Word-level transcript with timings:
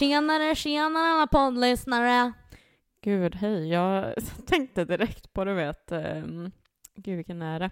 Tjenare, 0.00 0.54
tjenare 0.54 1.08
alla 1.08 1.26
poddlyssnare. 1.26 2.32
Gud, 3.02 3.34
hej. 3.34 3.68
Jag 3.68 4.14
tänkte 4.46 4.84
direkt 4.84 5.32
på, 5.32 5.44
du 5.44 5.54
vet, 5.54 5.92
um, 5.92 6.50
gud 6.94 7.16
vilken 7.16 7.42
är 7.42 7.60
det? 7.60 7.70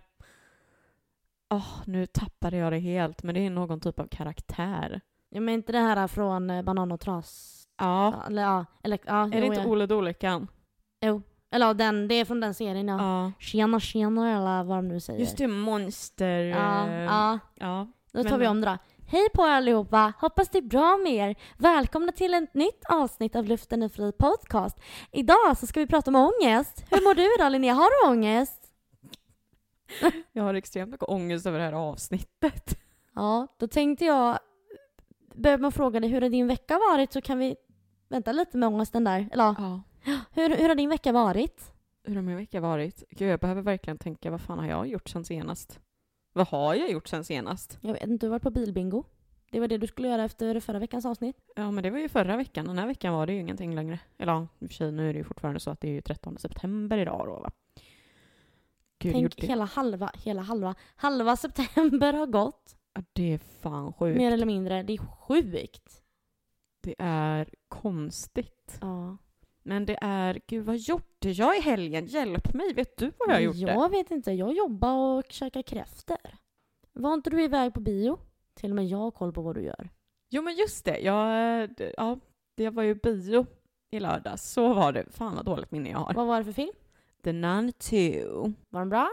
Åh, 1.51 1.83
nu 1.87 2.07
tappade 2.07 2.57
jag 2.57 2.73
det 2.73 2.79
helt, 2.79 3.23
men 3.23 3.35
det 3.35 3.47
är 3.47 3.51
någon 3.51 3.81
typ 3.81 4.01
av 4.01 4.07
karaktär. 4.07 5.01
Ja 5.29 5.41
men 5.41 5.55
inte 5.55 5.73
det 5.73 5.79
här 5.79 6.09
från 6.09 6.51
eh, 6.51 6.63
Banan 6.63 6.93
och 6.93 7.01
Tras? 7.01 7.65
Ja, 7.79 8.25
Eller 8.27 8.43
ja, 8.43 8.65
eller 8.83 8.99
ja. 9.07 9.25
är 9.27 9.31
det 9.31 9.39
jo, 9.39 9.45
inte 9.45 9.61
ja. 9.61 9.67
Ole 9.67 9.87
Dolikan? 9.87 10.49
Jo. 11.01 11.23
Eller 11.51 11.67
ja, 11.67 11.75
den, 11.75 12.09
det 12.09 12.15
är 12.15 12.25
från 12.25 12.41
den 12.41 12.55
serien 12.55 12.89
ja. 12.89 12.99
Ja. 12.99 13.33
Tjena, 13.39 13.81
tjenare 13.81 14.37
eller 14.37 14.65
vad 14.65 14.79
de 14.79 14.89
nu 14.89 15.01
säger. 15.01 15.21
Just 15.21 15.39
det, 15.39 15.49
monster... 15.49 16.41
Ja, 16.41 16.89
eh, 16.89 17.03
ja. 17.03 17.39
ja. 17.55 17.87
Då 18.13 18.23
tar 18.23 18.31
Men- 18.31 18.41
vi 18.41 18.47
om 18.47 18.61
det 18.61 18.67
då. 18.67 18.79
Hej 19.11 19.29
på 19.35 19.43
er 19.43 19.51
allihopa! 19.51 20.13
Hoppas 20.21 20.49
det 20.49 20.59
är 20.59 20.63
bra 20.63 20.97
med 20.97 21.13
er. 21.13 21.37
Välkomna 21.59 22.13
till 22.13 22.35
ett 22.35 22.55
nytt 22.55 22.85
avsnitt 22.89 23.37
av 23.37 23.45
Luften 23.45 23.83
är 23.83 23.89
fri 23.89 24.13
podcast. 24.13 24.81
Idag 25.13 25.57
så 25.59 25.67
ska 25.67 25.81
vi 25.81 25.87
prata 25.87 26.11
om 26.11 26.15
ångest. 26.17 26.85
Hur 26.91 27.05
mår 27.05 27.15
du 27.15 27.35
idag 27.35 27.53
Linnea? 27.53 27.75
Har 27.75 27.91
du 28.07 28.11
ångest? 28.13 28.63
Jag 30.33 30.43
har 30.43 30.55
extremt 30.55 30.91
mycket 30.91 31.09
ångest 31.09 31.47
över 31.47 31.59
det 31.59 31.65
här 31.65 31.73
avsnittet. 31.73 32.79
Ja, 33.15 33.47
då 33.59 33.67
tänkte 33.69 34.05
jag 34.05 34.39
med 35.35 35.65
att 35.65 35.75
fråga 35.75 36.01
dig 36.01 36.11
hur 36.11 36.21
har 36.21 36.29
din 36.29 36.47
vecka 36.47 36.79
varit 36.79 37.13
så 37.13 37.21
kan 37.21 37.39
vi 37.39 37.57
vänta 38.09 38.33
lite 38.33 38.57
med 38.57 38.67
ångesten 38.69 39.05
där. 39.05 39.29
Eller 39.33 39.45
Ja. 39.45 39.83
hur, 40.33 40.57
hur 40.57 40.69
har 40.69 40.75
din 40.75 40.89
vecka 40.91 41.13
varit? 41.13 41.73
Hur 42.05 42.15
har 42.15 42.23
min 42.23 42.37
vecka 42.37 42.61
varit? 42.61 43.03
Gud, 43.11 43.31
jag 43.31 43.41
behöver 43.41 43.63
verkligen 43.63 43.99
tänka, 43.99 44.31
vad 44.31 44.41
fan 44.41 44.59
har 44.59 44.67
jag 44.67 44.87
gjort 44.87 45.09
sen 45.09 45.25
senast? 45.25 45.81
Vad 46.39 46.49
har 46.49 46.75
jag 46.75 46.91
gjort 46.91 47.09
sen 47.09 47.25
senast? 47.25 47.79
Jag 47.81 47.93
vet 47.93 48.03
inte, 48.03 48.27
du 48.27 48.31
har 48.31 48.35
varit 48.35 48.43
på 48.43 48.51
bilbingo. 48.51 49.05
Det 49.51 49.61
var 49.61 49.69
det 49.69 49.79
du 49.79 49.87
skulle 49.87 50.09
göra 50.09 50.25
efter 50.25 50.61
förra 50.61 50.79
veckans 50.79 51.07
avsnitt. 51.07 51.37
Ja, 51.57 51.71
men 51.71 51.83
det 51.83 51.91
var 51.91 51.99
ju 51.99 52.09
förra 52.09 52.37
veckan. 52.37 52.67
Den 52.67 52.79
här 52.79 52.87
veckan 52.87 53.15
var 53.15 53.27
det 53.27 53.33
ju 53.33 53.41
ingenting 53.41 53.75
längre. 53.75 53.99
Eller 54.19 54.33
ja, 54.33 54.49
i 54.59 54.65
och 54.65 54.69
för 54.69 54.75
sig, 54.75 54.93
nu 54.93 55.09
är 55.09 55.13
det 55.13 55.19
ju 55.19 55.25
fortfarande 55.25 55.61
så 55.61 55.71
att 55.71 55.81
det 55.81 55.89
är 55.89 55.93
ju 55.93 56.01
13 56.01 56.39
september 56.39 56.99
idag 56.99 57.27
då, 57.27 57.41
va? 57.41 57.51
Gud, 58.99 59.13
Tänk 59.13 59.45
hela 59.45 59.65
halva, 59.65 60.11
hela 60.15 60.43
halva, 60.43 60.75
halva 60.97 61.37
september 61.37 62.13
har 62.13 62.27
gått. 62.27 62.77
Ja, 62.95 63.03
det 63.13 63.33
är 63.33 63.39
fan 63.39 63.93
sjukt. 63.93 64.19
Mer 64.19 64.33
eller 64.33 64.47
mindre. 64.47 64.83
Det 64.83 64.93
är 64.93 64.99
sjukt. 64.99 66.03
Det 66.81 66.95
är 66.99 67.49
konstigt. 67.69 68.79
Ja. 68.81 69.17
Men 69.69 69.87
det 69.87 69.99
är, 70.01 70.41
gud 70.47 70.65
vad 70.65 70.77
gjorde 70.77 71.05
jag 71.21 71.57
i 71.57 71.61
helgen? 71.61 72.07
Hjälp 72.07 72.55
mig, 72.55 72.75
vet 72.75 72.97
du 72.97 73.13
vad 73.19 73.29
jag 73.29 73.35
har 73.35 73.41
gjort? 73.41 73.57
Jag 73.57 73.91
vet 73.91 74.11
inte. 74.11 74.33
Jag 74.33 74.53
jobbar 74.53 75.19
och 75.19 75.25
käkar 75.29 75.63
kräftor. 75.63 76.17
Var 76.93 77.15
inte 77.15 77.31
du 77.31 77.43
iväg 77.43 77.75
på 77.75 77.81
bio? 77.81 78.19
Till 78.55 78.71
och 78.71 78.77
med 78.77 78.87
jag 78.87 78.99
har 78.99 79.11
koll 79.11 79.33
på 79.33 79.43
vad 79.43 79.55
du 79.55 79.63
gör. 79.63 79.89
Jo 80.31 80.43
men 80.43 80.57
just 80.57 80.85
det, 80.85 80.99
jag, 80.99 81.71
ja, 81.97 82.19
jag 82.55 82.73
var 82.73 82.83
ju 82.83 82.95
bio 82.95 83.47
i 83.91 84.01
lördags. 84.01 84.51
Så 84.53 84.75
var 84.75 84.93
det. 84.93 85.07
Fan 85.11 85.35
vad 85.35 85.45
dåligt 85.45 85.71
minne 85.71 85.91
jag 85.91 85.99
har. 85.99 86.15
Vad 86.15 86.27
var 86.27 86.39
det 86.39 86.45
för 86.45 86.53
film? 86.53 86.73
The 87.25 87.33
Nun 87.33 87.73
2. 87.73 87.97
Var 88.69 88.81
den 88.81 88.89
bra? 88.89 89.09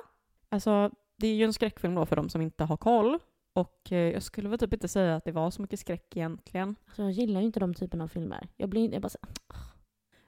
Alltså, 0.50 0.92
det 1.18 1.28
är 1.28 1.36
ju 1.36 1.44
en 1.46 1.54
skräckfilm 1.54 1.96
då 1.96 2.06
för 2.06 2.16
de 2.16 2.30
som 2.30 2.42
inte 2.42 2.64
har 2.64 2.78
koll. 2.78 3.20
Och 3.54 3.92
eh, 3.92 4.14
jag 4.14 4.24
skulle 4.24 4.50
väl 4.50 4.60
typ 4.60 4.74
inte 4.74 4.88
säga 4.88 5.16
att 5.16 5.26
det 5.26 5.32
var 5.32 5.52
så 5.52 5.62
mycket 5.62 5.80
skräck 5.80 6.18
egentligen. 6.18 6.76
Alltså, 6.86 7.02
jag 7.02 7.12
gillar 7.12 7.40
ju 7.40 7.46
inte 7.46 7.60
de 7.60 7.74
typerna 7.74 8.04
av 8.04 8.08
filmer. 8.08 8.48
Jag 8.58 8.70
blir 8.70 8.94
jag 8.94 9.02
bara 9.02 9.10
så, 9.10 9.18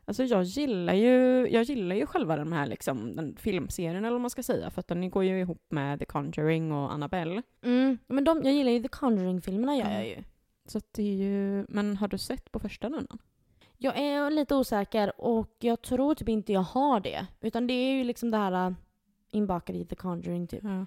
Alltså 0.07 0.23
jag 0.23 0.43
gillar 0.43 0.93
ju, 0.93 1.47
jag 1.49 1.63
gillar 1.63 1.95
ju 1.95 2.05
själva 2.05 2.35
den 2.35 2.53
här 2.53 2.65
liksom, 2.65 3.15
den 3.15 3.35
filmserien 3.35 4.05
eller 4.05 4.11
vad 4.11 4.21
man 4.21 4.29
ska 4.29 4.43
säga. 4.43 4.69
För 4.69 4.79
att 4.79 4.87
den 4.87 5.09
går 5.09 5.23
ju 5.23 5.39
ihop 5.39 5.65
med 5.69 5.99
The 5.99 6.05
Conjuring 6.05 6.71
och 6.71 6.93
Annabelle. 6.93 7.41
mm, 7.61 7.97
men 8.07 8.23
de, 8.23 8.43
jag 8.43 8.53
gillar 8.53 8.71
ju 8.71 8.81
The 8.81 8.87
Conjuring-filmerna 8.87 9.75
gör 9.75 9.91
jag 9.91 10.07
ju. 10.07 10.23
Så 10.65 10.77
att 10.77 10.93
det 10.93 11.03
är 11.03 11.15
ju, 11.15 11.65
men 11.69 11.97
har 11.97 12.07
du 12.07 12.17
sett 12.17 12.51
på 12.51 12.59
första 12.59 12.89
nunnan? 12.89 13.17
Jag 13.77 13.97
är 13.97 14.31
lite 14.31 14.55
osäker 14.55 15.21
och 15.21 15.55
jag 15.59 15.81
tror 15.81 16.15
typ 16.15 16.29
inte 16.29 16.53
jag 16.53 16.61
har 16.61 16.99
det. 16.99 17.27
Utan 17.41 17.67
det 17.67 17.73
är 17.73 17.93
ju 17.93 18.03
liksom 18.03 18.31
det 18.31 18.37
här 18.37 18.67
äh, 18.67 18.73
inbakade 19.31 19.79
i 19.79 19.85
The 19.85 19.95
Conjuring 19.95 20.47
typ. 20.47 20.63
Ja. 20.63 20.85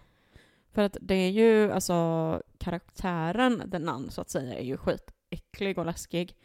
För 0.72 0.82
att 0.82 0.97
det 1.00 1.14
är 1.14 1.31
ju, 1.31 1.72
alltså 1.72 2.42
karaktären, 2.58 3.62
den 3.66 3.82
namn 3.82 4.10
så 4.10 4.20
att 4.20 4.31
säga, 4.31 4.58
är 4.58 4.64
ju 4.64 4.76
skitäcklig 4.76 5.78
och 5.78 5.87
läskig. 5.87 6.37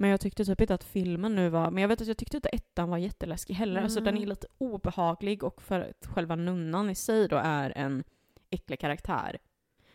Men 0.00 0.10
jag 0.10 0.20
tyckte 0.20 0.44
typ 0.44 0.60
inte 0.60 0.74
att 0.74 0.84
filmen 0.84 1.34
nu 1.34 1.48
var, 1.48 1.70
men 1.70 1.80
jag 1.82 1.88
vet 1.88 2.00
att 2.00 2.06
jag 2.08 2.16
tyckte 2.16 2.36
inte 2.36 2.48
ettan 2.48 2.90
var 2.90 2.98
jätteläskig 2.98 3.54
heller. 3.54 3.82
Alltså 3.82 4.00
den 4.00 4.14
är 4.14 4.18
Mm. 4.18 4.28
lite 4.28 4.46
obehaglig 4.58 5.44
och 5.44 5.62
för 5.62 5.80
att 5.80 6.06
själva 6.06 6.36
nunnan 6.36 6.90
i 6.90 6.94
sig 6.94 7.28
då 7.28 7.36
är 7.36 7.72
en 7.78 8.04
äcklig 8.50 8.80
karaktär. 8.80 9.38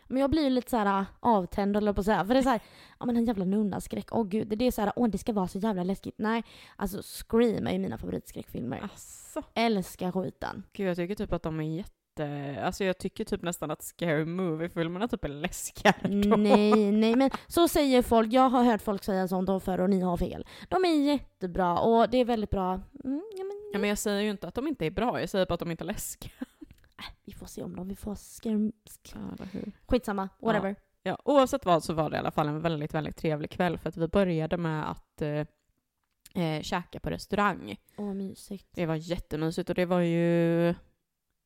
Men 0.04 0.20
jag 0.20 0.30
blir 0.30 0.50
lite 0.50 0.70
så 0.70 0.76
här 0.76 1.00
äh, 1.00 1.06
avtänd 1.20 1.76
eller 1.76 1.92
på 1.92 2.00
att 2.00 2.04
säga. 2.04 2.24
För 2.26 2.34
det 2.34 2.40
är 2.40 2.42
så 2.42 2.48
här, 2.48 2.60
ja 3.00 3.06
men 3.06 3.16
en 3.16 3.24
jävla 3.24 3.44
nunnaskräck. 3.44 4.08
Åh 4.12 4.24
gud, 4.26 4.48
det 4.58 4.64
är 4.64 4.70
så 4.70 4.80
här, 4.82 4.92
åh 4.96 5.08
det 5.08 5.18
ska 5.18 5.32
vara 5.32 5.48
så 5.48 5.58
jävla 5.58 5.82
läskigt. 5.84 6.14
Nej, 6.18 6.42
alltså 6.76 7.02
Scream 7.02 7.66
är 7.66 7.72
ju 7.72 7.78
mina 7.78 7.98
favoritskräckfilmer. 7.98 8.80
Asså. 8.94 9.42
Älskar 9.54 10.12
skiten. 10.12 10.62
Gud 10.72 10.88
jag 10.88 10.96
tycker 10.96 11.14
typ 11.14 11.32
att 11.32 11.42
de 11.42 11.60
är 11.60 11.76
jätte, 11.76 11.90
alltså 12.20 12.84
jag 12.84 12.98
tycker 12.98 13.24
typ 13.24 13.42
nästan 13.42 13.70
att 13.70 13.82
Scary 13.82 14.24
Movie-filmerna 14.24 15.08
typ 15.08 15.24
är 15.24 15.28
läskigare 15.28 16.08
då. 16.28 16.36
Nej, 16.36 16.90
nej 16.92 17.16
men 17.16 17.30
så 17.46 17.68
säger 17.68 18.02
folk. 18.02 18.32
Jag 18.32 18.48
har 18.48 18.64
hört 18.64 18.82
folk 18.82 19.04
säga 19.04 19.28
sånt 19.28 19.46
då 19.46 19.60
förr 19.60 19.80
och 19.80 19.90
ni 19.90 20.00
har 20.00 20.16
fel. 20.16 20.46
De 20.68 20.84
är 20.84 21.02
jättebra 21.12 21.78
och 21.78 22.10
det 22.10 22.18
är 22.18 22.24
väldigt 22.24 22.50
bra. 22.50 22.72
Mm, 23.04 23.22
ja, 23.36 23.44
men, 23.44 23.56
Ja, 23.72 23.78
men 23.78 23.88
jag 23.88 23.98
säger 23.98 24.22
ju 24.22 24.30
inte 24.30 24.48
att 24.48 24.54
de 24.54 24.68
inte 24.68 24.86
är 24.86 24.90
bra, 24.90 25.20
jag 25.20 25.28
säger 25.28 25.46
bara 25.46 25.54
att 25.54 25.60
de 25.60 25.70
inte 25.70 25.84
är 25.84 25.86
läskiga. 25.86 26.32
Vi 27.24 27.32
får 27.32 27.46
se 27.46 27.62
om 27.62 27.76
de 27.76 27.88
vi 27.88 27.96
får 27.96 28.14
scare... 28.14 28.72
Ja, 29.14 29.20
eller 29.34 29.46
hur? 29.52 29.72
Skitsamma, 29.86 30.28
whatever. 30.40 30.76
Ja, 31.02 31.18
oavsett 31.24 31.64
vad 31.64 31.84
så 31.84 31.92
var 31.92 32.10
det 32.10 32.16
i 32.16 32.18
alla 32.18 32.30
fall 32.30 32.48
en 32.48 32.60
väldigt, 32.60 32.94
väldigt 32.94 33.16
trevlig 33.16 33.50
kväll 33.50 33.78
för 33.78 33.88
att 33.88 33.96
vi 33.96 34.08
började 34.08 34.56
med 34.56 34.90
att 34.90 35.22
eh, 35.22 35.46
eh, 36.44 36.62
käka 36.62 37.00
på 37.00 37.10
restaurang. 37.10 37.76
Åh, 37.96 38.14
mysigt. 38.14 38.68
Det 38.74 38.86
var 38.86 38.94
jättemysigt 38.94 39.68
och 39.68 39.74
det 39.74 39.86
var 39.86 40.00
ju 40.00 40.74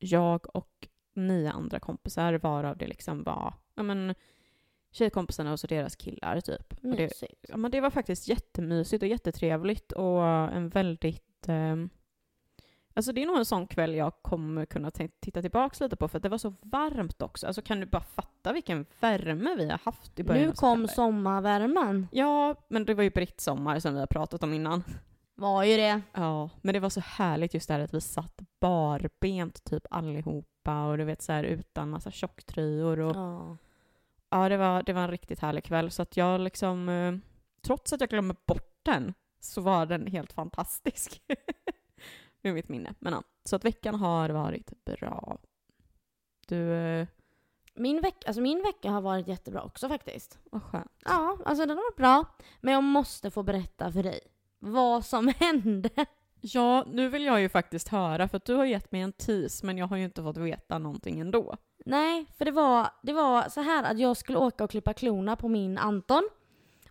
jag 0.01 0.57
och 0.57 0.89
nio 1.15 1.51
andra 1.51 1.81
kompisar 1.81 2.35
varav 2.35 2.77
det 2.77 2.87
liksom 2.87 3.23
var 3.23 3.55
ja, 3.75 3.83
men, 3.83 4.15
tjejkompisarna 4.91 5.53
och 5.53 5.61
så 5.61 5.67
deras 5.67 5.97
killar 5.97 6.41
typ. 6.41 6.75
Det, 6.81 7.13
ja, 7.49 7.57
men 7.57 7.71
det 7.71 7.81
var 7.81 7.91
faktiskt 7.91 8.29
jättemysigt 8.29 9.03
och 9.03 9.09
jättetrevligt 9.09 9.93
och 9.93 10.25
en 10.25 10.69
väldigt 10.69 11.49
eh, 11.49 11.77
Alltså 12.95 13.13
det 13.13 13.23
är 13.23 13.27
nog 13.27 13.39
en 13.39 13.45
sån 13.45 13.67
kväll 13.67 13.95
jag 13.95 14.13
kommer 14.23 14.67
kunna 14.67 14.91
titta 14.91 15.43
tillbaka 15.43 15.85
lite 15.85 15.97
på 15.97 16.09
för 16.09 16.21
det 16.21 16.29
var 16.29 16.39
så 16.39 16.55
varmt 16.63 17.23
också. 17.23 17.47
Alltså 17.47 17.63
kan 17.63 17.81
du 17.81 17.87
bara 17.87 18.03
fatta 18.03 18.53
vilken 18.53 18.87
värme 19.01 19.55
vi 19.57 19.71
har 19.71 19.81
haft 19.85 20.21
i 20.21 20.25
början 20.25 20.47
Nu 20.47 20.53
kom 20.53 20.89
sommarvärmen. 20.89 22.09
Ja, 22.13 22.55
men 22.69 22.85
det 22.85 22.95
var 22.95 23.03
ju 23.03 23.11
brittsommar 23.11 23.79
som 23.79 23.95
vi 23.95 24.01
har 24.01 24.07
pratat 24.07 24.43
om 24.43 24.55
innan. 24.55 24.85
Var 25.41 25.65
ju 25.65 25.77
det. 25.77 26.01
Ja, 26.13 26.51
men 26.63 26.73
det 26.73 26.81
var 26.81 26.91
så 26.91 27.01
härligt 27.01 27.55
just 27.55 27.69
det 27.69 27.75
här 27.75 27.81
att 27.81 27.95
vi 27.95 28.01
satt 28.01 28.41
barbent 28.61 29.65
typ 29.65 29.87
allihopa 29.91 30.85
och 30.85 30.99
du 30.99 31.05
vet 31.05 31.23
så 31.23 31.33
här 31.33 31.45
utan 31.45 31.91
massa 31.91 32.11
tjocktröjor 32.11 33.01
och 33.01 33.17
Ja. 33.17 33.57
ja, 34.31 34.49
det 34.49 34.57
var, 34.57 34.83
det 34.83 34.93
var 34.93 35.03
en 35.03 35.11
riktigt 35.11 35.41
härlig 35.41 35.65
kväll 35.65 35.91
så 35.91 36.03
att 36.03 36.17
jag 36.17 36.41
liksom, 36.41 36.89
eh, 36.89 37.15
trots 37.63 37.93
att 37.93 38.01
jag 38.01 38.11
glömmer 38.11 38.37
bort 38.47 38.79
den 38.83 39.15
så 39.41 39.61
var 39.61 39.87
den 39.87 40.07
helt 40.07 40.33
fantastisk. 40.33 41.23
Ur 42.43 42.53
mitt 42.53 42.69
minne. 42.69 42.95
Men 42.99 43.13
ja, 43.13 43.23
så 43.45 43.57
att 43.57 43.65
veckan 43.65 43.95
har 43.95 44.29
varit 44.29 44.85
bra. 44.85 45.39
Du, 46.47 46.73
eh, 46.73 47.07
Min, 47.75 48.01
veck, 48.01 48.25
alltså 48.27 48.43
min 48.43 48.63
vecka 48.63 48.91
har 48.91 49.01
varit 49.01 49.29
jättebra 49.29 49.63
också 49.63 49.89
faktiskt. 49.89 50.39
vad 50.45 50.63
skönt. 50.63 50.93
Ja, 51.05 51.39
alltså 51.45 51.67
den 51.67 51.77
har 51.77 51.85
varit 51.85 51.97
bra. 51.97 52.25
Men 52.61 52.75
jag 52.75 52.85
måste 52.85 53.31
få 53.31 53.43
berätta 53.43 53.93
för 53.93 54.03
dig 54.03 54.21
vad 54.61 55.05
som 55.05 55.29
hände. 55.39 55.91
Ja, 56.41 56.85
nu 56.87 57.09
vill 57.09 57.25
jag 57.25 57.41
ju 57.41 57.49
faktiskt 57.49 57.89
höra 57.89 58.29
för 58.29 58.37
att 58.37 58.45
du 58.45 58.55
har 58.55 58.65
gett 58.65 58.93
mig 58.93 59.01
en 59.01 59.13
tease 59.13 59.67
men 59.67 59.79
jag 59.79 59.87
har 59.87 59.97
ju 59.97 60.05
inte 60.05 60.23
fått 60.23 60.37
veta 60.37 60.79
någonting 60.79 61.21
ändå. 61.21 61.57
Nej, 61.85 62.27
för 62.39 62.45
det 62.45 62.51
var, 62.51 62.89
det 63.03 63.13
var 63.13 63.49
så 63.49 63.61
här 63.61 63.85
att 63.85 63.99
jag 63.99 64.17
skulle 64.17 64.39
åka 64.39 64.65
och 64.65 64.71
klippa 64.71 64.93
klorna 64.93 65.37
på 65.37 65.49
min 65.49 65.79
Anton. 65.79 66.29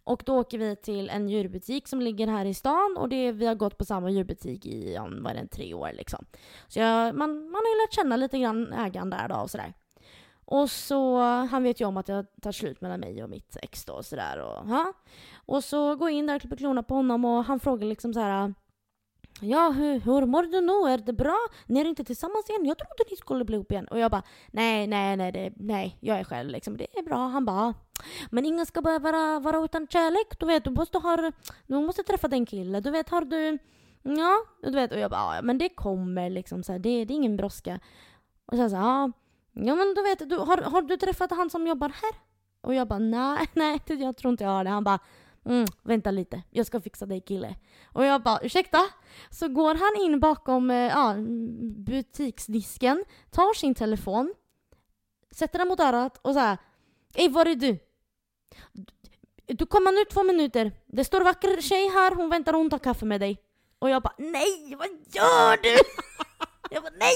Och 0.03 0.23
då 0.25 0.39
åker 0.39 0.57
vi 0.57 0.75
till 0.75 1.09
en 1.09 1.29
djurbutik 1.29 1.87
som 1.87 2.01
ligger 2.01 2.27
här 2.27 2.45
i 2.45 2.53
stan 2.53 2.97
och 2.97 3.09
det, 3.09 3.31
vi 3.31 3.45
har 3.45 3.55
gått 3.55 3.77
på 3.77 3.85
samma 3.85 4.09
djurbutik 4.09 4.65
i 4.65 4.93
ja, 4.93 5.09
vad 5.21 5.31
är 5.31 5.41
det, 5.41 5.47
tre 5.47 5.73
år 5.73 5.91
liksom. 5.93 6.25
Så 6.67 6.79
jag, 6.79 7.15
man, 7.15 7.49
man 7.49 7.55
har 7.55 7.75
ju 7.75 7.81
lärt 7.81 7.93
känna 7.93 8.15
lite 8.15 8.39
grann 8.39 8.73
ägaren 8.73 9.09
där 9.09 9.27
då 9.27 9.35
och 9.35 9.51
sådär. 9.51 9.73
Och 10.45 10.69
så, 10.69 11.19
han 11.21 11.63
vet 11.63 11.81
ju 11.81 11.85
om 11.85 11.97
att 11.97 12.05
det 12.05 12.25
tar 12.41 12.51
slut 12.51 12.81
mellan 12.81 12.99
mig 12.99 13.23
och 13.23 13.29
mitt 13.29 13.57
ex 13.61 13.85
då 13.85 13.93
och 13.93 14.05
sådär. 14.05 14.37
Och, 14.39 14.69
ja 14.69 14.93
och 15.49 15.63
så 15.63 15.95
går 15.95 16.09
jag 16.09 16.17
in 16.17 16.27
där 16.27 16.33
typ 16.33 16.35
och 16.35 16.41
klipper 16.41 16.55
klorna 16.57 16.83
på 16.83 16.95
honom 16.95 17.25
och 17.25 17.43
han 17.45 17.59
frågar 17.59 17.87
liksom 17.87 18.13
så 18.13 18.19
här. 18.19 18.53
Ja, 19.41 19.69
hur, 19.69 19.99
hur 19.99 20.25
mår 20.25 20.43
du 20.43 20.61
nu? 20.61 20.93
Är 20.93 20.97
det 20.97 21.13
bra? 21.13 21.37
Ni 21.65 21.79
är 21.79 21.85
inte 21.85 22.03
tillsammans 22.03 22.49
igen? 22.49 22.65
Jag 22.65 22.77
trodde 22.77 23.09
ni 23.09 23.15
skulle 23.15 23.45
bli 23.45 23.55
ihop 23.55 23.71
igen. 23.71 23.87
Och 23.87 23.99
jag 23.99 24.11
bara, 24.11 24.23
nej, 24.51 24.87
nej, 24.87 25.17
nej, 25.17 25.31
det, 25.31 25.53
nej, 25.55 25.97
jag 25.99 26.19
är 26.19 26.23
själv 26.23 26.49
liksom. 26.49 26.77
Det 26.77 26.97
är 26.97 27.03
bra. 27.03 27.27
Han 27.27 27.45
bara, 27.45 27.73
men 28.29 28.45
ingen 28.45 28.65
ska 28.65 28.81
bara 28.81 28.99
vara, 28.99 29.39
vara 29.39 29.65
utan 29.65 29.87
kärlek. 29.87 30.39
Du 30.39 30.45
vet, 30.45 30.63
du 30.63 30.69
måste, 30.69 30.97
ha, 30.97 31.31
du 31.67 31.79
måste 31.79 32.03
träffa 32.03 32.27
den 32.27 32.45
killen. 32.45 32.83
Du 32.83 32.91
vet, 32.91 33.09
har 33.09 33.21
du, 33.21 33.57
ja, 34.01 34.37
du 34.63 34.71
vet. 34.71 34.91
Och 34.91 34.99
jag 34.99 35.11
bara, 35.11 35.35
ja, 35.35 35.41
men 35.41 35.57
det 35.57 35.69
kommer 35.69 36.29
liksom. 36.29 36.63
Så 36.63 36.71
här, 36.71 36.79
det, 36.79 37.05
det 37.05 37.13
är 37.13 37.15
ingen 37.15 37.37
brådska. 37.37 37.79
Och 38.45 38.57
sen 38.57 38.69
så, 38.69 38.75
ja, 38.75 39.11
ja, 39.53 39.75
men 39.75 39.93
du 39.95 40.03
vet, 40.03 40.29
du, 40.29 40.37
har, 40.37 40.57
har 40.57 40.81
du 40.81 40.97
träffat 40.97 41.31
han 41.31 41.49
som 41.49 41.67
jobbar 41.67 41.89
här? 41.89 42.11
Och 42.61 42.73
jag 42.73 42.87
bara, 42.87 42.99
nej, 42.99 43.47
nej, 43.53 43.79
jag 43.87 44.17
tror 44.17 44.31
inte 44.31 44.43
jag 44.43 44.51
har 44.51 44.63
det. 44.63 44.69
Han 44.69 44.83
bara, 44.83 44.99
Mm, 45.45 45.65
vänta 45.81 46.11
lite, 46.11 46.41
jag 46.49 46.65
ska 46.65 46.81
fixa 46.81 47.05
dig 47.05 47.21
kille. 47.21 47.55
Och 47.93 48.05
jag 48.05 48.23
bara 48.23 48.39
ursäkta? 48.41 48.79
Så 49.29 49.47
går 49.47 49.75
han 49.75 50.05
in 50.05 50.19
bakom 50.19 50.71
eh, 50.71 50.77
ja, 50.77 51.15
butiksdisken, 51.85 53.05
tar 53.31 53.53
sin 53.53 53.75
telefon, 53.75 54.33
sätter 55.31 55.59
den 55.59 55.67
mot 55.67 55.79
örat 55.79 56.19
och 56.21 56.33
så 56.33 56.39
här. 56.39 56.57
Ey 57.15 57.29
var 57.29 57.45
är 57.45 57.55
du? 57.55 57.77
Du 59.45 59.65
kommer 59.65 59.91
nu 59.91 60.05
två 60.05 60.23
minuter. 60.23 60.71
Det 60.85 61.03
står 61.03 61.21
vacker 61.21 61.61
tjej 61.61 61.89
här, 61.89 62.15
hon 62.15 62.29
väntar 62.29 62.53
och 62.53 62.59
hon 62.59 62.69
tar 62.69 62.79
kaffe 62.79 63.05
med 63.05 63.21
dig. 63.21 63.37
Och 63.79 63.89
jag 63.89 64.01
bara 64.01 64.15
nej, 64.17 64.75
vad 64.77 64.87
gör 64.87 65.63
du? 65.63 65.77
Jag 66.71 66.83
bara 66.83 66.93
nej! 66.99 67.15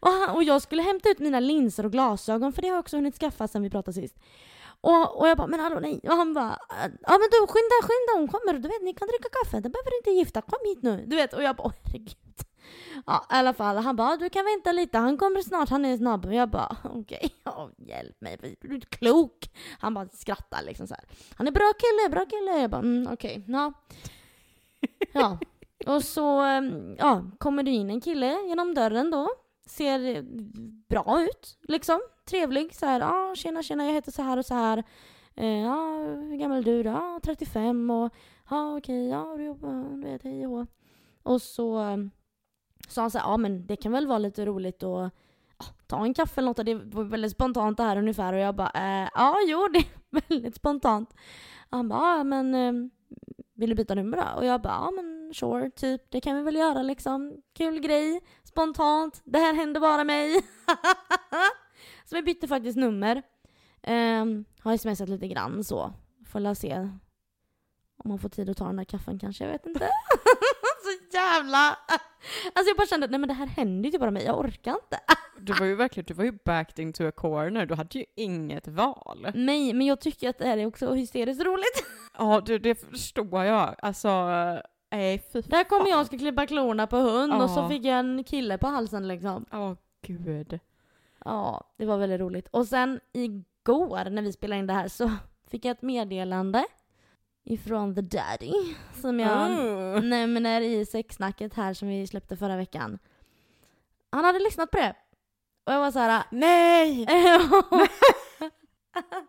Och, 0.00 0.08
han, 0.10 0.36
och 0.36 0.44
jag 0.44 0.62
skulle 0.62 0.82
hämta 0.82 1.08
ut 1.08 1.18
mina 1.18 1.40
linser 1.40 1.86
och 1.86 1.92
glasögon 1.92 2.52
för 2.52 2.62
det 2.62 2.68
har 2.68 2.74
jag 2.74 2.80
också 2.80 2.96
hunnit 2.96 3.18
skaffa 3.18 3.48
sen 3.48 3.62
vi 3.62 3.70
pratade 3.70 3.92
sist. 3.92 4.16
Och, 4.86 5.20
och 5.20 5.28
jag 5.28 5.36
bara, 5.36 5.46
men 5.46 5.60
hallå 5.60 5.80
nej. 5.80 6.00
Och 6.02 6.16
han 6.16 6.34
bara, 6.34 6.58
ja 6.80 7.18
men 7.20 7.28
du 7.30 7.38
skynda, 7.46 7.76
skynda, 7.82 8.12
hon 8.14 8.28
kommer. 8.28 8.52
Du 8.58 8.68
vet, 8.68 8.82
ni 8.82 8.92
kan 8.94 9.08
dricka 9.08 9.28
kaffe. 9.28 9.60
Det 9.60 9.68
behöver 9.68 9.96
inte 9.98 10.10
gifta. 10.10 10.40
Kom 10.42 10.58
hit 10.64 10.82
nu. 10.82 11.04
Du 11.06 11.16
vet, 11.16 11.32
och 11.32 11.42
jag 11.42 11.56
bara, 11.56 11.72
herregud. 11.84 12.16
Ja, 13.06 13.26
i 13.30 13.34
alla 13.34 13.52
fall. 13.52 13.76
Han 13.76 13.96
bara, 13.96 14.16
du 14.16 14.30
kan 14.30 14.44
vänta 14.44 14.72
lite. 14.72 14.98
Han 14.98 15.16
kommer 15.16 15.40
snart. 15.40 15.68
Han 15.68 15.84
är 15.84 15.96
snabb. 15.96 16.26
Och 16.26 16.34
jag 16.34 16.50
bara, 16.50 16.76
okej. 16.84 17.34
Okay. 17.44 17.86
hjälp 17.86 18.20
mig. 18.20 18.38
Du 18.60 18.68
är 18.68 18.74
inte 18.74 18.86
klok. 18.86 19.50
Han 19.78 19.94
bara 19.94 20.08
skrattar 20.12 20.62
liksom 20.62 20.86
så 20.86 20.94
här. 20.94 21.04
Han 21.34 21.46
är 21.46 21.52
bra 21.52 21.72
kille, 21.78 22.10
bra 22.10 22.26
kille. 22.26 22.60
Jag 22.60 22.70
bara, 22.70 22.80
mm, 22.80 23.12
okej. 23.12 23.38
Okay. 23.38 23.54
Ja. 23.54 23.72
ja. 25.12 25.38
Och 25.94 26.04
så 26.04 26.40
ehm, 26.40 26.96
ja, 26.98 27.24
kommer 27.38 27.62
det 27.62 27.70
in 27.70 27.90
en 27.90 28.00
kille 28.00 28.38
genom 28.48 28.74
dörren 28.74 29.10
då. 29.10 29.28
Ser 29.66 30.22
bra 30.88 31.22
ut, 31.22 31.58
liksom. 31.62 32.00
Trevlig. 32.24 32.74
Så 32.74 32.86
här, 32.86 33.00
ja, 33.00 33.34
tjena, 33.36 33.62
tjena, 33.62 33.86
jag 33.86 33.92
heter 33.92 34.12
så 34.12 34.22
här 34.22 34.36
och 34.36 34.46
så 34.46 34.54
här. 34.54 34.84
Eh, 35.34 35.72
ah, 35.72 35.98
hur 35.98 36.36
gammal 36.36 36.58
är 36.58 36.62
du 36.62 36.82
då? 36.82 36.90
Ah, 36.90 37.20
35 37.22 37.90
och 37.90 38.14
ja, 38.50 38.76
okej, 38.76 39.08
ja, 39.08 39.34
du 39.36 39.44
jobbar, 39.44 39.96
du 39.96 40.02
vet, 40.02 40.22
hej 40.22 40.46
och 40.46 40.66
Och 41.22 41.42
så 41.42 41.80
eh, 41.80 41.96
sa 42.88 43.00
han 43.00 43.10
så 43.10 43.18
här, 43.18 43.30
ja 43.30 43.36
men 43.36 43.66
det 43.66 43.76
kan 43.76 43.92
väl 43.92 44.06
vara 44.06 44.18
lite 44.18 44.46
roligt 44.46 44.82
att 44.82 45.12
ah, 45.56 45.64
ta 45.86 46.04
en 46.04 46.14
kaffe 46.14 46.40
eller 46.40 46.48
något. 46.48 46.66
Det 46.66 46.74
var 46.74 47.04
väldigt 47.04 47.32
spontant 47.32 47.76
det 47.76 47.82
här 47.82 47.96
ungefär 47.96 48.32
och 48.32 48.38
jag 48.38 48.54
bara, 48.54 48.70
eh, 48.74 49.08
ja, 49.14 49.36
jo, 49.46 49.68
det 49.72 49.78
är 49.78 50.28
väldigt 50.28 50.56
spontant. 50.56 51.14
Han 51.70 51.88
bara, 51.88 52.16
ja 52.18 52.24
men 52.24 52.54
eh, 52.54 52.90
vill 53.56 53.70
du 53.70 53.74
byta 53.76 53.94
nummer 53.94 54.16
då? 54.16 54.38
Och 54.38 54.46
jag 54.46 54.62
bara, 54.62 54.74
ja 54.74 54.90
men 54.90 55.34
sure, 55.34 55.70
typ, 55.70 56.10
det 56.10 56.20
kan 56.20 56.36
vi 56.36 56.42
väl 56.42 56.56
göra 56.56 56.82
liksom. 56.82 57.42
Kul 57.54 57.80
grej, 57.80 58.20
spontant, 58.44 59.22
det 59.24 59.38
här 59.38 59.54
händer 59.54 59.80
bara 59.80 60.04
mig. 60.04 60.34
så 62.04 62.16
vi 62.16 62.22
bytte 62.22 62.48
faktiskt 62.48 62.78
nummer. 62.78 63.22
Um, 63.86 64.44
har 64.60 64.76
smsat 64.76 65.08
lite 65.08 65.28
grann 65.28 65.64
så. 65.64 65.92
Får 66.26 66.40
la 66.40 66.54
se 66.54 66.88
om 68.06 68.08
man 68.08 68.18
får 68.18 68.28
tid 68.28 68.50
att 68.50 68.56
ta 68.56 68.66
den 68.66 68.76
där 68.76 68.84
kaffen 68.84 69.18
kanske, 69.18 69.44
jag 69.44 69.52
vet 69.52 69.66
inte. 69.66 69.80
så 70.82 71.16
jävla... 71.16 71.78
Alltså 72.52 72.70
jag 72.70 72.76
bara 72.76 72.86
kände, 72.86 73.06
nej 73.06 73.20
men 73.20 73.28
det 73.28 73.34
här 73.34 73.46
händer 73.46 73.84
ju 73.84 73.90
typ 73.90 74.00
bara 74.00 74.10
mig, 74.10 74.24
jag 74.24 74.38
orkar 74.38 74.72
inte. 74.72 75.00
du 75.40 75.52
var 75.52 75.66
ju 75.66 75.74
verkligen, 75.74 76.04
du 76.06 76.14
var 76.14 76.24
ju 76.24 76.32
backed 76.44 76.78
into 76.78 77.08
a 77.08 77.12
corner, 77.12 77.66
du 77.66 77.74
hade 77.74 77.98
ju 77.98 78.04
inget 78.16 78.68
val. 78.68 79.28
Nej, 79.34 79.72
men 79.72 79.86
jag 79.86 80.00
tycker 80.00 80.28
att 80.28 80.38
det 80.38 80.46
här 80.46 80.58
är 80.58 80.66
också 80.66 80.94
hysteriskt 80.94 81.44
roligt. 81.44 81.84
Ja, 82.18 82.42
du, 82.46 82.58
det 82.58 82.74
förstår 82.74 83.44
jag. 83.44 83.74
Alltså, 83.78 84.08
nej 84.90 85.18
fy 85.32 85.40
Där 85.40 85.64
kommer 85.64 85.90
jag 85.90 86.00
och 86.00 86.06
ska 86.06 86.18
klippa 86.18 86.46
klorna 86.46 86.86
på 86.86 86.96
hund 86.96 87.32
ja. 87.32 87.44
och 87.44 87.50
så 87.50 87.68
fick 87.68 87.84
jag 87.84 87.98
en 87.98 88.24
kille 88.24 88.58
på 88.58 88.66
halsen 88.66 89.08
liksom. 89.08 89.46
Ja, 89.50 89.70
oh, 89.70 89.76
gud. 90.02 90.58
Ja, 91.24 91.64
det 91.76 91.86
var 91.86 91.98
väldigt 91.98 92.20
roligt. 92.20 92.48
Och 92.48 92.66
sen 92.66 93.00
igår 93.12 94.10
när 94.10 94.22
vi 94.22 94.32
spelade 94.32 94.58
in 94.58 94.66
det 94.66 94.72
här 94.72 94.88
så 94.88 95.10
fick 95.50 95.64
jag 95.64 95.70
ett 95.70 95.82
meddelande 95.82 96.64
ifrån 97.44 97.94
the 97.94 98.00
daddy 98.00 98.52
som 98.94 99.20
jag 99.20 99.50
mm. 99.50 100.08
nämner 100.08 100.60
i 100.60 100.86
sexsnacket 100.86 101.54
här 101.54 101.74
som 101.74 101.88
vi 101.88 102.06
släppte 102.06 102.36
förra 102.36 102.56
veckan. 102.56 102.98
Han 104.10 104.24
hade 104.24 104.38
lyssnat 104.38 104.70
på 104.70 104.76
det. 104.76 104.94
Och 105.64 105.72
jag 105.72 105.80
var 105.80 105.90
så 105.90 105.98
här. 105.98 106.24
Nej! 106.30 107.06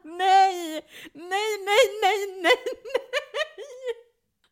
nej! 0.04 0.82
Nej, 1.14 1.50
nej, 1.66 1.88
nej, 2.02 2.42
nej, 2.42 2.44
nej! 2.44 2.58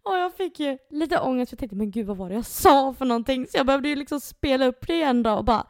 Och 0.03 0.17
jag 0.17 0.33
fick 0.33 0.59
ju 0.59 0.77
lite 0.89 1.19
ångest 1.19 1.49
för 1.49 1.55
jag 1.55 1.59
tänkte 1.59 1.75
men 1.75 1.91
gud 1.91 2.07
vad 2.07 2.17
var 2.17 2.29
det 2.29 2.35
jag 2.35 2.45
sa 2.45 2.93
för 2.93 3.05
någonting? 3.05 3.47
Så 3.47 3.57
jag 3.57 3.65
behövde 3.65 3.89
ju 3.89 3.95
liksom 3.95 4.19
spela 4.19 4.65
upp 4.65 4.87
det 4.87 4.93
igen 4.93 5.23
då 5.23 5.33
och 5.33 5.45
bara 5.45 5.67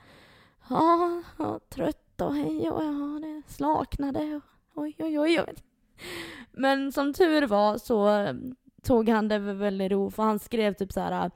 ja, 0.69 1.23
ah, 1.37 1.59
trött 1.69 2.21
och 2.21 2.35
hej 2.35 2.69
och 2.69 2.83
ja, 2.83 3.19
det 3.21 3.53
slaknade 3.53 4.35
och 4.35 4.41
oj, 4.83 4.95
oj, 4.99 5.19
oj. 5.19 5.41
oj. 5.41 5.55
Men 6.51 6.91
som 6.91 7.13
tur 7.13 7.47
var 7.47 7.77
så 7.77 8.09
eh, 8.09 8.33
tog 8.83 9.09
han 9.09 9.27
det 9.27 9.39
väldigt 9.39 9.91
ro 9.91 10.11
för 10.11 10.23
han 10.23 10.39
skrev 10.39 10.73
typ 10.73 10.91
så 10.91 10.99
här 10.99 11.31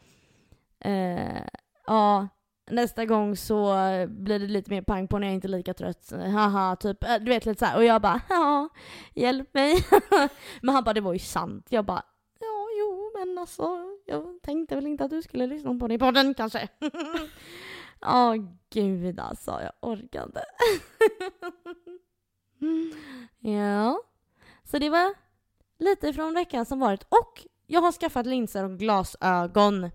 eh, 0.79 1.43
ja 1.87 2.27
nästa 2.69 3.05
gång 3.05 3.35
så 3.35 3.75
blir 4.07 4.39
det 4.39 4.47
lite 4.47 4.71
mer 4.71 4.81
pang 4.81 5.07
på 5.07 5.19
när 5.19 5.27
jag 5.27 5.33
inte 5.33 5.47
är 5.47 5.49
lika 5.49 5.73
trött. 5.73 6.11
Haha, 6.11 6.75
typ. 6.75 7.03
Äh, 7.03 7.15
du 7.15 7.25
vet 7.25 7.45
lite 7.45 7.59
så 7.59 7.65
här. 7.65 7.77
Och 7.77 7.85
jag 7.85 8.01
bara, 8.01 8.21
ja, 8.29 8.69
hjälp 9.13 9.53
mig. 9.53 9.85
men 10.61 10.75
han 10.75 10.83
bara, 10.83 10.93
det 10.93 11.01
var 11.01 11.13
ju 11.13 11.19
sant. 11.19 11.67
Jag 11.69 11.85
bara, 11.85 12.03
ja, 12.39 12.67
jo, 12.79 13.11
men 13.19 13.37
alltså, 13.37 13.77
jag 14.05 14.41
tänkte 14.41 14.75
väl 14.75 14.87
inte 14.87 15.03
att 15.03 15.09
du 15.09 15.21
skulle 15.21 15.47
lyssna 15.47 15.75
på 15.75 15.87
det 15.87 15.93
i 15.93 15.99
podden 15.99 16.33
kanske. 16.33 16.67
Ja, 18.01 18.35
oh, 18.35 18.45
gud 18.69 19.19
alltså, 19.19 19.51
jag 19.51 19.71
orkar 19.81 20.23
inte. 20.23 20.41
ja, 23.49 23.99
så 24.63 24.79
det 24.79 24.89
var 24.89 25.13
lite 25.79 26.13
från 26.13 26.33
veckan 26.33 26.65
som 26.65 26.79
varit. 26.79 27.03
Och 27.03 27.45
jag 27.67 27.81
har 27.81 27.91
skaffat 27.91 28.25
linser 28.25 28.63
och 28.63 28.79
glasögon. 28.79 29.89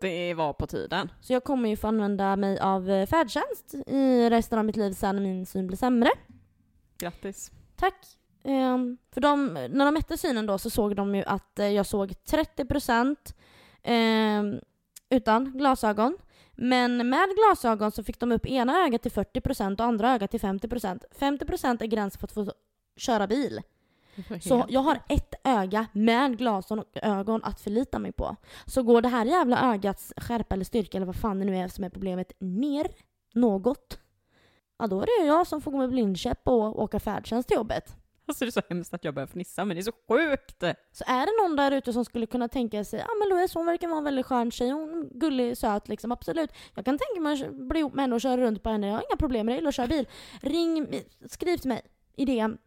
Det 0.00 0.34
var 0.34 0.52
på 0.52 0.66
tiden. 0.66 1.12
Så 1.20 1.32
jag 1.32 1.44
kommer 1.44 1.68
ju 1.68 1.76
få 1.76 1.86
använda 1.86 2.36
mig 2.36 2.58
av 2.58 2.90
eh, 2.90 3.06
färdtjänst 3.06 3.74
i 3.86 4.30
resten 4.30 4.58
av 4.58 4.64
mitt 4.64 4.76
liv 4.76 4.92
sen 4.92 5.16
när 5.16 5.22
min 5.22 5.46
syn 5.46 5.66
blir 5.66 5.76
sämre. 5.76 6.10
Grattis. 6.98 7.50
Tack. 7.76 7.94
Um, 8.42 8.98
för 9.12 9.20
de, 9.20 9.54
när 9.54 9.84
de 9.84 9.94
mätte 9.94 10.16
synen 10.16 10.46
då 10.46 10.58
så 10.58 10.70
såg 10.70 10.96
de 10.96 11.14
ju 11.14 11.24
att 11.24 11.58
uh, 11.58 11.68
jag 11.68 11.86
såg 11.86 12.10
30% 12.10 13.16
um, 14.40 14.60
utan 15.10 15.58
glasögon. 15.58 16.16
Men 16.52 17.08
med 17.08 17.28
glasögon 17.36 17.92
så 17.92 18.04
fick 18.04 18.20
de 18.20 18.32
upp 18.32 18.46
ena 18.46 18.84
ögat 18.84 19.02
till 19.02 19.12
40% 19.12 19.80
och 19.80 19.86
andra 19.86 20.12
ögat 20.12 20.30
till 20.30 20.40
50%. 20.40 21.00
50% 21.18 21.82
är 21.82 21.86
gränsen 21.86 22.20
för 22.20 22.26
att 22.26 22.32
få 22.32 22.52
köra 22.96 23.26
bil. 23.26 23.60
Så 24.40 24.64
jag 24.68 24.80
har 24.80 25.00
ett 25.08 25.34
öga 25.44 25.86
med 25.92 26.38
glasögon 26.38 27.44
att 27.44 27.60
förlita 27.60 27.98
mig 27.98 28.12
på. 28.12 28.36
Så 28.66 28.82
går 28.82 29.02
det 29.02 29.08
här 29.08 29.24
jävla 29.24 29.74
ögats 29.74 30.12
skärpa 30.16 30.54
eller 30.54 30.64
styrka 30.64 30.98
eller 30.98 31.06
vad 31.06 31.16
fan 31.16 31.38
det 31.38 31.44
nu 31.44 31.56
är 31.56 31.68
som 31.68 31.84
är 31.84 31.90
problemet 31.90 32.32
ner 32.38 32.86
något, 33.34 33.98
ja 34.78 34.86
då 34.86 35.00
är 35.00 35.06
det 35.06 35.26
jag 35.26 35.46
som 35.46 35.60
får 35.60 35.70
gå 35.70 35.78
med 35.78 35.90
blindkäpp 35.90 36.48
och 36.48 36.82
åka 36.82 37.00
färdtjänst 37.00 37.48
till 37.48 37.56
jobbet. 37.56 37.96
Alltså 38.26 38.44
det 38.44 38.48
är 38.48 38.50
så 38.50 38.62
hemskt 38.68 38.94
att 38.94 39.04
jag 39.04 39.14
börjar 39.14 39.26
fnissa 39.26 39.64
men 39.64 39.76
det 39.76 39.80
är 39.80 39.82
så 39.82 39.92
sjukt! 40.08 40.60
Så 40.92 41.04
är 41.06 41.26
det 41.26 41.48
någon 41.48 41.56
där 41.56 41.72
ute 41.72 41.92
som 41.92 42.04
skulle 42.04 42.26
kunna 42.26 42.48
tänka 42.48 42.84
sig, 42.84 42.98
ja 42.98 43.06
ah, 43.06 43.14
men 43.18 43.28
Louise 43.28 43.58
hon 43.58 43.66
verkar 43.66 43.88
vara 43.88 43.98
en 43.98 44.04
väldigt 44.04 44.26
skön 44.26 44.50
tjej, 44.50 44.70
hon 44.70 44.90
är 44.90 45.18
gullig, 45.18 45.56
söt 45.58 45.88
liksom, 45.88 46.12
absolut. 46.12 46.50
Jag 46.74 46.84
kan 46.84 46.98
tänka 46.98 47.20
mig 47.20 47.44
att 47.44 47.54
bli 47.54 47.80
ihop 47.80 47.94
med 47.94 48.02
henne 48.02 48.14
och 48.14 48.20
köra 48.20 48.36
runt 48.36 48.62
på 48.62 48.70
henne, 48.70 48.86
jag 48.86 48.94
har 48.94 49.04
inga 49.10 49.16
problem 49.16 49.46
med 49.46 49.52
det, 49.52 49.56
jag 49.56 49.60
gillar 49.60 49.68
att 49.68 49.74
köra 49.74 49.86
bil. 49.86 50.08
Ring, 50.40 51.02
skriv 51.26 51.56
till 51.56 51.68
mig 51.68 51.82
i 52.16 52.24
DM. 52.24 52.58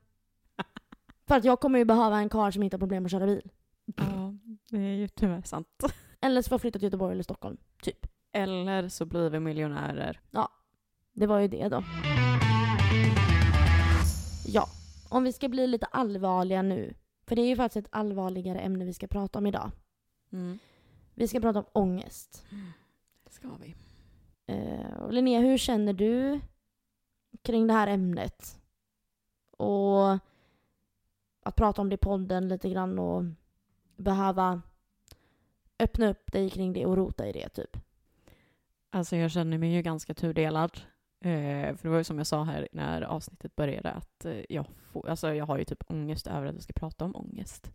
För 1.27 1.35
att 1.35 1.45
jag 1.45 1.59
kommer 1.59 1.79
ju 1.79 1.85
behöva 1.85 2.17
en 2.17 2.29
karl 2.29 2.51
som 2.51 2.63
inte 2.63 2.75
har 2.75 2.79
problem 2.79 3.05
att 3.05 3.11
köra 3.11 3.25
bil. 3.25 3.49
Ja, 3.85 4.33
det 4.69 4.77
är 4.77 4.95
ju 4.95 5.07
tyvärr 5.07 5.41
sant. 5.41 5.83
Eller 6.21 6.41
så 6.41 6.49
får 6.49 6.53
jag 6.53 6.61
flytta 6.61 6.79
till 6.79 6.85
Göteborg 6.85 7.13
eller 7.13 7.23
Stockholm, 7.23 7.57
typ. 7.81 8.07
Eller 8.31 8.89
så 8.89 9.05
blir 9.05 9.29
vi 9.29 9.39
miljonärer. 9.39 10.21
Ja, 10.31 10.49
det 11.13 11.27
var 11.27 11.39
ju 11.39 11.47
det 11.47 11.69
då. 11.69 11.83
Ja, 14.47 14.67
om 15.09 15.23
vi 15.23 15.33
ska 15.33 15.49
bli 15.49 15.67
lite 15.67 15.85
allvarliga 15.85 16.61
nu. 16.61 16.93
För 17.27 17.35
det 17.35 17.41
är 17.41 17.47
ju 17.47 17.55
faktiskt 17.55 17.87
ett 17.87 17.93
allvarligare 17.95 18.59
ämne 18.59 18.85
vi 18.85 18.93
ska 18.93 19.07
prata 19.07 19.39
om 19.39 19.45
idag. 19.45 19.71
Mm. 20.31 20.59
Vi 21.15 21.27
ska 21.27 21.39
prata 21.39 21.59
om 21.59 21.65
ångest. 21.71 22.45
Det 23.23 23.31
ska 23.31 23.49
vi. 23.61 23.75
Uh, 24.53 25.11
Linnea, 25.11 25.39
hur 25.39 25.57
känner 25.57 25.93
du 25.93 26.39
kring 27.41 27.67
det 27.67 27.73
här 27.73 27.87
ämnet? 27.87 28.59
Och 29.57 30.17
att 31.47 31.55
prata 31.55 31.81
om 31.81 31.89
det 31.89 31.93
i 31.93 31.97
podden 31.97 32.47
lite 32.47 32.69
grann 32.69 32.99
och 32.99 33.23
behöva 33.95 34.61
öppna 35.79 36.09
upp 36.09 36.31
dig 36.31 36.49
kring 36.49 36.73
det 36.73 36.85
och 36.85 36.97
rota 36.97 37.27
i 37.27 37.31
det 37.31 37.49
typ? 37.49 37.77
Alltså 38.89 39.15
jag 39.15 39.31
känner 39.31 39.57
mig 39.57 39.73
ju 39.73 39.81
ganska 39.81 40.13
tudelad. 40.13 40.71
Eh, 41.19 41.75
för 41.75 41.79
det 41.81 41.89
var 41.89 41.97
ju 41.97 42.03
som 42.03 42.17
jag 42.17 42.27
sa 42.27 42.43
här 42.43 42.67
när 42.71 43.01
avsnittet 43.01 43.55
började 43.55 43.91
att 43.91 44.25
eh, 44.25 44.41
jag, 44.49 44.65
får, 44.67 45.09
alltså 45.09 45.33
jag 45.33 45.45
har 45.45 45.57
ju 45.57 45.65
typ 45.65 45.83
ångest 45.87 46.27
över 46.27 46.45
att 46.45 46.53
jag 46.53 46.63
ska 46.63 46.73
prata 46.73 47.05
om 47.05 47.15
ångest. 47.15 47.71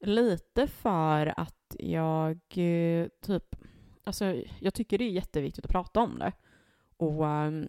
Lite 0.00 0.66
för 0.66 1.40
att 1.40 1.76
jag 1.78 2.40
eh, 2.56 3.08
typ, 3.20 3.56
alltså 4.04 4.42
jag 4.60 4.74
tycker 4.74 4.98
det 4.98 5.04
är 5.04 5.10
jätteviktigt 5.10 5.64
att 5.64 5.70
prata 5.70 6.00
om 6.00 6.18
det. 6.18 6.32
Och 6.96 7.24
um, 7.24 7.68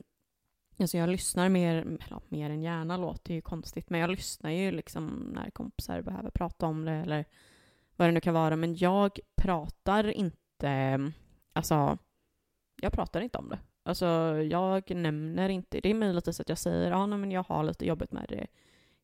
Alltså 0.79 0.97
jag 0.97 1.09
lyssnar 1.09 1.49
mer, 1.49 1.97
ja, 2.09 2.21
mer 2.29 2.49
än 2.49 2.61
gärna 2.61 2.97
låter 2.97 3.33
ju 3.33 3.41
konstigt, 3.41 3.89
men 3.89 3.99
jag 3.99 4.09
lyssnar 4.09 4.51
ju 4.51 4.71
liksom 4.71 5.31
när 5.35 5.49
kompisar 5.49 6.01
behöver 6.01 6.29
prata 6.29 6.65
om 6.65 6.85
det 6.85 6.91
eller 6.91 7.25
vad 7.95 8.07
det 8.07 8.11
nu 8.11 8.21
kan 8.21 8.33
vara. 8.33 8.55
Men 8.55 8.75
jag 8.75 9.19
pratar 9.35 10.07
inte, 10.07 10.99
alltså 11.53 11.97
jag 12.81 12.93
pratar 12.93 13.21
inte 13.21 13.37
om 13.37 13.49
det. 13.49 13.59
Alltså 13.83 14.05
jag 14.49 14.95
nämner 14.95 15.49
inte, 15.49 15.79
det 15.79 15.89
är 15.89 15.93
möjligtvis 15.93 16.39
att 16.39 16.49
jag 16.49 16.57
säger 16.57 16.91
ah, 16.91 16.99
ja 16.99 17.07
men 17.07 17.31
jag 17.31 17.43
har 17.43 17.63
lite 17.63 17.85
jobbigt 17.85 18.11
med 18.11 18.25
det 18.29 18.47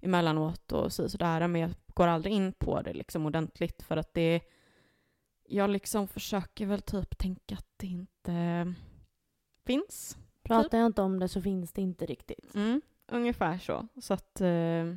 emellanåt 0.01 0.71
och 0.71 0.93
så, 0.93 1.09
sådär, 1.09 1.47
men 1.47 1.61
jag 1.61 1.71
går 1.93 2.07
aldrig 2.07 2.33
in 2.33 2.53
på 2.53 2.81
det 2.81 2.93
liksom 2.93 3.25
ordentligt 3.25 3.83
för 3.83 3.97
att 3.97 4.13
det, 4.13 4.41
jag 5.43 5.69
liksom 5.69 6.07
försöker 6.07 6.65
väl 6.65 6.81
typ 6.81 7.17
tänka 7.17 7.55
att 7.55 7.67
det 7.77 7.87
inte 7.87 8.73
finns. 9.65 10.17
Pratar 10.43 10.77
jag 10.77 10.85
inte 10.85 11.01
om 11.01 11.19
det 11.19 11.27
så 11.27 11.41
finns 11.41 11.73
det 11.73 11.81
inte 11.81 12.05
riktigt. 12.05 12.55
Mm, 12.55 12.81
ungefär 13.07 13.57
så. 13.57 13.87
Så 14.01 14.13
att, 14.13 14.41
eh, 14.41 14.95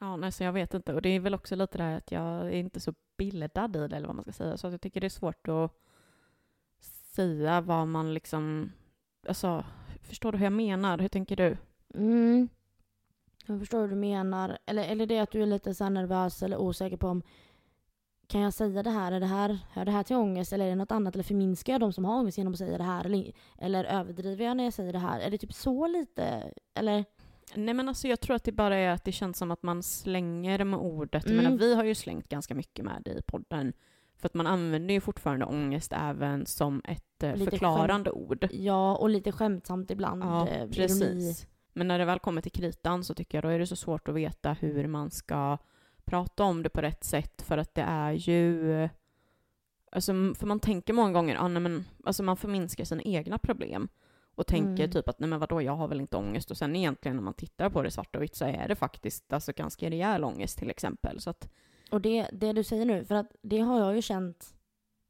ja, 0.00 0.16
nej, 0.16 0.32
så 0.32 0.44
jag 0.44 0.52
vet 0.52 0.74
inte. 0.74 0.94
Och 0.94 1.02
det 1.02 1.08
är 1.08 1.20
väl 1.20 1.34
också 1.34 1.56
lite 1.56 1.78
det 1.78 1.84
här 1.84 1.96
att 1.96 2.10
jag 2.10 2.46
är 2.46 2.50
inte 2.50 2.80
så 2.80 2.94
bildad 3.16 3.76
i 3.76 3.88
det, 3.88 3.96
eller 3.96 4.06
vad 4.06 4.16
man 4.16 4.22
ska 4.22 4.32
säga. 4.32 4.56
Så 4.56 4.66
att 4.66 4.72
jag 4.72 4.80
tycker 4.80 5.00
det 5.00 5.06
är 5.06 5.08
svårt 5.08 5.48
att 5.48 5.72
säga 7.16 7.60
vad 7.60 7.88
man 7.88 8.14
liksom, 8.14 8.72
alltså, 9.28 9.64
förstår 10.02 10.32
du 10.32 10.38
hur 10.38 10.46
jag 10.46 10.52
menar? 10.52 10.98
Hur 10.98 11.08
tänker 11.08 11.36
du? 11.36 11.56
Mm. 11.94 12.48
Jag 13.46 13.58
förstår 13.58 13.80
hur 13.80 13.88
du 13.88 13.96
menar. 13.96 14.58
Eller, 14.66 14.84
eller 14.84 15.06
det 15.06 15.18
att 15.18 15.30
du 15.30 15.42
är 15.42 15.46
lite 15.46 15.74
så 15.74 15.88
nervös 15.88 16.42
eller 16.42 16.56
osäker 16.56 16.96
på 16.96 17.08
om 17.08 17.22
kan 18.26 18.40
jag 18.40 18.54
säga 18.54 18.82
det 18.82 18.90
här? 18.90 19.12
Är 19.12 19.20
det 19.20 19.26
här, 19.26 19.58
hör 19.72 19.84
det 19.84 19.90
här 19.90 20.02
till 20.02 20.16
ångest? 20.16 20.52
Eller 20.52 20.64
är 20.64 20.68
det 20.68 20.74
något 20.74 20.90
annat? 20.90 21.14
Eller 21.14 21.24
förminskar 21.24 21.72
jag 21.72 21.80
de 21.80 21.92
som 21.92 22.04
har 22.04 22.18
ångest 22.18 22.38
genom 22.38 22.52
att 22.52 22.58
säga 22.58 22.78
det 22.78 22.84
här? 22.84 23.04
Eller, 23.04 23.32
eller 23.58 23.84
överdriver 23.84 24.44
jag 24.44 24.56
när 24.56 24.64
jag 24.64 24.72
säger 24.72 24.92
det 24.92 24.98
här? 24.98 25.20
Är 25.20 25.30
det 25.30 25.38
typ 25.38 25.52
så 25.52 25.86
lite? 25.86 26.52
Eller? 26.74 27.04
Nej 27.54 27.74
men 27.74 27.88
alltså 27.88 28.08
jag 28.08 28.20
tror 28.20 28.36
att 28.36 28.44
det 28.44 28.52
bara 28.52 28.76
är 28.76 28.90
att 28.90 29.04
det 29.04 29.12
känns 29.12 29.38
som 29.38 29.50
att 29.50 29.62
man 29.62 29.82
slänger 29.82 30.64
med 30.64 30.78
ordet. 30.78 31.26
Mm. 31.26 31.36
menar, 31.36 31.58
vi 31.58 31.74
har 31.74 31.84
ju 31.84 31.94
slängt 31.94 32.28
ganska 32.28 32.54
mycket 32.54 32.84
med 32.84 33.02
det 33.04 33.10
i 33.10 33.22
podden. 33.22 33.72
För 34.18 34.26
att 34.26 34.34
man 34.34 34.46
använder 34.46 34.94
ju 34.94 35.00
fortfarande 35.00 35.44
ångest 35.44 35.92
även 35.92 36.46
som 36.46 36.82
ett 36.84 37.22
eh, 37.22 37.34
förklarande 37.34 38.10
ord. 38.10 38.48
Ja, 38.50 38.96
och 38.96 39.10
lite 39.10 39.32
skämtsamt 39.32 39.90
ibland. 39.90 40.22
Ja, 40.22 40.48
eh, 40.48 40.56
ironi. 40.56 40.72
precis. 40.72 41.46
Men 41.72 41.88
när 41.88 41.98
det 41.98 42.04
väl 42.04 42.18
kommer 42.18 42.40
till 42.40 42.52
kritan 42.52 43.04
så 43.04 43.14
tycker 43.14 43.38
jag 43.38 43.44
då 43.44 43.48
är 43.48 43.58
det 43.58 43.66
så 43.66 43.76
svårt 43.76 44.08
att 44.08 44.14
veta 44.14 44.52
hur 44.52 44.86
man 44.86 45.10
ska 45.10 45.58
prata 46.06 46.44
om 46.44 46.62
det 46.62 46.68
på 46.68 46.80
rätt 46.80 47.04
sätt 47.04 47.42
för 47.42 47.58
att 47.58 47.74
det 47.74 47.82
är 47.82 48.12
ju... 48.12 48.88
Alltså, 49.92 50.12
för 50.12 50.46
man 50.46 50.60
tänker 50.60 50.92
många 50.92 51.12
gånger, 51.12 51.36
ah, 51.36 51.48
nej, 51.48 51.62
men, 51.62 51.84
alltså 52.04 52.22
man 52.22 52.36
förminskar 52.36 52.84
sina 52.84 53.02
egna 53.02 53.38
problem 53.38 53.88
och 54.34 54.46
tänker 54.46 54.82
Mm. 54.84 54.90
typ 54.90 55.08
att 55.08 55.20
nej 55.20 55.28
men 55.30 55.38
vadå, 55.40 55.62
jag 55.62 55.76
har 55.76 55.88
väl 55.88 56.00
inte 56.00 56.16
ångest 56.16 56.50
och 56.50 56.56
sen 56.56 56.76
egentligen 56.76 57.16
när 57.16 57.22
man 57.24 57.34
tittar 57.34 57.70
på 57.70 57.82
det 57.82 57.90
svart 57.90 58.16
och 58.16 58.22
vitt 58.22 58.34
så 58.36 58.44
är 58.44 58.68
det 58.68 58.74
faktiskt 58.76 59.32
alltså, 59.32 59.52
ganska 59.56 59.90
rejäl 59.90 60.24
ångest 60.24 60.58
till 60.58 60.70
exempel. 60.70 61.20
Så 61.20 61.30
att, 61.30 61.48
Och 61.90 62.00
det, 62.00 62.28
det 62.32 62.52
du 62.52 62.64
säger 62.64 62.84
nu, 62.84 63.04
för 63.04 63.14
att 63.14 63.32
det 63.42 63.58
har 63.60 63.80
jag 63.80 63.94
ju 63.96 64.02
känt 64.02 64.54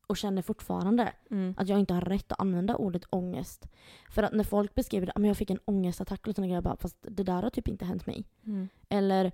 och 0.07 0.17
känner 0.17 0.43
fortfarande. 0.43 1.13
Att 1.57 1.69
jag 1.69 1.79
inte 1.79 1.95
har 1.95 2.01
rätt 2.01 2.33
att 2.33 2.41
använda 2.41 2.77
ordet 2.77 3.05
ångest. 3.11 3.67
För 4.11 4.23
att 4.23 4.33
när 4.33 4.45
folk 4.45 4.75
beskriver 4.75 5.07
"Ja, 5.07 5.13
men 5.21 5.29
jag 5.29 5.37
fick 5.37 5.51
en 5.51 5.59
ångestattack 5.65 6.27
och 6.27 6.35
sådana 6.35 6.47
grejer, 6.47 6.57
jag 6.57 6.65
bara, 6.65 6.77
fast 6.77 6.97
det 7.01 7.23
där 7.23 7.43
har 7.43 7.51
typ 7.51 7.69
inte 7.69 7.85
hänt 7.85 8.07
mig. 8.07 8.25
Mm. 8.47 8.69
Eller, 8.89 9.33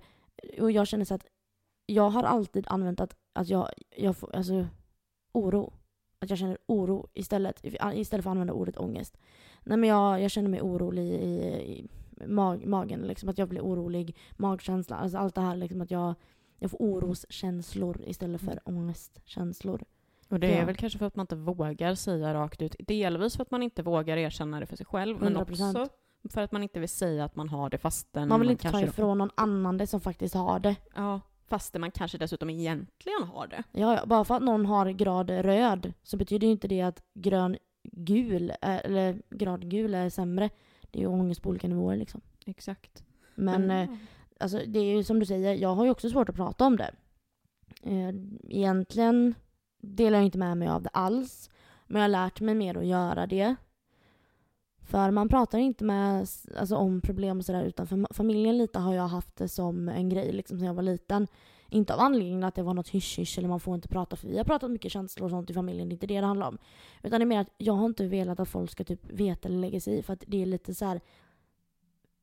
och 0.59 0.71
jag 0.71 0.87
känner 0.87 1.05
så 1.05 1.13
att 1.15 1.25
jag 1.85 2.09
har 2.09 2.23
alltid 2.23 2.65
använt 2.67 2.99
att, 2.99 3.15
att 3.33 3.49
jag, 3.49 3.69
jag 3.97 4.17
får, 4.17 4.35
alltså 4.35 4.67
oro. 5.31 5.73
Att 6.19 6.29
jag 6.29 6.39
känner 6.39 6.57
oro 6.65 7.07
istället, 7.13 7.63
istället 7.93 8.09
för 8.09 8.17
att 8.17 8.25
använda 8.25 8.53
ordet 8.53 8.77
ångest. 8.77 9.17
Nej 9.63 9.77
men 9.77 9.89
jag, 9.89 10.21
jag 10.21 10.31
känner 10.31 10.49
mig 10.49 10.61
orolig 10.61 11.03
i, 11.03 11.25
i 11.63 11.87
mag, 12.27 12.65
magen, 12.65 13.01
liksom 13.01 13.29
att 13.29 13.37
jag 13.37 13.49
blir 13.49 13.61
orolig, 13.61 14.17
magkänsla, 14.31 14.95
alltså 14.95 15.17
allt 15.17 15.35
det 15.35 15.41
här 15.41 15.55
liksom 15.55 15.81
att 15.81 15.91
jag, 15.91 16.13
jag 16.59 16.71
får 16.71 16.77
oroskänslor 16.79 18.01
istället 18.05 18.41
för 18.41 18.59
ångestkänslor. 18.65 19.83
Och 20.29 20.39
det 20.39 20.47
är 20.53 20.59
Ja. 20.59 20.65
väl 20.65 20.75
kanske 20.75 20.99
för 20.99 21.05
att 21.05 21.15
man 21.15 21.23
inte 21.23 21.35
vågar 21.35 21.95
säga 21.95 22.33
rakt 22.33 22.61
ut. 22.61 22.75
Delvis 22.79 23.35
för 23.35 23.41
att 23.41 23.51
man 23.51 23.63
inte 23.63 23.83
vågar 23.83 24.17
erkänna 24.17 24.59
det 24.59 24.65
för 24.65 24.75
sig 24.75 24.85
själv, 24.85 25.19
men 25.21 25.37
100%. 25.37 25.41
också 25.41 25.87
för 26.29 26.41
att 26.41 26.51
man 26.51 26.63
inte 26.63 26.79
vill 26.79 26.89
säga 26.89 27.25
att 27.25 27.35
man 27.35 27.49
har 27.49 27.69
det 27.69 27.77
fastän 27.77 28.29
Man 28.29 28.39
vill 28.39 28.49
inte 28.49 28.71
ta 28.71 28.81
ifrån 28.81 29.17
någon 29.17 29.29
annan 29.35 29.77
det 29.77 29.87
som 29.87 30.01
faktiskt 30.01 30.35
har 30.35 30.59
det. 30.59 30.75
Ja, 30.95 31.21
fastän 31.53 31.81
man 31.81 31.91
kanske 31.91 32.17
dessutom 32.17 32.49
egentligen 32.49 33.23
har 33.23 33.47
det. 33.47 33.63
Ja, 33.71 33.93
ja, 33.93 34.05
bara 34.05 34.25
för 34.25 34.35
att 34.35 34.43
någon 34.43 34.65
har 34.65 34.89
grad 34.89 35.29
röd 35.29 35.93
så 36.03 36.17
betyder 36.17 36.47
ju 36.47 36.51
inte 36.51 36.67
det 36.67 36.81
att 36.81 37.03
grön 37.13 37.57
gul, 37.83 38.53
eller 38.61 39.21
grad 39.29 39.69
gul 39.69 39.93
är 39.93 40.09
sämre. 40.09 40.49
Det 40.91 40.99
är 40.99 41.01
ju 41.01 41.07
ångest 41.07 41.41
på 41.41 41.49
olika 41.49 41.67
nivåer 41.67 41.97
liksom. 41.97 42.21
Exakt. 42.45 43.03
Men 43.35 43.71
eh, 43.71 43.89
alltså, 44.39 44.61
det 44.67 44.79
är 44.79 44.95
ju 44.95 45.03
som 45.03 45.19
du 45.19 45.25
säger, 45.25 45.53
jag 45.53 45.75
har 45.75 45.85
ju 45.85 45.91
också 45.91 46.09
svårt 46.09 46.29
att 46.29 46.35
prata 46.35 46.65
om 46.65 46.77
det. 46.77 46.91
Eh, 47.83 48.09
egentligen 48.49 49.35
delar 49.81 50.17
jag 50.17 50.25
inte 50.25 50.37
med 50.37 50.57
mig 50.57 50.67
av 50.67 50.81
det 50.81 50.89
alls. 50.89 51.49
Men 51.87 51.95
jag 51.95 52.03
har 52.03 52.25
lärt 52.25 52.41
mig 52.41 52.55
mer 52.55 52.77
att 52.77 52.85
göra 52.85 53.27
det. 53.27 53.55
För 54.85 55.11
man 55.11 55.29
pratar 55.29 55.57
inte 55.57 55.83
med, 55.83 56.27
alltså, 56.57 56.75
om 56.75 57.01
problem 57.01 57.37
och 57.37 57.45
sådär 57.45 57.63
utanför 57.63 58.13
familjen 58.13 58.57
lite 58.57 58.79
har 58.79 58.93
jag 58.93 59.07
haft 59.07 59.35
det 59.35 59.47
som 59.47 59.89
en 59.89 60.09
grej 60.09 60.31
liksom 60.31 60.59
sen 60.59 60.67
jag 60.67 60.73
var 60.73 60.83
liten. 60.83 61.27
Inte 61.69 61.93
av 61.93 61.99
anledningen 61.99 62.43
att 62.43 62.55
det 62.55 62.63
var 62.63 62.73
något 62.73 62.89
hysch 62.89 63.37
eller 63.37 63.47
man 63.47 63.59
får 63.59 63.75
inte 63.75 63.87
prata 63.87 64.15
för 64.15 64.27
vi 64.27 64.37
har 64.37 64.43
pratat 64.43 64.71
mycket 64.71 64.91
känslor 64.91 65.25
och 65.25 65.31
sånt 65.31 65.49
i 65.49 65.53
familjen, 65.53 65.89
det 65.89 65.93
är 65.93 65.95
inte 65.95 66.07
det 66.07 66.19
det 66.19 66.27
handlar 66.27 66.47
om. 66.47 66.57
Utan 67.03 67.19
det 67.19 67.23
är 67.23 67.25
mer 67.25 67.39
att 67.39 67.53
jag 67.57 67.73
har 67.73 67.85
inte 67.85 68.07
velat 68.07 68.39
att 68.39 68.49
folk 68.49 68.71
ska 68.71 68.83
typ 68.83 69.11
veta 69.11 69.47
eller 69.47 69.57
lägga 69.57 69.79
sig 69.79 69.97
i 69.97 70.03
för 70.03 70.13
att 70.13 70.23
det 70.27 70.41
är 70.41 70.45
lite 70.45 70.73
så 70.73 70.85
här 70.85 71.01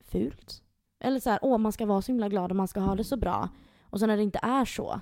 fult. 0.00 0.62
Eller 0.98 1.20
så 1.20 1.30
här, 1.30 1.38
åh 1.42 1.58
man 1.58 1.72
ska 1.72 1.86
vara 1.86 2.02
så 2.02 2.12
himla 2.12 2.28
glad 2.28 2.50
och 2.50 2.56
man 2.56 2.68
ska 2.68 2.80
ha 2.80 2.94
det 2.94 3.04
så 3.04 3.16
bra. 3.16 3.48
Och 3.82 4.00
sen 4.00 4.08
när 4.08 4.16
det 4.16 4.22
inte 4.22 4.40
är 4.42 4.64
så, 4.64 5.00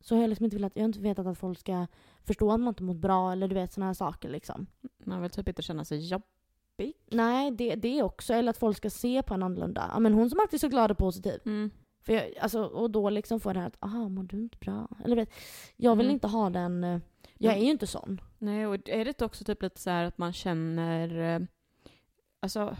så 0.00 0.14
har 0.14 0.22
jag 0.22 0.28
liksom 0.28 0.44
inte 0.44 0.56
velat, 0.56 0.72
jag 0.76 0.82
har 0.82 0.88
inte 0.88 1.00
vetat 1.00 1.26
att 1.26 1.38
folk 1.38 1.58
ska 1.58 1.86
förstå 2.22 2.52
att 2.52 2.60
man 2.60 2.68
inte 2.68 2.82
mått 2.82 2.96
bra 2.96 3.32
eller 3.32 3.48
du 3.48 3.54
vet 3.54 3.72
sådana 3.72 3.86
här 3.86 3.94
saker 3.94 4.28
liksom. 4.28 4.66
Man 5.04 5.22
vill 5.22 5.30
typ 5.30 5.48
inte 5.48 5.62
känna 5.62 5.84
sig 5.84 5.98
jobbig. 5.98 6.26
Nej, 7.10 7.50
det, 7.50 7.74
det 7.74 8.02
också. 8.02 8.34
Eller 8.34 8.50
att 8.50 8.58
folk 8.58 8.76
ska 8.76 8.90
se 8.90 9.22
på 9.22 9.34
en 9.34 9.42
annorlunda. 9.42 9.90
Ja 9.92 9.98
men 10.00 10.14
hon 10.14 10.30
som 10.30 10.40
alltid 10.40 10.54
är 10.54 10.58
så 10.58 10.68
glad 10.68 10.90
och 10.90 10.98
positiv. 10.98 11.40
Mm. 11.46 11.70
För 12.02 12.12
jag, 12.12 12.38
alltså, 12.40 12.64
och 12.64 12.90
då 12.90 13.10
liksom 13.10 13.40
får 13.40 13.54
det 13.54 13.60
här 13.60 13.66
att, 13.66 13.76
aha, 13.84 14.08
mår 14.08 14.22
du 14.22 14.36
inte 14.40 14.58
bra? 14.58 14.88
Eller 15.04 15.16
vet, 15.16 15.30
jag 15.76 15.96
vill 15.96 16.06
Mm. 16.06 16.14
inte 16.14 16.26
ha 16.26 16.50
den, 16.50 16.84
eh, 16.84 17.00
jag 17.38 17.54
är 17.54 17.58
ju 17.60 17.70
inte 17.70 17.86
sån. 17.86 18.20
Nej, 18.38 18.66
och 18.66 18.88
är 18.88 19.04
det 19.04 19.22
också 19.22 19.44
typ 19.44 19.62
lite 19.62 19.80
så 19.80 19.90
här 19.90 20.04
att 20.04 20.18
man 20.18 20.32
känner... 20.32 21.34
eh, 21.34 21.40
Alltså, 22.40 22.76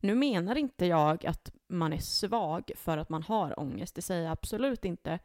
nu 0.00 0.14
menar 0.14 0.56
inte 0.56 0.86
jag 0.86 1.26
att 1.26 1.52
man 1.68 1.92
är 1.92 1.98
svag 1.98 2.70
för 2.76 2.98
att 2.98 3.08
man 3.08 3.22
har 3.22 3.60
ångest, 3.60 3.94
det 3.94 4.02
säger 4.02 4.22
jag 4.22 4.32
absolut 4.32 4.84
inte. 4.84 5.18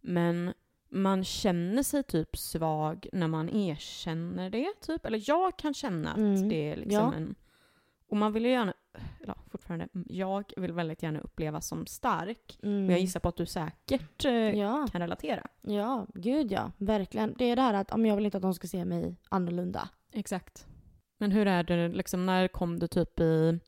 Men 0.00 0.52
man 0.90 1.24
känner 1.24 1.82
sig 1.82 2.02
typ 2.02 2.36
svag 2.36 3.06
när 3.12 3.28
man 3.28 3.48
erkänner 3.48 4.50
det, 4.50 4.72
typ. 4.80 5.06
Eller 5.06 5.22
jag 5.26 5.58
kan 5.58 5.74
känna 5.74 6.10
att 6.10 6.16
Mm, 6.16 6.48
det 6.48 6.70
är 6.72 6.76
liksom 6.76 6.94
ja. 7.04 7.14
en... 7.14 7.34
Och 8.08 8.16
man 8.16 8.32
vill 8.32 8.44
ju 8.44 8.50
gärna... 8.50 8.74
Ja, 9.26 9.34
fortfarande. 9.50 9.88
Jag 10.06 10.52
vill 10.56 10.72
väldigt 10.72 11.02
gärna 11.02 11.20
upplevas 11.20 11.66
som 11.68 11.86
stark. 11.86 12.58
Mm. 12.62 12.80
Men 12.80 12.90
jag 12.90 13.00
gissar 13.00 13.20
på 13.20 13.28
att 13.28 13.36
du 13.36 13.46
säkert 13.46 14.24
eh, 14.24 14.32
Ja, 14.32 14.86
kan 14.92 15.00
relatera. 15.00 15.46
ja, 15.60 16.06
gud 16.14 16.52
ja. 16.52 16.72
Verkligen. 16.76 17.34
Det 17.38 17.44
är 17.44 17.56
det 17.56 17.62
här 17.62 17.74
att 17.74 17.92
om 17.92 18.06
jag 18.06 18.16
vill 18.16 18.24
inte 18.24 18.36
att 18.36 18.42
de 18.42 18.54
ska 18.54 18.68
se 18.68 18.84
mig 18.84 19.16
annorlunda. 19.28 19.88
Exakt. 20.12 20.66
Men 21.18 21.32
hur 21.32 21.46
är 21.46 21.62
det, 21.62 21.88
liksom, 21.88 22.26
när 22.26 22.48
kom 22.48 22.78
du 22.78 22.86
typ 22.86 23.20
i, 23.20 23.58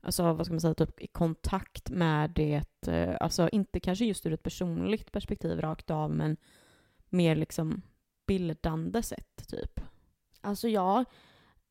alltså 0.00 0.32
vad 0.32 0.46
ska 0.46 0.52
man 0.52 0.60
säga, 0.60 0.74
typ 0.74 1.00
i 1.00 1.06
kontakt 1.06 1.90
med 1.90 2.30
det, 2.30 2.88
eh, 2.88 3.16
alltså 3.20 3.48
inte 3.48 3.80
kanske 3.80 4.04
just 4.04 4.26
ur 4.26 4.32
ett 4.32 4.42
personligt 4.42 5.12
perspektiv 5.12 5.60
rakt 5.60 5.90
av, 5.90 6.10
men 6.10 6.36
mer 7.16 7.36
liksom 7.36 7.82
bildande 8.26 9.02
sätt 9.02 9.48
typ? 9.48 9.80
Alltså 10.40 10.68
ja, 10.68 11.04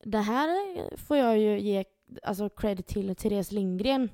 det 0.04 0.20
här 0.20 0.50
får 0.98 1.18
jag 1.18 1.40
ju 1.40 1.60
ge 1.60 1.84
alltså, 2.24 2.50
cred 2.50 2.86
till 2.86 3.16
Therese 3.16 3.52
Lindgren. 3.52 4.10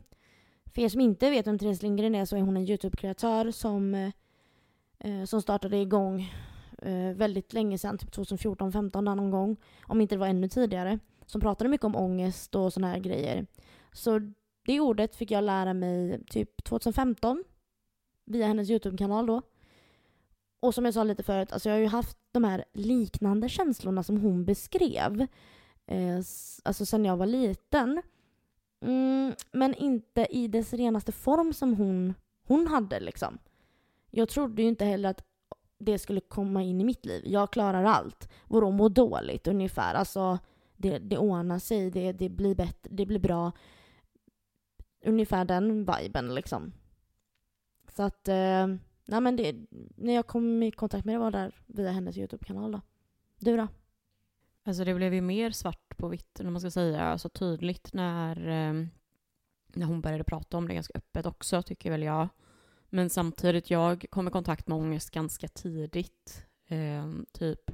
För 0.65 0.81
er 0.81 0.89
som 0.89 1.01
inte 1.01 1.29
vet 1.29 1.47
vem 1.47 1.59
Therese 1.59 1.81
Lindgren 1.81 2.15
är 2.15 2.25
så 2.25 2.35
är 2.35 2.41
hon 2.41 2.57
en 2.57 2.65
YouTube-kreatör 2.65 3.51
som, 3.51 4.11
eh, 4.99 5.23
som 5.25 5.41
startade 5.41 5.77
igång 5.77 6.33
eh, 6.77 7.15
väldigt 7.15 7.53
länge 7.53 7.77
sedan, 7.77 7.97
typ 7.97 8.09
2014-15 8.09 9.05
där 9.05 9.15
någon 9.15 9.31
gång. 9.31 9.57
Om 9.83 10.01
inte 10.01 10.15
det 10.15 10.19
var 10.19 10.27
ännu 10.27 10.47
tidigare. 10.47 10.99
Som 11.25 11.41
pratade 11.41 11.69
mycket 11.69 11.85
om 11.85 11.95
ångest 11.95 12.55
och 12.55 12.73
sådana 12.73 12.93
här 12.93 12.99
grejer. 12.99 13.45
Så 13.93 14.19
det 14.65 14.79
ordet 14.79 15.15
fick 15.15 15.31
jag 15.31 15.43
lära 15.43 15.73
mig 15.73 16.23
typ 16.25 16.63
2015 16.63 17.43
via 18.25 18.47
hennes 18.47 18.69
YouTube-kanal 18.69 19.25
då. 19.25 19.41
Och 20.61 20.73
som 20.73 20.85
jag 20.85 20.93
sa 20.93 21.03
lite 21.03 21.23
förut, 21.23 21.51
alltså 21.51 21.69
jag 21.69 21.75
har 21.75 21.81
ju 21.81 21.87
haft 21.87 22.17
de 22.31 22.43
här 22.43 22.65
liknande 22.73 23.49
känslorna 23.49 24.03
som 24.03 24.17
hon 24.17 24.45
beskrev. 24.45 25.27
Eh, 25.85 26.17
alltså 26.63 26.85
sen 26.85 27.05
jag 27.05 27.17
var 27.17 27.25
liten. 27.25 28.01
Mm, 28.81 29.33
men 29.51 29.73
inte 29.73 30.27
i 30.29 30.47
dess 30.47 30.73
renaste 30.73 31.11
form 31.11 31.53
som 31.53 31.73
hon, 31.73 32.13
hon 32.47 32.67
hade 32.67 32.99
liksom. 32.99 33.37
Jag 34.09 34.29
trodde 34.29 34.61
ju 34.61 34.67
inte 34.67 34.85
heller 34.85 35.09
att 35.09 35.23
det 35.77 35.99
skulle 35.99 36.21
komma 36.21 36.63
in 36.63 36.81
i 36.81 36.83
mitt 36.83 37.05
liv. 37.05 37.23
Jag 37.25 37.51
klarar 37.51 37.83
allt. 37.83 38.29
Vadå 38.47 38.71
må 38.71 38.89
dåligt 38.89 39.47
ungefär? 39.47 39.93
Alltså 39.93 40.39
det, 40.77 40.99
det 40.99 41.17
ordnar 41.17 41.59
sig, 41.59 41.91
det, 41.91 42.11
det, 42.11 42.29
blir 42.29 42.55
bättre, 42.55 42.89
det 42.91 43.05
blir 43.05 43.19
bra. 43.19 43.51
Ungefär 45.05 45.45
den 45.45 45.85
viben 45.85 46.35
liksom. 46.35 46.73
Så 47.95 48.03
att, 48.03 48.27
eh, 48.27 48.67
nej 49.05 49.21
men 49.21 49.35
det, 49.35 49.55
när 49.95 50.13
jag 50.13 50.27
kom 50.27 50.63
i 50.63 50.71
kontakt 50.71 51.05
med 51.05 51.15
det 51.15 51.19
var 51.19 51.31
där 51.31 51.55
via 51.65 51.91
hennes 51.91 52.17
YouTube-kanal 52.17 52.71
då. 52.71 52.81
Du 53.39 53.57
då? 53.57 53.67
Alltså 54.63 54.83
det 54.83 54.93
blev 54.93 55.13
ju 55.13 55.21
mer 55.21 55.51
svart 55.51 55.97
på 55.97 56.07
vitt, 56.07 56.39
när 56.39 56.51
man 56.51 56.61
ska 56.61 56.71
säga, 56.71 57.01
alltså 57.01 57.29
tydligt 57.29 57.93
när, 57.93 58.37
eh, 58.37 58.85
när 59.67 59.85
hon 59.85 60.01
började 60.01 60.23
prata 60.23 60.57
om 60.57 60.67
det 60.67 60.73
ganska 60.73 60.97
öppet 60.97 61.25
också, 61.25 61.61
tycker 61.61 61.91
väl 61.91 62.03
jag. 62.03 62.29
Men 62.89 63.09
samtidigt, 63.09 63.69
jag 63.69 64.05
kom 64.09 64.27
i 64.27 64.31
kontakt 64.31 64.67
med 64.67 64.77
ångest 64.77 65.11
ganska 65.11 65.47
tidigt. 65.47 66.45
Eh, 66.67 67.09
typ 67.31 67.71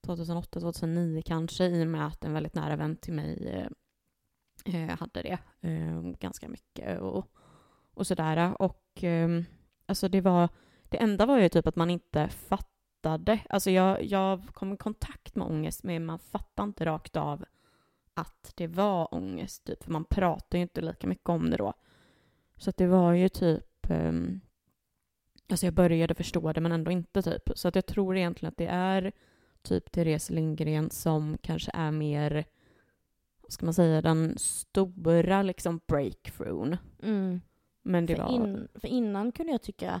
2008, 0.00 0.60
2009 0.60 1.22
kanske, 1.22 1.66
i 1.66 1.82
och 1.84 1.88
med 1.88 2.06
att 2.06 2.24
en 2.24 2.32
väldigt 2.32 2.54
nära 2.54 2.76
vän 2.76 2.96
till 2.96 3.12
mig 3.12 3.48
eh, 3.48 4.74
eh 4.74 4.98
hade 4.98 5.22
det 5.22 5.38
eh, 5.60 6.00
ganska 6.00 6.48
mycket 6.48 7.00
och, 7.00 7.26
och 7.94 8.06
sådär. 8.06 8.62
Och 8.62 9.04
eh, 9.04 9.42
alltså 9.90 10.08
det 10.08 10.20
var, 10.20 10.48
det 10.88 10.96
enda 10.96 11.26
var 11.26 11.38
ju 11.38 11.48
typ 11.48 11.66
att 11.66 11.76
man 11.76 11.90
inte 11.90 12.28
fattade. 12.28 13.40
Alltså 13.48 13.70
jag, 13.70 14.04
jag 14.04 14.42
kom 14.52 14.72
i 14.72 14.76
kontakt 14.76 15.34
med 15.36 15.46
ångest, 15.46 15.82
men 15.82 16.06
man 16.06 16.18
fattade 16.18 16.66
inte 16.66 16.84
rakt 16.84 17.16
av 17.16 17.44
att 18.14 18.52
det 18.56 18.66
var 18.66 19.14
ångest, 19.14 19.64
typ. 19.64 19.84
För 19.84 19.90
man 19.90 20.04
pratar 20.04 20.58
ju 20.58 20.62
inte 20.62 20.80
lika 20.80 21.06
mycket 21.06 21.28
om 21.28 21.50
det 21.50 21.56
då. 21.56 21.74
Så 22.56 22.70
att 22.70 22.76
det 22.76 22.86
var 22.86 23.12
ju 23.12 23.28
typ... 23.28 23.90
Um, 23.90 24.40
alltså 25.50 25.66
jag 25.66 25.74
började 25.74 26.14
förstå 26.14 26.52
det, 26.52 26.60
men 26.60 26.72
ändå 26.72 26.90
inte, 26.90 27.22
typ. 27.22 27.50
Så 27.54 27.68
att 27.68 27.74
jag 27.74 27.86
tror 27.86 28.16
egentligen 28.16 28.48
att 28.48 28.58
det 28.58 28.66
är 28.66 29.12
typ 29.62 29.92
Therese 29.92 30.30
Lindgren 30.30 30.90
som 30.90 31.38
kanske 31.42 31.70
är 31.74 31.90
mer, 31.90 32.44
vad 33.42 33.52
ska 33.52 33.66
man 33.66 33.74
säga, 33.74 34.02
den 34.02 34.38
stora 34.38 35.42
liksom 35.42 35.80
breakthroughen. 35.86 36.76
Mm. 37.02 37.40
Men 37.82 38.06
det 38.06 38.16
För, 38.16 38.22
var... 38.22 38.30
in, 38.30 38.68
för 38.74 38.88
innan 38.88 39.32
kunde 39.32 39.52
jag 39.52 39.62
tycka 39.62 40.00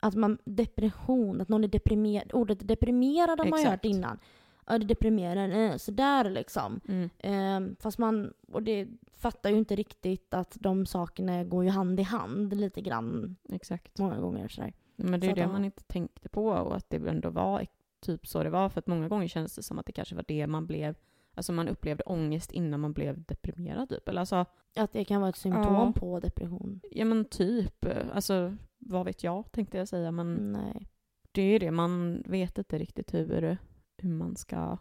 att 0.00 0.14
man 0.14 0.38
depression, 0.44 1.40
att 1.40 1.48
någon 1.48 1.64
är 1.64 1.68
deprimerad, 1.68 2.32
ordet 2.32 2.68
deprimerad 2.68 3.38
har 3.40 3.46
man 3.46 3.62
ju 3.62 3.68
hört 3.68 3.84
innan. 3.84 4.18
Ja, 4.66 4.78
det 4.78 4.84
deprimerar, 4.86 5.78
sådär 5.78 6.30
liksom. 6.30 6.80
Mm, 6.88 7.10
Ehm, 7.18 7.76
fast 7.80 7.98
man, 7.98 8.32
och 8.52 8.62
det 8.62 8.88
fattar 9.16 9.50
ju 9.50 9.56
inte 9.56 9.76
riktigt 9.76 10.34
att 10.34 10.56
de 10.60 10.86
sakerna 10.86 11.44
går 11.44 11.64
ju 11.64 11.70
hand 11.70 12.00
i 12.00 12.02
hand 12.02 12.56
lite 12.56 12.80
grann 12.80 13.36
exakt. 13.52 13.98
många 13.98 14.20
gånger 14.20 14.48
sådär. 14.48 14.72
Men 14.96 15.20
det 15.20 15.26
är 15.26 15.30
Så 15.30 15.34
det 15.34 15.46
man 15.46 15.64
inte 15.64 15.82
tänkte 15.82 16.28
på 16.28 16.46
och 16.46 16.76
att 16.76 16.90
det 16.90 16.96
ändå 17.08 17.30
var 17.30 17.66
typ 18.00 18.26
så 18.26 18.42
det 18.42 18.50
var. 18.50 18.68
För 18.68 18.78
att 18.78 18.86
många 18.86 19.08
gånger 19.08 19.28
känns 19.28 19.56
det 19.56 19.62
som 19.62 19.78
att 19.78 19.86
det 19.86 19.92
kanske 19.92 20.14
var 20.14 20.24
det 20.28 20.46
man 20.46 20.66
blev, 20.66 20.94
alltså 21.34 21.52
man 21.52 21.68
upplevde 21.68 22.02
ångest 22.04 22.52
innan 22.52 22.80
man 22.80 22.92
blev 22.92 23.24
deprimerad 23.24 23.88
typ. 23.88 24.08
Eller 24.08 24.20
alltså, 24.20 24.44
Att 24.76 24.92
det 24.92 25.04
kan 25.04 25.20
vara 25.20 25.28
ett 25.30 25.36
symptom 25.36 25.74
Ja. 25.74 25.92
på 25.96 26.20
depression. 26.20 26.80
ja 26.90 27.04
men 27.04 27.24
typ, 27.24 27.84
alltså 28.12 28.56
vad 28.78 29.04
vet 29.06 29.24
jag 29.24 29.52
tänkte 29.52 29.78
jag 29.78 29.88
säga. 29.88 30.10
Men 30.10 30.52
Nej. 30.52 30.86
det 31.32 31.42
är 31.42 31.46
ju 31.52 31.58
det, 31.58 31.70
man 31.70 32.22
vet 32.26 32.58
inte 32.58 32.78
riktigt 32.78 33.14
hur, 33.14 33.58
hur 33.96 34.10
man 34.10 34.36
ska 34.36 34.78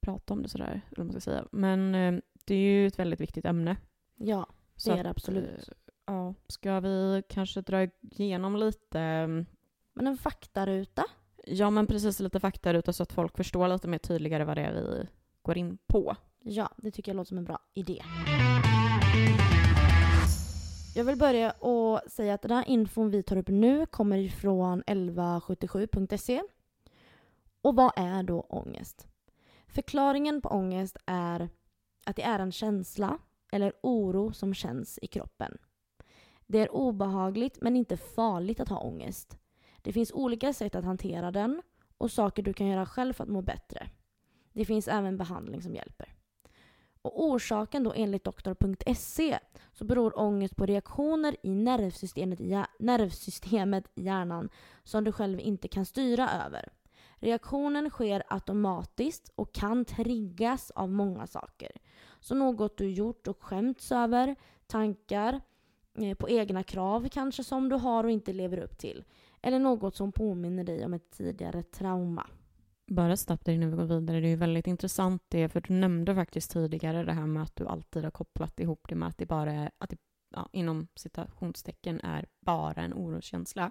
prata 0.00 0.34
om 0.34 0.42
det 0.42 0.48
sådär, 0.48 0.80
eller 0.90 1.04
man 1.04 1.12
ska 1.12 1.20
säga. 1.20 1.46
Men 1.52 1.94
eh, 1.94 2.20
det 2.44 2.54
är 2.54 2.58
ju 2.80 2.86
ett 2.86 2.98
väldigt 2.98 3.20
viktigt 3.20 3.44
ämne. 3.44 3.76
Ja, 4.16 4.46
Så 4.76 4.92
det 4.92 4.98
är 4.98 5.04
det 5.04 5.10
absolut. 5.10 5.68
eh, 5.68 5.74
Ja, 6.06 6.34
ska 6.48 6.80
vi 6.80 7.22
kanske 7.28 7.60
dra 7.60 7.88
igenom 8.00 8.56
lite 8.56 9.00
eh, 9.00 9.28
Men 9.94 10.06
en 10.06 10.16
faktaruta? 10.16 11.04
Ja, 11.46 11.70
men 11.70 11.86
precis 11.86 12.20
lite 12.20 12.40
faktaruta 12.40 12.92
så 12.92 13.02
att 13.02 13.12
folk 13.12 13.36
förstår 13.36 13.68
lite 13.68 13.88
mer 13.88 13.98
tydligare 13.98 14.44
vad 14.44 14.56
det 14.56 14.62
är 14.62 14.72
vi 14.72 15.06
går 15.42 15.58
in 15.58 15.78
på. 15.86 16.16
Ja, 16.42 16.70
det 16.76 16.90
tycker 16.90 17.12
jag 17.12 17.16
låter 17.16 17.28
som 17.28 17.38
en 17.38 17.44
bra 17.44 17.58
idé. 17.74 18.02
Jag 20.96 21.04
vill 21.04 21.18
börja 21.18 21.50
och 21.50 22.00
säga 22.06 22.34
att 22.34 22.42
den 22.42 22.50
här 22.50 22.68
infon 22.68 23.10
vi 23.10 23.22
tar 23.22 23.36
upp 23.36 23.48
nu 23.48 23.86
kommer 23.86 24.18
ifrån 24.18 24.82
1177.se. 24.82 26.42
Och 27.62 27.76
vad 27.76 27.92
är 27.96 28.22
då 28.22 28.40
ångest? 28.40 29.06
Förklaringen 29.66 30.40
på 30.40 30.48
ångest 30.48 30.96
är 31.06 31.48
att 32.06 32.16
det 32.16 32.22
är 32.22 32.38
en 32.38 32.52
känsla 32.52 33.18
eller 33.52 33.72
oro 33.82 34.32
som 34.32 34.54
känns 34.54 34.98
i 35.02 35.06
kroppen. 35.06 35.58
Det 36.46 36.58
är 36.58 36.74
obehagligt 36.74 37.58
men 37.60 37.76
inte 37.76 37.96
farligt 37.96 38.60
att 38.60 38.68
ha 38.68 38.78
ångest. 38.78 39.38
Det 39.84 39.92
finns 39.92 40.12
olika 40.12 40.52
sätt 40.52 40.74
att 40.74 40.84
hantera 40.84 41.30
den 41.30 41.62
och 41.98 42.10
saker 42.10 42.42
du 42.42 42.52
kan 42.52 42.66
göra 42.66 42.86
själv 42.86 43.12
för 43.12 43.24
att 43.24 43.30
må 43.30 43.42
bättre. 43.42 43.90
Det 44.52 44.64
finns 44.64 44.88
även 44.88 45.16
behandling 45.16 45.62
som 45.62 45.74
hjälper. 45.74 46.14
Och 47.02 47.24
orsaken 47.24 47.82
då 47.82 47.92
enligt 47.96 48.24
doktor.se 48.24 49.38
så 49.72 49.84
beror 49.84 50.18
ångest 50.18 50.56
på 50.56 50.66
reaktioner 50.66 51.36
i 51.42 51.50
nervsystemet 51.54 52.40
i, 52.40 52.64
nervsystemet 52.78 53.84
i 53.94 54.02
hjärnan 54.02 54.48
som 54.84 55.04
du 55.04 55.12
själv 55.12 55.40
inte 55.40 55.68
kan 55.68 55.86
styra 55.86 56.30
över. 56.46 56.72
Reaktionen 57.16 57.90
sker 57.90 58.22
automatiskt 58.28 59.32
och 59.34 59.54
kan 59.54 59.84
triggas 59.84 60.70
av 60.70 60.90
många 60.90 61.26
saker. 61.26 61.70
Så 62.20 62.34
något 62.34 62.76
du 62.76 62.90
gjort 62.90 63.28
och 63.28 63.42
skämts 63.42 63.92
över, 63.92 64.36
tankar 64.66 65.40
eh, 65.98 66.14
på 66.14 66.28
egna 66.28 66.62
krav 66.62 67.08
kanske 67.08 67.44
som 67.44 67.68
du 67.68 67.76
har 67.76 68.04
och 68.04 68.10
inte 68.10 68.32
lever 68.32 68.58
upp 68.58 68.78
till. 68.78 69.04
Eller 69.46 69.58
något 69.58 69.96
som 69.96 70.12
påminner 70.12 70.64
dig 70.64 70.84
om 70.84 70.94
ett 70.94 71.10
tidigare 71.10 71.62
trauma. 71.62 72.26
Bara 72.86 73.16
snabbt 73.16 73.48
innan 73.48 73.70
vi 73.70 73.76
går 73.76 73.84
vidare, 73.84 74.20
det 74.20 74.26
är 74.26 74.30
ju 74.30 74.36
väldigt 74.36 74.66
intressant 74.66 75.22
det, 75.28 75.48
för 75.48 75.60
du 75.60 75.74
nämnde 75.74 76.14
faktiskt 76.14 76.50
tidigare 76.50 77.04
det 77.04 77.12
här 77.12 77.26
med 77.26 77.42
att 77.42 77.56
du 77.56 77.66
alltid 77.66 78.04
har 78.04 78.10
kopplat 78.10 78.60
ihop 78.60 78.86
det 78.88 78.94
med 78.94 79.08
att 79.08 79.18
det 79.18 79.26
bara 79.26 79.52
är, 79.52 79.70
att 79.78 79.90
det, 79.90 79.96
ja, 80.30 80.48
inom 80.52 80.86
citationstecken 80.94 82.00
är 82.00 82.26
bara 82.40 82.82
en 82.82 82.94
oroskänsla. 82.94 83.70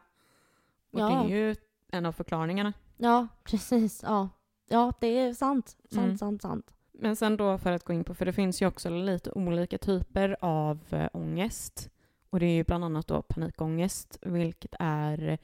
Och 0.92 1.00
Ja. 1.00 1.10
det 1.10 1.34
är 1.34 1.38
ju 1.38 1.56
en 1.92 2.06
av 2.06 2.12
förklaringarna. 2.12 2.74
Ja, 2.98 3.28
precis. 3.44 4.04
Ja, 4.04 4.30
ja 4.70 4.94
det 5.00 5.08
är 5.08 5.34
sant. 5.34 5.78
Sant, 5.90 6.06
Mm. 6.06 6.18
sant, 6.18 6.42
sant. 6.42 6.74
Men 6.92 7.16
sen 7.16 7.38
då 7.38 7.58
för 7.58 7.72
att 7.72 7.84
gå 7.84 7.94
in 7.94 8.04
på, 8.04 8.14
för 8.14 8.26
det 8.26 8.34
finns 8.34 8.62
ju 8.62 8.68
också 8.68 8.90
lite 8.90 9.32
olika 9.32 9.78
typer 9.78 10.36
av 10.40 10.80
eh, 10.90 11.08
ångest. 11.14 11.90
Och 12.30 12.40
det 12.40 12.46
är 12.46 12.56
ju 12.56 12.64
bland 12.64 12.84
annat 12.86 13.08
då 13.08 13.22
panikångest, 13.22 14.18
vilket 14.22 14.76
är 14.80 15.38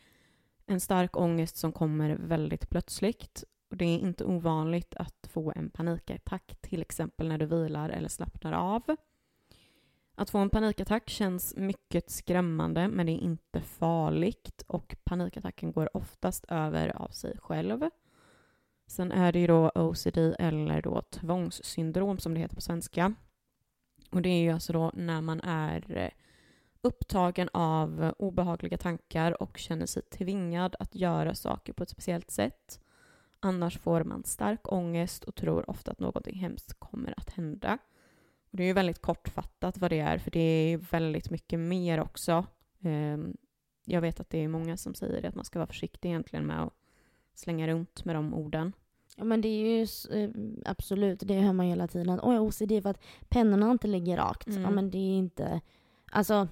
en 0.70 0.80
stark 0.80 1.18
ångest 1.18 1.58
som 1.58 1.72
kommer 1.72 2.16
väldigt 2.16 2.70
plötsligt. 2.70 3.44
Och 3.70 3.78
det 3.78 3.86
är 3.86 4.00
inte 4.00 4.26
ovanligt 4.26 4.96
att 4.96 5.28
få 5.30 5.54
en 5.56 5.70
panikattack, 5.70 6.56
till 6.62 6.82
exempel 6.82 7.28
när 7.28 7.38
du 7.38 7.46
vilar 7.46 7.90
eller 7.90 8.10
slappnar 8.10 8.54
av. 8.54 8.96
Att 10.16 10.30
få 10.30 10.38
en 10.38 10.50
panikattack 10.50 11.10
känns 11.10 11.56
mycket 11.56 12.10
skrämmande, 12.10 12.88
men 12.88 13.06
det 13.06 13.12
är 13.12 13.22
inte 13.22 13.62
farligt 13.62 14.64
och 14.68 14.96
panikattacken 15.04 15.72
går 15.72 15.98
oftast 15.98 16.46
över 16.50 17.02
av 17.02 17.08
sig 17.08 17.38
själv. 17.38 17.90
Sen 18.88 19.12
är 19.12 19.32
det 19.32 19.40
ju 19.40 19.48
då 19.48 19.72
OCD 19.76 20.18
eller 20.40 20.82
då 20.82 21.02
tvångssyndrom 21.02 22.20
som 22.20 22.34
det 22.34 22.40
heter 22.40 22.56
på 22.56 22.62
svenska. 22.62 23.14
Och 24.10 24.22
det 24.22 24.30
är 24.30 24.42
ju 24.42 24.50
alltså 24.50 24.74
då 24.74 24.92
när 24.94 25.22
man 25.22 25.42
är 25.42 25.98
eh, 25.98 26.10
upptagen 26.82 27.50
av 27.54 28.14
obehagliga 28.18 28.78
tankar 28.78 29.42
och 29.42 29.58
känner 29.58 29.86
sig 29.86 30.02
tvingad 30.02 30.76
att 30.80 30.96
göra 30.96 31.36
saker 31.36 31.74
på 31.74 31.84
ett 31.84 31.90
speciellt 31.90 32.32
sätt. 32.32 32.80
Annars 33.40 33.78
får 33.78 34.04
man 34.04 34.24
stark 34.24 34.72
ångest 34.72 35.24
och 35.24 35.36
tror 35.36 35.70
ofta 35.70 35.92
att 35.92 36.00
någonting 36.00 36.40
hemskt 36.40 36.80
kommer 36.80 37.14
att 37.18 37.30
hända. 37.30 37.78
Och 38.52 38.58
det 38.58 38.64
är 38.64 38.68
ju 38.68 38.74
väldigt 38.74 39.02
kortfattat 39.02 39.78
vad 39.78 39.92
det 39.92 40.00
är, 40.00 40.18
för 40.18 40.32
det 40.32 40.40
är 40.40 40.78
väldigt 40.78 41.30
mycket 41.30 41.60
mer 41.60 42.00
också. 42.00 42.46
Ehm, 42.82 43.38
Jag 43.86 44.02
vet 44.02 44.20
att 44.20 44.30
det 44.30 44.38
är 44.44 44.48
många 44.48 44.78
som 44.78 44.94
säger 44.94 45.26
att 45.30 45.36
man 45.36 45.46
ska 45.46 45.60
vara 45.60 45.68
försiktig 45.68 46.10
egentligen 46.10 46.46
med 46.46 46.64
att 46.64 46.74
slänga 47.36 47.68
runt 47.68 48.06
med 48.06 48.16
de 48.16 48.34
orden. 48.34 48.74
Ja, 49.16 49.24
men 49.24 49.42
det 49.42 49.48
är 49.48 49.78
ju 49.78 49.88
eh, 50.24 50.30
absolut, 50.66 51.20
det 51.20 51.40
hör 51.40 51.54
man 51.54 51.66
hela 51.66 51.88
tiden. 51.88 52.20
Oj, 52.24 52.40
OCD 52.40 52.82
för 52.84 52.90
att 52.90 53.04
pennorna 53.30 53.72
inte 53.72 53.88
ligger 53.88 54.18
rakt. 54.18 54.48
Mm. 54.48 54.62
Ja, 54.62 54.70
men 54.70 54.90
det 54.92 54.98
är 54.98 55.18
inte, 55.18 55.62
alltså 56.12 56.48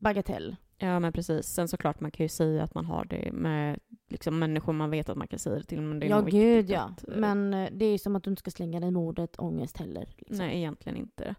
bagatell. 0.00 0.56
Ja, 0.78 1.00
men 1.00 1.12
precis. 1.12 1.46
Sen 1.46 1.68
såklart, 1.68 2.00
man 2.00 2.10
kan 2.10 2.24
ju 2.24 2.28
säga 2.28 2.62
att 2.62 2.74
man 2.74 2.84
har 2.84 3.04
det 3.04 3.32
med 3.32 3.78
liksom, 4.08 4.38
människor 4.38 4.72
man 4.72 4.90
vet 4.90 5.08
att 5.08 5.16
man 5.16 5.28
kan 5.28 5.38
säga 5.38 5.56
det 5.56 5.64
till. 5.64 5.80
Men 5.80 6.00
det 6.00 6.06
är 6.06 6.10
Ja, 6.10 6.20
gud 6.20 6.70
ja. 6.70 6.80
att, 6.80 7.08
eh, 7.08 7.16
Men 7.16 7.54
eh, 7.54 7.68
det 7.72 7.84
är 7.84 7.90
ju 7.92 7.98
som 7.98 8.16
att 8.16 8.22
du 8.24 8.30
inte 8.30 8.40
ska 8.40 8.50
slänga 8.50 8.80
dig 8.80 8.90
med 8.90 9.02
ordet 9.02 9.38
ångest 9.38 9.76
heller. 9.78 10.08
Liksom. 10.16 10.46
Nej, 10.46 10.56
egentligen 10.58 10.98
inte. 10.98 11.34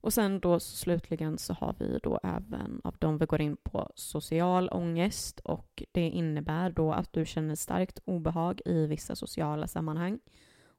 Och 0.00 0.12
sen 0.12 0.40
då 0.40 0.60
slutligen 0.60 1.38
så 1.38 1.52
har 1.54 1.74
vi 1.78 1.98
då 2.02 2.20
även 2.22 2.80
av 2.84 2.96
dem 2.98 3.18
vi 3.18 3.26
går 3.26 3.40
in 3.40 3.56
på 3.56 3.88
social 3.94 4.68
ångest 4.72 5.40
och 5.40 5.82
det 5.92 6.08
innebär 6.08 6.70
då 6.70 6.92
att 6.92 7.12
du 7.12 7.26
känner 7.26 7.54
starkt 7.54 7.98
obehag 8.04 8.60
i 8.64 8.86
vissa 8.86 9.16
sociala 9.16 9.66
sammanhang. 9.68 10.18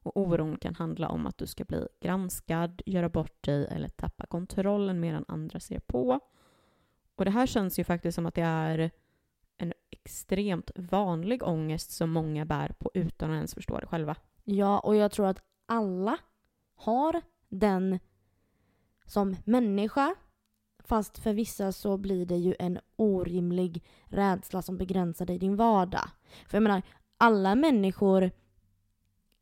Och 0.02 0.16
oron 0.16 0.56
kan 0.56 0.74
handla 0.74 1.08
om 1.08 1.26
att 1.26 1.38
du 1.38 1.46
ska 1.46 1.64
bli 1.64 1.86
granskad, 2.00 2.82
göra 2.86 3.08
bort 3.08 3.44
dig 3.44 3.66
eller 3.66 3.88
tappa 3.88 4.26
kontrollen 4.26 5.00
medan 5.00 5.24
andra 5.28 5.60
ser 5.60 5.80
på. 5.80 6.20
Och 7.16 7.24
det 7.24 7.30
här 7.30 7.46
känns 7.46 7.78
ju 7.78 7.84
faktiskt 7.84 8.14
som 8.14 8.26
att 8.26 8.34
det 8.34 8.42
är 8.42 8.90
en 9.56 9.72
extremt 9.90 10.70
vanlig 10.74 11.42
ångest 11.42 11.90
som 11.90 12.10
många 12.10 12.44
bär 12.44 12.68
på 12.78 12.90
utan 12.94 13.30
att 13.30 13.34
ens 13.34 13.54
förstå 13.54 13.78
det 13.78 13.86
själva. 13.86 14.16
Ja, 14.44 14.78
och 14.78 14.96
jag 14.96 15.12
tror 15.12 15.26
att 15.26 15.42
alla 15.66 16.18
har 16.74 17.20
den 17.48 17.98
som 19.06 19.36
människa. 19.44 20.14
Fast 20.78 21.18
för 21.18 21.32
vissa 21.32 21.72
så 21.72 21.96
blir 21.96 22.26
det 22.26 22.36
ju 22.36 22.54
en 22.58 22.78
orimlig 22.96 23.82
rädsla 24.04 24.62
som 24.62 24.76
begränsar 24.76 25.26
dig 25.26 25.36
i 25.36 25.38
din 25.38 25.56
vardag. 25.56 26.08
För 26.46 26.56
jag 26.56 26.62
menar, 26.62 26.82
alla 27.16 27.54
människor 27.54 28.30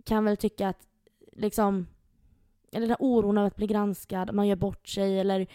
kan 0.05 0.25
väl 0.25 0.37
tycka 0.37 0.69
att 0.69 0.87
liksom 1.33 1.87
eller 2.73 2.81
den 2.81 2.91
här 2.91 3.07
oron 3.07 3.39
över 3.39 3.47
att 3.47 3.57
bli 3.57 3.67
granskad, 3.67 4.35
man 4.35 4.49
gör 4.49 4.57
bort 4.57 4.89
sig 4.89 5.21
eller 5.21 5.47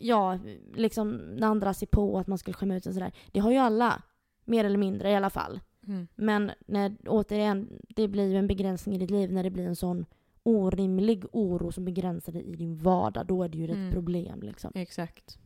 ja, 0.00 0.38
liksom 0.74 1.10
när 1.16 1.46
andra 1.46 1.74
ser 1.74 1.86
på 1.86 2.18
att 2.18 2.26
man 2.26 2.38
skulle 2.38 2.54
skämma 2.54 2.76
ut 2.76 2.84
sig 2.84 2.94
sådär. 2.94 3.12
Det 3.32 3.40
har 3.40 3.50
ju 3.50 3.56
alla, 3.56 4.02
mer 4.44 4.64
eller 4.64 4.78
mindre 4.78 5.10
i 5.10 5.14
alla 5.14 5.30
fall. 5.30 5.60
Mm. 5.86 6.08
Men 6.14 6.50
när, 6.66 6.96
återigen, 7.06 7.68
det 7.88 8.08
blir 8.08 8.28
ju 8.30 8.36
en 8.36 8.46
begränsning 8.46 8.94
i 8.94 8.98
ditt 8.98 9.10
liv 9.10 9.32
när 9.32 9.42
det 9.42 9.50
blir 9.50 9.66
en 9.66 9.76
sån 9.76 10.06
orimlig 10.42 11.24
oro 11.32 11.72
som 11.72 11.84
begränsar 11.84 12.32
dig 12.32 12.42
i 12.44 12.56
din 12.56 12.76
vardag. 12.76 13.26
Då 13.26 13.42
är 13.42 13.48
det 13.48 13.58
ju 13.58 13.64
ett 13.64 13.70
Mm. 13.70 13.90
problem 13.92 14.42
liksom. 14.42 14.72
Exakt. 14.74 15.38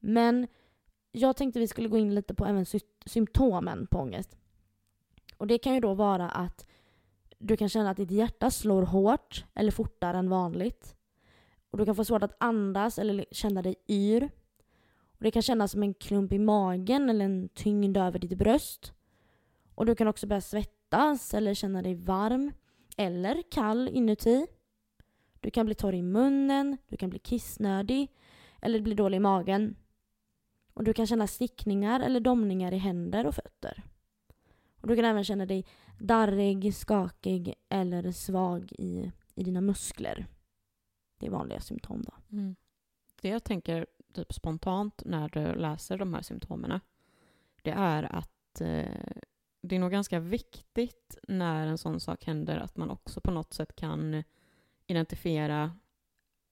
Men 0.00 0.46
jag 1.12 1.36
tänkte 1.36 1.60
vi 1.60 1.68
skulle 1.68 1.88
gå 1.88 1.98
in 1.98 2.14
lite 2.14 2.34
på 2.34 2.46
även 2.46 2.66
sy- 2.66 2.80
symptomen 3.06 3.86
på 3.86 3.98
ångest. 3.98 4.36
Och 5.36 5.46
det 5.46 5.58
kan 5.58 5.74
ju 5.74 5.80
då 5.80 5.94
vara 5.94 6.28
att 6.28 6.66
du 7.38 7.56
kan 7.56 7.68
känna 7.68 7.90
att 7.90 7.96
ditt 7.96 8.10
hjärta 8.10 8.50
slår 8.50 8.82
hårt 8.82 9.44
eller 9.54 9.70
fortare 9.72 10.18
än 10.18 10.28
vanligt. 10.30 10.96
Och 11.76 11.80
du 11.80 11.86
kan 11.86 11.96
få 11.96 12.04
svårt 12.04 12.22
att 12.22 12.36
andas 12.40 12.98
eller 12.98 13.24
känna 13.30 13.62
dig 13.62 13.74
yr. 13.88 14.30
Och 15.12 15.24
det 15.24 15.30
kan 15.30 15.42
kännas 15.42 15.72
som 15.72 15.82
en 15.82 15.94
klump 15.94 16.32
i 16.32 16.38
magen 16.38 17.10
eller 17.10 17.24
en 17.24 17.48
tyngd 17.48 17.96
över 17.96 18.18
ditt 18.18 18.38
bröst. 18.38 18.92
Och 19.74 19.86
du 19.86 19.94
kan 19.94 20.08
också 20.08 20.26
börja 20.26 20.40
svettas 20.40 21.34
eller 21.34 21.54
känna 21.54 21.82
dig 21.82 21.94
varm 21.94 22.52
eller 22.96 23.42
kall 23.50 23.88
inuti. 23.88 24.46
Du 25.40 25.50
kan 25.50 25.66
bli 25.66 25.74
torr 25.74 25.94
i 25.94 26.02
munnen, 26.02 26.76
du 26.88 26.96
kan 26.96 27.10
bli 27.10 27.18
kissnödig 27.18 28.12
eller 28.60 28.80
bli 28.80 28.94
dålig 28.94 29.16
i 29.16 29.20
magen. 29.20 29.76
Och 30.74 30.84
du 30.84 30.92
kan 30.92 31.06
känna 31.06 31.26
stickningar 31.26 32.00
eller 32.00 32.20
domningar 32.20 32.72
i 32.72 32.78
händer 32.78 33.26
och 33.26 33.34
fötter. 33.34 33.82
Och 34.80 34.88
du 34.88 34.96
kan 34.96 35.04
även 35.04 35.24
känna 35.24 35.46
dig 35.46 35.66
darrig, 35.98 36.74
skakig 36.74 37.54
eller 37.68 38.12
svag 38.12 38.72
i, 38.72 39.12
i 39.34 39.42
dina 39.42 39.60
muskler. 39.60 40.26
Det 41.18 41.26
är 41.26 41.30
vanliga 41.30 41.60
symptom 41.60 42.02
då. 42.02 42.36
Mm. 42.36 42.56
Det 43.20 43.28
jag 43.28 43.44
tänker 43.44 43.86
typ 44.12 44.32
spontant 44.32 45.02
när 45.04 45.28
du 45.28 45.54
läser 45.54 45.98
de 45.98 46.14
här 46.14 46.22
symptomen 46.22 46.80
det 47.66 47.70
är 47.70 48.02
att 48.02 48.60
eh, 48.60 49.16
det 49.60 49.76
är 49.76 49.80
nog 49.80 49.90
ganska 49.90 50.20
viktigt 50.20 51.18
när 51.28 51.66
en 51.66 51.78
sån 51.78 52.00
sak 52.00 52.24
händer 52.24 52.56
att 52.56 52.76
man 52.76 52.90
också 52.90 53.20
på 53.20 53.30
något 53.30 53.52
sätt 53.52 53.76
kan 53.76 54.22
identifiera 54.86 55.72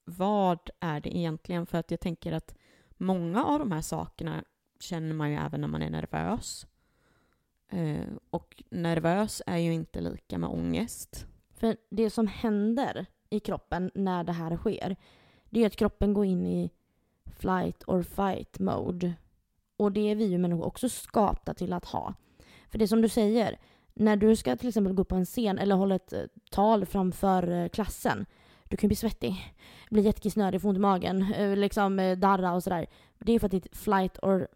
vad 0.05 0.71
är 0.81 1.01
det 1.01 1.17
egentligen? 1.17 1.67
För 1.67 1.79
att 1.79 1.91
jag 1.91 2.01
tänker 2.01 2.33
att 2.33 2.55
många 2.91 3.45
av 3.45 3.59
de 3.59 3.73
här 3.73 3.81
sakerna 3.81 4.45
känner 4.81 5.15
man 5.15 5.31
ju 5.31 5.37
även 5.37 5.61
när 5.61 5.69
man 5.69 5.83
är 5.83 5.91
nervös. 5.91 6.67
Eh, 7.69 8.07
och 8.31 8.63
nervös 8.71 9.43
är 9.47 9.59
ju 9.59 9.73
inte 9.73 10.01
lika 10.01 10.39
med 10.39 10.51
ångest. 10.51 11.27
För 11.51 11.77
det 11.91 12.11
som 12.11 12.27
händer 12.27 13.07
i 13.35 13.41
kroppen 13.41 13.91
när 13.95 14.25
det 14.25 14.33
här 14.33 14.57
sker, 14.57 14.97
det 15.51 15.63
är 15.63 15.67
att 15.67 15.77
kroppen 15.77 16.15
går 16.15 16.25
in 16.25 16.47
i 16.47 16.71
flight 17.39 17.85
or 17.87 18.03
fight 18.03 18.59
mode. 18.59 19.15
Och 19.77 19.93
det 19.93 20.11
är 20.11 20.15
vi 20.15 20.25
ju 20.25 20.39
människor 20.39 20.67
också 20.67 20.89
skapta 20.89 21.55
till 21.55 21.73
att 21.73 21.85
ha. 21.85 22.15
För 22.71 22.79
det 22.79 22.89
som 22.89 23.03
du 23.03 23.09
säger, 23.09 23.59
när 23.95 24.17
du 24.17 24.37
ska 24.37 24.57
till 24.57 24.69
exempel 24.69 24.93
gå 24.93 25.03
upp 25.03 25.09
på 25.09 25.17
en 25.17 25.25
scen 25.25 25.59
eller 25.59 25.77
hålla 25.77 25.95
ett 25.95 26.13
eh, 26.13 26.23
tal 26.51 26.87
framför 26.87 27.51
eh, 27.51 27.69
klassen, 27.69 28.27
du 28.65 28.77
kan 28.77 28.89
bli 28.89 28.97
svettig, 28.97 29.55
bli 29.91 30.03
jättekissnödig, 30.03 30.63
få 30.63 30.69
ont 30.69 30.77
i 30.77 30.81
magen, 30.81 31.33
eh, 31.33 31.57
liksom 31.57 32.15
darra 32.19 32.53
och 32.53 32.63
sådär. 32.63 32.87
Det 33.19 33.33
är 33.33 33.39
för 33.39 33.47
att 33.47 33.53
ditt 33.53 33.77
flight 33.77 34.19
or 34.23 34.49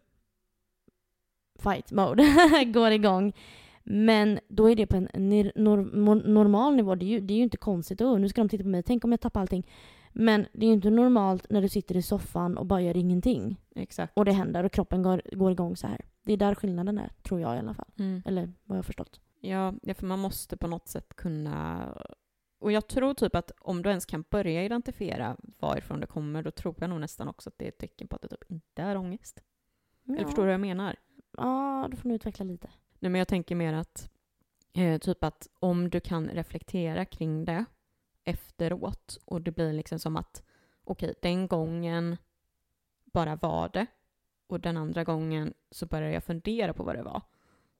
fight 1.58 1.92
mode 1.92 2.24
går 2.74 2.90
igång. 2.90 3.32
Men 3.90 4.38
då 4.48 4.70
är 4.70 4.76
det 4.76 4.86
på 4.86 4.96
en 4.96 5.50
normal 6.24 6.76
nivå. 6.76 6.94
Det 6.94 7.04
är, 7.04 7.08
ju, 7.08 7.20
det 7.20 7.34
är 7.34 7.36
ju 7.36 7.42
inte 7.42 7.56
konstigt. 7.56 8.00
Oh, 8.00 8.18
nu 8.18 8.28
ska 8.28 8.40
de 8.40 8.48
titta 8.48 8.64
på 8.64 8.68
mig. 8.68 8.82
Tänk 8.82 9.04
om 9.04 9.10
jag 9.10 9.20
tappar 9.20 9.40
allting. 9.40 9.66
Men 10.12 10.46
det 10.52 10.66
är 10.66 10.68
ju 10.68 10.74
inte 10.74 10.90
normalt 10.90 11.46
när 11.50 11.62
du 11.62 11.68
sitter 11.68 11.96
i 11.96 12.02
soffan 12.02 12.58
och 12.58 12.66
bara 12.66 12.80
gör 12.80 12.96
ingenting. 12.96 13.60
Exakt. 13.74 14.12
Och 14.16 14.24
det 14.24 14.32
händer 14.32 14.64
och 14.64 14.72
kroppen 14.72 15.02
går, 15.02 15.22
går 15.32 15.52
igång 15.52 15.76
så 15.76 15.86
här. 15.86 16.00
Det 16.24 16.32
är 16.32 16.36
där 16.36 16.54
skillnaden 16.54 16.98
är, 16.98 17.12
tror 17.22 17.40
jag 17.40 17.56
i 17.56 17.58
alla 17.58 17.74
fall. 17.74 17.88
Mm. 17.98 18.22
Eller 18.26 18.52
vad 18.64 18.76
jag 18.76 18.78
har 18.78 18.82
förstått. 18.82 19.20
Ja, 19.40 19.74
ja, 19.82 19.94
för 19.94 20.06
man 20.06 20.18
måste 20.18 20.56
på 20.56 20.66
något 20.66 20.88
sätt 20.88 21.16
kunna... 21.16 21.88
Och 22.60 22.72
jag 22.72 22.86
tror 22.88 23.14
typ 23.14 23.34
att 23.34 23.52
om 23.60 23.82
du 23.82 23.88
ens 23.88 24.06
kan 24.06 24.24
börja 24.30 24.64
identifiera 24.64 25.36
varifrån 25.58 26.00
det 26.00 26.06
kommer, 26.06 26.42
då 26.42 26.50
tror 26.50 26.74
jag 26.78 26.90
nog 26.90 27.00
nästan 27.00 27.28
också 27.28 27.50
att 27.50 27.58
det 27.58 27.64
är 27.64 27.68
ett 27.68 27.78
tecken 27.78 28.08
på 28.08 28.16
att 28.16 28.22
det 28.22 28.28
typ 28.28 28.50
inte 28.50 28.82
är 28.82 28.96
ångest. 28.96 29.42
Eller 30.08 30.24
förstår 30.24 30.42
du 30.42 30.46
vad 30.46 30.54
jag 30.54 30.60
menar? 30.60 30.96
Ja, 31.36 31.88
då 31.90 31.96
får 31.96 32.08
du 32.08 32.14
utveckla 32.14 32.44
lite. 32.44 32.68
Nej, 32.98 33.10
men 33.10 33.18
jag 33.18 33.28
tänker 33.28 33.54
mer 33.54 33.72
att 33.72 34.10
eh, 34.72 34.98
typ 34.98 35.24
att 35.24 35.48
om 35.58 35.90
du 35.90 36.00
kan 36.00 36.28
reflektera 36.28 37.04
kring 37.04 37.44
det 37.44 37.64
efteråt 38.24 39.18
och 39.24 39.42
det 39.42 39.50
blir 39.50 39.72
liksom 39.72 39.98
som 39.98 40.16
att 40.16 40.42
okej, 40.84 41.14
den 41.22 41.48
gången 41.48 42.16
bara 43.04 43.36
var 43.36 43.68
det 43.68 43.86
och 44.46 44.60
den 44.60 44.76
andra 44.76 45.04
gången 45.04 45.54
så 45.70 45.86
började 45.86 46.14
jag 46.14 46.24
fundera 46.24 46.74
på 46.74 46.82
vad 46.82 46.96
det 46.96 47.02
var. 47.02 47.22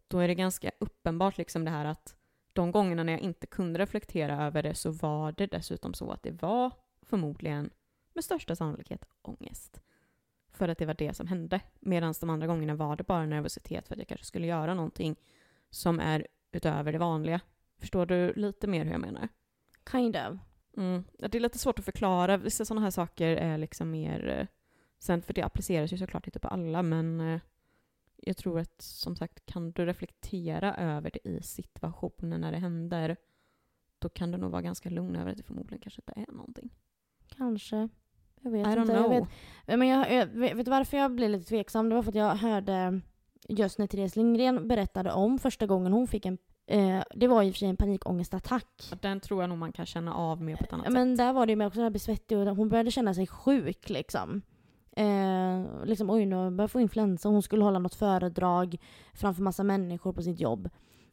Då 0.08 0.18
är 0.18 0.28
det 0.28 0.34
ganska 0.34 0.70
uppenbart 0.78 1.38
liksom 1.38 1.64
det 1.64 1.70
här 1.70 1.84
att 1.84 2.16
de 2.52 2.72
gångerna 2.72 3.02
när 3.02 3.12
jag 3.12 3.22
inte 3.22 3.46
kunde 3.46 3.78
reflektera 3.78 4.46
över 4.46 4.62
det 4.62 4.74
så 4.74 4.90
var 4.90 5.32
det 5.32 5.46
dessutom 5.46 5.94
så 5.94 6.10
att 6.10 6.22
det 6.22 6.42
var 6.42 6.70
förmodligen 7.02 7.70
med 8.12 8.24
största 8.24 8.56
sannolikhet 8.56 9.04
ångest. 9.22 9.80
För 10.58 10.68
att 10.68 10.78
det 10.78 10.86
var 10.86 10.94
det 10.94 11.14
som 11.14 11.26
hände. 11.26 11.60
Medan 11.80 12.14
de 12.20 12.30
andra 12.30 12.46
gångerna 12.46 12.74
var 12.74 12.96
det 12.96 13.04
bara 13.04 13.26
nervositet 13.26 13.88
för 13.88 13.94
att 13.94 13.98
jag 13.98 14.08
kanske 14.08 14.26
skulle 14.26 14.46
göra 14.46 14.74
någonting 14.74 15.16
som 15.70 16.00
är 16.00 16.26
utöver 16.52 16.92
det 16.92 16.98
vanliga. 16.98 17.40
Förstår 17.78 18.06
du 18.06 18.32
lite 18.32 18.66
mer 18.66 18.84
hur 18.84 18.92
jag 18.92 19.00
menar? 19.00 19.28
Kind 19.92 20.16
of. 20.16 20.38
Mm. 20.76 21.04
Det 21.18 21.34
är 21.34 21.40
lite 21.40 21.58
svårt 21.58 21.78
att 21.78 21.84
förklara. 21.84 22.36
Vissa 22.36 22.64
sådana 22.64 22.80
här 22.80 22.90
saker 22.90 23.36
är 23.36 23.58
liksom 23.58 23.90
mer... 23.90 24.28
eh, 24.28 24.46
Sen 25.00 25.22
för 25.22 25.34
det 25.34 25.42
appliceras 25.42 25.92
ju 25.92 25.98
såklart 25.98 26.26
inte 26.26 26.38
på 26.38 26.48
alla, 26.48 26.82
men 26.82 27.20
eh, 27.20 27.40
jag 28.16 28.36
tror 28.36 28.60
att 28.60 28.82
som 28.82 29.16
sagt, 29.16 29.46
kan 29.46 29.72
du 29.72 29.86
reflektera 29.86 30.74
över 30.74 31.10
det 31.10 31.28
i 31.28 31.42
situationen 31.42 32.40
när 32.40 32.52
det 32.52 32.58
händer, 32.58 33.16
då 33.98 34.08
kan 34.08 34.30
du 34.30 34.38
nog 34.38 34.50
vara 34.50 34.62
ganska 34.62 34.90
lugn 34.90 35.16
över 35.16 35.30
att 35.30 35.36
det 35.36 35.42
förmodligen 35.42 35.80
kanske 35.80 36.00
inte 36.06 36.30
är 36.30 36.34
någonting. 36.34 36.70
Kanske. 37.28 37.88
Jag 38.42 38.50
vet 38.50 38.66
I 38.66 38.70
don't 38.70 38.80
inte. 38.80 38.92
know. 38.92 39.12
Jag 39.12 39.20
vet, 39.20 39.78
men 39.78 39.88
jag, 39.88 40.12
jag, 40.12 40.26
vet 40.26 40.56
vet 40.56 40.64
du 40.64 40.70
varför 40.70 40.96
jag 40.96 41.14
blev 41.14 41.30
lite 41.30 41.48
tveksam? 41.48 41.88
Det 41.88 41.94
var 41.94 42.02
för 42.02 42.10
att 42.10 42.14
jag 42.14 42.34
hörde 42.36 43.00
just 43.48 43.78
när 43.78 43.86
Therese 43.86 44.16
Lindgren 44.16 44.68
berättade 44.68 45.12
om 45.12 45.38
första 45.38 45.66
gången 45.66 45.92
hon 45.92 46.06
fick 46.06 46.26
en 46.26 46.38
eh, 46.66 47.02
det 47.14 47.26
var 47.28 47.42
i 47.42 47.50
och 47.50 47.54
för 47.54 47.58
sig 47.58 47.68
en 47.68 47.76
panikångestattack. 47.76 48.90
Den 49.00 49.20
tror 49.20 49.42
jag 49.42 49.48
nog 49.48 49.58
man 49.58 49.72
kan 49.72 49.86
känna 49.86 50.14
av 50.14 50.42
mer 50.42 50.56
på 50.56 50.64
ett 50.64 50.72
annat 50.72 50.86
Ja, 50.86 50.92
Men 50.92 51.16
sätt. 51.16 51.26
där 51.26 51.32
var 51.32 51.46
det 51.46 51.52
ju 51.52 51.56
med 51.56 51.66
också 51.66 51.82
att 51.82 51.92
bli 51.92 51.98
svettig 51.98 52.38
och 52.38 52.56
hon 52.56 52.68
började 52.68 52.90
känna 52.90 53.14
sig 53.14 53.26
sjuk 53.26 53.88
liksom. 53.90 54.42
Eh, 54.96 55.84
liksom 55.84 56.10
oj 56.10 56.26
nu 56.26 56.36
börjar 56.36 56.58
jag 56.58 56.70
få 56.70 56.80
influensa. 56.80 57.28
Hon 57.28 57.42
skulle 57.42 57.64
hålla 57.64 57.78
något 57.78 57.94
föredrag 57.94 58.76
framför 59.14 59.42
massa 59.42 59.62
människor 59.62 60.12
på 60.12 60.22
sitt 60.22 60.40
jobb. 60.40 60.68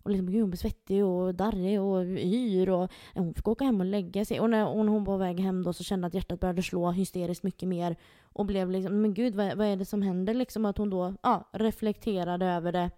Och 0.06 0.12
liksom 0.12 0.32
gud 0.32 0.42
hon 0.42 0.50
blev 0.50 0.58
svettig 0.58 1.06
och 1.06 1.36
darrig 1.36 1.82
och 1.82 2.06
yr 2.06 2.70
och 2.70 2.92
hon 3.14 3.34
fick 3.34 3.48
åka 3.48 3.64
hem 3.66 3.80
och 3.80 3.86
lägga 3.86 4.26
sig. 4.26 4.40
Och 4.40 4.50
när 4.50 4.64
hon, 4.64 4.88
hon 4.88 5.04
var 5.04 5.14
på 5.14 5.18
väg 5.18 5.40
hem 5.40 5.64
då 5.64 5.74
så 5.74 5.84
kände 5.84 6.08
att 6.08 6.14
hjärtat 6.14 6.40
började 6.40 6.64
slå 6.64 6.92
hysteriskt 6.92 7.44
mycket 7.44 7.70
mer. 7.70 7.96
Och 8.24 8.46
blev 8.46 8.70
liksom, 8.70 9.02
men 9.02 9.14
gud 9.14 9.36
vad, 9.36 9.58
vad 9.58 9.68
är 9.68 9.76
det 9.76 9.86
som 9.86 10.02
händer 10.02 10.34
liksom? 10.34 10.66
Att 10.66 10.78
hon 10.78 10.90
då 10.90 11.14
ja, 11.24 11.50
reflekterade 11.54 12.46
över 12.46 12.72
det. 12.72 12.92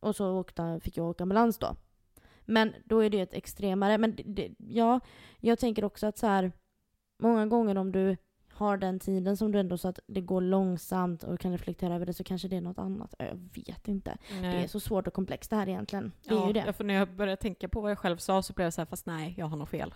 Och 0.00 0.16
så 0.16 0.38
åkte, 0.40 0.80
fick 0.82 0.96
jag 0.96 1.06
åka 1.06 1.22
ambulans 1.22 1.58
då. 1.58 1.76
Men 2.44 2.72
då 2.84 2.98
är 2.98 3.10
det 3.10 3.20
ett 3.20 3.34
extremare. 3.34 3.98
Men 3.98 4.16
det, 4.16 4.22
det, 4.22 4.54
ja, 4.58 5.00
jag 5.40 5.58
tänker 5.58 5.84
också 5.84 6.06
att 6.06 6.18
så 6.18 6.26
här, 6.26 6.52
många 7.18 7.46
gånger 7.46 7.78
om 7.78 7.92
du 7.92 8.16
har 8.54 8.76
den 8.76 8.98
tiden 8.98 9.36
som 9.36 9.52
du 9.52 9.60
ändå 9.60 9.78
så 9.78 9.88
att 9.88 10.00
det 10.06 10.20
går 10.20 10.40
långsamt 10.40 11.22
och 11.22 11.40
kan 11.40 11.52
reflektera 11.52 11.94
över 11.94 12.06
det 12.06 12.14
så 12.14 12.24
kanske 12.24 12.48
det 12.48 12.56
är 12.56 12.60
något 12.60 12.78
annat. 12.78 13.14
Jag 13.18 13.48
vet 13.54 13.88
inte. 13.88 14.16
Det 14.40 14.46
är 14.46 14.68
så 14.68 14.80
svårt 14.80 15.06
och 15.06 15.14
komplext 15.14 15.50
det 15.50 15.56
här 15.56 15.68
egentligen. 15.68 16.12
Det 16.24 16.34
är 16.34 16.38
ja, 16.38 16.46
ju 16.46 16.52
det. 16.52 16.64
ja, 16.66 16.72
för 16.72 16.84
när 16.84 16.94
jag 16.94 17.08
började 17.08 17.36
tänka 17.36 17.68
på 17.68 17.80
vad 17.80 17.90
jag 17.90 17.98
själv 17.98 18.16
sa 18.16 18.42
så 18.42 18.52
blev 18.52 18.64
jag 18.66 18.74
så 18.74 18.80
här, 18.80 18.86
fast 18.86 19.06
nej, 19.06 19.34
jag 19.36 19.46
har 19.46 19.56
nog 19.56 19.68
fel. 19.68 19.94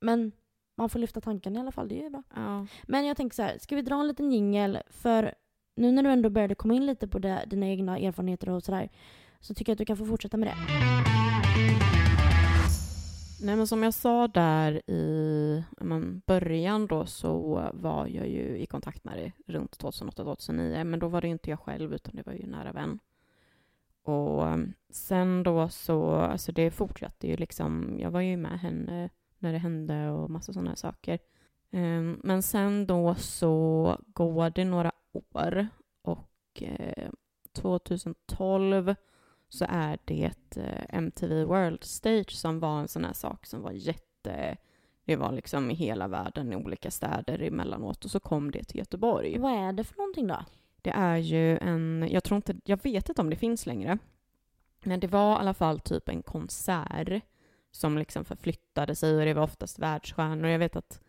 Men 0.00 0.32
man 0.76 0.88
får 0.88 0.98
lyfta 0.98 1.20
tanken 1.20 1.56
i 1.56 1.60
alla 1.60 1.72
fall, 1.72 1.88
det 1.88 1.98
är 2.00 2.02
ju 2.02 2.10
bra. 2.10 2.22
Ja. 2.34 2.66
Men 2.82 3.06
jag 3.06 3.16
tänker 3.16 3.34
så 3.34 3.42
här, 3.42 3.58
ska 3.58 3.76
vi 3.76 3.82
dra 3.82 4.00
en 4.00 4.08
liten 4.08 4.32
jingel? 4.32 4.78
För 4.90 5.34
nu 5.76 5.92
när 5.92 6.02
du 6.02 6.10
ändå 6.10 6.30
började 6.30 6.54
komma 6.54 6.74
in 6.74 6.86
lite 6.86 7.08
på 7.08 7.18
det, 7.18 7.44
dina 7.46 7.66
egna 7.66 7.98
erfarenheter 7.98 8.48
och 8.50 8.62
sådär, 8.62 8.90
så 9.40 9.54
tycker 9.54 9.70
jag 9.72 9.74
att 9.74 9.78
du 9.78 9.84
kan 9.84 9.96
få 9.96 10.06
fortsätta 10.06 10.36
med 10.36 10.48
det. 10.48 12.01
Nej 13.42 13.56
men 13.56 13.66
som 13.66 13.82
jag 13.82 13.94
sa 13.94 14.28
där 14.28 14.90
i 14.90 15.64
men, 15.80 16.22
början 16.26 16.86
då 16.86 17.06
så 17.06 17.62
var 17.72 18.06
jag 18.06 18.28
ju 18.28 18.56
i 18.56 18.66
kontakt 18.66 19.04
med 19.04 19.16
det 19.16 19.52
runt 19.52 19.78
2008-2009 19.78 20.84
men 20.84 20.98
då 21.00 21.08
var 21.08 21.20
det 21.20 21.28
inte 21.28 21.50
jag 21.50 21.60
själv 21.60 21.94
utan 21.94 22.16
det 22.16 22.26
var 22.26 22.32
ju 22.32 22.42
en 22.42 22.50
nära 22.50 22.72
vän. 22.72 22.98
Och 24.02 24.46
ehm, 24.46 24.72
sen 24.90 25.42
då 25.42 25.68
så, 25.68 26.14
alltså 26.14 26.52
det 26.52 26.70
fortsatte 26.70 27.26
ju 27.26 27.36
liksom, 27.36 27.96
jag 27.98 28.10
var 28.10 28.20
ju 28.20 28.36
med 28.36 28.60
henne 28.60 29.10
när 29.38 29.52
det 29.52 29.58
hände 29.58 30.10
och 30.10 30.30
massa 30.30 30.52
sådana 30.52 30.76
saker. 30.76 31.18
Um, 31.70 32.20
men 32.24 32.42
sen 32.42 32.86
då 32.86 33.14
så 33.14 33.98
går 34.06 34.50
det 34.50 34.64
några 34.64 34.92
år 35.12 35.68
och 36.02 36.62
eh, 36.62 37.10
2012 37.52 38.94
så 39.52 39.66
är 39.68 39.98
det 40.04 40.32
uh, 40.56 40.84
MTV 40.88 41.44
World 41.44 41.84
Stage 41.84 42.30
som 42.30 42.60
var 42.60 42.80
en 42.80 42.88
sån 42.88 43.04
här 43.04 43.12
sak 43.12 43.46
som 43.46 43.62
var 43.62 43.72
jätte 43.72 44.56
det 45.04 45.16
var 45.16 45.32
liksom 45.32 45.70
i 45.70 45.74
hela 45.74 46.08
världen 46.08 46.52
i 46.52 46.56
olika 46.56 46.90
städer 46.90 47.42
emellanåt 47.42 48.04
och 48.04 48.10
så 48.10 48.20
kom 48.20 48.50
det 48.50 48.64
till 48.64 48.78
Göteborg. 48.78 49.38
Vad 49.38 49.52
är 49.52 49.72
det 49.72 49.84
för 49.84 49.96
någonting 49.96 50.26
då? 50.26 50.44
Det 50.82 50.90
är 50.90 51.16
ju 51.16 51.58
en, 51.58 52.08
jag 52.10 52.24
tror 52.24 52.36
inte, 52.36 52.54
jag 52.64 52.82
vet 52.82 53.08
inte 53.08 53.20
om 53.20 53.30
det 53.30 53.36
finns 53.36 53.66
längre. 53.66 53.98
Men 54.84 55.00
det 55.00 55.06
var 55.06 55.36
i 55.36 55.38
alla 55.38 55.54
fall 55.54 55.80
typ 55.80 56.08
en 56.08 56.22
konsert 56.22 57.22
som 57.70 57.98
liksom 57.98 58.24
förflyttade 58.24 58.94
sig 58.94 59.18
och 59.18 59.24
det 59.24 59.34
var 59.34 59.42
oftast 59.42 59.78
världsstjärnor. 59.78 60.48
Jag 60.48 60.58
vet 60.58 60.76
att 60.76 61.00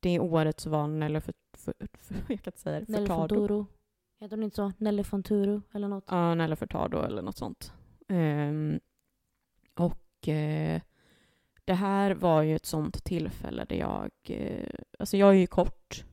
det 0.00 0.20
året 0.20 0.60
så 0.60 0.70
var 0.70 0.86
Nelly 0.86 1.20
för, 1.20 1.34
för, 1.56 1.74
för, 1.98 2.14
jag 2.14 2.26
kan 2.26 2.52
inte 2.52 2.60
säga 2.60 2.80
det, 2.80 2.88
Nelly 2.88 3.06
Furtado. 3.06 3.34
Fonturo. 3.34 3.66
Heter 4.20 4.36
hon 4.36 4.44
inte 4.44 4.56
så? 4.56 4.72
Nelly 4.78 5.04
Fonturo 5.04 5.62
eller 5.72 5.88
något? 5.88 6.04
Ja, 6.08 6.34
Nelly 6.34 6.56
Furtado 6.56 7.02
eller 7.02 7.22
något 7.22 7.36
sånt. 7.36 7.72
Um, 8.08 8.80
och 9.74 10.28
uh, 10.28 10.80
det 11.64 11.74
här 11.74 12.10
var 12.10 12.42
ju 12.42 12.56
ett 12.56 12.66
sånt 12.66 13.04
tillfälle 13.04 13.64
där 13.64 13.76
jag, 13.76 14.10
Uh, 14.30 14.68
alltså 14.98 15.16
jag 15.16 15.28
är 15.28 15.38
ju 15.38 15.46
kort 15.46 16.04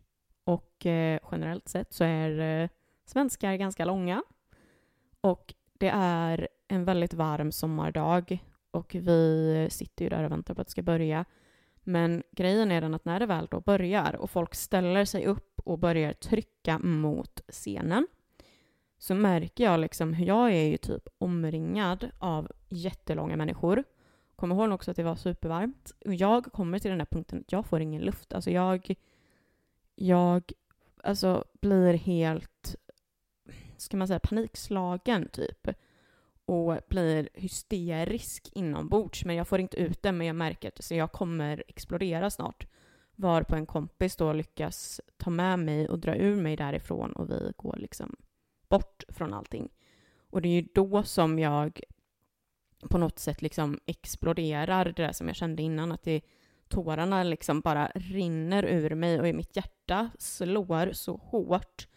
och 0.43 0.85
uh, 0.85 1.17
generellt 1.31 1.69
sett 1.69 1.93
så 1.93 2.03
är 2.03 2.69
svenskar 3.05 3.55
ganska 3.55 3.85
långa. 3.85 4.23
Och 5.21 5.53
det 5.73 5.89
är 5.93 6.47
en 6.67 6.85
väldigt 6.85 7.13
varm 7.13 7.51
sommardag 7.51 8.39
och 8.71 8.95
vi 8.95 9.67
sitter 9.71 10.05
ju 10.05 10.09
där 10.09 10.23
och 10.23 10.31
väntar 10.31 10.53
på 10.53 10.61
att 10.61 10.67
det 10.67 10.71
ska 10.71 10.81
börja. 10.81 11.25
Men 11.83 12.23
grejen 12.31 12.71
är 12.71 12.81
den 12.81 12.93
att 12.93 13.05
när 13.05 13.19
det 13.19 13.25
väl 13.25 13.47
då 13.51 13.61
börjar 13.61 14.15
och 14.15 14.29
folk 14.29 14.55
ställer 14.55 15.05
sig 15.05 15.25
upp 15.25 15.59
och 15.59 15.79
börjar 15.79 16.13
trycka 16.13 16.79
mot 16.79 17.41
scenen 17.47 18.07
så 19.05 19.15
märker 19.15 19.63
jag 19.63 19.79
liksom 19.79 20.13
hur 20.13 20.25
jag 20.25 20.51
är 20.51 20.67
ju 20.67 20.77
typ 20.77 21.07
omringad 21.17 22.09
av 22.19 22.51
jättelånga 22.69 23.35
människor. 23.35 23.83
Kommer 24.35 24.55
ihåg 24.55 24.71
också 24.71 24.91
att 24.91 24.97
det 24.97 25.03
var 25.03 25.15
supervarmt. 25.15 25.91
Och 26.05 26.13
jag 26.13 26.45
kommer 26.45 26.79
till 26.79 26.89
den 26.89 26.97
där 26.97 27.05
punkten 27.05 27.39
att 27.39 27.51
jag 27.51 27.65
får 27.65 27.81
ingen 27.81 28.01
luft. 28.01 28.33
Alltså 28.33 28.51
jag, 28.51 28.95
jag 29.95 30.51
alltså 31.03 31.45
blir 31.61 31.93
helt, 31.93 32.75
ska 33.77 33.97
man 33.97 34.07
säga 34.07 34.19
panikslagen 34.19 35.29
typ. 35.29 35.67
Och 36.45 36.77
blir 36.89 37.29
hysterisk 37.33 38.49
inombords. 38.53 39.25
Men 39.25 39.35
jag 39.35 39.47
får 39.47 39.59
inte 39.59 39.77
ut 39.77 40.01
det, 40.03 40.11
men 40.11 40.27
jag 40.27 40.35
märker 40.35 40.67
att 40.67 40.91
jag 40.91 41.11
kommer 41.11 41.63
explodera 41.67 42.29
snart. 42.29 42.67
Var 43.15 43.41
på 43.41 43.55
en 43.55 43.65
kompis 43.65 44.15
då 44.15 44.33
lyckas 44.33 45.01
ta 45.17 45.29
med 45.29 45.59
mig 45.59 45.89
och 45.89 45.99
dra 45.99 46.15
ur 46.15 46.41
mig 46.41 46.55
därifrån 46.55 47.11
och 47.11 47.29
vi 47.29 47.53
går 47.57 47.75
liksom 47.77 48.15
bort 48.77 49.03
från 49.07 49.33
allting. 49.33 49.69
Och 50.29 50.41
det 50.41 50.49
är 50.49 50.61
ju 50.61 50.67
då 50.73 51.03
som 51.03 51.39
jag 51.39 51.81
på 52.89 52.97
något 52.97 53.19
sätt 53.19 53.41
liksom 53.41 53.79
exploderar, 53.85 54.85
det 54.85 55.03
där 55.03 55.11
som 55.11 55.27
jag 55.27 55.35
kände 55.35 55.63
innan, 55.63 55.91
att 55.91 56.03
det, 56.03 56.21
tårarna 56.67 57.23
liksom 57.23 57.61
bara 57.61 57.91
rinner 57.95 58.65
ur 58.65 58.95
mig 58.95 59.19
och 59.19 59.27
i 59.27 59.33
mitt 59.33 59.55
hjärta 59.55 60.09
slår 60.19 60.91
så 60.93 61.17
hårt 61.17 61.87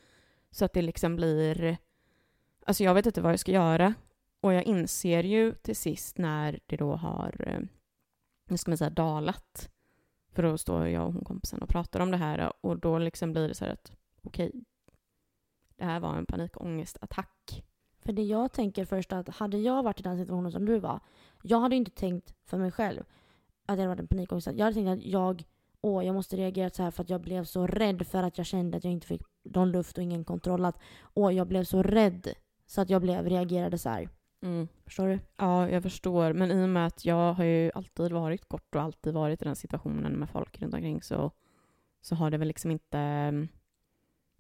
så 0.51 0.65
att 0.65 0.73
det 0.73 0.83
liksom 0.83 1.17
blir... 1.17 1.77
Alltså 2.67 2.85
jag 2.85 2.95
vet 2.95 3.07
inte 3.07 3.21
vad 3.21 3.33
jag 3.33 3.41
ska 3.41 3.53
göra. 3.53 3.95
Och 4.41 4.53
jag 4.53 4.65
inser 4.65 5.23
ju 5.23 5.55
till 5.55 5.77
sist 5.77 6.19
när 6.19 6.61
det 6.67 6.77
då 6.77 6.97
har, 6.97 7.49
eh, 7.49 7.61
nu 8.49 8.57
ska 8.57 8.71
man 8.71 8.79
säga, 8.79 8.91
dalat. 8.91 9.71
För 10.33 10.43
då 10.43 10.59
står 10.59 10.89
jag 10.89 11.07
och 11.07 11.13
hon 11.13 11.25
kompisen 11.25 11.63
och 11.63 11.69
pratar 11.69 12.01
om 12.01 12.11
det 12.11 12.17
här 12.17 12.53
och 12.61 12.79
då 12.79 12.99
liksom 12.99 13.33
blir 13.33 13.49
det 13.49 13.55
så 13.55 13.65
här 13.65 13.73
att 13.73 13.93
okej, 14.23 14.49
okay, 14.49 14.61
det 15.79 15.85
här 15.85 16.01
var 16.01 16.17
en 16.17 16.27
panikångestattack. 16.27 17.65
För 18.01 18.13
det 18.13 18.23
jag 18.23 18.53
tänker 18.53 18.85
först 18.85 19.13
att 19.13 19.29
hade 19.29 19.59
jag 19.59 19.83
varit 19.83 20.01
i 20.01 20.03
den 20.03 20.19
situationen 20.19 20.53
som 20.53 20.65
du 20.65 20.79
var, 20.79 21.01
jag 21.43 21.61
hade 21.61 21.77
inte 21.77 21.91
tänkt 21.91 22.35
för 22.45 22.59
mig 22.59 22.71
själv 22.71 23.01
att 23.67 23.77
det 23.77 23.83
hade 23.83 23.87
varit 23.87 24.01
en 24.01 24.09
panikångest. 24.09 24.47
Jag 24.47 24.65
hade 24.65 24.75
tänkt 24.75 24.89
att 24.89 25.05
jag, 25.05 25.45
åh, 25.81 26.07
jag 26.07 26.15
måste 26.15 26.37
reagera 26.37 26.71
så 26.71 26.83
här 26.83 26.91
för 26.91 27.03
att 27.03 27.11
jag 27.11 27.21
blev 27.21 27.45
så 27.45 27.67
rädd 27.67 28.07
för 28.07 28.23
att 28.23 28.39
jag 28.39 28.47
kände 28.47 28.77
att 28.77 28.85
jag 28.85 28.93
inte 28.93 29.07
fick 29.07 29.23
någon 29.43 29.71
luft 29.71 29.99
och 29.99 30.05
ingen 30.05 30.25
kontroll. 30.25 30.65
Att, 30.65 30.79
åh, 31.15 31.35
jag 31.35 31.47
blev 31.47 31.65
så 31.65 31.83
rädd 31.83 32.29
så 32.67 32.81
att 32.81 32.91
jag 32.91 33.03
blev, 33.03 33.29
reagerade 33.29 33.79
så 33.79 33.89
här. 33.89 34.09
Mm. 34.43 34.69
Förstår 34.85 35.09
du? 35.09 35.19
Ja, 35.37 35.69
jag 35.69 35.83
förstår. 35.83 36.33
Men 36.33 36.51
i 36.51 36.65
och 36.65 36.69
med 36.69 36.87
att 36.87 37.05
jag 37.05 37.33
har 37.33 37.45
ju 37.45 37.71
alltid 37.75 38.13
varit 38.13 38.49
kort 38.49 38.75
och 38.75 38.83
alltid 38.83 39.15
varit 39.15 39.43
i 39.43 39.45
den 39.45 39.57
situationen 39.57 40.13
med 40.13 40.31
folk 40.31 40.63
runt 40.63 40.75
omkring 40.75 41.03
så, 41.03 41.31
så 42.01 42.15
har 42.15 42.31
det 42.31 42.39
väl 42.39 42.49
liksom 42.49 42.71
inte... 42.71 43.49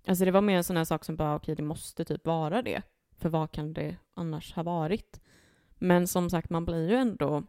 Alltså 0.09 0.25
det 0.25 0.31
var 0.31 0.40
mer 0.40 0.57
en 0.57 0.64
sån 0.64 0.77
här 0.77 0.85
sak 0.85 1.05
som 1.05 1.16
bara, 1.16 1.35
okej, 1.35 1.55
det 1.55 1.62
måste 1.62 2.05
typ 2.05 2.27
vara 2.27 2.62
det. 2.62 2.83
För 3.16 3.29
vad 3.29 3.51
kan 3.51 3.73
det 3.73 3.97
annars 4.14 4.55
ha 4.55 4.62
varit? 4.62 5.21
Men 5.79 6.07
som 6.07 6.31
sagt, 6.31 6.51
man 6.51 6.64
blir 6.64 6.88
ju 6.88 6.97
ändå 6.97 7.42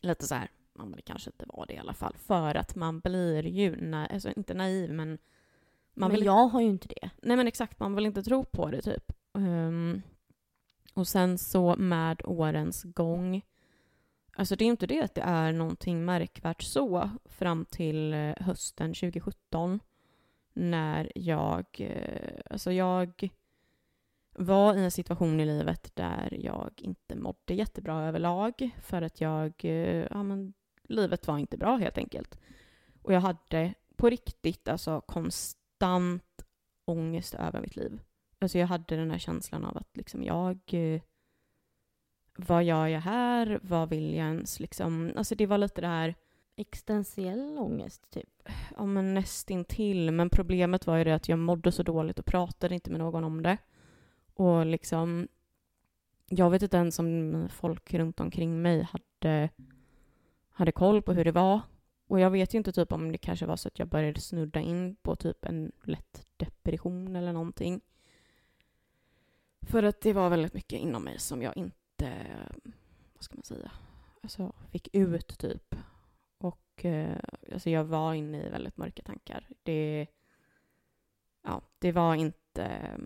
lite 0.00 0.26
så 0.26 0.34
här, 0.34 0.50
man 0.74 0.92
det 0.92 1.02
kanske 1.02 1.30
inte 1.30 1.44
var 1.48 1.66
det 1.66 1.74
i 1.74 1.78
alla 1.78 1.94
fall, 1.94 2.14
för 2.18 2.54
att 2.54 2.74
man 2.74 3.00
blir 3.00 3.46
ju, 3.46 3.76
na 3.76 4.06
alltså 4.06 4.32
inte 4.36 4.54
naiv 4.54 4.92
men... 4.92 5.08
Man 5.08 5.18
men 5.94 6.10
vill, 6.10 6.24
jag 6.24 6.48
har 6.48 6.60
ju 6.60 6.66
inte 6.66 6.88
det. 6.88 7.10
Nej 7.22 7.36
men 7.36 7.46
exakt, 7.48 7.80
man 7.80 7.94
vill 7.94 8.06
inte 8.06 8.22
tro 8.22 8.44
på 8.44 8.70
det 8.70 8.82
typ. 8.82 9.12
Um, 9.32 10.02
och 10.94 11.08
sen 11.08 11.38
så 11.38 11.76
med 11.76 12.22
årens 12.24 12.82
gång, 12.82 13.42
alltså 14.36 14.56
det 14.56 14.64
är 14.64 14.66
ju 14.66 14.70
inte 14.70 14.86
det 14.86 15.00
att 15.00 15.14
det 15.14 15.22
är 15.22 15.52
någonting 15.52 16.04
märkvärt 16.04 16.62
så 16.62 17.10
fram 17.24 17.64
till 17.64 18.14
eh, 18.14 18.34
hösten 18.40 18.94
2017 18.94 19.80
när 20.56 21.12
jag, 21.14 21.66
eh, 21.78 22.40
alltså 22.50 22.72
jag 22.72 23.30
var 24.32 24.74
i 24.74 24.84
en 24.84 24.90
situation 24.90 25.40
i 25.40 25.44
livet 25.44 25.96
där 25.96 26.38
jag 26.40 26.70
inte 26.76 27.16
mådde 27.16 27.54
jättebra 27.54 28.04
överlag 28.04 28.70
för 28.82 29.02
att 29.02 29.20
jag, 29.20 29.52
eh, 29.64 30.06
ja 30.10 30.22
men 30.22 30.54
livet 30.82 31.26
var 31.26 31.38
inte 31.38 31.56
bra 31.56 31.76
helt 31.76 31.98
enkelt. 31.98 32.38
Och 33.02 33.12
jag 33.12 33.20
hade 33.20 33.74
på 33.96 34.10
riktigt 34.10 34.68
alltså 34.68 35.00
konstant 35.00 36.44
ångest 36.84 37.34
över 37.34 37.60
mitt 37.60 37.76
liv. 37.76 38.00
Alltså 38.38 38.58
jag 38.58 38.66
hade 38.66 38.96
den 38.96 39.10
här 39.10 39.18
känslan 39.18 39.64
av 39.64 39.76
att 39.76 39.96
liksom 39.96 40.22
jag, 40.22 40.58
eh, 40.66 41.00
vad 42.36 42.64
gör 42.64 42.86
jag 42.86 43.00
här? 43.00 43.60
Vad 43.62 43.88
vill 43.88 44.14
jag 44.14 44.26
ens 44.26 44.60
liksom? 44.60 45.12
Alltså 45.16 45.34
det 45.34 45.46
var 45.46 45.58
lite 45.58 45.80
det 45.80 45.86
här 45.86 46.14
Existentiell 46.56 47.58
ångest, 47.58 48.10
typ? 48.10 48.48
Ja, 48.76 48.86
men 48.86 49.14
nästintill. 49.14 50.10
Men 50.10 50.30
problemet 50.30 50.86
var 50.86 50.96
ju 50.96 51.04
det 51.04 51.14
att 51.14 51.28
jag 51.28 51.38
mådde 51.38 51.72
så 51.72 51.82
dåligt 51.82 52.18
och 52.18 52.26
pratade 52.26 52.74
inte 52.74 52.90
med 52.90 53.00
någon 53.00 53.24
om 53.24 53.42
det. 53.42 53.58
Och 54.34 54.66
liksom, 54.66 55.28
jag 56.28 56.50
vet 56.50 56.62
inte 56.62 56.76
ens 56.76 56.98
om 56.98 57.48
folk 57.52 57.94
runt 57.94 58.20
omkring 58.20 58.62
mig 58.62 58.82
hade, 58.82 59.50
hade 60.50 60.72
koll 60.72 61.02
på 61.02 61.12
hur 61.12 61.24
det 61.24 61.32
var. 61.32 61.60
Och 62.06 62.20
jag 62.20 62.30
vet 62.30 62.54
ju 62.54 62.58
inte 62.58 62.72
typ 62.72 62.92
om 62.92 63.12
det 63.12 63.18
kanske 63.18 63.46
var 63.46 63.56
så 63.56 63.68
att 63.68 63.78
jag 63.78 63.88
började 63.88 64.20
snudda 64.20 64.60
in 64.60 64.96
på 65.02 65.16
typ 65.16 65.44
en 65.44 65.72
lätt 65.82 66.26
depression 66.36 67.16
eller 67.16 67.32
någonting. 67.32 67.80
För 69.62 69.82
att 69.82 70.00
det 70.00 70.12
var 70.12 70.30
väldigt 70.30 70.54
mycket 70.54 70.80
inom 70.80 71.04
mig 71.04 71.18
som 71.18 71.42
jag 71.42 71.56
inte, 71.56 72.26
vad 73.14 73.24
ska 73.24 73.34
man 73.34 73.44
säga, 73.44 73.70
alltså 74.22 74.52
fick 74.70 74.88
ut 74.92 75.38
typ. 75.38 75.74
Och 76.76 76.84
eh, 76.84 77.18
alltså 77.52 77.70
jag 77.70 77.84
var 77.84 78.14
inne 78.14 78.46
i 78.46 78.48
väldigt 78.48 78.76
mörka 78.76 79.02
tankar. 79.02 79.48
Det, 79.62 80.06
ja, 81.42 81.62
det 81.78 81.92
var 81.92 82.14
inte 82.14 82.96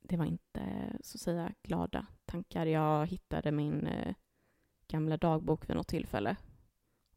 det 0.00 0.16
var 0.16 0.24
inte 0.24 0.92
så 1.00 1.16
att 1.16 1.20
säga 1.20 1.52
glada 1.62 2.06
tankar. 2.24 2.66
Jag 2.66 3.06
hittade 3.06 3.52
min 3.52 3.86
eh, 3.86 4.14
gamla 4.88 5.16
dagbok 5.16 5.70
vid 5.70 5.76
något 5.76 5.88
tillfälle 5.88 6.36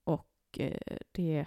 och 0.03 0.59
eh, 0.59 0.97
det, 1.11 1.45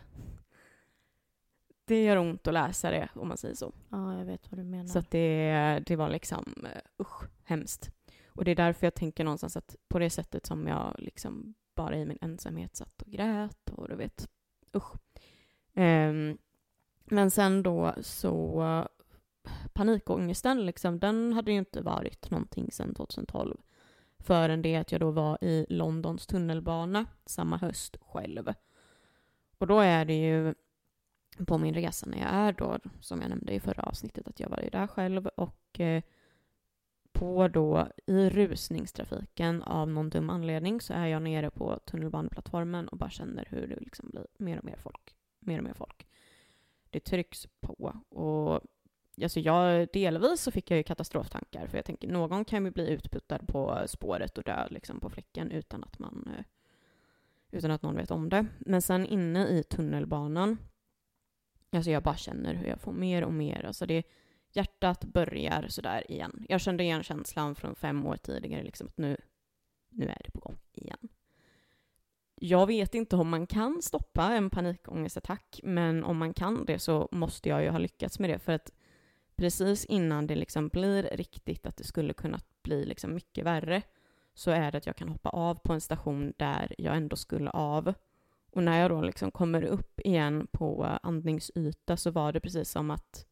det 1.84 2.04
gör 2.04 2.16
ont 2.16 2.46
att 2.46 2.54
läsa 2.54 2.90
det 2.90 3.08
om 3.14 3.28
man 3.28 3.36
säger 3.36 3.54
så. 3.54 3.72
Ja, 3.88 4.18
jag 4.18 4.24
vet 4.24 4.50
vad 4.50 4.58
du 4.58 4.64
menar. 4.64 4.86
Så 4.86 5.00
det, 5.10 5.82
det 5.86 5.96
var 5.96 6.08
liksom 6.08 6.54
uh, 6.64 7.02
usch, 7.06 7.22
hemskt. 7.44 7.90
Och 8.26 8.44
det 8.44 8.50
är 8.50 8.56
därför 8.56 8.86
jag 8.86 8.94
tänker 8.94 9.24
någonstans 9.24 9.56
att 9.56 9.76
på 9.88 9.98
det 9.98 10.10
sättet 10.10 10.46
som 10.46 10.66
jag 10.66 10.94
liksom 10.98 11.54
bara 11.74 11.96
i 11.96 12.04
min 12.04 12.18
ensamhet 12.20 12.76
satt 12.76 13.02
och 13.02 13.10
grät 13.10 13.70
och 13.70 13.88
du 13.88 13.94
vet, 13.94 14.28
usch. 14.76 14.92
Um, 15.74 16.38
men 17.04 17.30
sen 17.30 17.62
då 17.62 17.94
så 18.00 18.86
panikångesten, 19.72 20.66
liksom, 20.66 20.98
den 20.98 21.32
hade 21.32 21.52
ju 21.52 21.58
inte 21.58 21.80
varit 21.80 22.30
någonting 22.30 22.72
sedan 22.72 22.94
2012. 22.94 23.56
Förrän 24.18 24.62
det 24.62 24.76
att 24.76 24.92
jag 24.92 25.00
då 25.00 25.10
var 25.10 25.44
i 25.44 25.66
Londons 25.68 26.26
tunnelbana 26.26 27.06
samma 27.26 27.56
höst 27.56 27.96
själv. 28.00 28.52
Och 29.58 29.66
då 29.66 29.80
är 29.80 30.04
det 30.04 30.20
ju 30.20 30.54
på 31.46 31.58
min 31.58 31.74
resa 31.74 32.06
när 32.06 32.18
jag 32.18 32.30
är 32.30 32.52
då, 32.52 32.78
som 33.00 33.20
jag 33.20 33.30
nämnde 33.30 33.52
i 33.52 33.60
förra 33.60 33.82
avsnittet, 33.82 34.28
att 34.28 34.40
jag 34.40 34.48
var 34.48 34.60
ju 34.62 34.70
där 34.70 34.86
själv 34.86 35.26
och 35.26 35.80
eh, 35.80 36.02
på 37.22 37.48
då 37.48 37.88
i 38.06 38.30
rusningstrafiken 38.30 39.62
av 39.62 39.88
någon 39.88 40.10
dum 40.10 40.30
anledning 40.30 40.80
så 40.80 40.94
är 40.94 41.06
jag 41.06 41.22
nere 41.22 41.50
på 41.50 41.78
tunnelbaneplattformen 41.78 42.88
och 42.88 42.98
bara 42.98 43.10
känner 43.10 43.46
hur 43.50 43.66
det 43.66 43.80
liksom 43.80 44.08
blir 44.10 44.26
mer 44.38 44.58
och 44.58 44.64
mer 44.64 44.76
folk. 44.76 45.16
Mer 45.38 45.58
och 45.58 45.64
mer 45.64 45.74
folk. 45.74 46.06
Det 46.90 47.00
trycks 47.00 47.46
på 47.60 47.96
och 48.08 48.60
alltså 49.22 49.40
jag, 49.40 49.88
delvis 49.92 50.40
så 50.40 50.50
fick 50.50 50.70
jag 50.70 50.76
ju 50.76 50.82
katastroftankar 50.82 51.66
för 51.66 51.78
jag 51.78 51.84
tänker 51.84 52.08
någon 52.08 52.44
kan 52.44 52.64
ju 52.64 52.70
bli 52.70 52.88
utputtad 52.88 53.46
på 53.46 53.84
spåret 53.86 54.38
och 54.38 54.44
dö 54.44 54.66
liksom 54.70 55.00
på 55.00 55.10
fläcken 55.10 55.50
utan 55.50 55.84
att 55.84 55.98
man 55.98 56.30
eh, 56.38 56.44
utan 57.50 57.70
att 57.70 57.82
någon 57.82 57.96
vet 57.96 58.10
om 58.10 58.28
det. 58.28 58.46
Men 58.58 58.82
sen 58.82 59.06
inne 59.06 59.48
i 59.48 59.62
tunnelbanan, 59.62 60.58
alltså 61.70 61.90
jag 61.90 62.02
bara 62.02 62.16
känner 62.16 62.54
hur 62.54 62.66
jag 62.66 62.80
får 62.80 62.92
mer 62.92 63.24
och 63.24 63.32
mer, 63.32 63.64
alltså 63.64 63.86
det 63.86 64.02
hjärtat 64.52 65.04
börjar 65.04 65.66
sådär 65.68 66.10
igen. 66.10 66.46
Jag 66.48 66.60
kände 66.60 66.84
igen 66.84 67.02
känslan 67.02 67.54
från 67.54 67.74
fem 67.74 68.06
år 68.06 68.16
tidigare, 68.16 68.62
liksom 68.62 68.86
att 68.86 68.98
nu, 68.98 69.16
nu 69.88 70.08
är 70.08 70.20
det 70.24 70.30
på 70.30 70.40
gång 70.40 70.58
igen. 70.72 71.08
Jag 72.34 72.66
vet 72.66 72.94
inte 72.94 73.16
om 73.16 73.28
man 73.28 73.46
kan 73.46 73.82
stoppa 73.82 74.24
en 74.32 74.50
panikångestattack, 74.50 75.60
men 75.62 76.04
om 76.04 76.16
man 76.18 76.34
kan 76.34 76.64
det 76.64 76.78
så 76.78 77.08
måste 77.12 77.48
jag 77.48 77.62
ju 77.62 77.70
ha 77.70 77.78
lyckats 77.78 78.18
med 78.18 78.30
det, 78.30 78.38
för 78.38 78.52
att 78.52 78.72
precis 79.36 79.84
innan 79.84 80.26
det 80.26 80.34
liksom 80.34 80.68
blir 80.68 81.02
riktigt 81.02 81.66
att 81.66 81.76
det 81.76 81.84
skulle 81.84 82.12
kunna 82.12 82.40
bli 82.62 82.84
liksom 82.84 83.14
mycket 83.14 83.44
värre, 83.44 83.82
så 84.34 84.50
är 84.50 84.72
det 84.72 84.78
att 84.78 84.86
jag 84.86 84.96
kan 84.96 85.08
hoppa 85.08 85.28
av 85.28 85.54
på 85.54 85.72
en 85.72 85.80
station 85.80 86.32
där 86.36 86.74
jag 86.78 86.96
ändå 86.96 87.16
skulle 87.16 87.50
av. 87.50 87.94
Och 88.50 88.62
när 88.62 88.80
jag 88.80 88.90
då 88.90 89.02
liksom 89.02 89.30
kommer 89.30 89.62
upp 89.62 90.00
igen 90.00 90.46
på 90.52 90.84
andningsyta 91.02 91.96
så 91.96 92.10
var 92.10 92.32
det 92.32 92.40
precis 92.40 92.70
som 92.70 92.90
att 92.90 93.26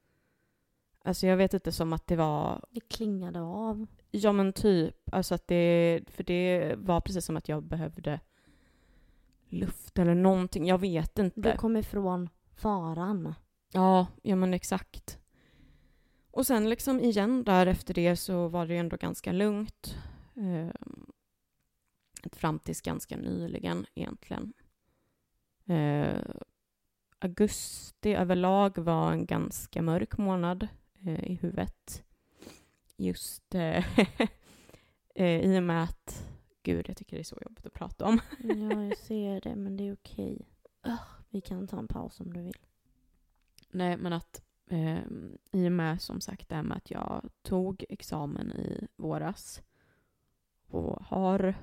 Alltså 1.05 1.27
jag 1.27 1.37
vet 1.37 1.55
inte, 1.55 1.73
som 1.73 1.93
att 1.93 2.07
det 2.07 2.17
var... 2.17 2.65
Det 2.71 2.81
klingade 2.81 3.41
av. 3.41 3.87
Ja 4.11 4.33
men 4.33 4.53
typ. 4.53 4.97
Alltså 5.13 5.35
att 5.35 5.47
det... 5.47 6.01
För 6.09 6.25
det 6.25 6.75
var 6.79 7.01
precis 7.01 7.25
som 7.25 7.37
att 7.37 7.49
jag 7.49 7.63
behövde 7.63 8.21
luft 9.49 9.99
eller 9.99 10.15
någonting. 10.15 10.67
Jag 10.67 10.79
vet 10.79 11.19
inte. 11.19 11.41
Du 11.41 11.57
kom 11.57 11.77
ifrån 11.77 12.29
faran. 12.57 13.35
Ja, 13.73 14.07
ja 14.23 14.37
men 14.37 14.55
exakt. 14.55 15.19
Och 16.31 16.47
sen 16.47 16.69
liksom 16.69 17.01
igen 17.01 17.45
där 17.45 17.67
efter 17.67 17.95
det 17.95 18.17
så 18.17 18.49
var 18.49 18.67
det 18.67 18.73
ju 18.73 18.81
ändå 18.81 18.97
ganska 18.97 19.33
lugnt. 19.33 19.97
Eh, 20.37 20.69
fram 22.33 22.59
tills 22.59 22.81
ganska 22.81 23.17
nyligen 23.17 23.87
egentligen. 23.95 24.53
Eh, 25.67 26.23
augusti 27.19 28.15
överlag 28.15 28.79
var 28.79 29.13
en 29.13 29.27
ganska 29.27 29.83
mörk 29.83 30.19
månad 30.19 30.69
i 31.09 31.35
huvudet. 31.35 32.05
Just 32.97 33.55
eh, 33.55 33.85
eh, 35.15 35.41
i 35.41 35.59
och 35.59 35.63
med 35.63 35.83
att, 35.83 36.29
gud 36.63 36.89
jag 36.89 36.97
tycker 36.97 37.17
det 37.17 37.23
är 37.23 37.25
så 37.25 37.39
jobbigt 37.43 37.67
att 37.67 37.73
prata 37.73 38.05
om. 38.05 38.21
ja, 38.43 38.83
jag 38.85 38.99
ser 38.99 39.41
det, 39.41 39.57
men 39.57 39.77
det 39.77 39.89
är 39.89 39.95
okej. 39.95 40.49
Uh, 40.87 41.03
vi 41.31 41.41
kan 41.41 41.69
ta 41.69 41.79
en 41.79 41.89
paus 41.89 42.21
om 42.21 42.33
du 42.33 42.41
vill. 42.41 42.57
Nej, 43.71 43.97
men 43.97 44.13
att 44.13 44.43
eh, 44.71 45.01
i 45.53 45.69
och 45.69 45.73
med 45.73 46.03
som 46.03 46.21
sagt 46.21 46.49
det 46.49 46.55
här 46.55 46.63
med 46.63 46.77
att 46.77 46.91
jag 46.91 47.31
tog 47.43 47.85
examen 47.89 48.53
i 48.53 48.87
våras 48.97 49.63
och 50.67 51.05
har, 51.05 51.55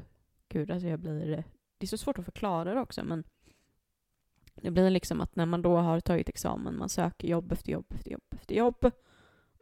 gud 0.50 0.71
alltså 0.71 0.88
jag 0.88 1.00
blir, 1.00 1.43
det 1.78 1.86
är 1.86 1.88
så 1.88 1.97
svårt 1.97 2.19
att 2.19 2.26
förklara 2.26 2.73
det 2.73 2.82
också 2.82 3.04
men 3.04 3.23
det 4.62 4.71
blir 4.71 4.89
liksom 4.89 5.21
att 5.21 5.36
när 5.36 5.45
man 5.45 5.62
då 5.62 5.78
har 5.78 6.00
tagit 6.00 6.30
examen, 6.30 6.78
man 6.78 6.89
söker 6.89 7.28
jobb 7.28 7.52
efter 7.52 7.71
jobb 7.71 7.86
efter 7.93 8.12
jobb 8.12 8.23
efter 8.30 8.56
jobb 8.56 8.91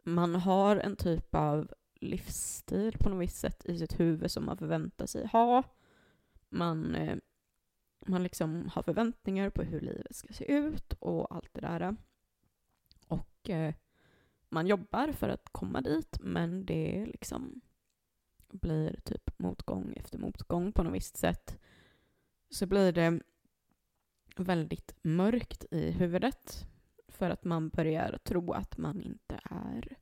man 0.06 0.34
har 0.34 0.76
en 0.76 0.96
typ 0.96 1.34
av 1.34 1.72
livsstil 1.94 2.98
på 2.98 3.08
något 3.08 3.22
visst 3.22 3.36
sätt 3.36 3.66
i 3.66 3.78
sitt 3.78 4.00
huvud 4.00 4.30
som 4.30 4.44
man 4.44 4.56
förväntar 4.56 5.06
sig 5.06 5.26
ha. 5.26 5.62
Man, 6.48 6.94
eh, 6.94 7.16
man 8.06 8.22
liksom 8.22 8.68
har 8.68 8.82
förväntningar 8.82 9.50
på 9.50 9.62
hur 9.62 9.80
livet 9.80 10.16
ska 10.16 10.32
se 10.32 10.52
ut 10.52 10.92
och 10.92 11.34
allt 11.34 11.54
det 11.54 11.60
där. 11.60 11.96
Och 13.08 13.50
eh, 13.50 13.74
man 14.48 14.66
jobbar 14.66 15.12
för 15.12 15.28
att 15.28 15.48
komma 15.52 15.80
dit, 15.80 16.18
men 16.20 16.66
det 16.66 17.06
liksom 17.06 17.60
blir 18.48 19.00
typ 19.04 19.38
motgång 19.38 19.92
efter 19.96 20.18
motgång 20.18 20.72
på 20.72 20.82
något 20.82 20.94
visst 20.94 21.16
sätt. 21.16 21.58
Så 22.50 22.66
blir 22.66 22.92
det 22.92 23.20
väldigt 24.36 24.94
mörkt 25.02 25.64
i 25.70 25.90
huvudet 25.90 26.66
för 27.16 27.30
att 27.30 27.44
man 27.44 27.68
börjar 27.68 28.18
tro 28.24 28.52
att 28.52 28.78
man 28.78 29.00
inte 29.00 29.40
är 29.44 29.96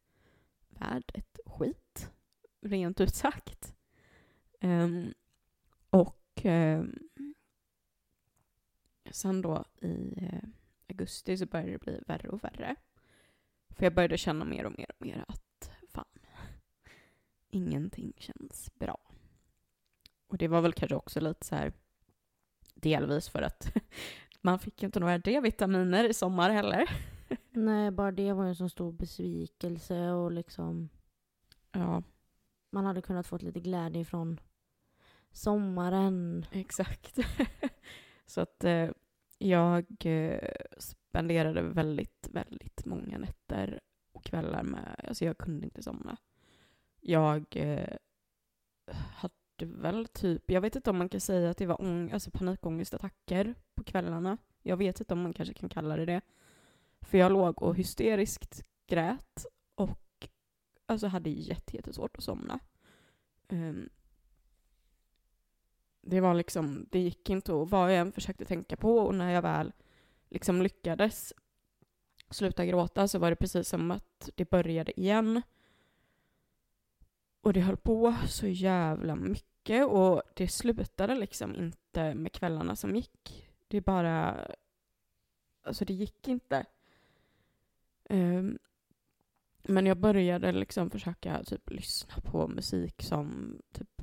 värd 0.69 1.13
ett 1.15 1.39
skit, 1.47 2.11
rent 2.61 3.01
ut 3.01 3.15
sagt. 3.15 3.77
Um, 4.61 5.15
och 5.91 6.45
um, 6.45 6.99
sen 9.11 9.43
då 9.43 9.65
i 9.81 10.15
eh, 10.17 10.49
augusti 10.89 11.37
så 11.37 11.47
började 11.47 11.73
det 11.73 11.79
bli 11.79 12.03
värre 12.07 12.29
och 12.29 12.45
värre. 12.45 12.77
För 13.69 13.85
jag 13.85 13.95
började 13.95 14.19
känna 14.19 14.45
mer 14.45 14.67
och 14.67 14.79
mer 14.79 14.91
och 14.99 15.07
mer 15.07 15.25
att 15.29 15.71
fan, 15.89 16.19
ingenting 17.51 18.13
känns 18.17 18.75
bra. 18.75 18.99
Och 20.27 20.39
det 20.39 20.49
var 20.49 20.61
väl 20.61 20.73
kanske 20.73 20.97
också 20.97 21.21
lite 21.21 21.47
så 21.47 21.55
här 21.55 21.73
delvis 22.75 23.29
för 23.29 23.43
att 23.43 23.73
man 24.45 24.59
fick 24.59 24.83
inte 24.83 25.01
några 25.01 25.19
D-vitaminer 25.19 26.05
i 26.05 26.15
sommar 26.15 26.51
heller. 26.51 26.91
Nej, 27.51 27.91
bara 27.91 28.13
det 28.13 28.33
var 28.33 28.45
en 28.45 28.57
så 28.57 28.69
stor 28.69 28.93
besvikelse 28.93 30.11
och 30.11 30.33
liksom... 30.33 30.89
Ja. 31.73 32.03
Man 32.71 32.85
hade 32.85 33.03
kunnat 33.03 33.27
fått 33.27 33.43
lite 33.43 33.61
glädje 33.61 34.05
från 34.05 34.41
sommaren. 35.33 36.47
Exakt. 36.53 37.19
så 38.27 38.41
att 38.41 38.65
eh, 38.65 38.91
jag 39.39 39.87
eh, 40.05 40.51
spenderade 40.79 41.63
väldigt, 41.63 42.29
väldigt 42.33 42.85
många 42.85 43.19
nätter 43.19 43.81
och 44.13 44.25
kvällar 44.25 44.63
med, 44.63 45.05
alltså 45.09 45.25
jag 45.25 45.39
kunde 45.39 45.65
inte 45.65 45.83
somna. 45.83 46.17
Jag 47.01 47.47
eh, 47.57 47.97
hade 48.93 49.35
väl 49.63 50.07
typ, 50.07 50.51
jag 50.51 50.61
vet 50.61 50.77
inte 50.77 50.91
om 50.91 50.99
man 50.99 51.09
kan 51.09 51.21
säga 51.21 51.51
att 51.51 51.57
det 51.57 51.67
var 51.67 51.81
ång, 51.81 52.11
alltså 52.13 52.31
panikångestattacker 52.31 53.55
på 53.75 53.85
kvällarna. 53.85 54.39
Jag 54.63 54.77
vet 54.77 55.01
inte 55.01 55.15
om 55.15 55.23
man 55.23 55.33
kanske 55.33 55.55
kan 55.55 55.69
kalla 55.69 55.97
det 55.97 56.05
det. 56.05 56.21
För 57.01 57.19
jag 57.19 57.33
låg 57.33 57.63
och 57.63 57.77
hysteriskt 57.77 58.65
grät 58.87 59.47
och 59.75 60.29
alltså 60.87 61.07
hade 61.07 61.31
jättesvårt 61.31 62.17
att 62.17 62.25
somna. 62.25 62.59
Um, 63.49 63.89
det 66.01 66.21
var 66.21 66.35
liksom, 66.35 66.87
det 66.91 66.99
gick 66.99 67.31
inte 67.31 67.53
och 67.53 67.71
vad 67.71 67.93
jag 67.93 67.99
än 67.99 68.13
försökte 68.13 68.45
tänka 68.45 68.77
på 68.77 68.99
och 68.99 69.15
när 69.15 69.31
jag 69.31 69.43
väl 69.43 69.73
liksom 70.31 70.63
lyckades 70.63 71.33
sluta 72.31 72.67
gråta 72.67 73.09
så 73.09 73.19
var 73.19 73.31
det 73.31 73.37
precis 73.37 73.69
som 73.69 73.91
att 73.91 74.31
det 74.35 74.51
började 74.51 75.01
igen. 75.01 75.43
Och 77.45 77.53
det 77.53 77.61
höll 77.61 77.77
på 77.77 78.15
så 78.29 78.47
jävla 78.47 79.17
mycket 79.17 79.87
och 79.87 80.23
det 80.35 80.49
slutade 80.49 81.15
liksom 81.15 81.55
inte 81.55 82.15
med 82.15 82.33
kvällarna 82.33 82.77
som 82.77 82.97
gick. 82.97 83.51
Det 83.69 83.81
bara, 83.81 84.47
alltså 85.63 85.85
det 85.85 85.93
gick 85.93 86.29
inte. 86.29 86.67
Um, 88.11 88.59
men 89.63 89.87
jag 89.87 89.97
började 89.97 90.53
liksom 90.53 90.91
försöka 90.91 91.45
typ 91.45 91.71
lyssna 91.71 92.15
på 92.25 92.49
musik 92.49 93.03
som 93.03 93.59
typ, 93.73 94.03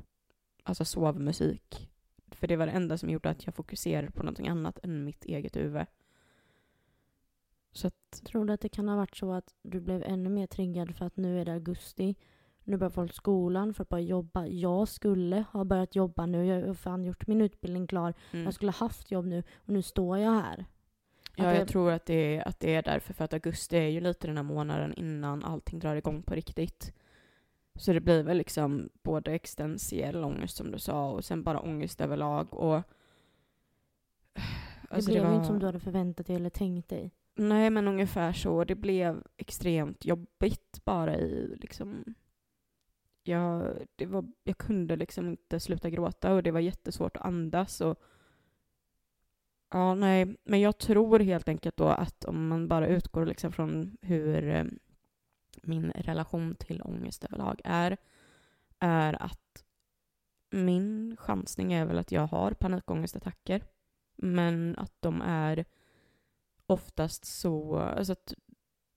alltså 0.62 0.84
sovmusik. 0.84 1.90
För 2.30 2.46
det 2.46 2.56
var 2.56 2.66
det 2.66 2.72
enda 2.72 2.98
som 2.98 3.10
gjorde 3.10 3.30
att 3.30 3.46
jag 3.46 3.54
fokuserade 3.54 4.10
på 4.10 4.22
någonting 4.22 4.48
annat 4.48 4.78
än 4.82 5.04
mitt 5.04 5.24
eget 5.24 5.56
huvud. 5.56 5.86
Så 7.72 7.86
att... 7.86 8.22
Tror 8.24 8.44
du 8.44 8.52
att 8.52 8.60
det 8.60 8.68
kan 8.68 8.88
ha 8.88 8.96
varit 8.96 9.16
så 9.16 9.32
att 9.32 9.54
du 9.62 9.80
blev 9.80 10.02
ännu 10.02 10.30
mer 10.30 10.46
triggad 10.46 10.96
för 10.96 11.04
att 11.04 11.16
nu 11.16 11.40
är 11.40 11.44
det 11.44 11.52
augusti, 11.52 12.16
nu 12.64 12.76
börjar 12.76 12.90
folk 12.90 13.14
skolan 13.14 13.74
för 13.74 13.82
att 13.82 13.88
börja 13.88 14.04
jobba. 14.04 14.46
Jag 14.46 14.88
skulle 14.88 15.44
ha 15.52 15.64
börjat 15.64 15.96
jobba 15.96 16.26
nu, 16.26 16.46
jag 16.46 16.66
har 16.66 16.74
fan 16.74 17.04
gjort 17.04 17.26
min 17.26 17.40
utbildning 17.40 17.86
klar. 17.86 18.14
Mm. 18.30 18.44
Jag 18.44 18.54
skulle 18.54 18.70
ha 18.70 18.78
haft 18.78 19.10
jobb 19.10 19.26
nu 19.26 19.42
och 19.56 19.68
nu 19.68 19.82
står 19.82 20.18
jag 20.18 20.32
här. 20.32 20.64
Ja, 21.36 21.44
det... 21.44 21.58
jag 21.58 21.68
tror 21.68 21.90
att 21.90 22.06
det, 22.06 22.36
är, 22.36 22.48
att 22.48 22.60
det 22.60 22.74
är 22.74 22.82
därför, 22.82 23.14
för 23.14 23.24
att 23.24 23.32
augusti 23.32 23.76
är 23.76 23.88
ju 23.88 24.00
lite 24.00 24.26
den 24.26 24.36
här 24.36 24.44
månaden 24.44 24.94
innan 24.94 25.44
allting 25.44 25.78
drar 25.78 25.96
igång 25.96 26.22
på 26.22 26.34
riktigt. 26.34 26.92
Så 27.74 27.92
det 27.92 28.00
blir 28.00 28.22
väl 28.22 28.36
liksom 28.36 28.88
både 29.02 29.32
existentiell 29.32 30.24
ångest 30.24 30.56
som 30.56 30.70
du 30.70 30.78
sa 30.78 31.10
och 31.10 31.24
sen 31.24 31.42
bara 31.42 31.60
ångest 31.60 32.00
överlag 32.00 32.54
och... 32.54 32.82
Alltså 34.88 35.10
det 35.10 35.12
blev 35.12 35.22
det 35.22 35.28
var... 35.28 35.34
inte 35.34 35.46
som 35.46 35.58
du 35.58 35.66
hade 35.66 35.80
förväntat 35.80 36.26
dig 36.26 36.36
eller 36.36 36.50
tänkt 36.50 36.88
dig. 36.88 37.10
Nej, 37.34 37.70
men 37.70 37.88
ungefär 37.88 38.32
så. 38.32 38.64
Det 38.64 38.74
blev 38.74 39.22
extremt 39.36 40.04
jobbigt 40.04 40.84
bara 40.84 41.16
i 41.16 41.56
liksom... 41.60 42.14
Jag, 43.22 43.76
det 43.96 44.06
var, 44.06 44.32
jag 44.44 44.58
kunde 44.58 44.96
liksom 44.96 45.28
inte 45.28 45.60
sluta 45.60 45.90
gråta 45.90 46.32
och 46.32 46.42
det 46.42 46.50
var 46.50 46.60
jättesvårt 46.60 47.16
att 47.16 47.26
andas 47.26 47.80
och 47.80 48.02
Ja, 49.74 49.94
nej, 49.94 50.36
men 50.44 50.60
jag 50.60 50.78
tror 50.78 51.18
helt 51.18 51.48
enkelt 51.48 51.76
då 51.76 51.88
att 51.88 52.24
om 52.24 52.48
man 52.48 52.68
bara 52.68 52.86
utgår 52.86 53.26
liksom 53.26 53.52
från 53.52 53.96
hur 54.00 54.48
eh, 54.48 54.64
min 55.62 55.90
relation 55.90 56.54
till 56.54 56.82
ångest 56.82 57.24
överlag 57.24 57.60
är, 57.64 57.96
är 58.78 59.22
att 59.22 59.64
min 60.50 61.16
chansning 61.16 61.72
är 61.72 61.84
väl 61.84 61.98
att 61.98 62.12
jag 62.12 62.26
har 62.26 62.52
panikångestattacker. 62.52 63.64
Men 64.16 64.76
att 64.78 64.94
de 65.00 65.22
är 65.22 65.64
oftast 66.66 67.24
så, 67.24 67.78
alltså 67.78 68.12
att 68.12 68.34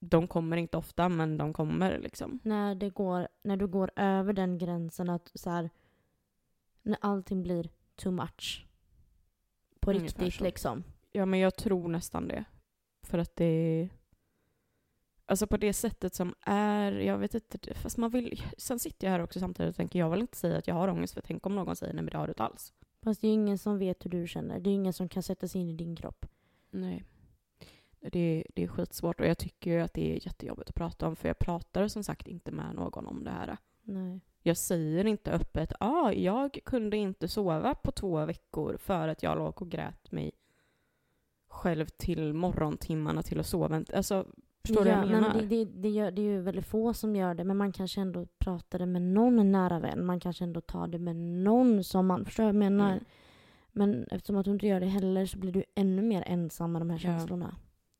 de 0.09 0.27
kommer 0.27 0.57
inte 0.57 0.77
ofta 0.77 1.09
men 1.09 1.37
de 1.37 1.53
kommer 1.53 1.99
liksom. 1.99 2.39
När, 2.43 2.75
det 2.75 2.89
går, 2.89 3.27
när 3.43 3.57
du 3.57 3.67
går 3.67 3.91
över 3.95 4.33
den 4.33 4.57
gränsen 4.57 5.09
att 5.09 5.31
så 5.33 5.49
här, 5.49 5.69
när 6.81 6.97
allting 7.01 7.43
blir 7.43 7.69
too 7.95 8.11
much. 8.11 8.65
På 9.79 9.91
Ungefär 9.91 10.07
riktigt 10.07 10.33
så. 10.33 10.43
liksom. 10.43 10.83
Ja 11.11 11.25
men 11.25 11.39
jag 11.39 11.55
tror 11.55 11.87
nästan 11.87 12.27
det. 12.27 12.45
För 13.03 13.17
att 13.17 13.35
det. 13.35 13.89
Alltså 15.25 15.47
på 15.47 15.57
det 15.57 15.73
sättet 15.73 16.15
som 16.15 16.35
är, 16.41 16.91
jag 16.91 17.17
vet 17.17 17.35
inte, 17.35 17.73
fast 17.73 17.97
man 17.97 18.09
vill... 18.09 18.41
Sen 18.57 18.79
sitter 18.79 19.07
jag 19.07 19.11
här 19.11 19.19
också 19.19 19.39
samtidigt 19.39 19.69
och 19.69 19.75
tänker 19.75 19.99
jag 19.99 20.09
vill 20.09 20.21
inte 20.21 20.37
säga 20.37 20.57
att 20.57 20.67
jag 20.67 20.75
har 20.75 20.87
ångest 20.87 21.13
för 21.13 21.21
tänk 21.21 21.45
om 21.45 21.55
någon 21.55 21.75
säger 21.75 21.93
nej 21.93 22.03
men 22.03 22.11
det 22.11 22.17
har 22.17 22.27
du 22.27 22.31
inte 22.31 22.43
alls. 22.43 22.73
Fast 23.01 23.21
det 23.21 23.27
är 23.27 23.29
ju 23.29 23.33
ingen 23.33 23.57
som 23.57 23.77
vet 23.77 24.05
hur 24.05 24.09
du 24.09 24.27
känner. 24.27 24.59
Det 24.59 24.69
är 24.69 24.73
ingen 24.73 24.93
som 24.93 25.09
kan 25.09 25.23
sätta 25.23 25.47
sig 25.47 25.61
in 25.61 25.69
i 25.69 25.73
din 25.73 25.95
kropp. 25.95 26.25
Nej. 26.69 27.03
Det, 28.11 28.43
det 28.55 28.63
är 28.63 28.67
skitsvårt 28.67 29.19
och 29.19 29.27
jag 29.27 29.37
tycker 29.37 29.71
ju 29.71 29.79
att 29.79 29.93
det 29.93 30.11
är 30.11 30.25
jättejobbigt 30.25 30.69
att 30.69 30.75
prata 30.75 31.07
om 31.07 31.15
för 31.15 31.27
jag 31.29 31.39
pratar 31.39 31.87
som 31.87 32.03
sagt 32.03 32.27
inte 32.27 32.51
med 32.51 32.75
någon 32.75 33.07
om 33.07 33.23
det 33.23 33.31
här. 33.31 33.57
Nej. 33.81 34.19
Jag 34.41 34.57
säger 34.57 35.05
inte 35.05 35.31
öppet 35.31 35.73
ah, 35.79 36.11
jag 36.11 36.59
kunde 36.65 36.97
inte 36.97 37.27
sova 37.27 37.75
på 37.75 37.91
två 37.91 38.25
veckor 38.25 38.77
för 38.77 39.07
att 39.07 39.23
jag 39.23 39.37
låg 39.37 39.61
och 39.61 39.71
grät 39.71 40.11
mig 40.11 40.31
själv 41.47 41.85
till 41.85 42.33
morgontimmarna 42.33 43.21
till 43.21 43.39
att 43.39 43.45
sova. 43.45 43.83
Alltså, 43.93 44.25
förstår 44.61 44.83
du 44.83 44.89
ja, 44.89 44.95
vad 44.95 45.05
jag 45.05 45.11
menar? 45.11 45.33
Men 45.33 45.49
det, 45.49 45.65
det, 45.65 45.71
det, 45.81 45.89
gör, 45.89 46.11
det 46.11 46.21
är 46.21 46.23
ju 46.23 46.41
väldigt 46.41 46.65
få 46.65 46.93
som 46.93 47.15
gör 47.15 47.33
det, 47.33 47.43
men 47.43 47.57
man 47.57 47.71
kanske 47.71 48.01
ändå 48.01 48.27
pratar 48.37 48.79
det 48.79 48.85
med 48.85 49.01
någon 49.01 49.51
nära 49.51 49.79
vän. 49.79 50.05
Man 50.05 50.19
kanske 50.19 50.43
ändå 50.43 50.61
tar 50.61 50.87
det 50.87 50.99
med 50.99 51.15
någon 51.15 51.83
som 51.83 52.07
man... 52.07 52.25
Förstår 52.25 52.43
du 52.43 52.47
vad 52.47 52.55
jag 52.55 52.71
menar? 52.71 52.91
Mm. 52.91 53.03
Men 53.71 54.07
eftersom 54.11 54.37
att 54.37 54.45
du 54.45 54.51
inte 54.51 54.67
gör 54.67 54.79
det 54.79 54.85
heller 54.85 55.25
så 55.25 55.37
blir 55.37 55.51
du 55.51 55.63
ännu 55.75 56.01
mer 56.01 56.23
ensam 56.27 56.71
med 56.71 56.81
de 56.81 56.89
här 56.89 56.97
känslorna. 56.97 57.55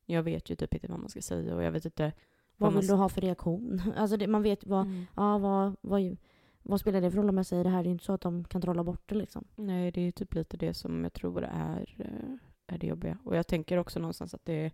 Jag 0.06 0.24
vet 0.24 0.50
ju 0.50 0.56
typ 0.56 0.74
inte 0.74 0.88
vad 0.88 1.00
man 1.00 1.10
ska 1.10 1.22
säga 1.22 1.56
och 1.56 1.64
jag 1.64 1.72
vet 1.72 1.86
inte 1.86 2.04
Vad 2.04 2.14
vad 2.58 2.74
man 2.74 2.80
vill 2.82 2.88
du 2.90 2.94
ha 2.96 3.10
för 3.10 3.22
reaktion? 3.22 3.82
Alltså 3.96 4.18
det, 4.18 4.28
man 4.28 4.44
vet 4.44 4.66
vad, 4.66 4.86
Mm. 4.86 5.06
ja, 5.16 5.38
vad, 5.38 5.76
vad, 5.82 6.18
vad 6.64 6.80
spelar 6.80 7.02
det 7.02 7.12
för 7.12 7.18
roll 7.18 7.30
om 7.30 7.38
jag 7.38 7.46
säger 7.46 7.64
det 7.64 7.70
här? 7.70 7.84
Det 7.84 7.90
är 7.90 7.92
inte 7.92 8.06
så 8.06 8.14
att 8.14 8.22
de 8.22 8.44
kan 8.44 8.62
trolla 8.62 8.84
bort 8.84 9.10
det 9.10 9.16
liksom. 9.16 9.48
Nej, 9.56 9.92
det 9.92 10.02
är 10.02 10.12
typ 10.12 10.34
lite 10.34 10.58
det 10.58 10.74
som 10.74 11.04
jag 11.04 11.14
tror 11.14 11.44
är, 11.44 11.96
eh, 11.98 12.74
är 12.76 12.78
det 12.78 12.88
jobbiga. 12.88 13.18
Och 13.24 13.36
jag 13.36 13.48
tänker 13.48 13.78
också 13.78 14.00
någonstans 14.00 14.34
att 14.34 14.46
det 14.46 14.72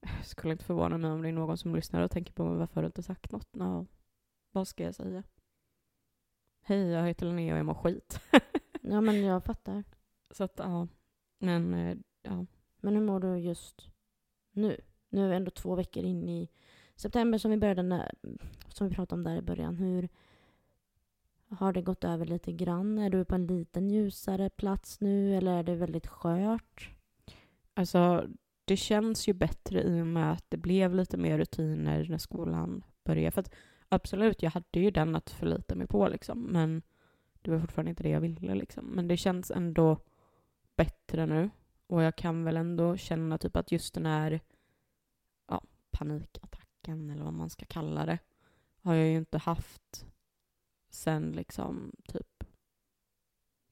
jag 0.00 0.26
skulle 0.26 0.52
inte 0.52 0.64
förvåna 0.64 0.98
mig 0.98 1.10
om 1.10 1.22
det 1.22 1.28
är 1.28 1.32
någon 1.32 1.58
som 1.58 1.74
lyssnar 1.76 2.02
och 2.02 2.10
tänker 2.10 2.32
på 2.32 2.44
"Men 2.44 2.58
varför 2.58 2.74
har 2.74 2.82
du 2.82 2.86
inte 2.86 3.02
sagt 3.02 3.32
något? 3.32 3.54
Nå, 3.54 3.86
vad 4.52 4.68
ska 4.68 4.84
jag 4.84 4.94
säga? 4.94 5.22
Hej, 6.62 6.78
jag 6.88 7.06
heter 7.06 7.26
Linnea 7.26 7.52
och 7.54 7.58
jag 7.58 7.66
mår 7.66 7.74
skit. 7.74 8.20
Ja 8.82 9.00
men 9.00 9.22
jag 9.24 9.44
fattar. 9.44 9.84
Så 10.30 10.44
att 10.44 10.54
ja, 10.58 10.88
men 11.38 11.74
eh, 11.74 11.96
ja. 12.22 12.46
Men 12.80 12.94
hur 12.94 13.02
mår 13.02 13.20
du 13.20 13.36
just 13.38 13.89
nu? 14.60 14.80
Nu 15.08 15.24
är 15.24 15.28
vi 15.28 15.36
ändå 15.36 15.50
två 15.50 15.74
veckor 15.74 16.04
in 16.04 16.28
i 16.28 16.48
september 16.96 17.38
som 17.38 17.50
vi 17.50 17.56
började 17.56 17.82
när, 17.82 18.14
som 18.68 18.88
vi 18.88 18.94
pratade 18.94 19.18
om 19.18 19.24
där 19.24 19.36
i 19.36 19.42
början. 19.42 19.76
Hur 19.76 20.08
har 21.48 21.72
det 21.72 21.82
gått 21.82 22.04
över 22.04 22.26
lite 22.26 22.52
grann? 22.52 22.98
Är 22.98 23.10
du 23.10 23.24
på 23.24 23.34
en 23.34 23.46
liten 23.46 23.90
ljusare 23.90 24.50
plats 24.50 25.00
nu 25.00 25.36
eller 25.36 25.52
är 25.52 25.62
det 25.62 25.74
väldigt 25.74 26.06
skört? 26.06 26.90
Alltså, 27.74 28.26
det 28.64 28.76
känns 28.76 29.28
ju 29.28 29.32
bättre 29.32 29.82
i 29.82 30.02
och 30.02 30.06
med 30.06 30.32
att 30.32 30.44
det 30.48 30.56
blev 30.56 30.94
lite 30.94 31.16
mer 31.16 31.38
rutiner 31.38 32.06
när 32.08 32.18
skolan 32.18 32.84
började. 33.04 33.30
För 33.30 33.40
att 33.40 33.54
absolut, 33.88 34.42
jag 34.42 34.50
hade 34.50 34.80
ju 34.80 34.90
den 34.90 35.16
att 35.16 35.30
förlita 35.30 35.74
mig 35.74 35.86
på 35.86 36.08
liksom, 36.08 36.42
men 36.42 36.82
det 37.42 37.50
var 37.50 37.58
fortfarande 37.58 37.90
inte 37.90 38.02
det 38.02 38.08
jag 38.08 38.20
ville 38.20 38.54
liksom. 38.54 38.84
Men 38.84 39.08
det 39.08 39.16
känns 39.16 39.50
ändå 39.50 39.98
bättre 40.76 41.26
nu. 41.26 41.50
Och 41.86 42.02
jag 42.02 42.16
kan 42.16 42.44
väl 42.44 42.56
ändå 42.56 42.96
känna 42.96 43.38
typ 43.38 43.56
att 43.56 43.72
just 43.72 43.94
den 43.94 44.06
här 44.06 44.40
panikattacken, 45.90 47.10
eller 47.10 47.24
vad 47.24 47.32
man 47.32 47.50
ska 47.50 47.66
kalla 47.66 48.06
det, 48.06 48.18
har 48.82 48.94
jag 48.94 49.08
ju 49.08 49.16
inte 49.16 49.38
haft 49.38 50.06
sen 50.90 51.32
liksom 51.32 51.92
typ 52.08 52.44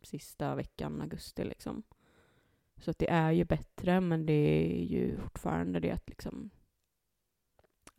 sista 0.02 0.54
veckan 0.54 1.00
augusti 1.00 1.44
liksom. 1.44 1.82
Så 2.76 2.90
att 2.90 2.98
det 2.98 3.10
är 3.10 3.30
ju 3.32 3.44
bättre, 3.44 4.00
men 4.00 4.26
det 4.26 4.32
är 4.32 4.84
ju 4.84 5.16
fortfarande 5.16 5.80
det 5.80 5.90
att 5.90 6.08
liksom 6.08 6.50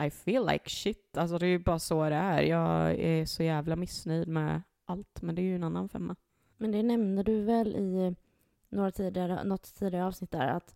I 0.04 0.10
feel 0.10 0.46
like 0.46 0.70
shit. 0.70 1.18
Alltså 1.18 1.38
det 1.38 1.46
är 1.46 1.50
ju 1.50 1.60
bara 1.60 1.80
så 1.80 2.10
det 2.10 2.16
är. 2.16 2.42
Jag 2.42 2.96
är 2.96 3.26
så 3.26 3.44
jävla 3.44 3.76
missnöjd 3.76 4.28
med 4.28 4.62
allt, 4.86 5.22
men 5.22 5.36
det 5.36 5.42
är 5.42 5.44
ju 5.44 5.56
en 5.56 5.64
annan 5.64 5.90
femma. 5.90 6.16
Men 6.58 6.72
det 6.72 6.84
nämnde 6.84 7.24
du 7.24 7.42
väl 7.42 7.76
i 7.76 8.16
några 8.70 8.92
tidigare, 8.92 9.44
något 9.44 9.74
tidigare 9.74 10.06
avsnitt 10.06 10.32
där 10.32 10.48
att 10.48 10.76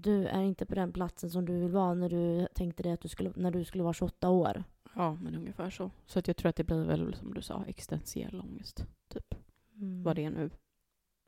du 0.00 0.26
är 0.26 0.42
inte 0.42 0.66
på 0.66 0.74
den 0.74 0.92
platsen 0.92 1.30
som 1.30 1.44
du 1.44 1.60
vill 1.60 1.70
vara 1.70 1.94
när 1.94 2.08
du 2.08 2.48
tänkte 2.54 2.82
dig 2.82 2.92
att 2.92 3.00
du 3.00 3.08
skulle, 3.08 3.32
när 3.36 3.50
du 3.50 3.64
skulle 3.64 3.84
vara 3.84 3.94
28 3.94 4.28
år. 4.28 4.64
Ja, 4.94 5.14
men 5.14 5.34
ungefär 5.34 5.70
så. 5.70 5.90
Så 6.06 6.18
att 6.18 6.28
jag 6.28 6.36
tror 6.36 6.48
att 6.48 6.56
det 6.56 6.64
blir 6.64 6.84
väl, 6.84 7.14
som 7.14 7.34
du 7.34 7.42
sa, 7.42 7.64
existentiell 7.66 8.40
ångest. 8.40 8.86
Typ. 9.08 9.34
Mm. 9.74 10.02
Vad 10.02 10.16
det 10.16 10.30
nu 10.30 10.50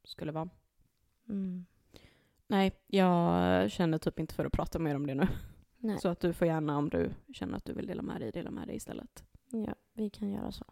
skulle 0.04 0.32
vara. 0.32 0.48
Mm. 1.28 1.66
Nej, 2.46 2.72
jag 2.86 3.70
känner 3.70 3.98
typ 3.98 4.20
inte 4.20 4.34
för 4.34 4.44
att 4.44 4.52
prata 4.52 4.78
mer 4.78 4.96
om 4.96 5.06
det 5.06 5.14
nu. 5.14 5.28
Nej, 5.78 5.98
Så 5.98 6.08
att 6.08 6.20
du 6.20 6.32
får 6.32 6.46
gärna, 6.46 6.78
om 6.78 6.88
du 6.88 7.10
känner 7.32 7.56
att 7.56 7.64
du 7.64 7.72
vill 7.72 7.86
dela 7.86 8.02
med 8.02 8.20
dig, 8.20 8.30
dela 8.32 8.50
med 8.50 8.68
dig 8.68 8.76
istället. 8.76 9.24
ja, 9.50 9.74
vi 9.92 10.10
kan 10.10 10.30
göra 10.30 10.52
så. 10.52 10.64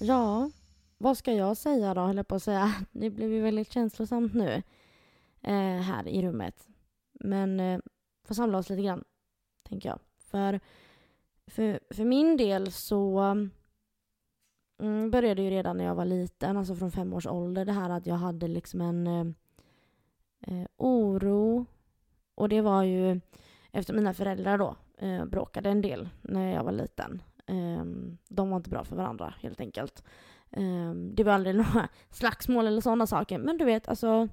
Ja, 0.00 0.50
vad 0.98 1.18
ska 1.18 1.32
jag 1.32 1.56
säga 1.56 1.94
då, 1.94 2.00
höll 2.00 2.16
jag 2.16 2.28
på 2.28 2.34
att 2.34 2.42
säga. 2.42 2.74
Det 2.92 3.10
blev 3.10 3.32
ju 3.32 3.40
väldigt 3.40 3.72
känslosamt 3.72 4.34
nu 4.34 4.62
eh, 5.42 5.80
här 5.80 6.08
i 6.08 6.22
rummet. 6.22 6.68
Men 7.12 7.60
eh, 7.60 7.80
får 8.24 8.34
samla 8.34 8.58
oss 8.58 8.70
lite 8.70 8.82
grann, 8.82 9.04
tänker 9.62 9.88
jag. 9.88 9.98
För, 10.18 10.60
för, 11.46 11.80
för 11.90 12.04
min 12.04 12.36
del 12.36 12.72
så 12.72 13.18
mm, 14.78 15.10
började 15.10 15.42
ju 15.42 15.50
redan 15.50 15.76
när 15.76 15.84
jag 15.84 15.94
var 15.94 16.04
liten, 16.04 16.56
alltså 16.56 16.74
från 16.74 16.90
fem 16.90 17.12
års 17.12 17.26
ålder, 17.26 17.64
det 17.64 17.72
här 17.72 17.90
att 17.90 18.06
jag 18.06 18.14
hade 18.14 18.48
liksom 18.48 18.80
en 18.80 19.06
eh, 19.06 19.26
eh 20.40 20.66
oro. 20.76 21.66
Och 22.34 22.48
det 22.48 22.60
var 22.60 22.82
ju 22.82 23.20
efter 23.72 23.94
mina 23.94 24.14
föräldrar 24.14 24.58
då 24.58 24.76
eh, 24.98 25.24
bråkade 25.24 25.70
en 25.70 25.82
del 25.82 26.08
när 26.22 26.54
jag 26.54 26.64
var 26.64 26.72
liten. 26.72 27.22
Eh, 27.46 27.84
de 28.28 28.50
var 28.50 28.56
inte 28.56 28.70
bra 28.70 28.84
för 28.84 28.96
varandra 28.96 29.34
helt 29.40 29.60
enkelt. 29.60 30.04
Eh, 30.50 30.92
det 30.94 31.24
var 31.24 31.32
aldrig 31.32 31.56
några 31.56 31.88
slagsmål 32.10 32.66
eller 32.66 32.80
sådana 32.80 33.06
saker. 33.06 33.38
Men 33.38 33.58
du 33.58 33.64
vet, 33.64 33.88
alltså 33.88 34.28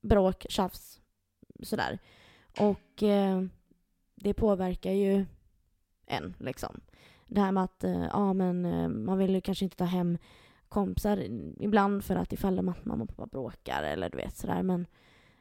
bråk, 0.00 0.46
tjafs, 0.48 1.00
sådär. 1.62 1.98
Och 2.60 3.02
eh, 3.02 3.42
det 4.14 4.34
påverkar 4.34 4.92
ju 4.92 5.26
en 6.06 6.34
liksom. 6.38 6.80
Det 7.26 7.40
här 7.40 7.52
med 7.52 7.64
att 7.64 7.84
eh, 7.84 8.04
ja, 8.04 8.32
men, 8.32 8.64
eh, 8.64 8.88
man 8.88 9.18
vill 9.18 9.34
ju 9.34 9.40
kanske 9.40 9.64
inte 9.64 9.76
ta 9.76 9.84
hem 9.84 10.18
kompisar 10.68 11.22
ibland 11.60 12.04
för 12.04 12.16
att 12.16 12.32
ifall 12.32 12.58
att 12.58 12.84
mamma 12.84 13.02
och 13.02 13.08
pappa 13.08 13.26
bråkar 13.26 13.82
eller 13.82 14.10
du 14.10 14.16
vet 14.16 14.36
sådär. 14.36 14.62
Men 14.62 14.86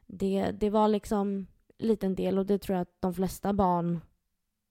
det, 0.05 0.51
det 0.51 0.69
var 0.69 0.87
liksom 0.87 1.47
en 1.77 1.87
liten 1.87 2.15
del 2.15 2.37
och 2.37 2.45
det 2.45 2.57
tror 2.57 2.75
jag 2.75 2.81
att 2.81 3.01
de 3.01 3.13
flesta 3.13 3.53
barn 3.53 3.99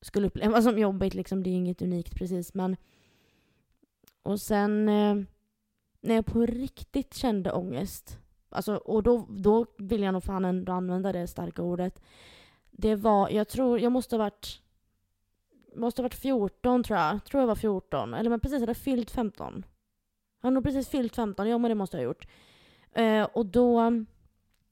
skulle 0.01 0.27
uppleva 0.27 0.63
som 0.63 0.79
jobbigt. 0.79 1.15
Liksom. 1.15 1.43
Det 1.43 1.51
är 1.51 1.53
ju 1.53 1.59
inget 1.59 1.83
unikt 1.83 2.15
precis 2.15 2.55
men 2.55 2.77
och 4.23 4.41
sen 4.41 4.89
eh, 4.89 5.15
när 6.01 6.15
jag 6.15 6.27
på 6.27 6.47
riktigt 6.47 7.15
kände 7.15 7.53
ångest 7.53 8.19
alltså, 8.57 8.77
och 8.77 9.03
då, 9.03 9.27
då 9.29 9.67
vill 9.79 10.03
jag 10.03 10.13
nog 10.13 10.25
fan 10.25 10.45
ändå 10.45 10.73
använda 10.73 11.13
det 11.13 11.27
starka 11.27 11.63
ordet. 11.63 12.03
Det 12.71 12.95
var, 12.95 13.31
jag 13.31 13.49
tror, 13.49 13.81
jag 13.81 13.93
måste 13.93 14.17
ha 14.17 14.19
varit 14.19 14.61
måste 15.77 16.03
ha 16.03 16.05
varit 16.05 16.15
14 16.15 16.83
tror 16.83 16.99
jag. 16.99 17.25
Tror 17.25 17.41
jag 17.43 17.47
var 17.47 17.55
14. 17.55 18.15
Eller 18.15 18.31
men 18.31 18.41
precis, 18.41 18.55
jag 18.55 18.61
hade 18.61 18.75
fyllt 18.75 19.11
15. 19.11 19.65
Jag 20.41 20.47
har 20.47 20.53
nog 20.53 20.65
precis 20.65 20.89
fyllt 20.89 21.17
15, 21.17 21.49
ja 21.49 21.59
men 21.59 21.69
det 21.69 21.75
måste 21.75 21.97
jag 21.97 22.03
ha 22.03 22.09
gjort. 22.09 22.29
Eh, 22.93 23.25
och 23.25 23.47
då 23.47 24.05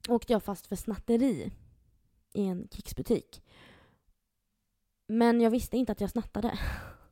åkte 0.09 0.33
jag 0.33 0.43
fast 0.43 0.67
för 0.67 0.77
snatteri 0.77 1.53
i 2.35 2.47
en 2.47 2.69
Kicks-butik. 2.71 3.43
Men 5.07 5.41
jag 5.41 5.51
visste 5.51 5.77
inte 5.77 5.93
att 5.93 6.01
jag 6.01 6.11
snattade. 6.11 6.59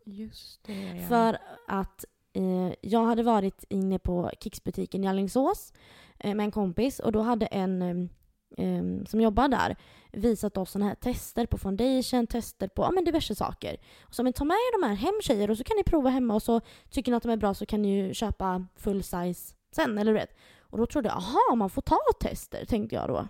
Just 0.05 0.65
det, 0.65 1.07
För 1.09 1.39
att 1.69 2.05
Eh, 2.33 2.75
jag 2.81 3.05
hade 3.05 3.23
varit 3.23 3.65
inne 3.69 3.99
på 3.99 4.31
Kicks-butiken 4.41 5.05
i 5.05 5.09
Alingsås 5.09 5.73
eh, 6.19 6.35
med 6.35 6.45
en 6.45 6.51
kompis 6.51 7.01
och 7.01 7.13
då 7.13 7.21
hade 7.21 7.47
en 7.47 7.83
eh, 7.83 8.67
eh, 8.67 9.05
som 9.07 9.21
jobbar 9.21 9.49
där 9.49 9.77
visat 10.13 10.57
oss 10.57 10.71
såna 10.71 10.85
här 10.85 10.95
tester 10.95 11.47
på 11.47 11.59
foundation, 11.59 12.27
tester 12.27 12.69
på 12.69 12.83
ja, 12.83 12.91
men 12.91 13.05
diverse 13.05 13.35
saker. 13.35 13.77
Och 14.01 14.15
så 14.15 14.23
men 14.23 14.33
ta 14.33 14.45
med 14.45 14.55
er 14.55 14.81
de 14.81 14.87
här 14.87 14.95
hem 14.95 15.21
tjejer 15.23 15.51
och 15.51 15.59
så 15.59 15.65
kan 15.65 15.77
ni 15.77 15.85
prova 15.85 16.11
hemma 16.11 16.35
och 16.35 16.43
så 16.43 16.61
tycker 16.91 17.13
ni 17.13 17.17
att 17.17 17.23
de 17.23 17.33
är 17.33 17.37
bra 17.37 17.55
så 17.55 17.67
kan 17.67 17.83
ni 17.83 17.97
ju 17.97 18.15
köpa 18.15 18.67
full 18.77 19.03
size 19.03 19.55
sen, 19.75 19.99
eller 19.99 20.13
vet. 20.13 20.37
Och 20.61 20.79
då 20.79 20.87
trodde 20.87 21.09
jag, 21.09 21.17
aha, 21.17 21.55
man 21.55 21.71
får 21.71 21.83
ta 21.83 21.99
tester, 22.21 22.65
tänkte 22.65 22.95
jag 22.97 23.09
då. 23.09 23.29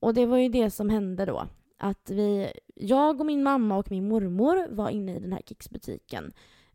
Och 0.00 0.14
det 0.14 0.26
var 0.26 0.36
ju 0.36 0.48
det 0.48 0.70
som 0.70 0.90
hände 0.90 1.24
då. 1.24 1.46
att 1.78 2.10
vi, 2.10 2.52
jag 2.74 3.20
och 3.20 3.26
min 3.26 3.42
mamma 3.42 3.76
och 3.76 3.90
min 3.90 4.08
mormor 4.08 4.66
var 4.70 4.90
inne 4.90 5.16
i 5.16 5.20
den 5.20 5.32
här 5.32 5.42
Kicks-butiken 5.46 6.32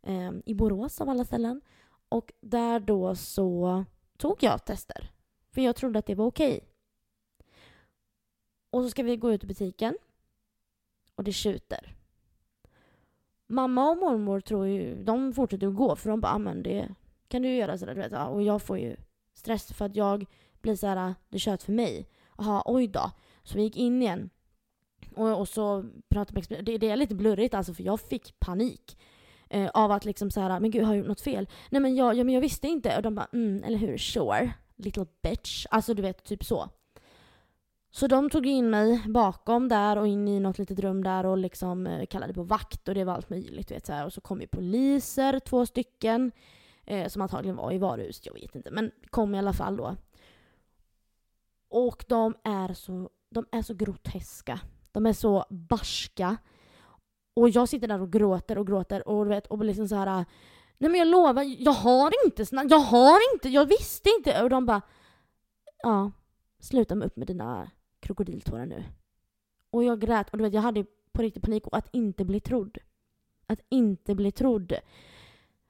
eh, 0.08 0.32
i 0.45 0.53
Borås 0.53 1.01
av 1.01 1.10
alla 1.10 1.26
ställen. 1.26 1.62
Och 2.10 2.34
där 2.41 2.80
då 2.80 3.16
så 3.16 3.86
tog 4.18 4.43
jag 4.43 4.66
tester. 4.66 5.12
För 5.51 5.62
jag 5.62 5.76
trodde 5.76 5.99
att 5.99 6.05
det 6.05 6.16
var 6.16 6.26
okej. 6.26 6.60
Och 8.70 8.84
så 8.84 8.89
ska 8.89 9.03
vi 9.03 9.18
gå 9.18 9.34
ut 9.34 9.43
i 9.43 9.47
butiken. 9.47 9.97
Och 11.16 11.24
det 11.24 11.32
tjuter. 11.32 11.95
Mamma 13.47 13.89
och 13.89 13.97
mormor 13.97 14.39
tror 14.39 14.68
ju, 14.68 15.03
de 15.03 15.34
fortsätter 15.34 15.68
att 15.68 15.76
gå 15.76 15.95
för 15.95 16.10
de 16.10 16.20
bara, 16.20 16.34
ah, 16.34 16.38
men 16.38 16.64
det 16.64 16.95
kan 17.28 17.41
du 17.41 17.47
ju 17.47 17.55
göra 17.55 17.78
sådär, 17.78 17.95
du 17.95 18.01
vet. 18.01 18.30
Och 18.30 18.43
jag 18.43 18.62
får 18.62 18.78
ju 18.78 18.95
stress 19.34 19.74
för 19.74 19.86
att 19.86 19.95
jag 19.95 20.26
blir 20.62 20.76
så 20.76 20.88
här, 20.88 20.97
ah, 20.97 21.16
det 21.30 21.39
tjöt 21.39 21.64
för 21.64 21.72
mig. 21.72 22.10
Jaha, 22.38 22.64
oj 22.66 22.88
då. 22.88 23.12
Så 23.43 23.58
vi 23.58 23.64
gick 23.64 23.78
in 23.78 24.01
igen. 24.01 24.30
Och, 25.16 25.39
och 25.39 25.47
så 25.47 25.86
pratade 26.10 26.43
med 26.49 26.66
det, 26.66 26.78
det 26.78 26.89
är 26.89 26.95
lite 26.95 27.16
blurrigt 27.16 27.53
alltså 27.53 27.74
för 27.74 27.84
jag 27.84 27.99
fick 27.99 28.39
panik. 28.39 28.97
Eh, 29.50 29.70
av 29.74 29.91
att 29.91 30.06
liksom 30.06 30.32
så 30.32 30.41
här, 30.41 30.60
men 30.60 30.72
gud 30.72 30.84
har 30.84 30.93
jag 30.93 30.98
gjort 30.98 31.08
något 31.08 31.22
fel? 31.22 31.48
Nej 31.70 31.82
men 31.82 31.95
jag, 31.95 32.16
ja, 32.16 32.24
men 32.24 32.34
jag 32.34 32.41
visste 32.41 32.68
inte. 32.68 32.95
Och 32.95 33.02
de 33.02 33.16
bara, 33.16 33.28
mm, 33.34 33.64
eller 33.64 33.78
hur? 33.78 33.98
Sure. 33.98 34.54
Little 34.76 35.06
bitch. 35.24 35.66
Alltså 35.72 35.93
du 35.93 36.02
vet, 36.02 36.24
typ 36.24 36.43
så. 36.43 36.70
Så 37.91 38.08
de 38.08 38.30
tog 38.30 38.45
in 38.45 38.70
mig 38.70 39.04
bakom 39.08 39.68
där 39.68 39.98
och 39.98 40.08
in 40.08 40.28
i 40.28 40.39
något 40.39 40.58
litet 40.58 40.80
rum 40.80 41.04
där 41.04 41.26
och 41.26 41.38
liksom 41.38 41.88
eh, 41.88 42.06
kallade 42.06 42.34
på 42.34 42.43
vakt 42.43 42.88
och 42.88 42.95
det 42.95 43.04
var 43.04 43.14
allt 43.14 43.30
möjligt. 43.30 43.72
Vet, 43.72 43.86
så 43.86 43.93
här. 43.93 44.06
Och 44.06 44.14
så 44.14 44.22
kom 44.22 44.41
ju 44.41 44.48
poliser, 44.48 45.39
två 45.39 45.66
stycken. 45.66 46.32
Eh, 46.86 47.08
som 47.08 47.22
antagligen 47.22 47.56
var 47.56 47.72
i 47.72 47.78
varuhuset, 47.78 48.26
jag 48.26 48.34
vet 48.34 48.56
inte. 48.56 48.72
Men 48.72 48.91
kom 49.10 49.36
i 49.36 49.39
alla 49.39 49.54
fall 49.54 49.78
då. 49.78 49.95
Och 51.70 52.06
de 52.08 52.36
är 52.43 52.74
så, 52.74 53.10
de 53.30 53.45
är 53.52 53.62
så 53.62 53.74
groteska. 53.74 54.60
De 54.91 55.06
är 55.06 55.14
så 55.14 55.45
barska. 55.50 56.38
Och 57.38 57.49
jag 57.49 57.69
sitter 57.69 57.88
där 57.88 58.01
och 58.01 58.11
gråter 58.11 58.57
och 58.57 58.67
gråter 58.67 59.07
och 59.07 59.25
du 59.25 59.29
vet 59.29 59.47
och 59.47 59.65
liksom 59.65 59.88
så 59.88 59.95
här. 59.95 60.19
Äh, 60.19 60.25
Nej 60.77 60.91
men 60.91 60.99
jag 60.99 61.07
lovar, 61.07 61.43
jag 61.43 61.71
har 61.71 62.13
inte 62.25 62.45
såna, 62.45 62.63
jag 62.69 62.79
har 62.79 63.33
inte, 63.33 63.49
jag 63.49 63.65
visste 63.65 64.09
inte. 64.17 64.43
Och 64.43 64.49
de 64.49 64.65
bara, 64.65 64.81
ja, 65.83 66.11
sluta 66.59 66.95
med 66.95 67.05
upp 67.05 67.15
med 67.15 67.27
dina 67.27 67.71
krokodiltårar 67.99 68.65
nu. 68.65 68.83
Och 69.69 69.83
jag 69.83 69.99
grät 69.99 70.29
och 70.29 70.38
du 70.38 70.43
vet 70.43 70.53
jag 70.53 70.61
hade 70.61 70.85
på 71.11 71.21
riktigt 71.21 71.43
panik 71.43 71.67
och 71.67 71.77
att 71.77 71.89
inte 71.91 72.25
bli 72.25 72.39
trodd. 72.39 72.77
Att 73.47 73.59
inte 73.69 74.15
bli 74.15 74.31
trodd. 74.31 74.73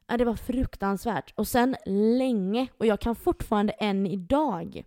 Ja, 0.07 0.17
det 0.17 0.25
var 0.25 0.35
fruktansvärt. 0.35 1.33
Och 1.35 1.47
sen 1.47 1.75
länge, 1.85 2.67
och 2.77 2.85
jag 2.85 2.99
kan 2.99 3.15
fortfarande 3.15 3.73
än 3.73 4.05
idag 4.05 4.83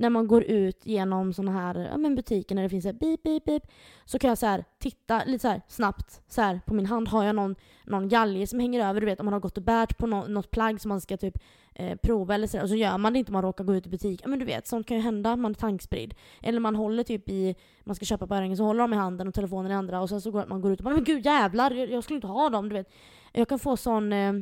när 0.00 0.10
man 0.10 0.26
går 0.26 0.44
ut 0.44 0.86
genom 0.86 1.32
såna 1.32 1.52
här 1.52 1.88
ja, 1.90 1.96
men 1.96 2.14
butiker 2.14 2.54
när 2.54 2.62
det 2.62 2.68
finns 2.68 2.82
så 2.82 2.88
här 2.88 2.98
beep, 2.98 3.22
beep, 3.22 3.44
beep, 3.44 3.62
så 4.04 4.18
kan 4.18 4.28
jag 4.28 4.38
så 4.38 4.46
här 4.46 4.64
titta 4.78 5.24
lite 5.24 5.42
så 5.42 5.48
här 5.48 5.60
snabbt 5.68 6.22
så 6.28 6.40
här 6.42 6.60
på 6.66 6.74
min 6.74 6.86
hand. 6.86 7.08
Har 7.08 7.24
jag 7.24 7.36
någon, 7.36 7.56
någon 7.84 8.08
galge 8.08 8.46
som 8.46 8.60
hänger 8.60 8.88
över, 8.88 9.00
du 9.00 9.06
vet 9.06 9.20
om 9.20 9.26
man 9.26 9.32
har 9.32 9.40
gått 9.40 9.56
och 9.56 9.62
bärt 9.62 9.98
på 9.98 10.06
no 10.06 10.26
något 10.28 10.50
plagg 10.50 10.80
som 10.80 10.88
man 10.88 11.00
ska 11.00 11.16
typ 11.16 11.38
eh, 11.74 11.96
prova 11.96 12.34
eller 12.34 12.46
så 12.46 12.56
där, 12.56 12.64
och 12.64 12.68
så 12.68 12.74
gör 12.74 12.98
man 12.98 13.12
det 13.12 13.18
inte 13.18 13.30
om 13.30 13.32
man 13.32 13.42
råkar 13.42 13.64
gå 13.64 13.74
ut 13.74 13.86
i 13.86 13.90
butik. 13.90 14.20
Ja 14.22 14.28
men 14.28 14.38
du 14.38 14.44
vet, 14.44 14.66
sånt 14.66 14.86
kan 14.86 14.96
ju 14.96 15.02
hända. 15.02 15.36
Man 15.36 15.50
är 15.50 15.54
tankspridd. 15.54 16.14
Eller 16.42 16.60
man 16.60 16.76
håller 16.76 17.02
typ 17.02 17.28
i, 17.28 17.54
man 17.84 17.96
ska 17.96 18.04
köpa 18.04 18.26
på 18.26 18.34
öringen 18.34 18.56
så 18.56 18.64
håller 18.64 18.80
de 18.80 18.92
i 18.92 18.96
handen 18.96 19.28
och 19.28 19.34
telefonen 19.34 19.72
i 19.72 19.74
andra 19.74 20.00
och 20.00 20.08
sen 20.08 20.20
så 20.20 20.30
går 20.30 20.46
man 20.46 20.60
går 20.60 20.72
ut 20.72 20.80
och 20.80 20.84
bara 20.84 20.94
men 20.94 21.04
gud 21.04 21.24
jävlar, 21.24 21.70
jag, 21.70 21.90
jag 21.90 22.04
skulle 22.04 22.16
inte 22.16 22.26
ha 22.26 22.50
dem, 22.50 22.68
du 22.68 22.74
vet. 22.74 22.92
Jag 23.32 23.48
kan 23.48 23.58
få 23.58 23.76
sån, 23.76 24.12
eh, 24.12 24.32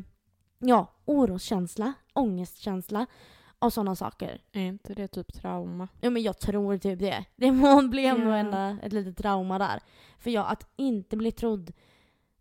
ja, 0.59 0.87
oroskänsla, 1.05 1.93
ångestkänsla 2.13 3.07
av 3.59 3.71
sådana 3.71 3.97
saker. 3.97 4.41
Är 4.53 4.61
inte 4.63 4.95
det 4.95 5.09
typ 5.09 5.33
trauma? 5.33 5.89
Ja 6.01 6.11
men 6.11 6.23
jag 6.23 6.39
tror 6.39 6.79
typ 6.79 6.99
det. 6.99 7.25
Det 7.37 7.51
blev 7.91 8.19
nog 8.19 8.35
ändå 8.35 8.77
ett 8.83 8.93
litet 8.93 9.17
trauma 9.17 9.59
där. 9.59 9.81
För 10.19 10.31
jag, 10.31 10.47
att 10.49 10.73
inte 10.77 11.17
bli 11.17 11.33
trodd. 11.33 11.73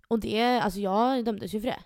Och 0.07 0.19
det, 0.19 0.59
alltså 0.59 0.79
jag 0.79 1.25
dömdes 1.25 1.53
ju 1.53 1.61
för 1.61 1.67
det. 1.67 1.79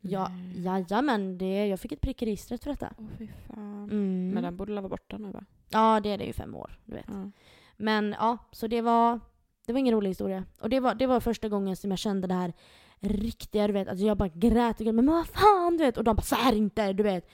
Ja, 0.00 0.28
Nej. 0.28 0.62
jajamän, 0.62 1.38
det, 1.38 1.66
jag 1.66 1.80
fick 1.80 1.92
ett 1.92 2.00
prick 2.00 2.22
i 2.22 2.26
registret 2.26 2.64
för 2.64 2.70
detta. 2.70 2.94
Åh 2.98 3.06
fy 3.18 3.28
fan. 3.46 3.84
Mm. 3.90 4.30
Men 4.34 4.42
den 4.42 4.56
borde 4.56 4.74
vara 4.74 4.88
borta 4.88 5.18
nu 5.18 5.30
va? 5.30 5.44
Ja, 5.68 6.00
det 6.00 6.08
är 6.08 6.18
det 6.18 6.24
ju 6.24 6.32
fem 6.32 6.54
år, 6.54 6.78
du 6.84 6.94
vet. 6.94 7.04
Ja. 7.08 7.30
Men 7.76 8.14
ja, 8.18 8.38
så 8.52 8.66
det 8.66 8.80
var, 8.80 9.20
det 9.66 9.72
var 9.72 9.80
ingen 9.80 9.94
rolig 9.94 10.10
historia. 10.10 10.44
Och 10.60 10.70
det 10.70 10.80
var, 10.80 10.94
det 10.94 11.06
var 11.06 11.20
första 11.20 11.48
gången 11.48 11.76
som 11.76 11.90
jag 11.90 11.98
kände 11.98 12.28
det 12.28 12.34
här 12.34 12.52
riktiga, 13.00 13.66
du 13.66 13.72
vet. 13.72 13.88
Alltså 13.88 14.06
jag 14.06 14.16
bara 14.16 14.28
grät 14.28 14.80
och 14.80 14.86
grät. 14.86 14.94
Men 14.94 15.06
vad 15.06 15.26
fan, 15.26 15.76
du 15.76 15.84
vet. 15.84 15.96
Och 15.96 16.04
de 16.04 16.16
bara 16.16 16.22
så 16.22 16.34
här 16.34 16.52
inte, 16.52 16.92
du 16.92 17.02
vet. 17.02 17.30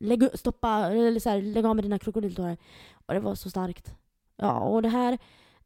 Lägg, 0.00 0.38
stoppa, 0.38 0.92
eller 0.92 1.20
så 1.20 1.30
här, 1.30 1.42
lägg 1.42 1.66
av 1.66 1.76
med 1.76 1.84
dina 1.84 1.98
krokodiltårar. 1.98 2.56
Och 3.06 3.14
det 3.14 3.20
var 3.20 3.34
så 3.34 3.50
starkt. 3.50 3.94
Ja, 4.36 4.60
och 4.60 4.82
det 4.82 4.88
här. 4.88 5.18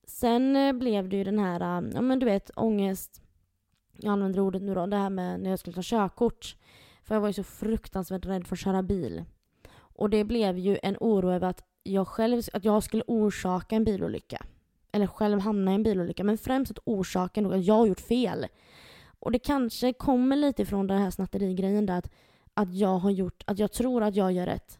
Sen 0.06 0.56
eh, 0.56 0.72
blev 0.72 1.08
det 1.08 1.16
ju 1.16 1.24
den 1.24 1.38
här, 1.38 1.60
eh, 1.60 1.90
ja 1.94 2.00
men 2.00 2.18
du 2.18 2.26
vet, 2.26 2.50
ångest. 2.56 3.22
Jag 3.96 4.12
använder 4.12 4.40
ordet 4.40 4.62
nu 4.62 4.74
då, 4.74 4.86
det 4.86 4.96
här 4.96 5.10
med 5.10 5.40
när 5.40 5.50
jag 5.50 5.58
skulle 5.58 5.74
ta 5.74 5.82
körkort. 5.84 6.56
För 7.02 7.14
jag 7.14 7.20
var 7.20 7.28
ju 7.28 7.32
så 7.32 7.44
fruktansvärt 7.44 8.26
rädd 8.26 8.46
för 8.46 8.56
att 8.56 8.60
köra 8.60 8.82
bil. 8.82 9.24
Och 9.76 10.10
det 10.10 10.24
blev 10.24 10.58
ju 10.58 10.78
en 10.82 10.96
oro 11.00 11.30
över 11.30 11.48
att 11.48 11.64
jag 11.82 12.08
själv, 12.08 12.42
att 12.52 12.64
jag 12.64 12.82
skulle 12.82 13.02
orsaka 13.06 13.76
en 13.76 13.84
bilolycka. 13.84 14.46
Eller 14.92 15.06
själv 15.06 15.40
hamna 15.40 15.72
i 15.72 15.74
en 15.74 15.82
bilolycka. 15.82 16.24
Men 16.24 16.38
främst 16.38 16.70
att 16.70 16.78
orsaka 16.84 17.46
att 17.46 17.64
jag 17.64 17.74
har 17.74 17.86
gjort 17.86 18.00
fel. 18.00 18.46
Och 19.18 19.32
det 19.32 19.38
kanske 19.38 19.92
kommer 19.92 20.36
lite 20.36 20.62
ifrån 20.62 20.86
den 20.86 20.98
här 20.98 21.10
snatterigrejen 21.10 21.86
där 21.86 21.98
att, 21.98 22.10
att 22.54 22.74
jag 22.74 22.98
har 22.98 23.10
gjort, 23.10 23.42
att 23.46 23.58
jag 23.58 23.72
tror 23.72 24.02
att 24.02 24.16
jag 24.16 24.32
gör 24.32 24.46
rätt. 24.46 24.78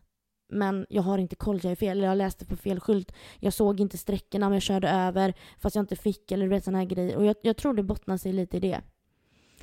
Men 0.49 0.87
jag 0.89 1.03
har 1.03 1.19
inte 1.19 1.37
koll, 1.37 1.61
jag 1.63 1.73
är 1.73 1.77
fel. 1.77 1.99
Eller 1.99 2.09
jag 2.09 2.19
läste 2.19 2.45
på 2.45 2.57
fel 2.57 2.81
skylt. 2.81 3.13
Jag 3.41 3.53
såg 3.53 3.81
inte 3.81 3.99
sträckorna 3.99 4.49
men 4.49 4.57
jag 4.57 4.63
körde 4.63 4.89
över 4.89 5.35
fast 5.59 5.77
jag 5.77 5.83
inte 5.83 5.97
fick. 5.97 6.33
Eller 6.33 6.45
du 6.45 6.51
vet 6.51 6.65
sådana 6.65 6.79
här 6.79 6.85
grejer. 6.87 7.17
Och 7.17 7.25
jag, 7.25 7.37
jag 7.43 7.57
tror 7.57 7.75
det 7.75 7.83
bottnar 7.83 8.17
sig 8.17 8.33
lite 8.33 8.57
i 8.57 8.61
det. 8.61 8.83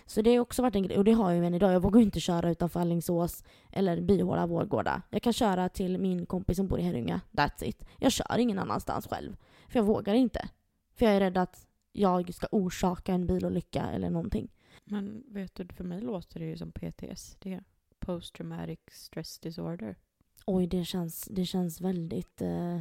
Så 0.05 0.21
det 0.21 0.35
har 0.35 0.39
också 0.39 0.61
varit 0.61 0.75
en 0.75 0.83
grej. 0.83 0.97
Och 0.97 1.03
det 1.03 1.11
har 1.11 1.31
jag 1.31 1.39
ju 1.39 1.45
än 1.45 1.53
idag. 1.53 1.73
Jag 1.73 1.79
vågar 1.79 2.01
inte 2.01 2.19
köra 2.19 2.51
utanför 2.51 2.79
Alingsås 2.79 3.43
eller 3.71 4.01
Byhåla, 4.01 4.47
Vårgårda. 4.47 5.01
Jag 5.09 5.21
kan 5.21 5.33
köra 5.33 5.69
till 5.69 5.97
min 5.97 6.25
kompis 6.25 6.57
som 6.57 6.67
bor 6.67 6.79
i 6.79 6.83
Herrljunga. 6.83 7.21
That's 7.31 7.63
it. 7.63 7.85
Jag 7.97 8.11
kör 8.11 8.37
ingen 8.37 8.59
annanstans 8.59 9.07
själv. 9.07 9.35
För 9.67 9.79
jag 9.79 9.83
vågar 9.83 10.13
inte. 10.13 10.49
För 10.93 11.05
jag 11.05 11.15
är 11.15 11.19
rädd 11.19 11.37
att 11.37 11.67
jag 11.91 12.33
ska 12.33 12.47
orsaka 12.51 13.13
en 13.13 13.27
bilolycka 13.27 13.85
eller 13.93 14.09
någonting. 14.09 14.51
Men 14.83 15.23
vet 15.27 15.55
du, 15.55 15.67
för 15.67 15.83
mig 15.83 16.01
låter 16.01 16.39
det 16.39 16.45
ju 16.45 16.57
som 16.57 16.71
PTSD. 16.71 17.47
Post 18.05 18.35
traumatic 18.35 18.79
stress 18.91 19.39
disorder. 19.39 19.95
Oj, 20.45 20.67
det 20.67 20.85
känns, 20.85 21.21
det 21.31 21.45
känns 21.45 21.81
väldigt... 21.81 22.41
Eh, 22.41 22.79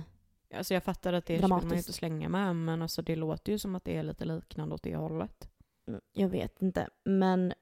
Alltså 0.54 0.74
jag 0.74 0.84
fattar 0.84 1.12
att 1.12 1.26
det 1.26 1.38
ska 1.38 1.48
man 1.48 1.58
ju 1.58 1.60
Dramatiskt. 1.62 1.88
inte 1.88 1.98
slänga 1.98 2.28
med, 2.28 2.56
men 2.56 2.82
alltså 2.82 3.02
det 3.02 3.16
låter 3.16 3.52
ju 3.52 3.58
som 3.58 3.74
att 3.74 3.84
det 3.84 3.96
är 3.96 4.02
lite 4.02 4.24
liknande 4.24 4.74
åt 4.74 4.82
det 4.82 4.96
hållet. 4.96 5.48
jag 6.12 6.28
vet 6.28 6.62
inte. 6.62 6.88
Men 7.04 7.52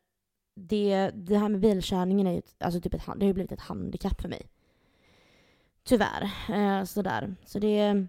det, 0.55 1.11
det 1.15 1.39
här 1.39 1.49
med 1.49 1.61
bilkörningen 1.61 2.27
är 2.27 2.33
ju 2.33 2.43
alltså 2.59 2.81
typ 2.81 2.95
ett, 2.95 3.03
det 3.07 3.11
har 3.25 3.29
ju 3.29 3.33
blivit 3.33 3.53
ett 3.53 3.61
handikapp 3.61 4.21
för 4.21 4.29
mig. 4.29 4.51
Tyvärr. 5.83 6.31
Eh, 6.51 6.85
sådär. 6.85 7.35
Så 7.45 7.59
det... 7.59 8.07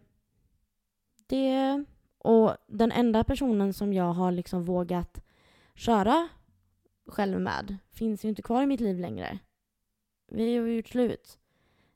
Det... 1.27 1.83
Och 2.17 2.55
den 2.67 2.91
enda 2.91 3.23
personen 3.23 3.73
som 3.73 3.93
jag 3.93 4.13
har 4.13 4.31
liksom 4.31 4.65
vågat 4.65 5.23
köra 5.75 6.29
själv 7.11 7.41
med 7.41 7.77
finns 7.91 8.25
ju 8.25 8.29
inte 8.29 8.41
kvar 8.41 8.63
i 8.63 8.65
mitt 8.65 8.79
liv 8.79 8.99
längre. 8.99 9.39
Vi 10.31 10.57
har 10.57 10.65
ju 10.65 10.75
gjort 10.75 10.87
slut. 10.87 11.37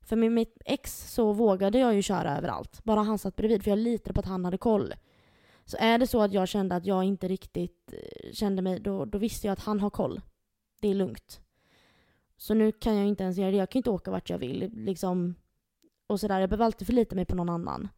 För 0.01 0.15
med 0.15 0.31
mitt 0.31 0.61
ex 0.65 1.13
så 1.13 1.33
vågade 1.33 1.79
jag 1.79 1.95
ju 1.95 2.01
köra 2.01 2.37
överallt. 2.37 2.83
Bara 2.83 3.01
han 3.01 3.17
satt 3.17 3.35
bredvid 3.35 3.63
för 3.63 3.71
jag 3.71 3.79
litade 3.79 4.13
på 4.13 4.19
att 4.19 4.25
han 4.25 4.45
hade 4.45 4.57
koll. 4.57 4.93
Så 5.65 5.77
är 5.79 5.97
det 5.97 6.07
så 6.07 6.21
att 6.21 6.33
jag 6.33 6.47
kände 6.47 6.75
att 6.75 6.85
jag 6.85 7.03
inte 7.03 7.27
riktigt 7.27 7.93
eh, 7.93 8.31
kände 8.31 8.61
mig, 8.61 8.79
då, 8.79 9.05
då 9.05 9.17
visste 9.17 9.47
jag 9.47 9.53
att 9.53 9.63
han 9.63 9.79
har 9.79 9.89
koll. 9.89 10.21
Det 10.81 10.87
är 10.87 10.93
lugnt. 10.93 11.41
Så 12.37 12.53
nu 12.53 12.71
kan 12.71 12.95
jag 12.95 13.07
inte 13.07 13.23
ens 13.23 13.37
göra 13.37 13.51
det. 13.51 13.57
Jag 13.57 13.69
kan 13.69 13.79
inte 13.79 13.89
åka 13.89 14.11
vart 14.11 14.29
jag 14.29 14.37
vill. 14.37 14.71
Liksom, 14.73 15.35
och 16.07 16.19
sådär. 16.19 16.39
Jag 16.39 16.49
behöver 16.49 16.65
alltid 16.65 16.87
förlita 16.87 17.15
mig 17.15 17.25
på 17.25 17.35
någon 17.35 17.49
annan. 17.49 17.89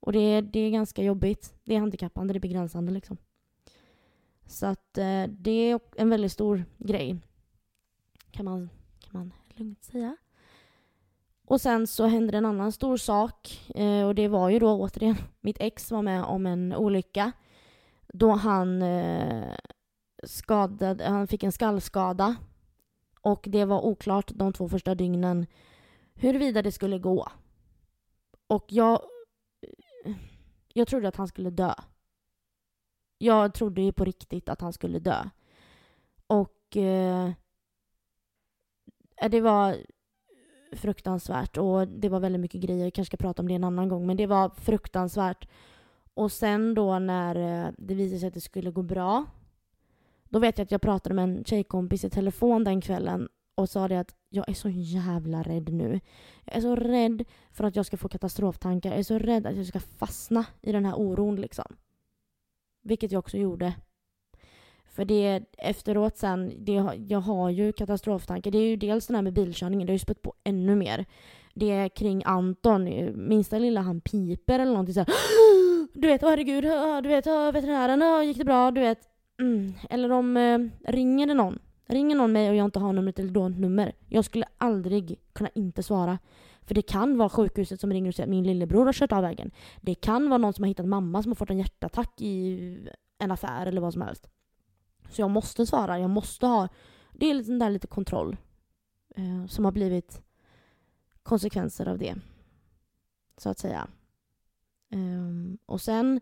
Och 0.00 0.12
det, 0.12 0.40
det 0.40 0.58
är 0.58 0.70
ganska 0.70 1.02
jobbigt. 1.02 1.54
Det 1.64 1.74
är 1.74 1.80
handikappande, 1.80 2.34
det 2.34 2.38
är 2.38 2.40
begränsande 2.40 2.92
liksom. 2.92 3.16
Så 4.52 4.66
att 4.66 4.98
eh, 4.98 5.24
det 5.28 5.50
är 5.50 5.80
en 5.96 6.10
väldigt 6.10 6.32
stor 6.32 6.64
grej. 6.78 7.16
Kan 8.30 8.44
man, 8.44 8.70
kan 9.00 9.20
man 9.20 9.32
lugnt 9.54 9.84
säga. 9.84 10.16
Och 11.44 11.60
sen 11.60 11.86
så 11.86 12.06
hände 12.06 12.32
det 12.32 12.38
en 12.38 12.46
annan 12.46 12.72
stor 12.72 12.96
sak. 12.96 13.70
Eh, 13.74 14.06
och 14.06 14.14
det 14.14 14.28
var 14.28 14.48
ju 14.48 14.58
då 14.58 14.80
återigen 14.80 15.16
mitt 15.40 15.56
ex 15.60 15.90
var 15.90 16.02
med 16.02 16.24
om 16.24 16.46
en 16.46 16.74
olycka. 16.74 17.32
Då 18.12 18.30
han 18.30 18.82
eh, 18.82 19.54
skadade, 20.22 21.04
han 21.04 21.26
fick 21.26 21.42
en 21.42 21.52
skallskada. 21.52 22.36
Och 23.20 23.44
det 23.48 23.64
var 23.64 23.80
oklart 23.80 24.30
de 24.34 24.52
två 24.52 24.68
första 24.68 24.94
dygnen 24.94 25.46
huruvida 26.14 26.62
det 26.62 26.72
skulle 26.72 26.98
gå. 26.98 27.28
Och 28.46 28.64
jag, 28.68 29.00
eh, 30.04 30.14
jag 30.72 30.88
trodde 30.88 31.08
att 31.08 31.16
han 31.16 31.28
skulle 31.28 31.50
dö. 31.50 31.74
Jag 33.22 33.54
trodde 33.54 33.82
ju 33.82 33.92
på 33.92 34.04
riktigt 34.04 34.48
att 34.48 34.60
han 34.60 34.72
skulle 34.72 34.98
dö. 34.98 35.24
Och 36.26 36.76
eh, 36.76 37.30
det 39.30 39.40
var 39.40 39.76
fruktansvärt 40.72 41.56
och 41.56 41.88
det 41.88 42.08
var 42.08 42.20
väldigt 42.20 42.40
mycket 42.40 42.60
grejer. 42.60 42.84
Jag 42.84 42.94
kanske 42.94 43.10
ska 43.10 43.16
prata 43.16 43.42
om 43.42 43.48
det 43.48 43.54
en 43.54 43.64
annan 43.64 43.88
gång. 43.88 44.06
Men 44.06 44.16
det 44.16 44.26
var 44.26 44.50
fruktansvärt. 44.50 45.48
Och 46.14 46.32
sen 46.32 46.74
då 46.74 46.98
när 46.98 47.36
eh, 47.36 47.72
det 47.78 47.94
visade 47.94 48.20
sig 48.20 48.28
att 48.28 48.34
det 48.34 48.40
skulle 48.40 48.70
gå 48.70 48.82
bra, 48.82 49.24
då 50.24 50.38
vet 50.38 50.58
jag 50.58 50.64
att 50.64 50.72
jag 50.72 50.82
pratade 50.82 51.14
med 51.14 51.22
en 51.22 51.44
tjejkompis 51.44 52.04
i 52.04 52.10
telefon 52.10 52.64
den 52.64 52.80
kvällen 52.80 53.28
och 53.54 53.68
sa 53.68 53.88
det 53.88 54.00
att 54.00 54.14
jag 54.28 54.48
är 54.48 54.54
så 54.54 54.68
jävla 54.68 55.42
rädd 55.42 55.72
nu. 55.72 56.00
Jag 56.44 56.56
är 56.56 56.60
så 56.60 56.76
rädd 56.76 57.24
för 57.50 57.64
att 57.64 57.76
jag 57.76 57.86
ska 57.86 57.96
få 57.96 58.08
katastroftankar. 58.08 58.90
Jag 58.90 58.98
är 58.98 59.02
så 59.02 59.18
rädd 59.18 59.46
att 59.46 59.56
jag 59.56 59.66
ska 59.66 59.80
fastna 59.80 60.44
i 60.60 60.72
den 60.72 60.84
här 60.84 60.94
oron 60.94 61.36
liksom. 61.36 61.76
Vilket 62.82 63.12
jag 63.12 63.18
också 63.18 63.36
gjorde. 63.36 63.74
För 64.86 65.04
det 65.04 65.42
efteråt 65.58 66.16
sen, 66.16 66.52
det, 66.58 66.72
jag 67.08 67.20
har 67.20 67.50
ju 67.50 67.72
katastroftankar. 67.72 68.50
Det 68.50 68.58
är 68.58 68.68
ju 68.68 68.76
dels 68.76 69.06
den 69.06 69.14
här 69.14 69.22
med 69.22 69.32
bilkörningen, 69.32 69.86
det 69.86 69.90
har 69.90 69.94
ju 69.94 69.98
spött 69.98 70.22
på 70.22 70.34
ännu 70.44 70.76
mer. 70.76 71.04
Det 71.54 71.70
är 71.70 71.88
kring 71.88 72.22
Anton, 72.24 72.86
eh, 72.86 73.12
minsta 73.14 73.58
lilla 73.58 73.80
han 73.80 74.00
piper 74.00 74.58
eller 74.58 74.72
någonting 74.72 74.94
såhär 74.94 75.08
Du 75.94 76.08
vet, 76.08 76.22
herregud, 76.22 76.64
du 77.02 77.08
vet, 77.08 77.26
veterinären, 77.26 78.26
gick 78.26 78.38
det 78.38 78.44
bra? 78.44 78.70
Du 78.70 78.80
vet. 78.80 78.98
Mm. 79.40 79.72
Eller 79.90 80.12
om 80.12 80.36
eh, 80.36 80.58
ringer 80.92 81.26
det 81.26 81.34
någon 81.34 81.58
Ringer 81.92 82.16
någon 82.16 82.32
mig 82.32 82.50
och 82.50 82.56
jag 82.56 82.64
inte 82.64 82.78
har 82.78 82.92
numret 82.92 83.18
eller 83.18 83.30
då 83.30 83.48
nummer. 83.48 83.92
Jag 84.08 84.24
skulle 84.24 84.46
aldrig 84.58 85.18
kunna 85.32 85.50
inte 85.54 85.82
svara. 85.82 86.18
För 86.64 86.74
det 86.74 86.82
kan 86.82 87.18
vara 87.18 87.28
sjukhuset 87.28 87.80
som 87.80 87.92
ringer 87.92 88.08
och 88.08 88.14
säger 88.14 88.26
att 88.26 88.30
min 88.30 88.44
lillebror 88.44 88.86
har 88.86 88.92
kört 88.92 89.12
av 89.12 89.22
vägen. 89.22 89.50
Det 89.80 89.94
kan 89.94 90.28
vara 90.28 90.38
någon 90.38 90.52
som 90.52 90.62
har 90.62 90.68
hittat 90.68 90.86
mamma 90.86 91.22
som 91.22 91.30
har 91.30 91.36
fått 91.36 91.50
en 91.50 91.58
hjärtattack 91.58 92.20
i 92.20 92.88
en 93.18 93.30
affär 93.30 93.66
eller 93.66 93.80
vad 93.80 93.92
som 93.92 94.02
helst. 94.02 94.30
Så 95.10 95.20
jag 95.20 95.30
måste 95.30 95.66
svara, 95.66 95.98
jag 95.98 96.10
måste 96.10 96.46
ha... 96.46 96.68
Det 97.12 97.30
är 97.30 97.42
den 97.42 97.58
där 97.58 97.70
lite 97.70 97.86
kontroll. 97.86 98.36
Eh, 99.16 99.46
som 99.46 99.64
har 99.64 99.72
blivit 99.72 100.22
konsekvenser 101.22 101.88
av 101.88 101.98
det. 101.98 102.14
Så 103.36 103.48
att 103.50 103.58
säga. 103.58 103.88
Um, 104.90 105.58
och 105.66 105.80
sen 105.80 106.20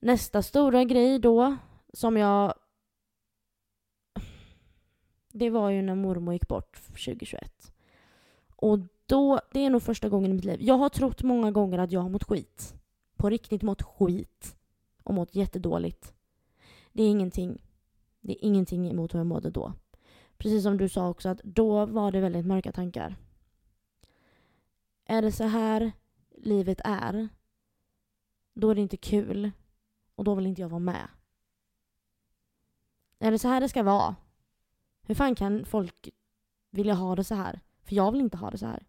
nästa 0.00 0.42
stora 0.42 0.84
grej 0.84 1.18
då 1.18 1.56
som 1.92 2.16
jag 2.16 2.54
det 5.28 5.50
var 5.50 5.70
ju 5.70 5.82
när 5.82 5.94
mormor 5.94 6.34
gick 6.34 6.48
bort 6.48 6.76
2021. 6.86 7.72
Och 8.56 8.78
då, 9.06 9.40
det 9.52 9.60
är 9.60 9.70
nog 9.70 9.82
första 9.82 10.08
gången 10.08 10.30
i 10.30 10.34
mitt 10.34 10.44
liv. 10.44 10.62
Jag 10.62 10.78
har 10.78 10.88
trott 10.88 11.22
många 11.22 11.50
gånger 11.50 11.78
att 11.78 11.92
jag 11.92 12.00
har 12.00 12.08
mått 12.08 12.24
skit. 12.24 12.74
På 13.16 13.30
riktigt 13.30 13.62
mått 13.62 13.82
skit. 13.82 14.56
Och 15.02 15.14
mått 15.14 15.34
jättedåligt. 15.34 16.14
Det 16.92 17.02
är 17.02 17.10
ingenting. 17.10 17.62
Det 18.20 18.32
är 18.32 18.44
ingenting 18.44 18.90
emot 18.90 19.14
hur 19.14 19.18
jag 19.18 19.26
mådde 19.26 19.50
då. 19.50 19.72
Precis 20.36 20.62
som 20.62 20.76
du 20.76 20.88
sa 20.88 21.08
också 21.08 21.28
att 21.28 21.40
då 21.42 21.86
var 21.86 22.12
det 22.12 22.20
väldigt 22.20 22.46
mörka 22.46 22.72
tankar. 22.72 23.16
Är 25.04 25.22
det 25.22 25.32
så 25.32 25.44
här 25.44 25.92
livet 26.36 26.80
är, 26.84 27.28
då 28.54 28.70
är 28.70 28.74
det 28.74 28.80
inte 28.80 28.96
kul. 28.96 29.50
Och 30.14 30.24
då 30.24 30.34
vill 30.34 30.46
inte 30.46 30.62
jag 30.62 30.68
vara 30.68 30.78
med. 30.80 31.08
Är 33.18 33.30
det 33.30 33.38
så 33.38 33.48
här 33.48 33.60
det 33.60 33.68
ska 33.68 33.82
vara, 33.82 34.16
hur 35.02 35.14
fan 35.14 35.34
kan 35.34 35.64
folk 35.64 36.08
vilja 36.70 36.94
ha 36.94 37.16
det 37.16 37.24
så 37.24 37.34
här? 37.34 37.60
För 37.82 37.94
jag 37.94 38.12
vill 38.12 38.20
inte 38.20 38.36
ha 38.36 38.50
det 38.50 38.58
så 38.58 38.66
här. 38.66 38.86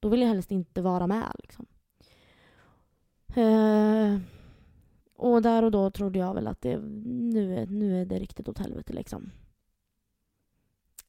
Då 0.00 0.08
vill 0.08 0.20
jag 0.20 0.28
helst 0.28 0.50
inte 0.50 0.82
vara 0.82 1.06
med. 1.06 1.32
Liksom. 1.38 1.66
Eh, 3.34 4.18
och 5.16 5.42
där 5.42 5.62
och 5.62 5.70
då 5.70 5.90
trodde 5.90 6.18
jag 6.18 6.34
väl 6.34 6.46
att 6.46 6.60
det, 6.60 6.78
nu, 7.06 7.56
är, 7.56 7.66
nu 7.66 8.00
är 8.00 8.06
det 8.06 8.18
riktigt 8.18 8.48
åt 8.48 8.58
helvete. 8.58 8.92
Liksom. 8.92 9.30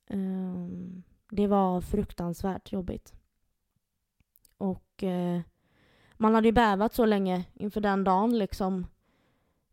Eh, 0.08 0.68
det 1.30 1.48
var 1.48 1.82
fruktansvärt 1.82 2.72
jobbigt. 2.72 3.14
Och 4.58 5.04
eh, 5.04 5.42
man 6.18 6.36
hade 6.36 6.48
ju 6.48 6.52
bävat 6.52 6.94
så 6.94 7.06
länge 7.06 7.46
inför 7.54 7.82
den 7.82 8.04
dagen. 8.04 8.38
Liksom, 8.38 8.88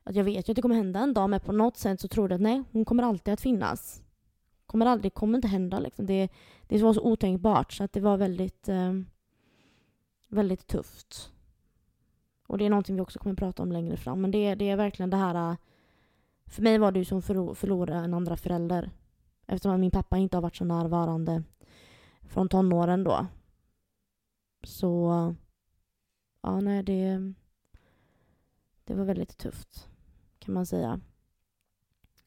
att 0.02 0.14
jag 0.14 0.24
vet 0.24 0.48
ju 0.48 0.52
att 0.52 0.56
det 0.56 0.62
kommer 0.62 0.74
hända 0.74 1.00
en 1.00 1.14
dag, 1.14 1.30
men 1.30 1.40
på 1.40 1.52
något 1.52 1.76
sätt 1.76 2.00
så 2.00 2.08
trodde 2.08 2.34
jag 2.34 2.38
att 2.38 2.42
nej, 2.42 2.62
hon 2.72 2.84
kommer 2.84 3.02
alltid 3.02 3.34
att 3.34 3.40
finnas 3.40 4.02
kommer 4.66 4.86
aldrig, 4.86 5.14
kommer 5.14 5.38
inte 5.38 5.48
hända. 5.48 5.78
Liksom. 5.78 6.06
Det, 6.06 6.28
det 6.66 6.82
var 6.82 6.92
så 6.92 7.00
otänkbart 7.00 7.72
så 7.72 7.84
att 7.84 7.92
det 7.92 8.00
var 8.00 8.16
väldigt, 8.16 8.68
eh, 8.68 8.92
väldigt 10.28 10.66
tufft. 10.66 11.32
Och 12.46 12.58
det 12.58 12.66
är 12.66 12.70
någonting 12.70 12.96
vi 12.96 13.02
också 13.02 13.18
kommer 13.18 13.32
att 13.32 13.38
prata 13.38 13.62
om 13.62 13.72
längre 13.72 13.96
fram. 13.96 14.20
Men 14.20 14.30
det, 14.30 14.54
det 14.54 14.70
är 14.70 14.76
verkligen 14.76 15.10
det 15.10 15.16
här... 15.16 15.50
Eh, 15.50 15.56
för 16.46 16.62
mig 16.62 16.78
var 16.78 16.92
det 16.92 16.98
ju 16.98 17.04
som 17.04 17.18
att 17.18 17.58
förlora 17.58 17.94
en 17.94 18.14
andra 18.14 18.36
förälder. 18.36 18.90
Eftersom 19.46 19.80
min 19.80 19.90
pappa 19.90 20.18
inte 20.18 20.36
har 20.36 20.42
varit 20.42 20.56
så 20.56 20.64
närvarande 20.64 21.42
från 22.22 22.48
tonåren 22.48 23.04
då. 23.04 23.26
Så... 24.62 25.34
Ja, 26.40 26.60
nej, 26.60 26.82
det... 26.82 27.32
Det 28.84 28.94
var 28.94 29.04
väldigt 29.04 29.38
tufft, 29.38 29.88
kan 30.38 30.54
man 30.54 30.66
säga. 30.66 31.00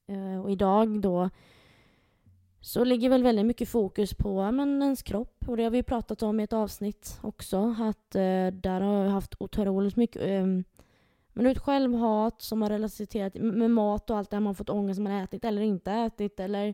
Eh, 0.07 0.41
och 0.41 0.51
idag 0.51 1.01
då 1.01 1.29
så 2.62 2.84
ligger 2.84 3.10
väl 3.10 3.24
väldigt 3.24 3.45
mycket 3.45 3.70
fokus 3.70 4.14
på 4.14 4.51
men, 4.51 4.82
ens 4.82 5.03
kropp. 5.03 5.43
Och 5.47 5.57
det 5.57 5.64
har 5.64 5.72
vi 5.72 5.84
pratat 5.84 6.24
om 6.24 6.39
i 6.39 6.43
ett 6.43 6.53
avsnitt 6.53 7.20
också. 7.22 7.76
Att 7.80 8.16
eh, 8.16 8.47
där 8.47 8.82
har 8.82 9.03
jag 9.03 9.12
haft 9.12 9.36
otroligt 9.39 9.95
mycket 9.95 10.22
eh, 10.22 10.45
men 11.34 11.45
ut 11.45 11.60
självhat 11.60 12.41
som 12.41 12.62
har 12.62 12.70
relaterat 12.70 13.34
med 13.36 13.72
mat 13.72 14.10
och 14.10 14.18
allt 14.18 14.30
det 14.30 14.36
här 14.36 14.41
man 14.41 14.55
fått 14.55 14.70
ångest 14.70 14.95
som 14.95 15.03
man 15.03 15.14
ätit 15.14 15.45
eller 15.45 15.62
inte 15.62 15.91
ätit. 15.91 16.39
Eller 16.39 16.74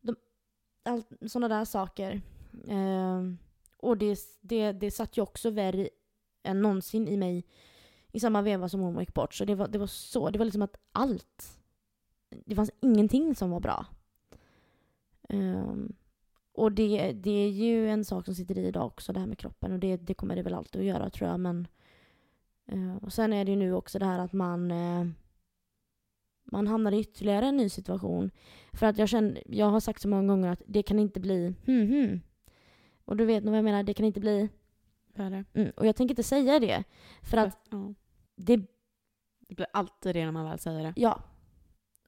de, 0.00 0.16
allt, 0.82 1.08
sådana 1.26 1.56
där 1.56 1.64
saker. 1.64 2.20
Eh, 2.68 3.22
och 3.76 3.96
det, 3.96 4.18
det, 4.40 4.72
det 4.72 4.90
satt 4.90 5.16
ju 5.16 5.22
också 5.22 5.50
värre 5.50 5.88
än 6.42 6.62
någonsin 6.62 7.08
i 7.08 7.16
mig 7.16 7.44
i 8.12 8.20
samma 8.20 8.42
veva 8.42 8.68
som 8.68 8.80
hon 8.80 9.00
gick 9.00 9.14
bort. 9.14 9.34
Så 9.34 9.44
det 9.44 9.54
var, 9.54 9.68
det 9.68 9.78
var 9.78 9.86
så, 9.86 10.30
det 10.30 10.38
var 10.38 10.44
liksom 10.44 10.62
att 10.62 10.76
allt. 10.92 11.60
Det 12.46 12.54
fanns 12.54 12.70
ingenting 12.80 13.34
som 13.34 13.50
var 13.50 13.60
bra. 13.60 13.86
Um, 15.32 15.92
och 16.52 16.72
det, 16.72 17.12
det 17.12 17.30
är 17.30 17.48
ju 17.48 17.88
en 17.88 18.04
sak 18.04 18.24
som 18.24 18.34
sitter 18.34 18.58
i 18.58 18.66
idag 18.66 18.86
också, 18.86 19.12
det 19.12 19.20
här 19.20 19.26
med 19.26 19.38
kroppen. 19.38 19.72
Och 19.72 19.78
det, 19.78 19.96
det 19.96 20.14
kommer 20.14 20.36
det 20.36 20.42
väl 20.42 20.54
alltid 20.54 20.80
att 20.80 20.86
göra 20.86 21.10
tror 21.10 21.30
jag. 21.30 21.40
Men, 21.40 21.68
uh, 22.72 22.96
och 22.96 23.12
sen 23.12 23.32
är 23.32 23.44
det 23.44 23.50
ju 23.50 23.56
nu 23.56 23.72
också 23.72 23.98
det 23.98 24.04
här 24.04 24.18
att 24.18 24.32
man, 24.32 24.70
uh, 24.70 25.06
man 26.44 26.66
hamnar 26.66 26.92
i 26.92 27.00
ytterligare 27.00 27.46
en 27.46 27.56
ny 27.56 27.68
situation. 27.68 28.30
För 28.72 28.86
att 28.86 28.98
jag 28.98 29.08
känner, 29.08 29.42
jag 29.46 29.66
har 29.66 29.80
sagt 29.80 30.02
så 30.02 30.08
många 30.08 30.28
gånger 30.28 30.48
att 30.48 30.62
det 30.66 30.82
kan 30.82 30.98
inte 30.98 31.20
bli 31.20 31.54
hmm, 31.66 31.88
hmm. 31.88 32.20
Och 33.04 33.16
du 33.16 33.24
vet 33.24 33.44
nog 33.44 33.50
vad 33.50 33.58
jag 33.58 33.64
menar, 33.64 33.82
det 33.82 33.94
kan 33.94 34.06
inte 34.06 34.20
bli 34.20 34.48
värre. 35.14 35.44
Mm, 35.52 35.70
och 35.76 35.86
jag 35.86 35.96
tänker 35.96 36.12
inte 36.12 36.22
säga 36.22 36.58
det. 36.58 36.84
För 37.22 37.36
att 37.36 37.58
ja. 37.70 37.94
det, 38.36 38.56
det 39.48 39.54
blir 39.54 39.66
alltid 39.72 40.14
det 40.14 40.24
när 40.24 40.32
man 40.32 40.44
väl 40.44 40.58
säger 40.58 40.82
det. 40.82 40.92
Ja. 40.96 41.22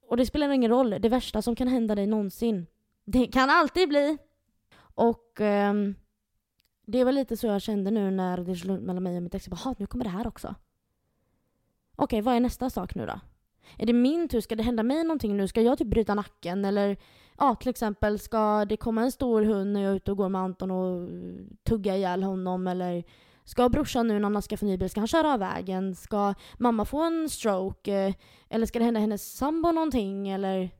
Och 0.03 0.16
det 0.16 0.27
spelar 0.27 0.51
ingen 0.51 0.70
roll. 0.70 0.91
Det 1.01 1.09
värsta 1.09 1.43
som 1.43 1.57
kan 1.57 1.68
hända 1.68 1.95
dig 1.95 2.07
någonsin 2.07 2.66
det 3.05 3.26
kan 3.26 3.50
alltid 3.50 3.88
bli. 3.88 4.18
Och 4.94 5.40
um, 5.40 5.94
det 6.86 7.05
var 7.05 7.12
lite 7.12 7.36
så 7.36 7.46
jag 7.46 7.62
kände 7.62 7.90
nu 7.90 8.11
när 8.11 8.38
det 8.38 8.57
slog 8.57 8.80
mellan 8.80 9.03
mig 9.03 9.16
och 9.16 9.22
mitt 9.22 9.34
ex. 9.34 9.46
Jag 9.46 9.59
bara, 9.59 9.74
nu 9.78 9.86
kommer 9.86 10.05
det 10.05 10.11
här 10.11 10.26
också. 10.26 10.55
Okej, 11.96 12.20
vad 12.20 12.34
är 12.34 12.40
nästa 12.40 12.70
sak 12.70 12.94
nu 12.94 13.07
då? 13.07 13.20
Är 13.78 13.86
det 13.86 13.92
min 13.92 14.28
tur? 14.28 14.40
Ska 14.40 14.57
det 14.57 14.62
hända 14.62 14.82
mig 14.82 15.05
någonting 15.05 15.36
nu? 15.36 15.48
Ska 15.48 15.61
jag 15.61 15.78
typ 15.78 15.88
bryta 15.88 16.14
nacken? 16.14 16.64
Eller 16.64 16.96
ja, 17.38 17.55
till 17.55 17.68
exempel 17.70 18.18
ska 18.18 18.64
det 18.64 18.76
komma 18.76 19.03
en 19.03 19.12
stor 19.12 19.42
hund 19.42 19.72
när 19.72 19.82
jag 19.82 19.92
är 19.92 19.96
ute 19.96 20.11
och 20.11 20.16
går 20.16 20.28
med 20.28 20.40
Anton 20.40 20.70
och 20.70 21.03
eh, 21.03 21.44
tugga 21.64 21.96
ihjäl 21.96 22.22
honom? 22.22 22.66
Eller 22.66 23.05
ska 23.44 23.68
brorsan 23.68 24.09
nu 24.09 24.18
när 24.18 24.30
han 24.30 24.42
ska 24.42 24.57
få 24.57 24.66
ny 24.66 24.76
bil, 24.76 24.90
ska 24.90 25.00
han 25.00 25.09
köra 25.09 25.32
av 25.32 25.38
vägen? 25.40 25.94
Ska 25.94 26.34
mamma 26.59 26.84
få 26.84 27.03
en 27.03 27.28
stroke? 27.28 27.94
Eh, 27.94 28.14
eller 28.48 28.66
ska 28.66 28.78
det 28.78 28.84
hända 28.84 29.00
hennes 29.00 29.36
sambo 29.36 29.72
någonting? 29.72 30.28
Eller 30.28 30.70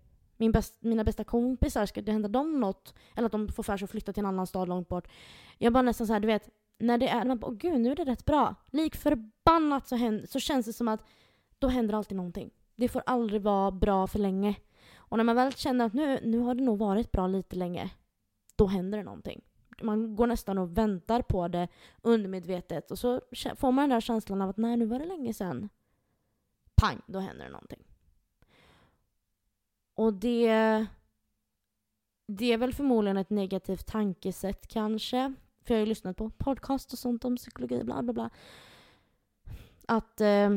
min 0.43 0.53
bäst, 0.53 0.77
mina 0.81 1.05
bästa 1.05 1.25
kompisar, 1.25 1.87
ska 1.87 2.03
det 2.03 2.13
hända 2.13 2.29
dem 2.29 2.61
något? 2.61 2.95
Eller 3.17 3.27
att 3.27 3.33
de 3.33 3.49
får 3.49 3.63
för 3.63 3.77
sig 3.77 3.85
att 3.85 3.91
flytta 3.91 4.13
till 4.13 4.21
en 4.21 4.27
annan 4.27 4.47
stad 4.47 4.69
långt 4.69 4.89
bort. 4.89 5.09
Jag 5.59 5.73
bara 5.73 5.83
nästan 5.83 6.07
så 6.07 6.13
här, 6.13 6.21
du 6.21 6.27
vet, 6.27 6.49
när 6.79 6.99
det 6.99 7.09
är, 7.09 7.25
man 7.25 7.39
bara, 7.39 7.47
åh 7.47 7.57
gud, 7.57 7.81
nu 7.81 7.91
är 7.91 7.97
det 7.97 8.05
rätt 8.05 8.25
bra. 8.25 8.55
Lik 8.71 8.97
förbannat 8.97 9.89
så, 9.89 9.97
händer, 9.97 10.27
så 10.27 10.41
känns 10.41 10.67
det 10.67 10.73
som 10.73 10.89
att 10.89 11.05
då 11.59 11.69
händer 11.69 11.95
alltid 11.95 12.17
någonting. 12.17 12.51
Det 12.77 12.89
får 12.89 13.03
aldrig 13.07 13.43
vara 13.43 13.71
bra 13.71 14.07
för 14.07 14.19
länge. 14.19 14.55
Och 14.95 15.17
när 15.17 15.25
man 15.25 15.37
väl 15.37 15.53
känner 15.53 15.85
att 15.85 15.95
nu, 15.95 16.21
nu 16.25 16.39
har 16.39 16.55
det 16.55 16.63
nog 16.63 16.79
varit 16.79 17.13
bra 17.13 17.27
lite 17.27 17.57
länge, 17.57 17.91
då 18.57 18.67
händer 18.67 18.99
det 18.99 19.05
någonting. 19.05 19.41
Man 19.83 20.17
går 20.17 20.27
nästan 20.27 20.59
och 20.59 20.79
väntar 20.79 21.23
på 21.23 21.49
det 21.49 21.69
undermedvetet 22.03 22.91
och 22.91 22.99
så 22.99 23.21
får 23.57 23.73
man 23.73 23.83
den 23.83 23.91
där 23.91 24.01
känslan 24.01 24.43
av 24.43 24.51
att 24.51 24.57
nej, 24.57 24.77
nu 24.77 24.87
var 24.87 24.99
det 24.99 25.07
länge 25.07 25.35
sedan. 25.35 25.69
Pang, 26.75 27.01
då 27.07 27.19
händer 27.19 27.45
det 27.45 27.51
någonting. 27.51 27.92
Och 30.03 30.15
det, 30.15 30.47
det 32.27 32.53
är 32.53 32.59
väl 32.59 32.75
förmodligen 32.75 33.17
ett 33.17 33.31
negativt 33.31 33.87
tankesätt 33.87 34.69
kanske. 34.69 35.35
För 35.65 35.75
jag 35.75 35.79
har 35.79 35.81
ju 35.81 35.89
lyssnat 35.89 36.17
på 36.17 36.31
podcast 36.31 36.93
och 36.93 36.99
sånt 36.99 37.25
om 37.25 37.37
psykologi, 37.37 37.85
bla 37.85 38.03
bla 38.03 38.13
bla. 38.13 38.31
Att 39.87 40.21
eh, 40.21 40.51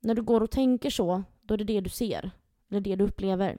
när 0.00 0.14
du 0.14 0.22
går 0.22 0.40
och 0.40 0.50
tänker 0.50 0.90
så, 0.90 1.22
då 1.42 1.54
är 1.54 1.58
det 1.58 1.64
det 1.64 1.80
du 1.80 1.90
ser. 1.90 2.30
Det 2.68 2.76
är 2.76 2.80
det 2.80 2.96
du 2.96 3.04
upplever. 3.04 3.58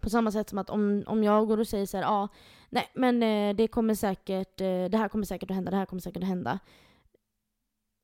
På 0.00 0.10
samma 0.10 0.30
sätt 0.30 0.48
som 0.48 0.58
att 0.58 0.70
om, 0.70 1.04
om 1.06 1.24
jag 1.24 1.48
går 1.48 1.58
och 1.58 1.68
säger 1.68 1.86
så 1.86 1.96
här, 1.96 2.04
ja, 2.04 2.10
ah, 2.10 2.28
nej 2.70 2.90
men 2.94 3.22
eh, 3.22 3.56
det 3.56 3.68
kommer 3.68 3.94
säkert, 3.94 4.60
eh, 4.60 4.84
det 4.84 4.98
här 4.98 5.08
kommer 5.08 5.24
säkert 5.24 5.50
att 5.50 5.54
hända, 5.54 5.70
det 5.70 5.76
här 5.76 5.86
kommer 5.86 6.02
säkert 6.02 6.22
att 6.22 6.28
hända. 6.28 6.58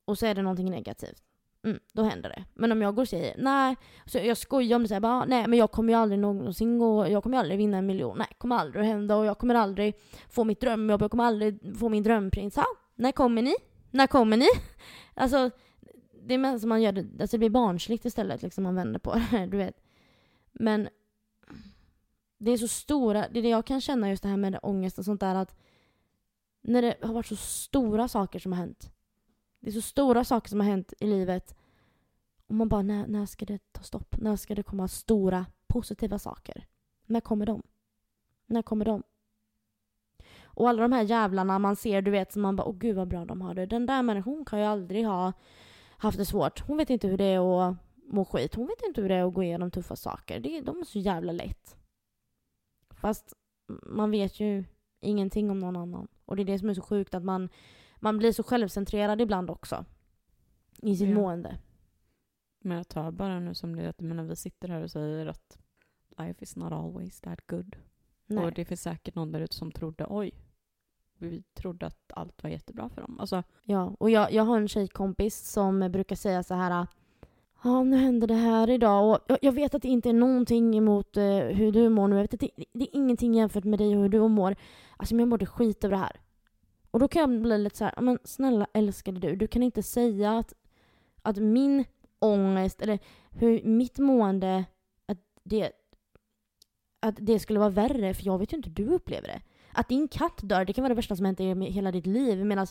Och 0.05 0.19
så 0.19 0.27
är 0.27 0.35
det 0.35 0.43
någonting 0.43 0.71
negativt 0.71 1.32
mm, 1.65 1.79
då 1.93 2.03
händer 2.03 2.29
det. 2.29 2.45
Men 2.55 2.73
om 2.73 2.83
jag 2.83 2.95
går 2.95 3.03
och 3.03 3.09
säger 3.09 3.35
nej, 3.39 3.77
så 4.07 4.19
jag 4.19 4.37
skojar 4.37 4.77
om 4.77 4.83
det, 4.83 4.89
så 4.89 5.01
bara, 5.01 5.25
nej 5.25 5.49
men 5.49 5.59
jag 5.59 5.71
kommer 5.71 5.93
ju 5.93 5.99
aldrig 5.99 6.19
någonsin 6.19 6.79
gå, 6.79 7.09
jag 7.09 7.23
kommer 7.23 7.39
aldrig 7.39 7.59
vinna 7.59 7.79
en 7.79 7.87
miljon, 7.87 8.19
nej, 8.19 8.27
kommer 8.39 8.57
aldrig 8.57 8.81
att 8.81 8.87
hända 8.87 9.17
och 9.17 9.27
jag 9.27 9.39
kommer 9.39 9.55
aldrig 9.55 9.95
få 10.29 10.45
mitt 10.45 10.61
drömjobb, 10.61 11.03
jag 11.03 11.11
kommer 11.11 11.25
aldrig 11.25 11.79
få 11.79 11.89
min 11.89 12.03
drömprins. 12.03 12.57
Ha? 12.57 12.67
När 12.95 13.13
kommer 13.13 13.43
ni? 13.43 13.55
När 13.91 14.07
kommer 14.07 14.37
ni? 14.37 14.49
Alltså, 15.15 15.51
det 16.23 16.35
är 16.35 16.39
mest 16.39 16.61
som 16.61 16.69
man 16.69 16.83
gör 16.83 16.93
det, 16.93 17.01
alltså 17.21 17.37
det 17.37 17.39
blir 17.39 17.51
barnsligt 17.51 18.05
istället, 18.05 18.43
liksom 18.43 18.65
man 18.65 18.75
vänder 18.75 19.01
på 19.01 19.15
det, 19.31 19.47
du 19.47 19.57
vet. 19.57 19.83
Men 20.53 20.89
det 22.39 22.51
är 22.51 22.57
så 22.57 22.69
stora, 22.69 23.29
det 23.29 23.39
är 23.39 23.43
det 23.43 23.49
jag 23.49 23.67
kan 23.67 23.81
känna 23.81 24.11
just 24.11 24.23
det 24.23 24.29
här 24.29 24.37
med 24.37 24.59
ångest 24.63 24.99
och 24.99 25.05
sånt 25.05 25.21
där 25.21 25.35
att 25.35 25.57
när 26.63 26.83
det 26.83 26.97
har 27.03 27.15
varit 27.15 27.27
så 27.27 27.37
stora 27.37 28.09
saker 28.09 28.39
som 28.39 28.53
har 28.53 28.59
hänt. 28.59 28.93
Det 29.63 29.71
är 29.71 29.73
så 29.73 29.81
stora 29.81 30.25
saker 30.25 30.49
som 30.49 30.61
har 30.61 30.67
hänt 30.67 30.95
i 31.01 31.07
livet. 31.07 31.55
Och 32.47 32.55
man 32.55 32.69
bara, 32.69 32.83
när, 32.83 33.07
när 33.07 33.27
ska 33.27 33.45
det 33.45 33.73
ta 33.73 33.83
stopp? 33.83 34.17
När 34.19 34.37
ska 34.37 34.55
det 34.55 34.63
komma 34.63 34.89
stora 34.89 35.47
positiva 35.67 36.19
saker? 36.19 36.67
När 37.07 37.21
kommer 37.21 37.47
de? 37.47 37.63
När 38.47 38.63
kommer 38.63 38.85
de? 38.85 39.03
Och 40.45 40.69
alla 40.69 40.83
de 40.83 40.93
här 40.93 41.03
jävlarna 41.03 41.59
man 41.59 41.77
ser, 41.77 42.03
du 42.03 42.11
vet, 42.11 42.33
som 42.33 42.43
man 42.43 42.57
bara, 42.57 42.69
åh 42.69 42.77
gud 42.77 42.97
vad 42.97 43.09
bra 43.09 43.25
de 43.25 43.41
har 43.41 43.55
det. 43.55 43.67
Den 43.67 43.87
där 43.87 44.03
människan 44.03 44.45
kan 44.45 44.59
ju 44.59 44.65
aldrig 44.65 45.07
ha 45.07 45.33
haft 45.91 46.19
det 46.19 46.27
svårt. 46.27 46.61
Hon 46.61 46.77
vet 46.77 46.91
inte 46.91 47.09
hur 47.09 47.19
det 47.19 47.25
är 47.25 47.69
att 47.69 47.77
må 48.13 48.25
skit. 48.25 48.55
Hon 48.55 48.67
vet 48.67 48.83
inte 48.87 49.03
hur 49.03 49.09
det 49.09 49.15
är 49.15 49.25
att 49.25 49.35
gå 49.35 49.43
igenom 49.43 49.71
tuffa 49.71 49.97
saker. 49.97 50.41
Det, 50.41 50.61
de 50.61 50.81
är 50.81 50.85
så 50.85 50.99
jävla 50.99 51.33
lätt. 51.33 51.77
Fast 52.91 53.35
man 53.83 54.11
vet 54.11 54.41
ju 54.41 54.65
ingenting 55.01 55.51
om 55.51 55.59
någon 55.59 55.77
annan. 55.77 56.09
Och 56.25 56.37
det 56.37 56.43
är 56.43 56.47
det 56.47 56.59
som 56.59 56.69
är 56.69 56.75
så 56.75 56.83
sjukt, 56.83 57.15
att 57.15 57.25
man, 57.25 57.49
man 58.03 58.19
blir 58.19 58.33
så 58.33 58.43
självcentrerad 58.43 59.21
ibland 59.21 59.51
också. 59.51 59.85
I 60.83 60.97
sitt 60.97 61.09
Ja. 61.09 61.15
mående. 61.15 61.59
Men 62.61 62.77
jag 62.77 62.89
tar 62.89 63.11
bara 63.11 63.41
nu 63.41 63.55
som 63.55 63.77
det 63.77 63.89
att 63.89 64.01
menar, 64.01 64.25
vi 64.25 64.37
sitter 64.37 64.69
här 64.69 64.83
och 64.83 64.91
säger 64.91 65.27
att 65.27 65.59
life 66.19 66.43
is 66.43 66.57
not 66.57 66.73
always 66.73 67.21
that 67.21 67.47
good. 67.47 67.77
Nej. 68.27 68.45
Och 68.45 68.53
det 68.53 68.65
finns 68.65 68.83
säkert 68.83 69.15
någon 69.15 69.33
där 69.33 69.41
ute 69.41 69.57
som 69.57 69.73
trodde 69.73 70.07
oj, 70.09 70.33
vi 71.19 71.43
trodde 71.55 71.87
att 71.87 72.13
allt 72.15 72.43
var 72.43 72.51
jättebra 72.51 72.89
för 72.89 73.01
dem. 73.01 73.21
Alltså, 73.21 73.43
Ja, 73.65 73.95
och 73.99 74.11
jag, 74.11 74.33
jag 74.33 74.43
har 74.45 74.57
en 74.59 74.69
tjejkompis 74.69 75.51
som 75.51 75.79
brukar 75.93 76.17
säga 76.17 76.43
så 76.43 76.55
här. 76.55 76.87
Ja, 77.65 77.83
nu 77.83 77.97
hände 77.97 78.27
det 78.27 78.35
här 78.35 78.71
idag 78.71 79.11
och 79.11 79.19
jag, 79.29 79.39
jag 79.43 79.53
vet 79.53 79.75
att 79.75 79.83
det 79.83 79.89
inte 79.89 80.09
är 80.09 80.13
någonting 80.13 80.77
emot 80.77 81.17
eh, 81.17 81.25
hur 81.39 81.73
du 81.73 81.89
mår 81.89 82.09
nu. 82.09 82.17
Jag 82.17 82.23
vet 82.23 82.35
att 82.35 82.41
det, 82.41 82.51
det 82.73 82.85
är 82.85 82.97
ingenting 82.97 83.35
jämfört 83.35 83.65
med 83.65 83.79
dig 83.79 83.97
och 83.97 84.03
hur 84.03 84.09
du 84.09 84.29
mår. 84.29 84.57
Alltså, 84.97 85.15
men 85.15 85.21
jag 85.21 85.29
mådde 85.29 85.47
skit 85.47 85.85
över 85.85 85.97
det 85.97 86.03
här. 86.03 86.21
Och 86.93 86.99
då 87.01 87.09
kan 87.09 87.21
jag 87.33 87.43
bli 87.43 87.59
lite 87.59 87.77
så 87.77 87.85
här, 87.85 87.93
"Ja, 87.97 88.03
men 88.03 88.19
snälla 88.25 88.67
älskade 88.75 89.21
du, 89.21 89.37
du 89.37 89.47
kan 89.47 89.63
inte 89.63 89.83
säga 89.83 90.39
att, 90.39 90.55
att 91.23 91.37
min 91.37 91.85
ångest 92.19 92.83
eller 92.83 92.99
hur 93.31 93.63
mitt 93.65 93.99
mående, 93.99 94.65
att 95.07 95.19
det, 95.45 95.73
att 97.01 97.15
det 97.19 97.39
skulle 97.39 97.59
vara 97.59 97.71
värre, 97.71 98.15
för 98.15 98.25
jag 98.27 98.39
vet 98.39 98.53
ju 98.53 98.57
inte 98.57 98.69
hur 98.69 98.75
du 98.75 98.87
upplever 98.95 99.29
det. 99.29 99.43
Att 99.73 99.89
din 99.89 100.09
katt 100.09 100.41
dör, 100.43 100.65
det 100.65 100.73
kan 100.73 100.83
vara 100.83 100.89
det 100.89 100.95
värsta 100.95 101.17
som 101.17 101.27
hänt 101.27 101.41
i 101.41 101.45
hela 101.65 101.93
ditt 101.93 102.07
liv. 102.07 102.45
Medan, 102.45 102.67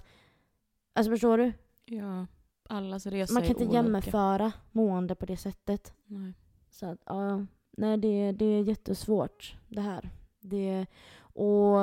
alltså 0.94 1.12
förstår 1.12 1.38
du? 1.38 1.54
ja, 1.86 2.28
allas 2.70 3.06
resa 3.06 3.34
Man 3.34 3.42
kan 3.44 3.48
är 3.56 3.62
inte 3.62 3.64
olika. 3.78 3.78
jämföra 3.92 4.52
mående 4.72 5.16
på 5.16 5.26
det 5.26 5.38
sättet. 5.38 5.94
Nej. 6.06 6.34
Så 6.70 6.86
att, 6.86 7.00
ja, 7.06 7.46
nej 7.72 7.98
det, 7.98 8.32
det 8.32 8.46
är 8.46 8.64
jättesvårt 8.64 9.56
det 9.68 9.82
här. 9.82 10.10
Det, 10.40 10.86
och 11.34 11.76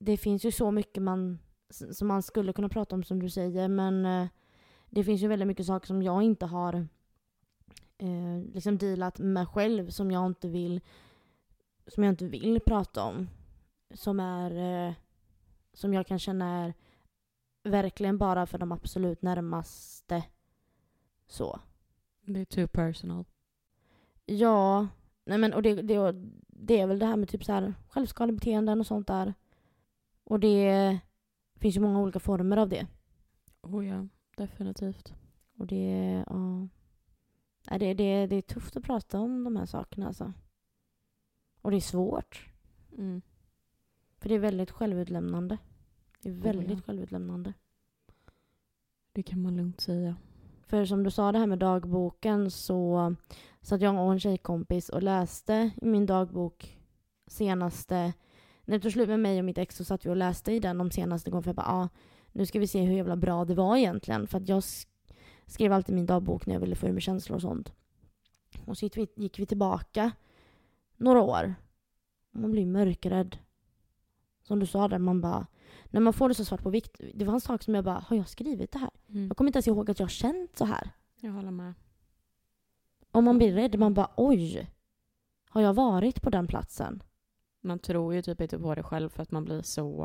det 0.00 0.16
finns 0.16 0.44
ju 0.44 0.52
så 0.52 0.70
mycket 0.70 1.02
man, 1.02 1.38
som 1.70 2.08
man 2.08 2.22
skulle 2.22 2.52
kunna 2.52 2.68
prata 2.68 2.94
om 2.94 3.04
som 3.04 3.22
du 3.22 3.30
säger, 3.30 3.68
men 3.68 4.04
eh, 4.04 4.28
det 4.90 5.04
finns 5.04 5.20
ju 5.20 5.28
väldigt 5.28 5.48
mycket 5.48 5.66
saker 5.66 5.86
som 5.86 6.02
jag 6.02 6.22
inte 6.22 6.46
har 6.46 6.74
eh, 7.98 8.52
liksom 8.54 8.78
dealat 8.78 9.18
med 9.18 9.48
själv 9.48 9.90
som 9.90 10.10
jag 10.10 10.26
inte 10.26 10.48
vill 10.48 10.80
som 11.86 12.04
jag 12.04 12.12
inte 12.12 12.26
vill 12.26 12.60
prata 12.60 13.04
om. 13.04 13.28
Som 13.94 14.20
är 14.20 14.86
eh, 14.88 14.94
som 15.72 15.94
jag 15.94 16.06
kan 16.06 16.18
känna 16.18 16.64
är 16.64 16.74
verkligen 17.64 18.18
bara 18.18 18.46
för 18.46 18.58
de 18.58 18.72
absolut 18.72 19.22
närmaste. 19.22 20.24
Så. 21.26 21.60
Det 22.20 22.40
är 22.40 22.44
too 22.44 22.68
personal. 22.68 23.24
Ja, 24.26 24.88
nej 25.24 25.38
men 25.38 25.52
och 25.52 25.62
det, 25.62 25.74
det, 25.74 26.14
det 26.46 26.80
är 26.80 26.86
väl 26.86 26.98
det 26.98 27.06
här 27.06 27.16
med 27.16 27.28
typ 27.28 27.44
så 27.44 27.52
här 27.52 27.74
självskadebeteenden 27.88 28.80
och 28.80 28.86
sånt 28.86 29.06
där. 29.06 29.34
Och 30.30 30.40
det 30.40 30.98
finns 31.54 31.76
ju 31.76 31.80
många 31.80 32.00
olika 32.00 32.20
former 32.20 32.56
av 32.56 32.68
det. 32.68 32.86
Oh 33.62 33.86
ja, 33.86 34.06
definitivt. 34.36 35.14
Och 35.58 35.66
det, 35.66 36.24
ja. 36.26 36.68
Det, 37.78 37.94
det, 37.94 38.26
det 38.26 38.36
är 38.36 38.42
tufft 38.42 38.76
att 38.76 38.84
prata 38.84 39.20
om 39.20 39.44
de 39.44 39.56
här 39.56 39.66
sakerna 39.66 40.06
alltså. 40.06 40.32
Och 41.60 41.70
det 41.70 41.76
är 41.76 41.80
svårt. 41.80 42.48
Mm. 42.98 43.22
För 44.18 44.28
det 44.28 44.34
är 44.34 44.38
väldigt 44.38 44.70
självutlämnande. 44.70 45.58
Det 46.22 46.28
är 46.28 46.34
Oh, 46.34 46.42
väldigt 46.42 46.78
ja. 46.78 46.82
självutlämnande. 46.86 47.52
Det 49.12 49.22
kan 49.22 49.42
man 49.42 49.56
lugnt 49.56 49.80
säga. 49.80 50.16
För 50.62 50.84
som 50.84 51.02
du 51.02 51.10
sa 51.10 51.32
det 51.32 51.38
här 51.38 51.46
med 51.46 51.58
dagboken 51.58 52.50
så 52.50 53.14
satt 53.60 53.80
jag 53.80 54.06
och 54.06 54.12
en 54.12 54.20
tjejkompis 54.20 54.88
och 54.88 55.02
läste 55.02 55.70
i 55.82 55.86
min 55.86 56.06
dagbok 56.06 56.78
senaste... 57.26 58.12
När 58.70 58.78
det 58.78 58.82
tog 58.82 58.92
slut 58.92 59.08
med 59.08 59.20
mig 59.20 59.38
och 59.38 59.44
mitt 59.44 59.58
ex 59.58 59.76
så 59.76 59.84
satt 59.84 60.06
vi 60.06 60.10
och 60.10 60.16
läste 60.16 60.52
i 60.52 60.60
den 60.60 60.78
de 60.78 60.90
senaste 60.90 61.30
gången 61.30 61.42
för 61.42 61.48
jag 61.48 61.56
bara 61.56 61.66
ah, 61.66 61.88
nu 62.32 62.46
ska 62.46 62.58
vi 62.58 62.66
se 62.66 62.82
hur 62.82 62.96
jävla 62.96 63.16
bra 63.16 63.44
det 63.44 63.54
var 63.54 63.76
egentligen. 63.76 64.26
För 64.26 64.38
att 64.38 64.48
jag 64.48 64.60
sk- 64.60 64.86
skrev 65.46 65.72
alltid 65.72 65.94
min 65.94 66.06
dagbok 66.06 66.46
när 66.46 66.54
jag 66.54 66.60
ville 66.60 66.74
få 66.74 66.86
ur 66.86 66.92
mig 66.92 67.00
känslor 67.00 67.36
och 67.36 67.42
sånt. 67.42 67.72
Och 68.66 68.78
så 68.78 68.84
gick 68.86 68.96
vi, 68.96 69.08
gick 69.16 69.38
vi 69.38 69.46
tillbaka 69.46 70.12
några 70.96 71.20
år. 71.22 71.54
Man 72.30 72.50
blir 72.50 72.66
mörkrädd. 72.66 73.38
Som 74.42 74.60
du 74.60 74.66
sa 74.66 74.88
där, 74.88 74.98
man 74.98 75.20
bara... 75.20 75.46
När 75.84 76.00
man 76.00 76.12
får 76.12 76.28
det 76.28 76.34
så 76.34 76.44
svart 76.44 76.62
på 76.62 76.70
vikt. 76.70 77.00
Det 77.14 77.24
var 77.24 77.34
en 77.34 77.40
sak 77.40 77.62
som 77.62 77.74
jag 77.74 77.84
bara, 77.84 78.04
har 78.06 78.16
jag 78.16 78.28
skrivit 78.28 78.72
det 78.72 78.78
här? 78.78 78.90
Mm. 79.08 79.26
Jag 79.26 79.36
kommer 79.36 79.48
inte 79.48 79.56
ens 79.56 79.68
ihåg 79.68 79.90
att 79.90 79.98
jag 79.98 80.06
har 80.06 80.10
känt 80.10 80.56
så 80.56 80.64
här. 80.64 80.90
Jag 81.20 81.32
håller 81.32 81.50
med. 81.50 81.74
Om 83.10 83.24
man 83.24 83.38
blir 83.38 83.52
rädd, 83.52 83.78
man 83.78 83.94
bara 83.94 84.10
oj. 84.16 84.70
Har 85.48 85.60
jag 85.60 85.74
varit 85.74 86.22
på 86.22 86.30
den 86.30 86.46
platsen? 86.46 87.02
Man 87.60 87.78
tror 87.78 88.14
ju 88.14 88.22
typ 88.22 88.40
inte 88.40 88.58
på 88.58 88.74
det 88.74 88.82
själv 88.82 89.08
för 89.08 89.22
att 89.22 89.30
man 89.30 89.44
blir 89.44 89.62
så... 89.62 90.04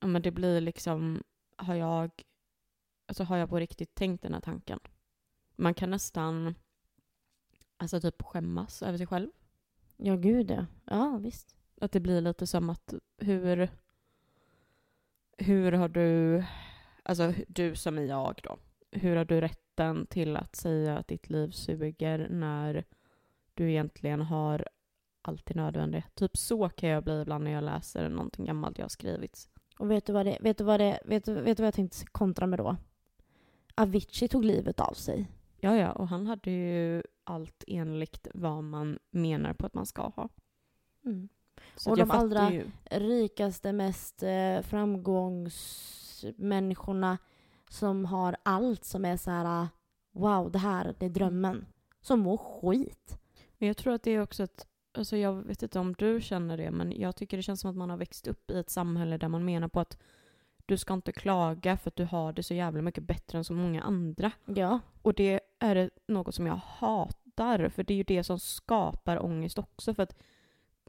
Ja 0.00 0.06
men 0.06 0.22
det 0.22 0.30
blir 0.30 0.60
liksom... 0.60 1.22
Har 1.56 1.74
jag... 1.74 2.10
Alltså 3.06 3.24
har 3.24 3.36
jag 3.36 3.48
på 3.48 3.58
riktigt 3.58 3.94
tänkt 3.94 4.22
den 4.22 4.34
här 4.34 4.40
tanken? 4.40 4.80
Man 5.56 5.74
kan 5.74 5.90
nästan... 5.90 6.54
Alltså 7.76 8.00
typ 8.00 8.22
skämmas 8.22 8.82
över 8.82 8.98
sig 8.98 9.06
själv. 9.06 9.30
Ja, 9.96 10.16
gud 10.16 10.50
ja. 10.50 10.66
Ja, 10.84 11.18
visst. 11.18 11.56
Att 11.80 11.92
det 11.92 12.00
blir 12.00 12.20
lite 12.20 12.46
som 12.46 12.70
att 12.70 12.94
hur... 13.18 13.70
Hur 15.38 15.72
har 15.72 15.88
du... 15.88 16.44
Alltså 17.02 17.32
du 17.48 17.74
som 17.74 17.98
är 17.98 18.02
jag 18.02 18.40
då. 18.42 18.58
Hur 18.90 19.16
har 19.16 19.24
du 19.24 19.40
rätten 19.40 20.06
till 20.06 20.36
att 20.36 20.56
säga 20.56 20.98
att 20.98 21.08
ditt 21.08 21.30
liv 21.30 21.50
suger 21.50 22.28
när 22.28 22.84
du 23.54 23.70
egentligen 23.70 24.20
har 24.20 24.68
allt 25.28 25.46
det 25.46 25.54
nödvändiga? 25.54 26.02
Typ 26.14 26.36
så 26.36 26.68
kan 26.68 26.88
jag 26.88 27.04
bli 27.04 27.20
ibland 27.20 27.44
när 27.44 27.50
jag 27.50 27.64
läser 27.64 28.08
någonting 28.08 28.44
gammalt 28.44 28.78
jag 28.78 28.84
har 28.84 28.88
skrivit. 28.88 29.48
Och 29.78 29.90
vet 29.90 30.06
du 30.06 30.12
vad 30.12 30.26
det, 30.26 30.38
vet 30.40 30.58
du 30.58 30.64
vad 30.64 30.80
det, 30.80 31.00
vet 31.04 31.24
du, 31.24 31.34
vet 31.34 31.56
du 31.56 31.62
vad 31.62 31.66
jag 31.66 31.74
tänkte 31.74 32.06
kontra 32.06 32.46
med 32.46 32.58
då? 32.58 32.76
Avicii 33.74 34.28
tog 34.28 34.44
livet 34.44 34.80
av 34.80 34.92
sig. 34.92 35.26
Ja, 35.60 35.76
ja, 35.76 35.92
och 35.92 36.08
han 36.08 36.26
hade 36.26 36.50
ju 36.50 37.02
allt 37.24 37.64
enligt 37.66 38.28
vad 38.34 38.64
man 38.64 38.98
menar 39.10 39.52
på 39.52 39.66
att 39.66 39.74
man 39.74 39.86
ska 39.86 40.02
ha. 40.02 40.28
Mm. 41.04 41.28
Och 41.86 41.96
de 41.96 42.10
allra- 42.10 42.52
ju. 42.52 42.70
Rikaste, 42.84 43.72
mest 43.72 44.22
eh, 44.22 44.60
framgångsmänniskorna 44.62 47.18
som 47.70 48.04
har 48.04 48.36
allt 48.42 48.84
som 48.84 49.04
är 49.04 49.16
så 49.16 49.30
här 49.30 49.68
wow, 50.12 50.50
det 50.50 50.58
här, 50.58 50.94
det 50.98 51.06
är 51.06 51.10
drömmen. 51.10 51.66
Som 52.00 52.20
mår 52.20 52.36
skit. 52.36 53.18
Men 53.58 53.66
jag 53.68 53.76
tror 53.76 53.94
att 53.94 54.02
det 54.02 54.10
är 54.10 54.22
också 54.22 54.42
ett, 54.42 54.66
alltså 54.96 55.16
jag 55.16 55.32
vet 55.32 55.62
inte 55.62 55.78
om 55.78 55.92
du 55.92 56.20
känner 56.20 56.56
det, 56.56 56.70
men 56.70 57.00
jag 57.00 57.16
tycker 57.16 57.36
det 57.36 57.42
känns 57.42 57.60
som 57.60 57.70
att 57.70 57.76
man 57.76 57.90
har 57.90 57.96
växt 57.96 58.26
upp 58.26 58.50
i 58.50 58.58
ett 58.58 58.70
samhälle 58.70 59.18
där 59.18 59.28
man 59.28 59.44
menar 59.44 59.68
på 59.68 59.80
att 59.80 59.98
du 60.66 60.78
ska 60.78 60.94
inte 60.94 61.12
klaga 61.12 61.76
för 61.76 61.90
att 61.90 61.96
du 61.96 62.04
har 62.04 62.32
det 62.32 62.42
så 62.42 62.54
jävla 62.54 62.82
mycket 62.82 63.04
bättre 63.04 63.38
än 63.38 63.44
så 63.44 63.52
många 63.52 63.82
andra. 63.82 64.30
Ja. 64.44 64.80
Och 65.02 65.14
det 65.14 65.40
är 65.58 65.90
något 66.06 66.34
som 66.34 66.46
jag 66.46 66.60
hatar, 66.64 67.68
för 67.68 67.84
det 67.84 67.94
är 67.94 67.96
ju 67.96 68.02
det 68.02 68.24
som 68.24 68.38
skapar 68.38 69.24
ångest 69.24 69.58
också. 69.58 69.94
För 69.94 70.02
att 70.02 70.16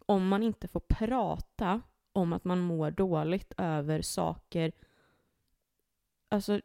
om 0.05 0.27
man 0.27 0.43
inte 0.43 0.67
får 0.67 0.79
prata 0.79 1.81
om 2.13 2.33
att 2.33 2.43
man 2.43 2.59
mår 2.59 2.91
dåligt 2.91 3.53
över 3.57 4.01
saker, 4.01 4.71
alltså 6.29 6.61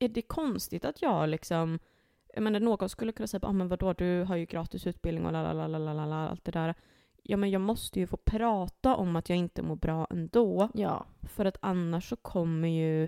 är 0.00 0.08
det 0.08 0.22
konstigt 0.22 0.84
att 0.84 1.02
jag 1.02 1.28
liksom 1.28 1.78
menar, 2.42 2.60
någon 2.60 2.88
skulle 2.88 3.12
kunna 3.12 3.26
säga 3.26 3.40
ah, 3.42 3.52
men 3.52 3.68
vadå, 3.68 3.92
du 3.92 4.22
har 4.22 4.36
ju 4.36 4.44
gratis 4.44 4.86
utbildning 4.86 5.26
och 5.26 5.32
lalalala, 5.32 6.28
allt 6.28 6.44
det 6.44 6.50
där. 6.52 6.74
Ja, 7.22 7.36
men 7.36 7.50
jag 7.50 7.60
måste 7.60 8.00
ju 8.00 8.06
få 8.06 8.16
prata 8.16 8.96
om 8.96 9.16
att 9.16 9.28
jag 9.28 9.38
inte 9.38 9.62
mår 9.62 9.76
bra 9.76 10.06
ändå. 10.10 10.68
Ja. 10.74 11.06
För 11.22 11.44
att 11.44 11.56
annars 11.60 12.08
så 12.08 12.16
kommer 12.16 12.68
ju 12.68 13.02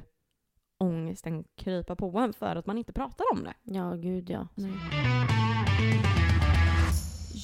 ångest 0.79 1.27
ångesten 1.27 1.45
krypa 1.57 1.97
på 1.97 2.19
en 2.19 2.33
för 2.33 2.57
att 2.57 2.67
man 2.67 2.79
inte 2.79 2.93
pratar 2.93 3.25
om 3.33 3.45
det. 3.45 3.55
Ja, 3.63 3.95
gud 3.95 4.31
ja. 4.31 4.49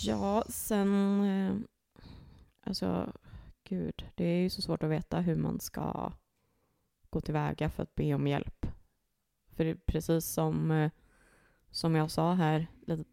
Ja, 0.07 0.45
sen... 0.49 1.21
eh, 1.25 1.55
Alltså, 2.65 3.13
gud. 3.65 4.07
Det 4.15 4.25
är 4.25 4.41
ju 4.43 4.51
så 4.51 4.63
svårt 4.63 4.83
att 4.83 4.91
veta 4.91 5.21
hur 5.21 5.37
man 5.37 5.61
ska 5.61 6.13
gå 7.11 7.21
tillväga 7.21 7.71
för 7.71 7.83
att 7.83 7.95
be 7.95 8.15
om 8.15 8.27
hjälp. 8.27 8.67
För 9.51 9.65
det 9.65 9.71
är 9.71 9.79
precis 9.87 10.27
som, 10.27 10.71
eh, 10.71 10.91
som 11.73 11.95
jag 11.95 12.11
sa 12.11 12.33
här 12.33 12.67
lite, 12.87 13.05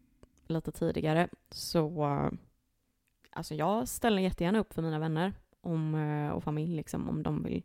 lite 0.46 0.72
tidigare 0.72 1.28
så... 1.50 2.04
Eh, 2.04 2.30
alltså 3.32 3.54
jag 3.54 3.88
ställer 3.88 4.22
jättegärna 4.22 4.58
upp 4.58 4.72
för 4.72 4.82
mina 4.82 4.98
vänner 4.98 5.32
om, 5.60 5.94
eh, 5.94 6.30
och 6.30 6.44
familj 6.44 6.76
liksom, 6.76 7.08
om 7.08 7.22
de 7.22 7.42
vill 7.42 7.62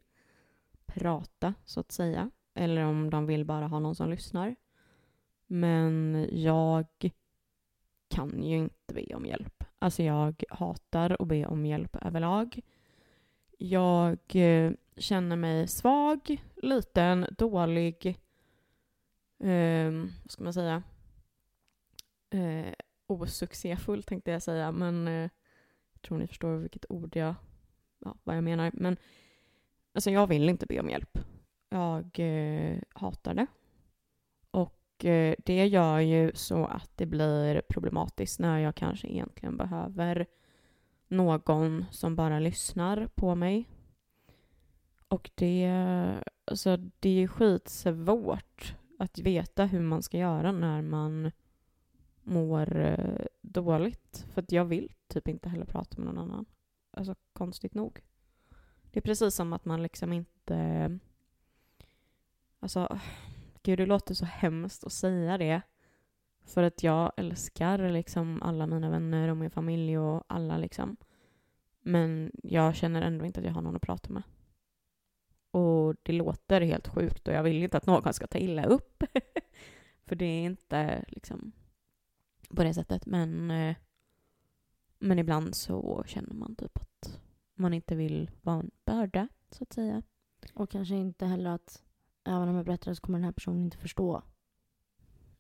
prata, 0.86 1.54
så 1.66 1.80
att 1.80 1.92
säga. 1.92 2.32
Eller 2.54 2.84
om 2.84 3.10
de 3.10 3.26
vill 3.26 3.46
bara 3.46 3.68
ha 3.68 3.80
någon 3.80 3.96
som 3.96 4.10
lyssnar. 4.10 4.56
Men 5.48 6.28
jag 6.32 6.86
kan 8.08 8.44
ju 8.44 8.58
inte 8.58 8.94
be 8.94 9.16
om 9.16 9.26
hjälp. 9.26 9.64
Alltså 9.80 10.04
jag 10.04 10.44
hatar 10.50 11.18
att 11.20 11.28
be 11.28 11.46
om 11.46 11.66
hjälp 11.66 11.96
överlag. 12.02 12.60
Jag 13.58 14.36
eh, 14.36 14.72
känner 14.98 15.36
mig 15.36 15.68
svag, 15.68 16.44
liten, 16.56 17.26
dålig. 17.38 18.20
Eh, 19.46 19.92
vad 20.24 20.32
ska 20.32 20.44
man 20.44 20.54
säga? 20.54 20.84
Eh, 22.30 22.74
osuccéfull 23.08 24.04
tänkte 24.04 24.32
jag 24.32 24.44
säga, 24.44 24.72
men 24.72 25.08
eh, 25.08 25.30
jag 25.94 26.02
tror 26.02 26.18
ni 26.18 26.28
förstår 26.28 26.56
vilket 26.56 26.86
ord 26.90 27.16
jag, 27.16 27.36
ja, 28.00 28.16
vad 28.24 28.38
jag 28.38 28.44
menar. 28.44 28.72
Men 28.74 28.98
alltså 29.94 30.12
jag 30.12 30.28
vill 30.28 30.50
inte 30.50 30.66
be 30.66 30.80
om 30.80 30.90
hjälp. 30.90 31.20
Jag 31.70 32.20
eh, 32.20 32.80
hatar 32.90 33.34
det. 33.34 33.48
Och 34.52 35.06
eh, 35.06 35.36
det 35.46 35.68
gör 35.68 36.00
ju 36.00 36.32
så 36.36 36.66
att 36.66 36.92
det 36.96 37.06
blir 37.06 37.62
problematiskt 37.70 38.40
när 38.40 38.60
jag 38.60 38.76
kanske 38.76 39.08
egentligen 39.08 39.58
behöver 39.58 40.26
någon 41.08 41.86
som 41.92 42.16
bara 42.16 42.40
lyssnar 42.40 43.08
på 43.16 43.36
mig. 43.36 43.70
Och 45.08 45.32
det, 45.36 45.72
alltså 46.46 46.78
det 46.78 47.10
är 47.10 47.14
ju 47.14 47.28
skitsvårt 47.28 48.76
att 49.00 49.20
veta 49.20 49.66
hur 49.66 49.82
man 49.82 50.04
ska 50.04 50.18
göra 50.18 50.52
när 50.52 50.82
man 50.82 51.32
mår 52.24 52.78
eh, 52.78 53.26
dåligt. 53.42 54.26
För 54.34 54.42
att 54.42 54.52
jag 54.52 54.66
vill 54.66 54.92
typ 55.08 55.28
inte 55.28 55.50
heller 55.50 55.66
prata 55.66 55.98
med 55.98 56.06
någon 56.06 56.18
annan. 56.18 56.46
Alltså 56.92 57.16
konstigt 57.34 57.74
nog. 57.74 58.02
Det 58.92 59.00
är 59.00 59.02
precis 59.02 59.36
som 59.36 59.54
att 59.54 59.66
man 59.66 59.84
liksom 59.84 60.14
inte... 60.14 61.00
Alltså, 62.60 63.00
gud 63.64 63.80
det 63.80 63.86
låter 63.86 64.14
så 64.14 64.26
hemskt 64.26 64.84
att 64.84 64.94
säga 64.94 65.38
det. 65.38 65.62
För 66.46 66.64
att 66.64 66.84
jag 66.84 67.12
älskar 67.18 67.90
liksom 67.90 68.42
alla 68.42 68.68
mina 68.68 68.90
vänner 68.90 69.30
och 69.30 69.38
min 69.38 69.50
familj 69.50 69.98
och 69.98 70.24
alla 70.28 70.58
liksom. 70.58 70.98
Men 71.82 72.32
jag 72.44 72.76
känner 72.76 73.02
ändå 73.02 73.26
inte 73.26 73.40
att 73.40 73.46
jag 73.46 73.54
har 73.54 73.62
någon 73.62 73.76
att 73.76 73.82
prata 73.82 74.14
med. 74.14 74.24
Och 75.56 75.96
det 76.04 76.12
låter 76.12 76.62
helt 76.62 76.88
sjukt 76.88 77.28
och 77.28 77.34
jag 77.34 77.44
vill 77.44 77.64
inte 77.64 77.78
att 77.78 77.86
någon 77.86 78.14
ska 78.14 78.28
ta 78.28 78.38
illa 78.38 78.66
upp. 78.66 79.04
För 80.06 80.16
det 80.16 80.26
är 80.26 80.44
inte 80.44 81.06
liksom 81.08 81.52
på 82.50 82.64
det 82.64 82.74
sättet. 82.74 83.06
Men, 83.06 83.52
eh, 83.52 83.76
men 85.00 85.20
ibland 85.20 85.56
så 85.56 86.04
känner 86.08 86.34
man 86.34 86.56
typ 86.56 86.78
att 86.78 87.20
man 87.54 87.74
inte 87.74 87.96
vill 87.96 88.32
vara 88.42 88.60
en 88.60 88.72
börda, 88.86 89.28
så 89.52 89.64
att 89.64 89.74
säga. 89.74 90.02
Och 90.54 90.70
kanske 90.70 90.96
inte 90.96 91.26
heller 91.26 91.50
att 91.50 91.84
även 92.24 92.50
om 92.50 92.56
jag 92.56 92.66
berättar 92.66 92.94
så 92.94 93.02
kommer 93.02 93.20
den 93.20 93.26
här 93.26 93.32
personen 93.32 93.64
inte 93.64 93.78
förstå 93.78 94.24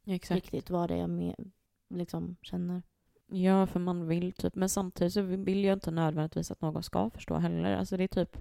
riktigt 0.03 0.69
vad 0.69 0.89
det 0.89 0.93
är 0.93 0.99
jag 0.99 1.09
med, 1.09 1.51
liksom 1.89 2.35
känner. 2.41 2.83
Ja, 3.27 3.67
för 3.67 3.79
man 3.79 4.07
vill 4.07 4.31
typ. 4.33 4.55
Men 4.55 4.69
samtidigt 4.69 5.13
så 5.13 5.21
vill 5.21 5.63
jag 5.63 5.73
inte 5.73 5.91
nödvändigtvis 5.91 6.51
att 6.51 6.61
någon 6.61 6.83
ska 6.83 7.09
förstå 7.09 7.37
heller. 7.37 7.75
Alltså 7.75 7.97
det 7.97 8.03
är 8.03 8.07
typ... 8.07 8.37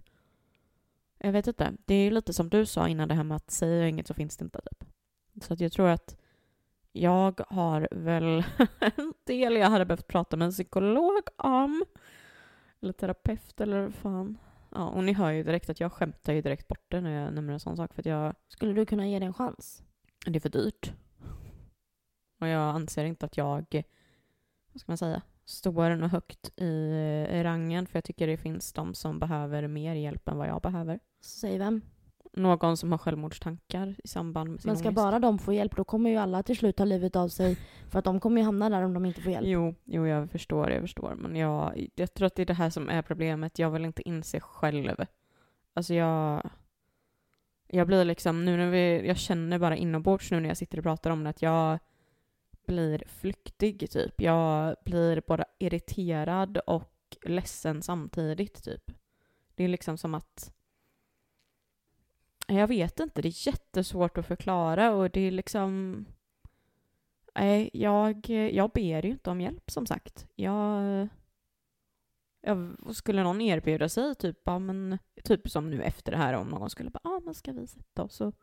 Jag 1.24 1.32
vet 1.32 1.46
inte. 1.46 1.72
Det 1.84 1.94
är 1.94 2.04
ju 2.04 2.10
lite 2.10 2.32
som 2.32 2.48
du 2.48 2.66
sa 2.66 2.88
innan 2.88 3.08
det 3.08 3.14
här 3.14 3.24
med 3.24 3.36
att 3.36 3.50
säger 3.50 3.80
jag 3.80 3.88
inget 3.88 4.06
så 4.06 4.14
finns 4.14 4.36
det 4.36 4.44
inte 4.44 4.60
typ. 4.60 4.84
Så 5.42 5.52
att 5.52 5.60
jag 5.60 5.72
tror 5.72 5.88
att 5.88 6.16
jag 6.92 7.40
har 7.48 7.88
väl 7.90 8.44
en 8.80 9.14
del 9.24 9.56
jag 9.56 9.70
hade 9.70 9.84
behövt 9.84 10.06
prata 10.06 10.36
med 10.36 10.46
en 10.46 10.52
psykolog 10.52 11.22
om. 11.36 11.84
Eller 12.82 12.92
terapeut 12.92 13.60
eller 13.60 13.90
fan. 13.90 14.38
Ja, 14.70 14.88
och 14.88 15.04
ni 15.04 15.12
hör 15.12 15.30
ju 15.30 15.42
direkt 15.42 15.70
att 15.70 15.80
jag 15.80 15.92
skämtar 15.92 16.32
ju 16.32 16.42
direkt 16.42 16.68
bort 16.68 16.84
det 16.88 17.00
när 17.00 17.10
jag 17.10 17.34
nämner 17.34 17.52
en 17.52 17.60
sån 17.60 17.76
sak 17.76 17.94
för 17.94 18.02
att 18.02 18.06
jag... 18.06 18.34
Skulle 18.48 18.72
du 18.72 18.86
kunna 18.86 19.08
ge 19.08 19.18
det 19.18 19.26
en 19.26 19.34
chans? 19.34 19.82
Det 20.26 20.38
är 20.38 20.40
för 20.40 20.48
dyrt. 20.48 20.92
Och 22.40 22.48
jag 22.48 22.74
anser 22.74 23.04
inte 23.04 23.26
att 23.26 23.36
jag, 23.36 23.84
vad 24.72 24.80
ska 24.80 24.92
man 24.92 24.98
säga, 24.98 25.22
står 25.44 25.96
något 25.96 26.12
högt 26.12 26.58
i 26.58 27.42
rangen 27.42 27.86
för 27.86 27.96
jag 27.96 28.04
tycker 28.04 28.26
det 28.26 28.36
finns 28.36 28.72
de 28.72 28.94
som 28.94 29.18
behöver 29.18 29.68
mer 29.68 29.94
hjälp 29.94 30.28
än 30.28 30.38
vad 30.38 30.48
jag 30.48 30.62
behöver. 30.62 31.00
Säg 31.24 31.58
vem? 31.58 31.80
Någon 32.32 32.76
som 32.76 32.92
har 32.92 32.98
självmordstankar 32.98 33.94
i 34.04 34.08
samband 34.08 34.50
med 34.50 34.60
sin 34.60 34.68
Men 34.68 34.76
ska 34.76 34.88
ångest. 34.88 34.96
bara 34.96 35.18
de 35.18 35.38
få 35.38 35.52
hjälp 35.52 35.76
då 35.76 35.84
kommer 35.84 36.10
ju 36.10 36.16
alla 36.16 36.42
till 36.42 36.56
slut 36.56 36.76
ta 36.76 36.84
livet 36.84 37.16
av 37.16 37.28
sig 37.28 37.58
för 37.90 37.98
att 37.98 38.04
de 38.04 38.20
kommer 38.20 38.40
ju 38.40 38.44
hamna 38.44 38.70
där 38.70 38.82
om 38.82 38.94
de 38.94 39.04
inte 39.04 39.20
får 39.20 39.32
hjälp. 39.32 39.46
Jo, 39.46 39.74
jo, 39.84 40.06
jag 40.06 40.30
förstår, 40.30 40.70
jag 40.70 40.80
förstår. 40.80 41.14
Men 41.14 41.36
jag, 41.36 41.88
jag 41.94 42.14
tror 42.14 42.26
att 42.26 42.34
det 42.34 42.42
är 42.42 42.46
det 42.46 42.54
här 42.54 42.70
som 42.70 42.88
är 42.88 43.02
problemet. 43.02 43.58
Jag 43.58 43.70
vill 43.70 43.84
inte 43.84 44.08
inse 44.08 44.40
själv. 44.40 45.04
Alltså 45.74 45.94
jag... 45.94 46.50
Jag 47.66 47.86
blir 47.86 48.04
liksom, 48.04 48.44
nu 48.44 48.56
när 48.56 48.70
vi, 48.70 49.08
jag 49.08 49.16
känner 49.16 49.58
bara 49.58 49.76
inombords 49.76 50.30
nu 50.30 50.40
när 50.40 50.48
jag 50.48 50.56
sitter 50.56 50.78
och 50.78 50.84
pratar 50.84 51.10
om 51.10 51.24
det 51.24 51.30
att 51.30 51.42
jag 51.42 51.78
blir 52.66 53.02
flyktig 53.06 53.90
typ. 53.90 54.20
Jag 54.20 54.76
blir 54.84 55.22
både 55.26 55.44
irriterad 55.58 56.58
och 56.58 57.16
ledsen 57.26 57.82
samtidigt 57.82 58.64
typ. 58.64 58.90
Det 59.54 59.64
är 59.64 59.68
liksom 59.68 59.98
som 59.98 60.14
att 60.14 60.53
jag 62.46 62.66
vet 62.66 63.00
inte, 63.00 63.22
det 63.22 63.28
är 63.28 63.46
jättesvårt 63.46 64.18
att 64.18 64.26
förklara 64.26 64.92
och 64.92 65.10
det 65.10 65.20
är 65.20 65.30
liksom... 65.30 66.04
Nej, 67.34 67.70
jag, 67.72 68.30
jag 68.30 68.70
ber 68.70 69.04
ju 69.04 69.10
inte 69.10 69.30
om 69.30 69.40
hjälp 69.40 69.70
som 69.70 69.86
sagt. 69.86 70.26
Jag, 70.34 71.08
jag 72.40 72.76
skulle 72.92 73.22
någon 73.22 73.40
erbjuda 73.40 73.88
sig, 73.88 74.14
typ, 74.14 74.38
ja, 74.44 74.58
men, 74.58 74.98
typ 75.24 75.50
som 75.50 75.70
nu 75.70 75.82
efter 75.82 76.12
det 76.12 76.18
här, 76.18 76.34
om 76.34 76.48
någon 76.48 76.70
skulle 76.70 76.90
bara, 76.90 77.00
ja 77.04 77.10
ah, 77.10 77.20
men 77.20 77.34
ska 77.34 77.52
vi 77.52 77.66
sätta 77.66 78.02
oss 78.02 78.20
och 78.20 78.34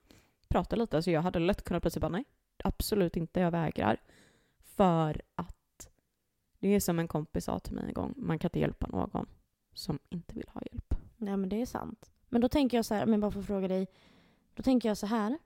prata 0.48 0.76
lite? 0.76 0.96
Alltså 0.96 1.12
jag 1.12 1.22
hade 1.22 1.40
lätt 1.40 1.64
kunnat 1.64 1.84
plötsligt 1.84 2.02
bara, 2.02 2.10
nej, 2.10 2.26
absolut 2.64 3.18
inte, 3.18 3.40
jag 3.40 3.52
vägrar. 3.52 3.98
För 4.60 5.22
att 5.36 5.90
det 6.60 6.68
är 6.68 6.80
som 6.80 7.00
en 7.00 7.08
kompis 7.08 7.46
sa 7.46 7.60
till 7.60 7.74
mig 7.74 7.84
en 7.88 7.94
gång, 7.94 8.14
man 8.18 8.40
kan 8.40 8.48
inte 8.48 8.60
hjälpa 8.60 8.88
någon 8.88 9.26
som 9.74 10.00
inte 10.10 10.36
vill 10.36 10.50
ha 10.50 10.62
hjälp. 10.72 10.94
Nej 11.18 11.38
men 11.38 11.50
det 11.50 11.62
är 11.62 11.66
sant. 11.66 12.12
Men 12.32 12.42
då 12.42 12.50
tänker 12.50 12.78
jag 12.78 12.86
så 12.86 12.94
här, 12.94 13.06
men 13.06 13.20
bara 13.20 13.32
för 13.32 13.40
att 13.40 13.46
fråga 13.46 13.68
dig. 13.68 13.88
Då 14.54 14.64
tänker 14.64 14.90
jag 14.90 14.98
så 14.98 15.06
här. 15.06 15.38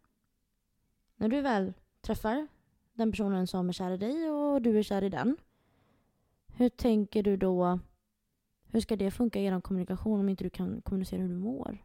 När 1.16 1.30
du 1.30 1.42
väl 1.42 1.74
träffar 2.02 2.48
den 2.94 3.12
personen 3.12 3.48
som 3.48 3.70
är 3.70 3.74
kär 3.74 3.92
i 3.92 3.98
dig 3.98 4.30
och 4.30 4.62
du 4.62 4.80
är 4.80 4.84
kär 4.84 5.04
i 5.04 5.10
den. 5.10 5.38
Hur 6.48 6.70
tänker 6.70 7.24
du 7.24 7.38
då? 7.38 7.80
Hur 8.72 8.80
ska 8.80 8.96
det 8.96 9.12
funka 9.12 9.40
i 9.40 9.46
er 9.46 9.62
kommunikation 9.62 10.20
om 10.20 10.30
inte 10.30 10.44
du 10.44 10.50
kan 10.50 10.82
kommunicera 10.82 11.22
hur 11.22 11.30
du 11.30 11.36
mår? 11.36 11.78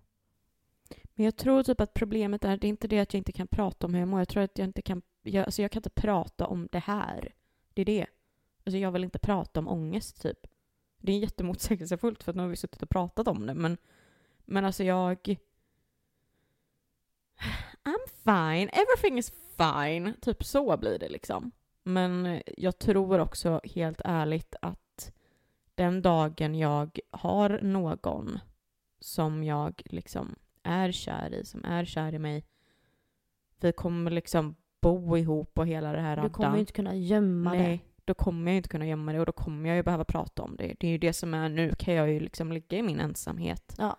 Men 1.14 1.24
jag 1.24 1.36
tror 1.36 1.62
typ 1.62 1.80
att 1.80 1.94
problemet 1.94 2.44
är, 2.44 2.56
det 2.56 2.66
är 2.66 2.68
inte 2.68 2.88
det 2.88 2.98
att 2.98 3.14
jag 3.14 3.20
inte 3.20 3.32
kan 3.32 3.46
prata 3.46 3.86
om 3.86 3.94
hur 3.94 4.00
jag 4.00 4.08
mår. 4.08 4.20
Jag 4.20 4.28
tror 4.28 4.42
att 4.42 4.58
jag 4.58 4.68
inte 4.68 4.82
kan, 4.82 5.02
jag, 5.22 5.44
alltså 5.44 5.62
jag 5.62 5.70
kan 5.70 5.80
inte 5.80 5.90
prata 5.90 6.46
om 6.46 6.68
det 6.72 6.78
här. 6.78 7.34
Det 7.74 7.82
är 7.82 7.86
det. 7.86 8.06
Alltså 8.64 8.78
jag 8.78 8.92
vill 8.92 9.04
inte 9.04 9.18
prata 9.18 9.60
om 9.60 9.68
ångest 9.68 10.22
typ. 10.22 10.46
Det 10.98 11.12
är 11.12 11.18
jättemotsägelsefullt 11.18 12.22
för 12.22 12.32
att 12.32 12.36
nu 12.36 12.42
har 12.42 12.48
vi 12.48 12.56
suttit 12.56 12.82
och 12.82 12.90
pratat 12.90 13.28
om 13.28 13.46
det 13.46 13.54
men, 13.54 13.76
men 14.50 14.64
alltså 14.64 14.84
jag... 14.84 15.36
I'm 17.84 18.06
fine, 18.24 18.70
everything 18.72 19.18
is 19.18 19.32
fine. 19.56 20.14
Typ 20.20 20.44
så 20.44 20.76
blir 20.76 20.98
det 20.98 21.08
liksom. 21.08 21.50
Men 21.82 22.42
jag 22.56 22.78
tror 22.78 23.18
också 23.18 23.60
helt 23.64 24.00
ärligt 24.04 24.54
att 24.62 25.12
den 25.74 26.02
dagen 26.02 26.54
jag 26.54 26.98
har 27.10 27.60
någon 27.62 28.38
som 29.00 29.44
jag 29.44 29.82
liksom 29.84 30.34
är 30.62 30.92
kär 30.92 31.34
i, 31.34 31.44
som 31.44 31.64
är 31.64 31.84
kär 31.84 32.14
i 32.14 32.18
mig. 32.18 32.44
Vi 33.60 33.72
kommer 33.72 34.10
liksom 34.10 34.56
bo 34.80 35.16
ihop 35.16 35.58
och 35.58 35.66
hela 35.66 35.92
det 35.92 36.00
här 36.00 36.22
Du 36.22 36.30
kommer 36.30 36.54
ju 36.54 36.60
inte 36.60 36.72
kunna 36.72 36.94
gömma 36.96 37.52
Nej, 37.52 37.84
det. 37.96 38.02
då 38.04 38.14
kommer 38.14 38.50
jag 38.50 38.56
inte 38.56 38.68
kunna 38.68 38.86
gömma 38.86 39.12
det 39.12 39.20
och 39.20 39.26
då 39.26 39.32
kommer 39.32 39.68
jag 39.68 39.76
ju 39.76 39.82
behöva 39.82 40.04
prata 40.04 40.42
om 40.42 40.56
det. 40.56 40.74
Det 40.80 40.86
är 40.86 40.90
ju 40.90 40.98
det 40.98 41.12
som 41.12 41.34
är 41.34 41.48
nu, 41.48 41.72
kan 41.78 41.94
jag 41.94 42.10
ju 42.10 42.20
liksom 42.20 42.52
ligga 42.52 42.78
i 42.78 42.82
min 42.82 43.00
ensamhet. 43.00 43.74
Ja. 43.78 43.96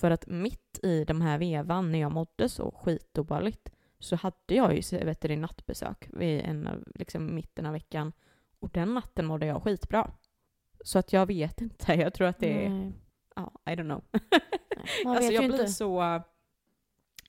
För 0.00 0.10
att 0.10 0.26
mitt 0.26 0.78
i 0.82 1.04
de 1.04 1.20
här 1.20 1.38
vevan, 1.38 1.92
när 1.92 1.98
jag 1.98 2.12
mådde 2.12 2.48
så 2.48 2.70
skitdåligt, 2.70 3.70
så 3.98 4.16
hade 4.16 4.54
jag 4.54 4.74
ju 4.92 5.36
nattbesök 5.36 6.08
vid 6.12 6.40
en, 6.44 6.66
av- 6.66 6.84
liksom 6.94 7.34
mitten 7.34 7.66
av 7.66 7.72
veckan. 7.72 8.12
Och 8.60 8.70
den 8.70 8.94
natten 8.94 9.26
mådde 9.26 9.46
jag 9.46 9.62
skitbra. 9.62 10.10
Så 10.84 10.98
att 10.98 11.12
jag 11.12 11.26
vet 11.26 11.60
inte, 11.60 11.94
jag 11.94 12.14
tror 12.14 12.26
att 12.28 12.38
det 12.38 12.64
är, 12.64 12.68
Nej. 12.70 12.92
ja, 13.36 13.52
I 13.66 13.70
don't 13.70 13.84
know. 13.84 14.04
Nej. 14.12 15.16
Alltså 15.16 15.32
jag 15.32 15.44
blir 15.44 15.60
inte. 15.60 15.68
så... 15.68 16.22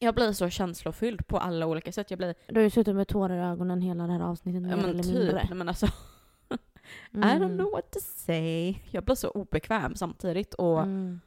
Jag 0.01 0.15
blir 0.15 0.31
så 0.33 0.49
känslofylld 0.49 1.27
på 1.27 1.37
alla 1.37 1.65
olika 1.65 1.91
sätt. 1.91 2.11
Jag 2.11 2.17
blir, 2.17 2.35
Du 2.47 2.55
har 2.55 2.63
ju 2.63 2.69
suttit 2.69 2.95
med 2.95 3.07
tårar 3.07 3.35
i 3.37 3.39
ögonen 3.51 3.81
hela 3.81 4.07
det 4.07 4.13
här 4.13 4.19
avsnittet 4.21 4.69
ja 4.69 4.75
men 4.77 5.01
typ, 5.03 5.13
mindre. 5.15 5.33
nej, 5.33 5.49
men 5.57 5.69
alltså 5.69 5.85
I 7.11 7.17
Mm. 7.17 7.41
don't 7.41 7.57
know 7.57 7.71
what 7.71 7.91
to 7.91 7.99
say. 8.01 8.75
Jag 8.91 9.03
blir 9.03 9.15
så 9.15 9.29
obekväm 9.29 9.95
samtidigt 9.95 10.53
och 10.53 10.81
Mm. 10.81 11.19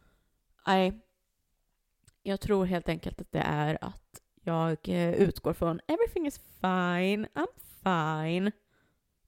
Jag 2.22 2.40
tror 2.40 2.64
helt 2.64 2.88
enkelt 2.88 3.20
att 3.20 3.32
det 3.32 3.38
är 3.46 3.78
att 3.84 4.20
jag 4.44 4.88
eh, 4.88 5.14
utgår 5.14 5.52
från 5.52 5.80
everything 5.86 6.26
is 6.26 6.38
fine, 6.38 7.26
I'm 7.34 7.46
fine. 7.82 8.52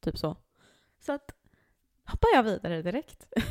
Typ 0.00 0.18
så. 0.18 0.36
Så 1.00 1.12
att 1.12 1.30
hoppar 2.06 2.28
jag 2.34 2.42
vidare 2.42 2.82
direkt. 2.82 3.26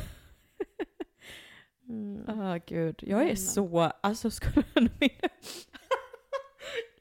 Mm. 1.88 2.24
Åh 2.28 2.56
gud, 2.66 2.94
jag 3.02 3.18
är 3.20 3.24
Mm. 3.24 3.36
så, 3.36 3.80
alltså 4.00 4.30
skulle 4.30 4.62
du 4.74 4.80
vilja... 4.80 5.28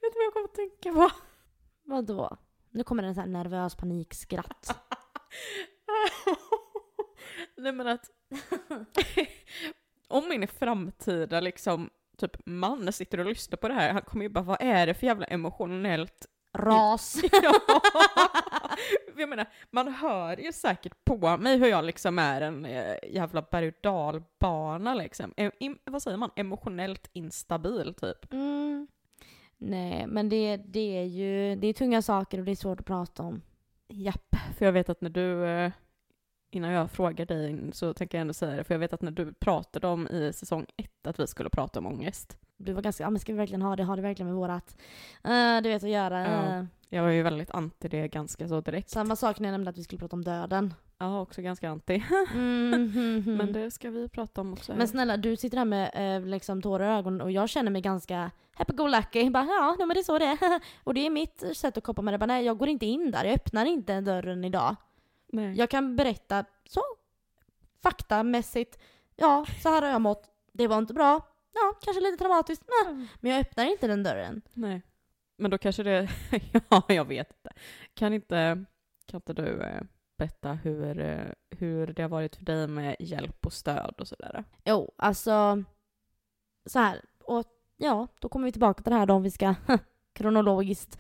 Vet 0.01 0.13
du 0.13 0.15
vad 0.15 0.25
jag 0.25 0.33
kommer 0.33 0.45
att 0.47 0.55
tänka 0.55 0.93
på? 0.93 1.09
Vadå? 1.83 2.37
Nu 2.71 2.83
kommer 2.83 3.03
en 3.03 3.15
sån 3.15 3.21
här 3.23 3.29
nervös 3.29 3.75
panikskratt. 3.75 4.77
Nej 7.57 7.71
men 7.71 7.87
att 7.87 8.09
om 10.07 10.29
min 10.29 10.47
framtida 10.47 11.39
liksom 11.39 11.89
typ 12.17 12.31
man 12.45 12.93
sitter 12.93 13.19
och 13.19 13.25
lyssnar 13.25 13.57
på 13.57 13.67
det 13.67 13.73
här, 13.73 13.93
han 13.93 14.01
kommer 14.01 14.25
ju 14.25 14.29
bara 14.29 14.43
vad 14.43 14.61
är 14.61 14.87
det 14.87 14.93
för 14.93 15.07
jävla 15.07 15.25
emotionellt 15.25 16.27
Ras. 16.57 17.21
Ja. 17.31 17.53
Jag 19.17 19.29
menar, 19.29 19.45
man 19.71 19.87
hör 19.87 20.37
ju 20.37 20.51
säkert 20.51 21.05
på 21.05 21.37
mig 21.37 21.57
hur 21.57 21.67
jag 21.67 21.85
liksom 21.85 22.19
är 22.19 22.41
en 22.41 22.65
eh, 22.65 22.95
jävla 23.09 23.41
berg 23.41 23.67
och 23.67 23.73
dalbana 23.81 24.93
liksom. 24.93 25.33
Im, 25.59 25.77
vad 25.85 26.03
säger 26.03 26.17
man? 26.17 26.31
Emotionellt 26.35 27.09
instabil 27.13 27.93
typ. 27.93 28.33
Mm. 28.33 28.87
Nej, 29.57 30.07
men 30.07 30.29
det, 30.29 30.57
det 30.57 30.97
är 30.97 31.03
ju 31.03 31.55
det 31.55 31.67
är 31.67 31.73
tunga 31.73 32.01
saker 32.01 32.39
och 32.39 32.45
det 32.45 32.51
är 32.51 32.55
svårt 32.55 32.79
att 32.79 32.85
prata 32.85 33.23
om. 33.23 33.41
Japp, 33.87 34.35
för 34.57 34.65
jag 34.65 34.71
vet 34.71 34.89
att 34.89 35.01
när 35.01 35.09
du, 35.09 35.45
eh, 35.45 35.71
innan 36.55 36.71
jag 36.71 36.91
frågar 36.91 37.25
dig 37.25 37.59
så 37.73 37.93
tänker 37.93 38.17
jag 38.17 38.21
ändå 38.21 38.33
säga 38.33 38.55
det, 38.55 38.63
för 38.63 38.73
jag 38.73 38.79
vet 38.79 38.93
att 38.93 39.01
när 39.01 39.11
du 39.11 39.33
pratade 39.33 39.87
om 39.87 40.07
i 40.07 40.33
säsong 40.33 40.65
ett 40.77 41.07
att 41.07 41.19
vi 41.19 41.27
skulle 41.27 41.49
prata 41.49 41.79
om 41.79 41.85
ångest. 41.85 42.37
Du 42.57 42.73
var 42.73 42.81
ganska, 42.81 43.03
ja 43.03 43.09
men 43.09 43.19
ska 43.19 43.31
vi 43.33 43.37
verkligen 43.37 43.61
ha 43.61 43.75
det? 43.75 43.83
Ha 43.83 43.95
det 43.95 44.01
verkligen 44.01 44.27
med 44.27 44.35
vårat, 44.35 44.77
eh, 45.23 45.61
du 45.63 45.69
vet 45.69 45.83
att 45.83 45.89
göra. 45.89 46.21
Ja. 46.21 46.57
eh, 46.59 46.65
Jag 46.89 47.03
var 47.03 47.09
ju 47.09 47.23
väldigt 47.23 47.51
anti 47.51 47.87
det 47.87 48.07
ganska 48.07 48.47
så 48.47 48.61
direkt. 48.61 48.89
Samma 48.89 49.15
sak 49.15 49.39
när 49.39 49.49
jag 49.49 49.53
nämnde 49.53 49.69
att 49.69 49.77
vi 49.77 49.83
skulle 49.83 49.99
prata 49.99 50.15
om 50.15 50.23
döden. 50.23 50.73
Ja, 50.97 51.21
också 51.21 51.41
ganska 51.41 51.69
anti. 51.69 52.03
Mm, 52.33 52.73
mm, 52.73 53.23
mm. 53.25 53.35
Men 53.35 53.53
det 53.53 53.71
ska 53.71 53.89
vi 53.89 54.09
prata 54.09 54.41
om 54.41 54.53
också. 54.53 54.73
Men 54.75 54.87
snälla, 54.87 55.17
du 55.17 55.35
sitter 55.35 55.57
här 55.57 55.65
med 55.65 55.91
eh, 56.17 56.25
liksom 56.27 56.61
tårar 56.61 56.85
i 56.95 56.97
ögonen 56.99 57.21
och 57.21 57.31
jag 57.31 57.49
känner 57.49 57.71
mig 57.71 57.81
ganska 57.81 58.31
happy-go-lucky. 58.53 59.29
Bara, 59.29 59.45
ja, 59.45 59.75
nej, 59.77 59.87
men 59.87 59.95
det 59.95 60.01
är 60.01 60.03
så 60.03 60.19
det 60.19 60.25
är. 60.25 60.37
och 60.83 60.93
det 60.93 61.05
är 61.05 61.09
mitt 61.09 61.43
sätt 61.57 61.77
att 61.77 61.83
koppa 61.83 62.01
med 62.01 62.13
det. 62.13 62.17
Bara, 62.17 62.25
nej, 62.25 62.45
jag 62.45 62.57
går 62.57 62.67
inte 62.69 62.85
in 62.85 63.11
där. 63.11 63.25
Jag 63.25 63.33
öppnar 63.33 63.65
inte 63.65 64.01
dörren 64.01 64.43
idag. 64.43 64.75
Nej. 65.33 65.57
Jag 65.57 65.69
kan 65.69 65.95
berätta 65.95 66.45
så, 66.65 66.81
faktamässigt. 67.81 68.79
Ja, 69.15 69.45
så 69.63 69.69
här 69.69 69.81
har 69.81 69.89
jag 69.89 70.01
mått. 70.01 70.29
Det 70.51 70.67
var 70.67 70.77
inte 70.77 70.93
bra. 70.93 71.27
Ja, 71.53 71.73
kanske 71.81 72.01
lite 72.01 72.17
traumatiskt. 72.17 72.65
Nej. 72.67 73.07
Men 73.19 73.31
jag 73.31 73.41
öppnar 73.41 73.65
inte 73.65 73.87
den 73.87 74.03
dörren. 74.03 74.41
Nej. 74.53 74.81
Men 75.37 75.51
då 75.51 75.57
kanske 75.57 75.83
det, 75.83 76.09
ja 76.69 76.83
jag 76.87 77.05
vet 77.05 77.31
inte. 77.31 77.49
Kan 77.93 78.13
inte, 78.13 78.65
kan 79.05 79.17
inte 79.17 79.33
du 79.33 79.61
eh, 79.61 79.81
berätta 80.17 80.53
hur, 80.53 80.99
eh, 80.99 81.27
hur 81.49 81.87
det 81.87 82.01
har 82.01 82.09
varit 82.09 82.35
för 82.35 82.45
dig 82.45 82.67
med 82.67 82.95
hjälp 82.99 83.45
och 83.45 83.53
stöd 83.53 83.95
och 83.97 84.07
sådär? 84.07 84.43
Jo, 84.65 84.93
alltså 84.97 85.63
så 86.65 86.79
här. 86.79 87.01
Och 87.23 87.45
ja, 87.77 88.07
då 88.19 88.29
kommer 88.29 88.45
vi 88.45 88.51
tillbaka 88.51 88.83
till 88.83 88.91
det 88.91 88.97
här 88.99 89.05
då 89.05 89.13
om 89.13 89.23
vi 89.23 89.31
ska 89.31 89.55
kronologiskt. 90.13 90.99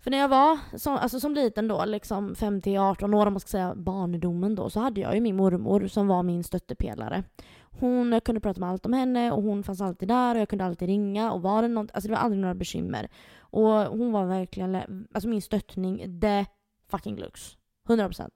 För 0.00 0.10
när 0.10 0.18
jag 0.18 0.28
var 0.28 0.58
som, 0.78 0.96
alltså 0.96 1.20
som 1.20 1.34
liten 1.34 1.68
då, 1.68 1.84
liksom 1.84 2.34
5 2.34 2.60
till 2.60 2.78
18 2.78 3.14
år 3.14 3.26
om 3.26 3.32
man 3.32 3.40
ska 3.40 3.48
säga 3.48 3.74
barndomen 3.74 4.54
då, 4.54 4.70
så 4.70 4.80
hade 4.80 5.00
jag 5.00 5.14
ju 5.14 5.20
min 5.20 5.36
mormor 5.36 5.86
som 5.86 6.06
var 6.06 6.22
min 6.22 6.44
stöttepelare. 6.44 7.24
Hon, 7.62 8.12
jag 8.12 8.24
kunde 8.24 8.40
prata 8.40 8.60
med 8.60 8.70
allt 8.70 8.86
om 8.86 8.92
henne 8.92 9.32
och 9.32 9.42
hon 9.42 9.62
fanns 9.62 9.80
alltid 9.80 10.08
där 10.08 10.34
och 10.34 10.40
jag 10.40 10.48
kunde 10.48 10.64
alltid 10.64 10.88
ringa 10.88 11.32
och 11.32 11.42
var 11.42 11.62
det 11.62 11.68
något, 11.68 11.90
alltså 11.92 12.08
det 12.08 12.14
var 12.14 12.20
aldrig 12.20 12.40
några 12.40 12.54
bekymmer. 12.54 13.08
Och 13.38 13.68
hon 13.68 14.12
var 14.12 14.26
verkligen, 14.26 15.06
alltså 15.12 15.28
min 15.28 15.42
stöttning, 15.42 16.20
the 16.20 16.46
fucking 16.90 17.16
lux. 17.16 17.56
100%. 17.88 18.30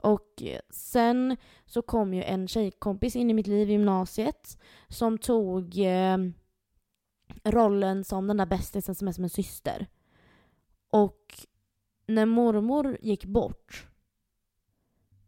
Och 0.00 0.42
sen 0.70 1.36
så 1.66 1.82
kom 1.82 2.14
ju 2.14 2.22
en 2.22 2.48
tjejkompis 2.48 3.16
in 3.16 3.30
i 3.30 3.34
mitt 3.34 3.46
liv 3.46 3.70
i 3.70 3.72
gymnasiet 3.72 4.58
som 4.88 5.18
tog 5.18 5.78
eh, 5.78 6.18
rollen 7.44 8.04
som 8.04 8.26
den 8.26 8.36
där 8.36 8.46
bästisen 8.46 8.94
som 8.94 9.08
är 9.08 9.12
som 9.12 9.24
en 9.24 9.30
syster. 9.30 9.86
Och 10.90 11.34
när 12.06 12.26
mormor 12.26 12.98
gick 13.00 13.24
bort 13.24 13.86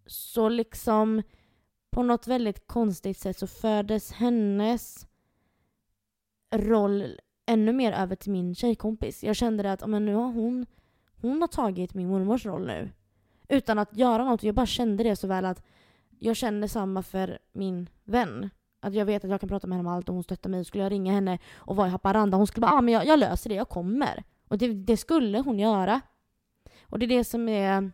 så 0.06 0.48
liksom 0.48 1.22
på 1.90 2.02
något 2.02 2.26
väldigt 2.26 2.66
konstigt 2.66 3.18
sätt 3.18 3.38
så 3.38 3.46
fördes 3.46 4.12
hennes 4.12 5.06
roll 6.50 7.20
ännu 7.46 7.72
mer 7.72 7.92
över 7.92 8.16
till 8.16 8.32
min 8.32 8.54
tjejkompis. 8.54 9.24
Jag 9.24 9.36
kände 9.36 9.72
att 9.72 9.88
men 9.88 10.06
nu 10.06 10.14
har 10.14 10.32
hon, 10.32 10.66
hon 11.20 11.40
har 11.40 11.48
tagit 11.48 11.94
min 11.94 12.08
mormors 12.08 12.46
roll 12.46 12.66
nu. 12.66 12.90
Utan 13.48 13.78
att 13.78 13.96
göra 13.96 14.24
något. 14.24 14.42
Jag 14.42 14.54
bara 14.54 14.66
kände 14.66 15.04
det 15.04 15.16
så 15.16 15.26
väl 15.26 15.44
att 15.44 15.62
jag 16.18 16.36
känner 16.36 16.66
samma 16.66 17.02
för 17.02 17.38
min 17.52 17.88
vän. 18.04 18.50
Att 18.80 18.94
jag 18.94 19.04
vet 19.04 19.24
att 19.24 19.30
jag 19.30 19.40
kan 19.40 19.48
prata 19.48 19.66
med 19.66 19.78
henne 19.78 19.88
om 19.88 19.94
allt 19.94 20.08
och 20.08 20.14
hon 20.14 20.24
stöttar 20.24 20.50
mig. 20.50 20.64
Skulle 20.64 20.84
jag 20.84 20.92
ringa 20.92 21.12
henne 21.12 21.38
och 21.54 21.76
vara 21.76 21.86
i 21.86 21.90
Haparanda, 21.90 22.36
hon 22.36 22.46
skulle 22.46 22.66
bara 22.66 22.72
ah, 22.72 22.80
men 22.80 22.94
jag, 22.94 23.06
jag 23.06 23.18
löser 23.18 23.50
det, 23.50 23.56
jag 23.56 23.68
kommer. 23.68 24.24
Och 24.50 24.58
det, 24.58 24.74
det 24.74 24.96
skulle 24.96 25.38
hon 25.38 25.58
göra. 25.58 26.00
Och 26.82 26.98
det 26.98 27.06
är 27.06 27.18
det 27.18 27.24
som 27.24 27.48
är 27.48 27.90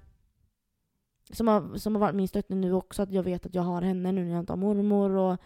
som 1.30 1.48
har, 1.48 1.76
som 1.76 1.94
har 1.94 2.00
varit 2.00 2.14
min 2.14 2.28
stöttning 2.28 2.60
nu 2.60 2.72
också, 2.72 3.02
att 3.02 3.12
jag 3.12 3.22
vet 3.22 3.46
att 3.46 3.54
jag 3.54 3.62
har 3.62 3.82
henne 3.82 4.12
nu 4.12 4.24
när 4.24 4.32
jag 4.32 4.40
inte 4.40 4.52
har 4.52 4.56
mormor 4.56 5.10
och 5.10 5.36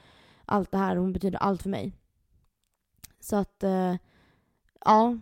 allt 0.44 0.70
det 0.70 0.78
här. 0.78 0.96
Hon 0.96 1.12
betyder 1.12 1.38
allt 1.38 1.62
för 1.62 1.70
mig. 1.70 1.92
Så 3.20 3.36
att, 3.36 3.62
eh, 3.62 3.94
ja. 4.84 5.18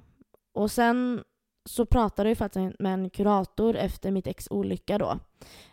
Och 0.52 0.70
sen 0.70 1.24
så 1.68 1.86
pratade 1.86 2.28
jag 2.28 2.38
faktiskt 2.38 2.78
med 2.78 2.94
en 2.94 3.10
kurator 3.10 3.76
efter 3.76 4.10
mitt 4.10 4.26
ex 4.26 4.48
olycka 4.50 4.98
då. 4.98 5.18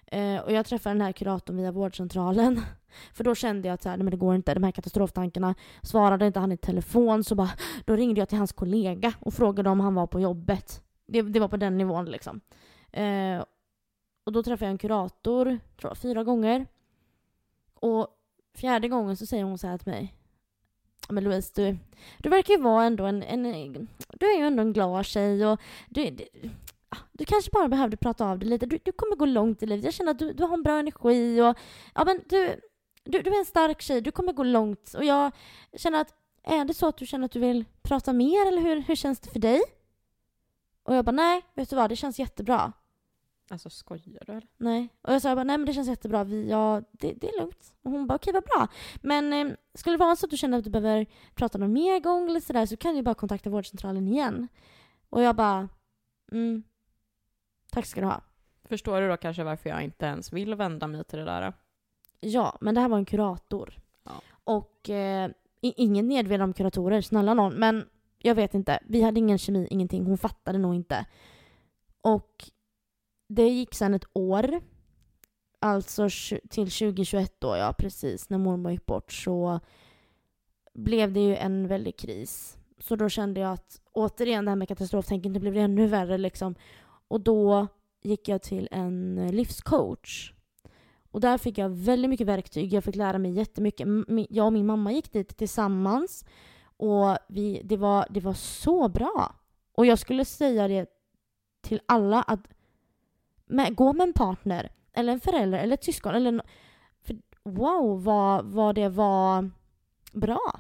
Eh, 0.06 0.40
och 0.40 0.52
jag 0.52 0.66
träffade 0.66 0.96
den 0.96 1.02
här 1.02 1.12
kuratorn 1.12 1.58
via 1.58 1.72
vårdcentralen. 1.72 2.62
För 3.14 3.24
då 3.24 3.36
kände 3.36 3.68
jag 3.68 3.74
att 3.74 3.82
så 3.82 3.90
här, 3.90 3.98
nej, 3.98 4.04
men 4.04 4.12
det 4.12 4.18
går 4.18 4.36
inte, 4.36 4.54
de 4.54 4.64
här 4.64 4.72
katastroftankarna. 4.72 5.56
Svarade 5.82 6.28
inte 6.28 6.40
han 6.40 6.52
i 6.52 6.58
telefon 6.58 7.24
så 7.24 7.36
bara, 7.36 7.50
då 7.86 7.96
ringde 7.96 8.22
jag 8.22 8.30
till 8.30 8.38
hans 8.38 8.52
kollega 8.52 9.14
och 9.20 9.34
frågade 9.34 9.70
om 9.70 9.80
han 9.80 9.96
var 9.96 10.08
på 10.08 10.20
jobbet. 10.20 10.84
Det, 11.08 11.22
det 11.22 11.40
var 11.40 11.48
på 11.48 11.58
den 11.58 11.78
nivån 11.78 12.06
liksom. 12.06 12.42
Eh, 12.92 13.44
och 14.26 14.32
då 14.32 14.44
träffade 14.44 14.66
jag 14.66 14.72
en 14.72 14.78
kurator, 14.78 15.46
tror 15.80 15.92
jag, 15.92 15.98
fyra 15.98 16.24
gånger. 16.24 16.66
Och 17.74 18.08
fjärde 18.56 18.88
gången 18.88 19.18
så 19.18 19.26
säger 19.26 19.44
hon 19.44 19.58
så 19.58 19.68
här 19.68 19.78
till 19.78 19.92
mig. 19.92 20.16
Men 21.10 21.24
Louise, 21.24 21.52
du, 21.56 21.78
du 22.18 22.30
verkar 22.30 22.54
ju 22.54 22.62
vara 22.62 22.84
ändå 22.84 23.06
en, 23.06 23.24
en... 23.24 23.88
Du 24.20 24.26
är 24.26 24.38
ju 24.38 24.46
ändå 24.46 24.62
en 24.62 24.74
glad 24.74 25.06
tjej 25.06 25.46
och 25.46 25.60
du, 25.90 26.10
du, 26.10 26.26
ah, 26.90 26.98
du 27.12 27.26
kanske 27.26 27.52
bara 27.52 27.68
behövde 27.68 27.98
prata 27.98 28.26
av 28.26 28.40
dig 28.40 28.50
lite. 28.50 28.66
Du, 28.66 28.80
du 28.84 28.92
kommer 28.92 29.16
gå 29.16 29.26
långt 29.26 29.64
i 29.64 29.66
livet. 29.66 29.86
Jag 29.86 29.94
känner 29.94 30.12
att 30.12 30.20
du, 30.20 30.34
du 30.34 30.44
har 30.44 30.54
en 30.54 30.64
bra 30.64 30.80
energi 30.80 31.42
och... 31.42 31.58
Ja 31.96 32.06
men 32.06 32.22
du, 32.30 32.62
du, 33.04 33.22
du 33.22 33.30
är 33.30 33.40
en 33.40 33.46
stark 33.46 33.82
tjej. 33.82 34.02
Du 34.02 34.12
kommer 34.12 34.34
gå 34.34 34.44
långt. 34.44 34.94
Och 34.98 35.06
jag 35.06 35.32
känner 35.78 36.02
att... 36.02 36.14
Är 36.44 36.66
det 36.66 36.74
så 36.74 36.88
att 36.88 36.98
du 36.98 37.06
känner 37.06 37.26
att 37.26 37.32
du 37.32 37.40
vill 37.40 37.66
prata 37.82 38.14
mer 38.14 38.48
eller 38.48 38.62
hur, 38.62 38.82
hur 38.82 38.96
känns 38.96 39.20
det 39.20 39.30
för 39.30 39.40
dig? 39.40 39.62
Och 40.84 40.96
jag 40.96 41.06
bara 41.06 41.12
nej, 41.12 41.42
vet 41.54 41.70
du 41.70 41.76
vad? 41.76 41.90
Det 41.90 41.96
känns 41.96 42.20
jättebra. 42.20 42.74
Alltså 43.50 43.70
skojar 43.70 44.04
du 44.06 44.18
eller? 44.18 44.48
Nej. 44.58 44.90
Och 45.02 45.14
jag 45.14 45.22
sa 45.22 45.36
bara, 45.36 45.44
nej 45.44 45.58
men 45.58 45.66
det 45.66 45.74
känns 45.74 45.88
jättebra, 45.88 46.24
vi, 46.24 46.50
ja, 46.50 46.82
det, 46.92 47.14
det 47.14 47.28
är 47.28 47.40
lugnt. 47.40 47.74
Och 47.82 47.92
hon 47.92 48.08
bara, 48.08 48.16
okej 48.16 48.34
vad 48.34 48.44
bra. 48.44 48.68
Men 49.02 49.34
eh, 49.34 49.56
skulle 49.74 49.94
det 49.94 50.00
vara 50.00 50.16
så 50.16 50.26
att 50.26 50.30
du 50.30 50.38
känner 50.38 50.58
att 50.58 50.64
du 50.64 50.70
behöver 50.70 51.06
prata 51.36 51.58
någon 51.58 51.74
mer 51.74 52.00
gång 52.00 52.30
eller 52.30 52.40
sådär 52.40 52.66
så 52.66 52.78
kan 52.78 52.96
du 52.96 53.02
bara 53.02 53.16
kontakta 53.16 53.50
vårdcentralen 53.50 54.08
igen. 54.08 54.48
Och 55.10 55.22
jag 55.22 55.36
bara, 55.36 55.70
mm, 56.32 56.64
tack 57.72 57.86
ska 57.86 58.02
du 58.02 58.08
ha. 58.08 58.22
Förstår 58.64 59.02
du 59.02 59.08
då 59.08 59.18
kanske 59.18 59.44
varför 59.44 59.70
jag 59.70 59.84
inte 59.84 60.06
ens 60.06 60.34
vill 60.34 60.56
vända 60.56 60.88
mig 60.88 61.04
till 61.04 61.20
det 61.20 61.26
där? 61.26 61.54
Ja, 62.20 62.58
men 62.62 62.76
det 62.76 62.82
här 62.82 62.90
var 62.90 62.98
en 62.98 63.06
kurator. 63.06 63.80
Ja. 64.04 64.12
Och 64.44 64.90
eh, 64.90 65.32
ingen 65.62 66.08
nedvärderande 66.08 66.44
om 66.44 66.54
kuratorer, 66.54 67.02
snälla 67.02 67.34
någon. 67.34 67.54
Men 67.54 67.86
jag 68.18 68.36
vet 68.36 68.54
inte, 68.54 68.80
vi 68.88 69.02
hade 69.02 69.20
ingen 69.20 69.38
kemi, 69.38 69.68
ingenting. 69.70 70.06
Hon 70.06 70.18
fattade 70.18 70.58
nog 70.58 70.76
inte. 70.76 71.06
Och 72.02 72.50
det 73.28 73.50
gick 73.50 73.76
sen 73.76 73.94
ett 73.94 74.06
år. 74.14 74.62
Alltså 75.60 76.10
till 76.50 76.72
2021 76.72 77.36
då, 77.40 77.58
ja 77.58 77.74
precis, 77.78 78.30
när 78.30 78.38
mormor 78.38 78.72
gick 78.72 78.86
bort 78.86 79.12
så 79.12 79.60
blev 80.74 81.14
det 81.14 81.20
ju 81.20 81.36
en 81.36 81.68
väldig 81.68 81.98
kris. 81.98 82.58
Så 82.80 82.96
då 82.96 83.10
kände 83.10 83.40
jag 83.40 83.52
att 83.52 83.82
återigen 83.92 84.46
det 84.46 84.52
här 84.52 84.56
med 84.56 84.68
katastroftänket, 84.68 85.32
nu 85.32 85.40
blev 85.40 85.54
det 85.54 85.62
ännu 85.62 85.88
värre 85.88 86.18
liksom. 86.18 86.56
Och 87.08 87.22
då 87.22 87.68
gick 88.02 88.28
jag 88.28 88.42
till 88.42 88.68
en 88.72 89.28
livscoach. 89.32 90.34
Och 91.12 91.22
där 91.22 91.38
fick 91.38 91.58
jag 91.58 91.70
väldigt 91.70 92.10
mycket 92.10 92.28
verktyg. 92.28 92.74
Jag 92.74 92.84
fick 92.84 92.96
lära 92.96 93.18
mig 93.18 93.32
jättemycket. 93.32 93.88
Jag 94.30 94.46
och 94.46 94.54
min 94.54 94.66
mamma 94.66 94.92
gick 94.92 95.12
dit 95.12 95.38
tillsammans. 95.38 96.26
Och 96.78 97.18
vi, 97.28 97.62
det, 97.64 97.78
var, 97.78 98.08
det 98.10 98.20
var 98.20 98.34
så 98.34 98.88
bra. 98.88 99.36
Och 99.72 99.86
jag 99.86 100.00
skulle 100.00 100.26
säga 100.26 100.68
det 100.68 100.90
till 101.62 101.82
alla 101.86 102.22
att 102.22 102.48
med, 103.46 103.76
gå 103.76 103.94
med 103.94 104.08
en 104.08 104.14
partner, 104.14 104.72
eller 104.94 105.14
en 105.14 105.20
förälder, 105.20 105.60
eller 105.60 105.74
ett 105.74 105.84
syskon. 105.84 106.16
Eller, 106.16 106.32
no- 106.32 106.46
för, 107.02 107.18
wow, 107.44 108.04
vad, 108.04 108.46
vad 108.46 108.76
det 108.76 108.90
var 108.90 109.50
bra. 110.14 110.60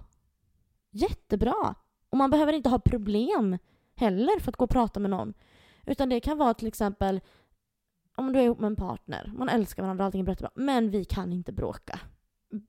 Jättebra. 0.92 1.76
Och 2.10 2.18
man 2.18 2.32
behöver 2.32 2.54
inte 2.54 2.70
ha 2.70 2.80
problem 2.80 3.58
heller 3.96 4.40
för 4.40 4.52
att 4.52 4.56
gå 4.56 4.64
och 4.64 4.70
prata 4.70 5.00
med 5.00 5.10
någon. 5.12 5.34
Utan 5.86 6.10
det 6.10 6.20
kan 6.20 6.38
vara 6.38 6.54
till 6.54 6.68
exempel 6.68 7.22
om 8.16 8.34
du 8.34 8.40
är 8.40 8.44
ihop 8.44 8.60
med 8.60 8.68
en 8.68 8.76
partner, 8.76 9.32
man 9.38 9.50
älskar 9.50 9.84
varandra, 9.84 10.06
allting 10.06 10.22
är 10.22 10.28
jättebra, 10.28 10.52
men 10.56 10.90
vi 10.90 11.06
kan 11.06 11.34
inte 11.34 11.52
bråka 11.52 12.00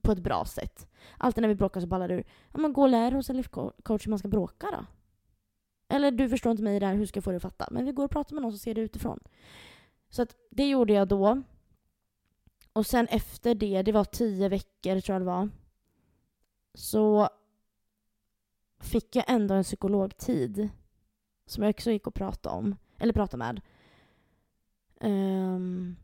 på 0.03 0.13
ett 0.13 0.19
bra 0.19 0.45
sätt. 0.45 0.89
Alltid 1.19 1.43
när 1.43 1.49
vi 1.49 1.55
bråkar 1.55 1.81
så 1.81 1.87
ballar 1.87 2.09
det 2.09 2.15
ur. 2.15 2.25
Ja, 2.53 2.59
men 2.59 2.73
gå 2.73 2.83
och 2.83 2.89
lär 2.89 3.13
hos 3.13 3.31
en 3.31 3.37
livscoach 3.37 4.07
hur 4.07 4.11
man 4.11 4.19
ska 4.19 4.29
bråka 4.29 4.67
då. 4.73 4.87
Eller 5.89 6.11
du 6.11 6.29
förstår 6.29 6.51
inte 6.51 6.63
mig 6.63 6.81
där, 6.81 6.95
hur 6.95 7.07
ska 7.07 7.17
jag 7.17 7.25
få 7.25 7.31
dig 7.31 7.37
att 7.37 7.43
fatta? 7.43 7.69
Men 7.71 7.85
vi 7.85 7.93
går 7.93 8.05
och 8.05 8.11
pratar 8.11 8.35
med 8.35 8.43
någon 8.43 8.53
som 8.53 8.59
ser 8.59 8.75
det 8.75 8.81
utifrån. 8.81 9.21
Så 10.11 10.23
att 10.23 10.37
det 10.51 10.69
gjorde 10.69 10.93
jag 10.93 11.09
då. 11.09 11.43
Och 12.73 12.87
sen 12.87 13.07
efter 13.07 13.55
det, 13.55 13.83
det 13.83 13.93
var 13.93 14.05
tio 14.05 14.49
veckor 14.49 15.01
tror 15.01 15.15
jag 15.15 15.21
det 15.21 15.27
var. 15.27 15.49
Så 16.75 17.29
fick 18.81 19.17
jag 19.17 19.25
ändå 19.29 19.55
en 19.55 19.63
psykologtid. 19.63 20.69
Som 21.47 21.63
jag 21.63 21.71
också 21.71 21.91
gick 21.91 22.07
och 22.07 22.15
pratade 22.15 22.57
om. 22.57 22.77
Eller 22.99 23.13
pratade 23.13 23.39
med. 23.39 23.61
Um, 25.01 25.97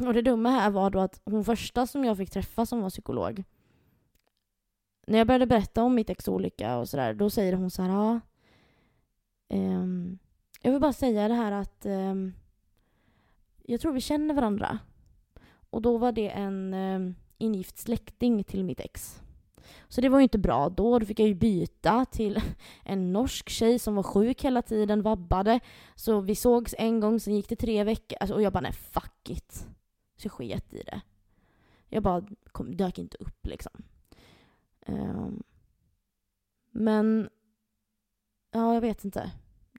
och 0.00 0.14
det 0.14 0.22
dumma 0.22 0.50
här 0.50 0.70
var 0.70 0.90
då 0.90 1.00
att 1.00 1.20
hon 1.24 1.44
första 1.44 1.86
som 1.86 2.04
jag 2.04 2.16
fick 2.16 2.30
träffa 2.30 2.66
som 2.66 2.80
var 2.80 2.90
psykolog. 2.90 3.44
När 5.06 5.18
jag 5.18 5.26
började 5.26 5.46
berätta 5.46 5.82
om 5.82 5.94
mitt 5.94 6.10
ex 6.10 6.28
olycka 6.28 6.76
och 6.76 6.88
sådär, 6.88 7.14
då 7.14 7.30
säger 7.30 7.52
hon 7.52 7.70
så 7.70 7.82
här, 7.82 7.90
ja. 7.90 8.20
um, 9.48 10.18
jag 10.62 10.72
vill 10.72 10.80
bara 10.80 10.92
säga 10.92 11.28
det 11.28 11.34
här 11.34 11.52
att 11.52 11.86
um, 11.86 12.34
jag 13.68 13.80
tror 13.80 13.92
vi 13.92 14.00
känner 14.00 14.34
varandra. 14.34 14.78
Och 15.70 15.82
då 15.82 15.98
var 15.98 16.12
det 16.12 16.28
en 16.28 16.74
eh, 16.74 17.14
ingift 17.38 17.78
släkting 17.78 18.44
till 18.44 18.64
mitt 18.64 18.80
ex. 18.80 19.20
Så 19.88 20.00
det 20.00 20.08
var 20.08 20.18
ju 20.18 20.22
inte 20.22 20.38
bra 20.38 20.68
då. 20.68 20.98
Då 20.98 21.06
fick 21.06 21.20
jag 21.20 21.28
ju 21.28 21.34
byta 21.34 22.04
till 22.04 22.40
en 22.84 23.12
norsk 23.12 23.48
tjej 23.48 23.78
som 23.78 23.94
var 23.94 24.02
sjuk 24.02 24.44
hela 24.44 24.62
tiden, 24.62 25.02
vabbade. 25.02 25.60
Så 25.94 26.20
vi 26.20 26.34
sågs 26.34 26.74
en 26.78 27.00
gång, 27.00 27.20
sen 27.20 27.34
gick 27.34 27.48
det 27.48 27.56
tre 27.56 27.84
veckor. 27.84 28.18
Alltså, 28.20 28.34
och 28.34 28.42
jag 28.42 28.52
bara, 28.52 28.60
nej 28.60 28.72
fuck 28.72 29.30
it. 29.30 29.66
Så 30.16 30.26
jag 30.26 30.32
sket 30.32 30.74
i 30.74 30.82
det. 30.82 31.00
Jag 31.88 32.02
bara 32.02 32.24
kom, 32.52 32.76
dök 32.76 32.98
inte 32.98 33.16
upp 33.20 33.46
liksom. 33.46 33.72
Um, 34.86 35.42
men, 36.70 37.28
ja 38.50 38.74
jag 38.74 38.80
vet 38.80 39.04
inte. 39.04 39.30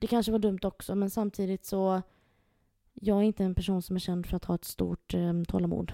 Det 0.01 0.07
kanske 0.07 0.31
var 0.31 0.39
dumt 0.39 0.59
också, 0.63 0.95
men 0.95 1.09
samtidigt 1.09 1.65
så 1.65 2.01
jag 3.01 3.17
är 3.17 3.21
inte 3.21 3.43
en 3.43 3.55
person 3.55 3.81
som 3.81 3.95
är 3.95 3.99
känd 3.99 4.25
för 4.25 4.35
att 4.35 4.45
ha 4.45 4.55
ett 4.55 4.65
stort 4.65 5.13
um, 5.13 5.45
tålamod. 5.45 5.93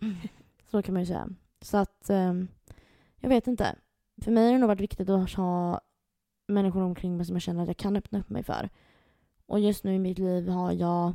Så 0.70 0.82
kan 0.82 0.92
man 0.94 1.02
ju 1.02 1.06
säga. 1.06 1.28
Så 1.60 1.76
att, 1.76 2.10
um, 2.10 2.48
jag 3.16 3.28
vet 3.28 3.46
inte. 3.46 3.76
För 4.22 4.30
mig 4.30 4.44
har 4.44 4.52
det 4.52 4.58
nog 4.58 4.68
varit 4.68 4.80
viktigt 4.80 5.08
att 5.08 5.32
ha 5.32 5.80
människor 6.48 6.82
omkring 6.82 7.16
mig 7.16 7.26
som 7.26 7.36
jag 7.36 7.42
känner 7.42 7.62
att 7.62 7.68
jag 7.68 7.76
kan 7.76 7.96
öppna 7.96 8.18
upp 8.18 8.30
mig 8.30 8.42
för. 8.42 8.68
Och 9.46 9.60
just 9.60 9.84
nu 9.84 9.94
i 9.94 9.98
mitt 9.98 10.18
liv 10.18 10.48
har 10.48 10.72
jag 10.72 11.14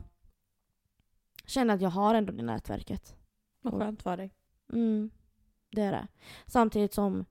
känner 1.46 1.74
att 1.74 1.82
jag 1.82 1.90
har 1.90 2.16
ändå 2.16 2.34
det 2.34 2.44
nätverket. 2.44 3.16
Vad 3.62 3.74
skönt 3.74 4.04
för 4.04 4.18
dig. 4.18 4.32
Mm, 4.74 5.10
det 5.72 5.82
är 5.82 5.92
det. 5.92 6.08
Samtidigt 6.46 6.94
som 6.94 7.26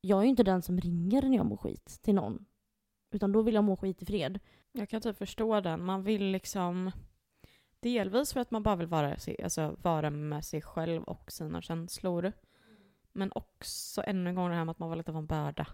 jag 0.00 0.18
är 0.18 0.22
ju 0.22 0.28
inte 0.28 0.42
den 0.42 0.62
som 0.62 0.80
ringer 0.80 1.22
när 1.22 1.36
jag 1.36 1.46
mår 1.46 1.56
skit 1.56 1.98
till 2.02 2.14
någon. 2.14 2.44
Utan 3.10 3.32
då 3.32 3.42
vill 3.42 3.54
jag 3.54 3.64
må 3.64 3.76
skit 3.76 4.02
i 4.02 4.06
fred. 4.06 4.40
Jag 4.72 4.88
kan 4.88 5.00
typ 5.00 5.16
förstå 5.16 5.60
den. 5.60 5.84
Man 5.84 6.02
vill 6.02 6.24
liksom... 6.24 6.90
Delvis 7.84 8.32
för 8.32 8.40
att 8.40 8.50
man 8.50 8.62
bara 8.62 8.76
vill 8.76 8.86
vara, 8.86 9.16
alltså, 9.42 9.76
vara 9.82 10.10
med 10.10 10.44
sig 10.44 10.62
själv 10.62 11.02
och 11.02 11.32
sina 11.32 11.62
känslor. 11.62 12.32
Men 13.12 13.32
också 13.34 14.02
ännu 14.06 14.30
en 14.30 14.36
gång 14.36 14.48
det 14.50 14.54
här 14.56 14.64
med 14.64 14.70
att 14.72 14.78
man 14.78 14.90
vill 14.90 14.98
inte 14.98 15.12
vara 15.12 15.20
en 15.20 15.26
börda. 15.26 15.66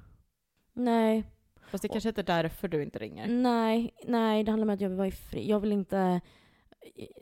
Nej, 0.73 1.25
Fast 1.71 1.83
det 1.83 1.89
kanske 1.89 2.09
inte 2.09 2.21
är 2.21 2.43
därför 2.43 2.69
du 2.69 2.83
inte 2.83 2.99
ringer. 2.99 3.29
nej, 3.29 3.95
nej. 4.07 4.45
Det 4.45 4.51
handlar 4.51 4.67
om 4.67 4.71
att 4.75 4.81
jag 4.81 4.89
vill 4.89 4.99
vara 4.99 5.09
i 5.09 5.13
fred. 5.13 5.45
Jag 5.45 5.61
vill 5.61 5.73
inte... 5.73 6.21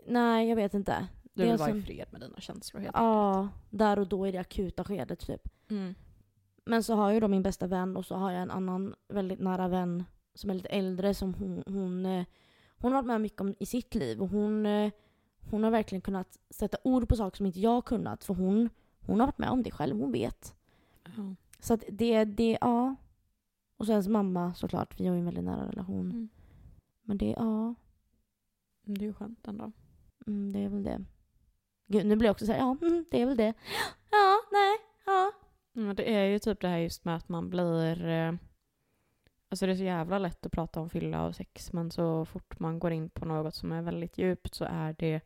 Nej, 0.06 0.48
jag 0.48 0.56
vet 0.56 0.74
inte. 0.74 1.08
Du 1.34 1.42
vill 1.42 1.56
vara 1.56 1.68
som- 1.68 1.78
i 1.78 1.82
fred 1.82 2.06
med 2.10 2.20
dina 2.20 2.40
känslor 2.40 2.80
helt 2.80 2.96
Ja, 2.96 3.48
där 3.70 3.98
och 3.98 4.06
då 4.08 4.26
i 4.26 4.32
det 4.32 4.38
akuta 4.38 4.84
skedet 4.84 5.20
typ. 5.20 5.48
Mm. 5.70 5.94
Men 6.64 6.82
så 6.82 6.94
har 6.94 7.10
jag 7.12 7.22
då 7.22 7.28
min 7.28 7.42
bästa 7.42 7.66
vän 7.66 7.96
och 7.96 8.06
så 8.06 8.14
har 8.14 8.30
jag 8.32 8.42
en 8.42 8.50
annan 8.50 8.94
väldigt 9.08 9.38
nära 9.40 9.68
vän 9.68 10.04
som 10.34 10.50
är 10.50 10.54
lite 10.54 10.68
äldre 10.68 11.14
som 11.14 11.34
hon, 11.34 11.62
hon, 11.66 12.06
eh, 12.06 12.24
hon 12.78 12.92
har 12.92 12.98
varit 13.02 13.06
med 13.06 13.20
mycket 13.20 13.40
om 13.40 13.54
i 13.58 13.66
sitt 13.66 13.94
liv 13.94 14.22
och 14.22 14.28
hon, 14.28 14.66
eh, 14.66 14.90
hon 15.50 15.64
har 15.64 15.70
verkligen 15.70 16.02
kunnat 16.02 16.38
sätta 16.50 16.78
ord 16.84 17.08
på 17.08 17.16
saker 17.16 17.36
som 17.36 17.46
inte 17.46 17.60
jag 17.60 17.84
kunnat 17.84 18.24
för 18.24 18.34
hon, 18.34 18.70
hon 19.06 19.20
har 19.20 19.26
varit 19.26 19.38
med 19.38 19.50
om 19.50 19.62
det 19.62 19.70
själv, 19.70 19.96
hon 20.00 20.12
vet. 20.12 20.54
Ja. 21.04 21.34
Så 21.60 21.74
att 21.74 21.84
det, 21.90 22.24
det, 22.24 22.58
ja. 22.60 22.94
Och 23.76 23.86
så 23.86 23.92
ens 23.92 24.08
mamma 24.08 24.54
såklart, 24.54 25.00
vi 25.00 25.06
har 25.06 25.14
ju 25.14 25.18
en 25.18 25.24
väldigt 25.24 25.44
nära 25.44 25.68
relation. 25.68 26.10
Mm. 26.10 26.28
Men 27.02 27.18
det, 27.18 27.34
ja, 27.38 27.74
Det 28.84 29.00
är 29.04 29.06
ju 29.06 29.14
skönt 29.14 29.48
ändå. 29.48 29.72
mm, 30.26 30.52
det 30.52 30.58
är 30.64 30.68
väl 30.68 30.82
det. 30.82 31.04
Gud, 31.86 32.06
nu 32.06 32.16
blir 32.16 32.26
jag 32.26 32.32
också 32.34 32.46
såhär, 32.46 32.58
ja, 32.58 32.76
mm, 32.82 33.04
det 33.10 33.22
är 33.22 33.26
väl 33.26 33.36
det. 33.36 33.54
Ja, 34.10 34.36
nej, 34.52 34.76
ja. 35.06 35.32
Men 35.72 35.96
det 35.96 36.14
är 36.14 36.24
ju 36.24 36.38
typ 36.38 36.60
det 36.60 36.68
här 36.68 36.78
just 36.78 37.04
med 37.04 37.16
att 37.16 37.28
man 37.28 37.50
blir... 37.50 38.38
Alltså 39.48 39.66
det 39.66 39.72
är 39.72 39.76
så 39.76 39.82
jävla 39.82 40.18
lätt 40.18 40.46
att 40.46 40.52
prata 40.52 40.80
om 40.80 40.90
fylla 40.90 41.26
och 41.26 41.36
sex 41.36 41.72
men 41.72 41.90
så 41.90 42.24
fort 42.24 42.58
man 42.58 42.78
går 42.78 42.92
in 42.92 43.10
på 43.10 43.24
något 43.24 43.54
som 43.54 43.72
är 43.72 43.82
väldigt 43.82 44.18
djupt 44.18 44.54
så 44.54 44.64
är 44.64 44.92
det... 44.98 45.20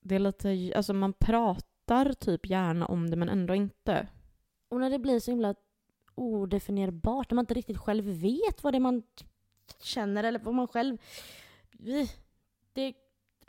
Det 0.00 0.14
är 0.14 0.18
lite... 0.18 0.72
Alltså 0.76 0.92
man 0.92 1.12
pratar 1.12 2.12
typ 2.12 2.46
gärna 2.46 2.86
om 2.86 3.10
det 3.10 3.16
men 3.16 3.28
ändå 3.28 3.54
inte. 3.54 4.08
Och 4.68 4.80
när 4.80 4.90
det 4.90 4.98
blir 4.98 5.20
så 5.20 5.30
himla 5.30 5.54
odefinierbart, 6.14 7.30
när 7.30 7.34
man 7.34 7.42
inte 7.42 7.54
riktigt 7.54 7.78
själv 7.78 8.04
vet 8.04 8.62
vad 8.62 8.72
det 8.72 8.78
är 8.78 8.80
man 8.80 9.02
känner 9.82 10.24
eller 10.24 10.38
vad 10.38 10.54
man 10.54 10.68
själv... 10.68 10.98
Det, 12.72 12.94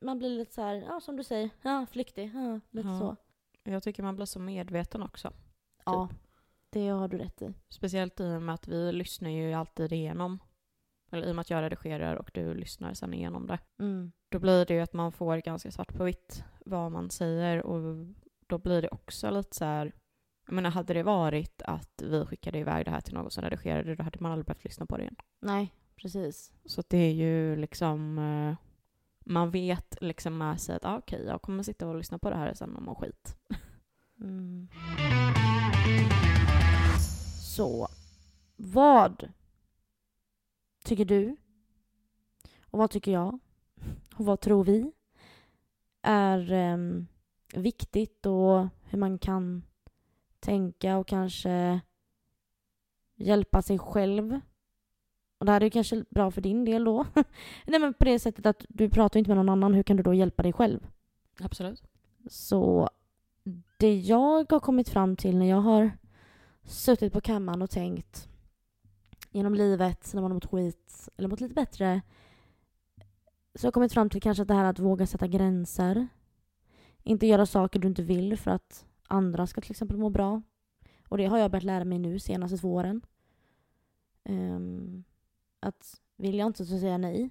man 0.01 0.19
blir 0.19 0.29
lite 0.29 0.53
så 0.53 0.61
här, 0.61 0.75
ja 0.75 0.99
som 1.01 1.17
du 1.17 1.23
säger, 1.23 1.49
ja 1.61 1.85
flyktig, 1.91 2.31
ja, 2.35 2.59
lite 2.69 2.87
Ja. 2.87 2.99
så. 2.99 3.15
Jag 3.63 3.83
tycker 3.83 4.03
man 4.03 4.15
blir 4.15 4.25
så 4.25 4.39
medveten 4.39 5.03
också. 5.03 5.33
Ja, 5.85 6.09
det 6.71 6.87
har 6.87 7.07
du 7.07 7.17
rätt 7.17 7.41
i. 7.41 7.53
Speciellt 7.69 8.19
i 8.19 8.35
och 8.35 8.41
med 8.41 8.55
att 8.55 8.67
vi 8.67 8.91
lyssnar 8.91 9.29
ju 9.29 9.53
alltid 9.53 9.91
igenom. 9.91 10.39
Eller 11.11 11.27
i 11.27 11.31
och 11.31 11.35
med 11.35 11.41
att 11.41 11.49
jag 11.49 11.61
redigerar 11.61 12.15
och 12.15 12.31
du 12.33 12.53
lyssnar 12.53 12.93
sen 12.93 13.13
igenom 13.13 13.47
det. 13.47 13.59
Mm. 13.79 14.11
Då 14.29 14.39
blir 14.39 14.65
det 14.65 14.73
ju 14.73 14.79
att 14.79 14.93
man 14.93 15.11
får 15.11 15.37
ganska 15.37 15.71
svart 15.71 15.93
på 15.93 16.03
vitt 16.03 16.43
vad 16.65 16.91
man 16.91 17.09
säger 17.09 17.63
och 17.65 18.05
då 18.47 18.57
blir 18.57 18.81
det 18.81 18.89
också 18.89 19.31
lite 19.31 19.55
så 19.55 19.65
här. 19.65 19.91
Jag 20.45 20.53
menar, 20.53 20.69
hade 20.69 20.93
det 20.93 21.03
varit 21.03 21.61
att 21.61 22.03
vi 22.05 22.25
skickade 22.25 22.59
iväg 22.59 22.85
det 22.85 22.91
här 22.91 23.01
till 23.01 23.13
någon 23.13 23.31
som 23.31 23.43
redigerade 23.43 23.95
då 23.95 24.03
hade 24.03 24.19
man 24.19 24.31
aldrig 24.31 24.45
behövt 24.45 24.63
lyssna 24.63 24.85
på 24.85 24.97
det 24.97 25.03
igen. 25.03 25.15
Nej, 25.41 25.73
precis. 25.95 26.53
Så 26.65 26.83
det 26.87 26.97
är 26.97 27.13
ju 27.13 27.55
liksom, 27.55 28.17
eh, 28.17 28.55
man 29.25 29.51
vet 29.51 29.97
liksom 30.01 30.37
med 30.37 30.61
sig 30.61 30.75
att 30.75 30.85
ah, 30.85 30.97
okej, 30.97 31.23
jag 31.25 31.41
kommer 31.41 31.63
sitta 31.63 31.87
och 31.87 31.95
lyssna 31.95 32.19
på 32.19 32.29
det 32.29 32.35
här 32.35 32.53
sen 32.53 32.75
om 32.75 32.89
och 32.89 32.97
skit. 32.97 33.37
Mm. 34.19 34.67
Så, 37.61 37.87
vad 38.55 39.31
tycker 40.83 41.05
du? 41.05 41.35
Och 42.61 42.79
vad 42.79 42.91
tycker 42.91 43.11
jag? 43.11 43.39
Och 44.15 44.25
vad 44.25 44.39
tror 44.39 44.63
vi? 44.63 44.91
Är 46.01 46.51
em, 46.51 47.07
viktigt 47.53 48.25
och 48.25 48.67
hur 48.83 48.97
man 48.97 49.17
kan 49.17 49.63
tänka 50.39 50.97
och 50.97 51.07
kanske 51.07 51.81
hjälpa 53.15 53.61
sig 53.61 53.79
själv. 53.79 54.39
Och 55.37 55.45
det 55.45 55.51
här 55.51 55.63
är 55.63 55.69
kanske 55.69 56.05
bra 56.09 56.31
för 56.31 56.41
din 56.41 56.65
del 56.65 56.83
då. 56.83 57.05
Nej 57.65 57.79
men 57.79 57.93
på 57.93 58.05
det 58.05 58.19
sättet 58.19 58.45
att 58.45 58.65
du 58.69 58.89
pratar 58.89 59.19
inte 59.19 59.29
med 59.29 59.37
någon 59.37 59.49
annan, 59.49 59.73
hur 59.73 59.83
kan 59.83 59.97
du 59.97 60.03
då 60.03 60.13
hjälpa 60.13 60.43
dig 60.43 60.53
själv? 60.53 60.87
Absolut. 61.39 61.83
Så 62.29 62.89
det 63.77 63.99
jag 63.99 64.51
har 64.51 64.59
kommit 64.59 64.89
fram 64.89 65.15
till 65.15 65.37
när 65.37 65.49
jag 65.49 65.61
har 65.61 65.91
suttit 66.63 67.13
på 67.13 67.21
kammaren 67.21 67.61
och 67.61 67.69
tänkt 67.69 68.29
genom 69.31 69.55
livet 69.55 70.13
när 70.13 70.21
man 70.21 70.31
har 70.31 70.35
mått 70.35 70.51
skit 70.51 71.09
eller 71.17 71.29
mått 71.29 71.41
lite 71.41 71.53
bättre 71.53 72.01
så 73.55 73.65
har 73.65 73.67
jag 73.67 73.73
kommit 73.73 73.93
fram 73.93 74.09
till 74.09 74.21
kanske 74.21 74.41
att 74.41 74.47
det 74.47 74.53
här 74.53 74.65
att 74.65 74.79
våga 74.79 75.07
sätta 75.07 75.27
gränser. 75.27 76.07
Inte 77.03 77.27
göra 77.27 77.45
saker 77.45 77.79
du 77.79 77.87
inte 77.87 78.03
vill 78.03 78.37
för 78.37 78.51
att 78.51 78.85
andra 79.07 79.47
ska 79.47 79.61
till 79.61 79.71
exempel 79.71 79.97
må 79.97 80.09
bra. 80.09 80.41
Och 81.07 81.17
det 81.17 81.25
har 81.25 81.37
jag 81.37 81.51
börjat 81.51 81.63
lära 81.63 81.85
mig 81.85 81.99
nu 81.99 82.19
senaste 82.19 82.57
två 82.57 82.73
åren. 82.73 83.01
Um, 84.23 85.03
att 85.59 86.01
vill 86.17 86.37
jag 86.37 86.47
inte 86.47 86.65
så 86.65 86.79
säger 86.79 86.91
jag 86.91 87.01
nej. 87.01 87.29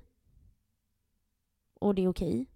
Och 1.75 1.95
det 1.95 2.05
är 2.05 2.09
okej. 2.09 2.47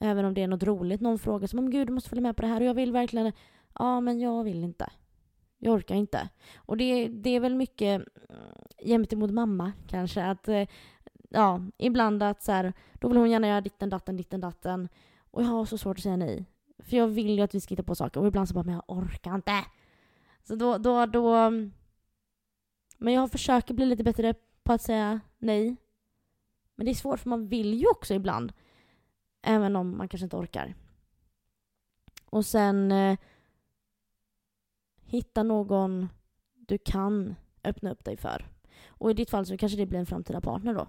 Även 0.00 0.24
om 0.24 0.34
det 0.34 0.42
är 0.42 0.48
något 0.48 0.62
roligt, 0.62 1.00
någon 1.00 1.18
frågar 1.18 1.46
som 1.46 1.58
om 1.58 1.70
gud 1.70 1.86
du 1.86 1.92
måste 1.92 2.08
följa 2.08 2.22
med 2.22 2.36
på 2.36 2.42
det 2.42 2.48
här 2.48 2.60
och 2.60 2.66
jag 2.66 2.74
vill 2.74 2.92
verkligen, 2.92 3.32
ja 3.78 4.00
men 4.00 4.20
jag 4.20 4.44
vill 4.44 4.64
inte. 4.64 4.92
Jag 5.58 5.74
orkar 5.74 5.94
inte. 5.94 6.28
Och 6.56 6.76
det, 6.76 7.08
det 7.08 7.30
är 7.30 7.40
väl 7.40 7.54
mycket 7.54 8.02
mm, 8.28 8.40
gentemot 8.84 9.30
mamma 9.30 9.72
kanske. 9.88 10.24
Att, 10.24 10.48
eh, 10.48 10.68
ja, 11.28 11.60
ibland 11.78 12.22
att 12.22 12.42
så 12.42 12.52
här, 12.52 12.72
då 12.94 13.08
vill 13.08 13.16
hon 13.16 13.30
gärna 13.30 13.48
göra 13.48 13.60
ditten 13.60 13.90
datten, 13.90 14.16
ditten 14.16 14.40
datten. 14.40 14.88
Och 15.30 15.42
jag 15.42 15.46
har 15.46 15.64
så 15.64 15.78
svårt 15.78 15.96
att 15.96 16.02
säga 16.02 16.16
nej. 16.16 16.46
För 16.78 16.96
jag 16.96 17.08
vill 17.08 17.36
ju 17.36 17.40
att 17.40 17.54
vi 17.54 17.60
ska 17.60 17.72
hitta 17.72 17.82
på 17.82 17.94
saker. 17.94 18.20
Och 18.20 18.26
ibland 18.26 18.48
så 18.48 18.54
bara, 18.54 18.64
men 18.64 18.74
jag 18.74 18.84
orkar 18.86 19.34
inte. 19.34 19.64
Så 20.42 20.56
då, 20.56 20.78
då, 20.78 21.06
då... 21.06 21.50
Men 22.98 23.14
jag 23.14 23.30
försöker 23.30 23.74
bli 23.74 23.86
lite 23.86 24.04
bättre 24.04 24.34
på 24.62 24.72
att 24.72 24.82
säga 24.82 25.20
nej. 25.38 25.76
Men 26.76 26.86
det 26.86 26.92
är 26.92 26.94
svårt 26.94 27.20
för 27.20 27.28
man 27.28 27.48
vill 27.48 27.74
ju 27.74 27.86
också 27.86 28.14
ibland. 28.14 28.52
Även 29.42 29.76
om 29.76 29.98
man 29.98 30.08
kanske 30.08 30.24
inte 30.24 30.36
orkar. 30.36 30.74
Och 32.30 32.46
sen 32.46 32.92
eh, 32.92 33.18
hitta 35.12 35.42
någon 35.42 36.08
du 36.54 36.78
kan 36.78 37.34
öppna 37.64 37.90
upp 37.90 38.04
dig 38.04 38.16
för. 38.16 38.46
Och 38.86 39.10
i 39.10 39.14
ditt 39.14 39.30
fall 39.30 39.46
så 39.46 39.56
kanske 39.56 39.78
det 39.78 39.86
blir 39.86 39.98
en 39.98 40.06
framtida 40.06 40.40
partner 40.40 40.74
då. 40.74 40.88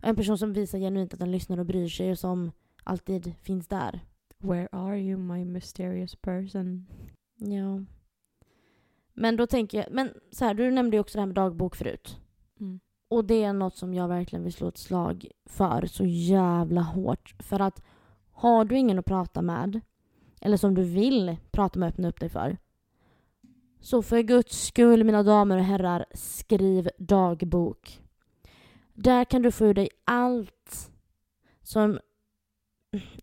En 0.00 0.16
person 0.16 0.38
som 0.38 0.52
visar 0.52 0.78
genuint 0.78 1.14
att 1.14 1.20
den 1.20 1.30
lyssnar 1.30 1.58
och 1.58 1.66
bryr 1.66 1.88
sig 1.88 2.10
och 2.10 2.18
som 2.18 2.52
alltid 2.84 3.34
finns 3.42 3.68
där. 3.68 4.00
Where 4.38 4.68
are 4.72 4.98
you 4.98 5.18
my 5.18 5.44
mysterious 5.44 6.16
person? 6.16 6.86
Ja. 7.36 7.84
Men 9.12 9.36
då 9.36 9.46
tänker 9.46 9.78
jag, 9.78 9.86
men 9.90 10.10
så 10.30 10.44
här, 10.44 10.54
du 10.54 10.70
nämnde 10.70 10.96
ju 10.96 11.00
också 11.00 11.18
det 11.18 11.20
här 11.20 11.26
med 11.26 11.34
dagbok 11.34 11.76
förut. 11.76 12.18
Mm. 12.60 12.80
Och 13.08 13.24
det 13.24 13.44
är 13.44 13.52
något 13.52 13.76
som 13.76 13.94
jag 13.94 14.08
verkligen 14.08 14.42
vill 14.42 14.52
slå 14.52 14.68
ett 14.68 14.78
slag 14.78 15.26
för 15.44 15.86
så 15.86 16.04
jävla 16.04 16.80
hårt. 16.80 17.34
För 17.38 17.60
att 17.60 17.82
har 18.30 18.64
du 18.64 18.78
ingen 18.78 18.98
att 18.98 19.04
prata 19.04 19.42
med, 19.42 19.80
eller 20.40 20.56
som 20.56 20.74
du 20.74 20.82
vill 20.82 21.36
prata 21.50 21.78
med 21.78 21.86
och 21.86 21.92
öppna 21.92 22.08
upp 22.08 22.20
dig 22.20 22.28
för, 22.28 22.56
så 23.80 24.02
för 24.02 24.22
guds 24.22 24.66
skull 24.66 25.04
mina 25.04 25.22
damer 25.22 25.56
och 25.56 25.64
herrar, 25.64 26.06
skriv 26.14 26.90
dagbok. 26.98 28.00
Där 28.94 29.24
kan 29.24 29.42
du 29.42 29.50
få 29.50 29.66
ur 29.66 29.74
dig 29.74 29.88
allt 30.04 30.90
som... 31.62 32.00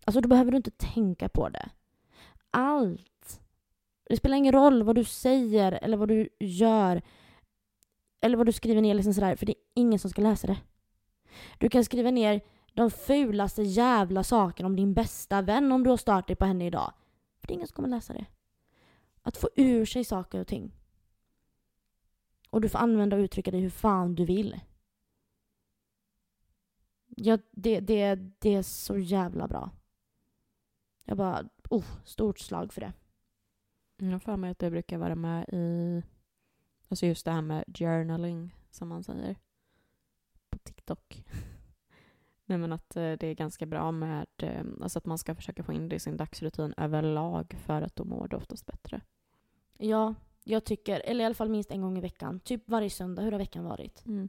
Alltså 0.04 0.20
då 0.20 0.28
behöver 0.28 0.50
du 0.50 0.56
inte 0.56 0.70
tänka 0.70 1.28
på 1.28 1.48
det. 1.48 1.68
Allt. 2.50 3.40
Det 4.08 4.16
spelar 4.16 4.36
ingen 4.36 4.52
roll 4.52 4.82
vad 4.82 4.94
du 4.94 5.04
säger 5.04 5.72
eller 5.72 5.96
vad 5.96 6.08
du 6.08 6.28
gör 6.38 7.02
eller 8.20 8.36
vad 8.36 8.46
du 8.46 8.52
skriver 8.52 8.80
ner, 8.80 8.94
liksom 8.94 9.14
sådär, 9.14 9.36
för 9.36 9.46
det 9.46 9.52
är 9.52 9.62
ingen 9.74 9.98
som 9.98 10.10
ska 10.10 10.22
läsa 10.22 10.46
det. 10.46 10.56
Du 11.58 11.68
kan 11.68 11.84
skriva 11.84 12.10
ner 12.10 12.40
de 12.74 12.90
fulaste 12.90 13.62
jävla 13.62 14.24
sakerna 14.24 14.66
om 14.66 14.76
din 14.76 14.94
bästa 14.94 15.42
vän 15.42 15.72
om 15.72 15.84
du 15.84 15.90
har 15.90 15.96
startat 15.96 16.38
på 16.38 16.44
henne 16.44 16.66
idag. 16.66 16.92
För 17.40 17.46
det 17.46 17.52
är 17.52 17.54
ingen 17.54 17.66
som 17.66 17.74
kommer 17.74 17.88
läsa 17.88 18.12
det. 18.12 18.26
Att 19.28 19.36
få 19.36 19.48
ur 19.56 19.84
sig 19.84 20.04
saker 20.04 20.40
och 20.40 20.46
ting. 20.46 20.72
Och 22.50 22.60
du 22.60 22.68
får 22.68 22.78
använda 22.78 23.16
och 23.16 23.20
uttrycka 23.20 23.50
dig 23.50 23.60
hur 23.60 23.70
fan 23.70 24.14
du 24.14 24.24
vill. 24.24 24.60
Ja, 27.06 27.38
det, 27.50 27.80
det, 27.80 28.14
det 28.14 28.54
är 28.54 28.62
så 28.62 28.98
jävla 28.98 29.48
bra. 29.48 29.70
Jag 31.04 31.16
bara, 31.16 31.48
oh, 31.70 31.84
stort 32.04 32.38
slag 32.38 32.72
för 32.72 32.80
det. 32.80 32.92
Jag 33.96 34.10
har 34.10 34.18
för 34.18 34.36
mig 34.36 34.50
att 34.50 34.58
det 34.58 34.70
brukar 34.70 34.98
vara 34.98 35.14
med 35.14 35.48
i 35.48 36.02
Alltså 36.88 37.06
just 37.06 37.24
det 37.24 37.32
här 37.32 37.42
med 37.42 37.64
journaling, 37.78 38.54
som 38.70 38.88
man 38.88 39.04
säger 39.04 39.36
på 40.50 40.58
TikTok. 40.58 41.24
Nej 42.44 42.58
men 42.58 42.72
att 42.72 42.96
eh, 42.96 43.12
det 43.12 43.26
är 43.26 43.34
ganska 43.34 43.66
bra 43.66 43.92
med, 43.92 44.26
eh, 44.36 44.64
alltså 44.82 44.98
att 44.98 45.06
man 45.06 45.18
ska 45.18 45.34
försöka 45.34 45.62
få 45.62 45.72
in 45.72 45.88
det 45.88 45.96
i 45.96 46.00
sin 46.00 46.16
dagsrutin 46.16 46.74
överlag 46.76 47.56
för 47.66 47.82
att 47.82 47.96
då 47.96 48.04
mår 48.04 48.28
du 48.28 48.36
oftast 48.36 48.66
bättre. 48.66 49.00
Ja, 49.78 50.14
jag 50.44 50.64
tycker, 50.64 51.00
eller 51.00 51.24
i 51.24 51.26
alla 51.26 51.34
fall 51.34 51.48
minst 51.48 51.70
en 51.70 51.82
gång 51.82 51.98
i 51.98 52.00
veckan. 52.00 52.40
Typ 52.40 52.62
varje 52.68 52.90
söndag. 52.90 53.22
Hur 53.22 53.32
har 53.32 53.38
veckan 53.38 53.64
varit? 53.64 54.06
Mm. 54.06 54.28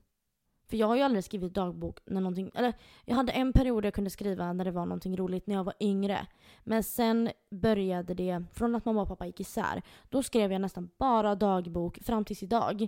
För 0.69 0.77
jag 0.77 0.87
har 0.87 0.95
ju 0.95 1.01
aldrig 1.01 1.23
skrivit 1.23 1.53
dagbok 1.53 1.99
när 2.05 2.21
någonting... 2.21 2.51
Eller 2.55 2.73
jag 3.05 3.15
hade 3.15 3.31
en 3.31 3.53
period 3.53 3.85
jag 3.85 3.93
kunde 3.93 4.09
skriva 4.09 4.53
när 4.53 4.65
det 4.65 4.71
var 4.71 4.85
någonting 4.85 5.17
roligt 5.17 5.47
när 5.47 5.55
jag 5.55 5.63
var 5.63 5.73
yngre. 5.79 6.27
Men 6.63 6.83
sen 6.83 7.29
började 7.51 8.13
det, 8.13 8.43
från 8.53 8.75
att 8.75 8.85
mamma 8.85 9.01
och 9.01 9.07
pappa 9.07 9.25
gick 9.25 9.39
isär, 9.39 9.81
då 10.09 10.23
skrev 10.23 10.51
jag 10.51 10.61
nästan 10.61 10.89
bara 10.97 11.35
dagbok 11.35 11.99
fram 12.03 12.25
tills 12.25 12.43
idag. 12.43 12.87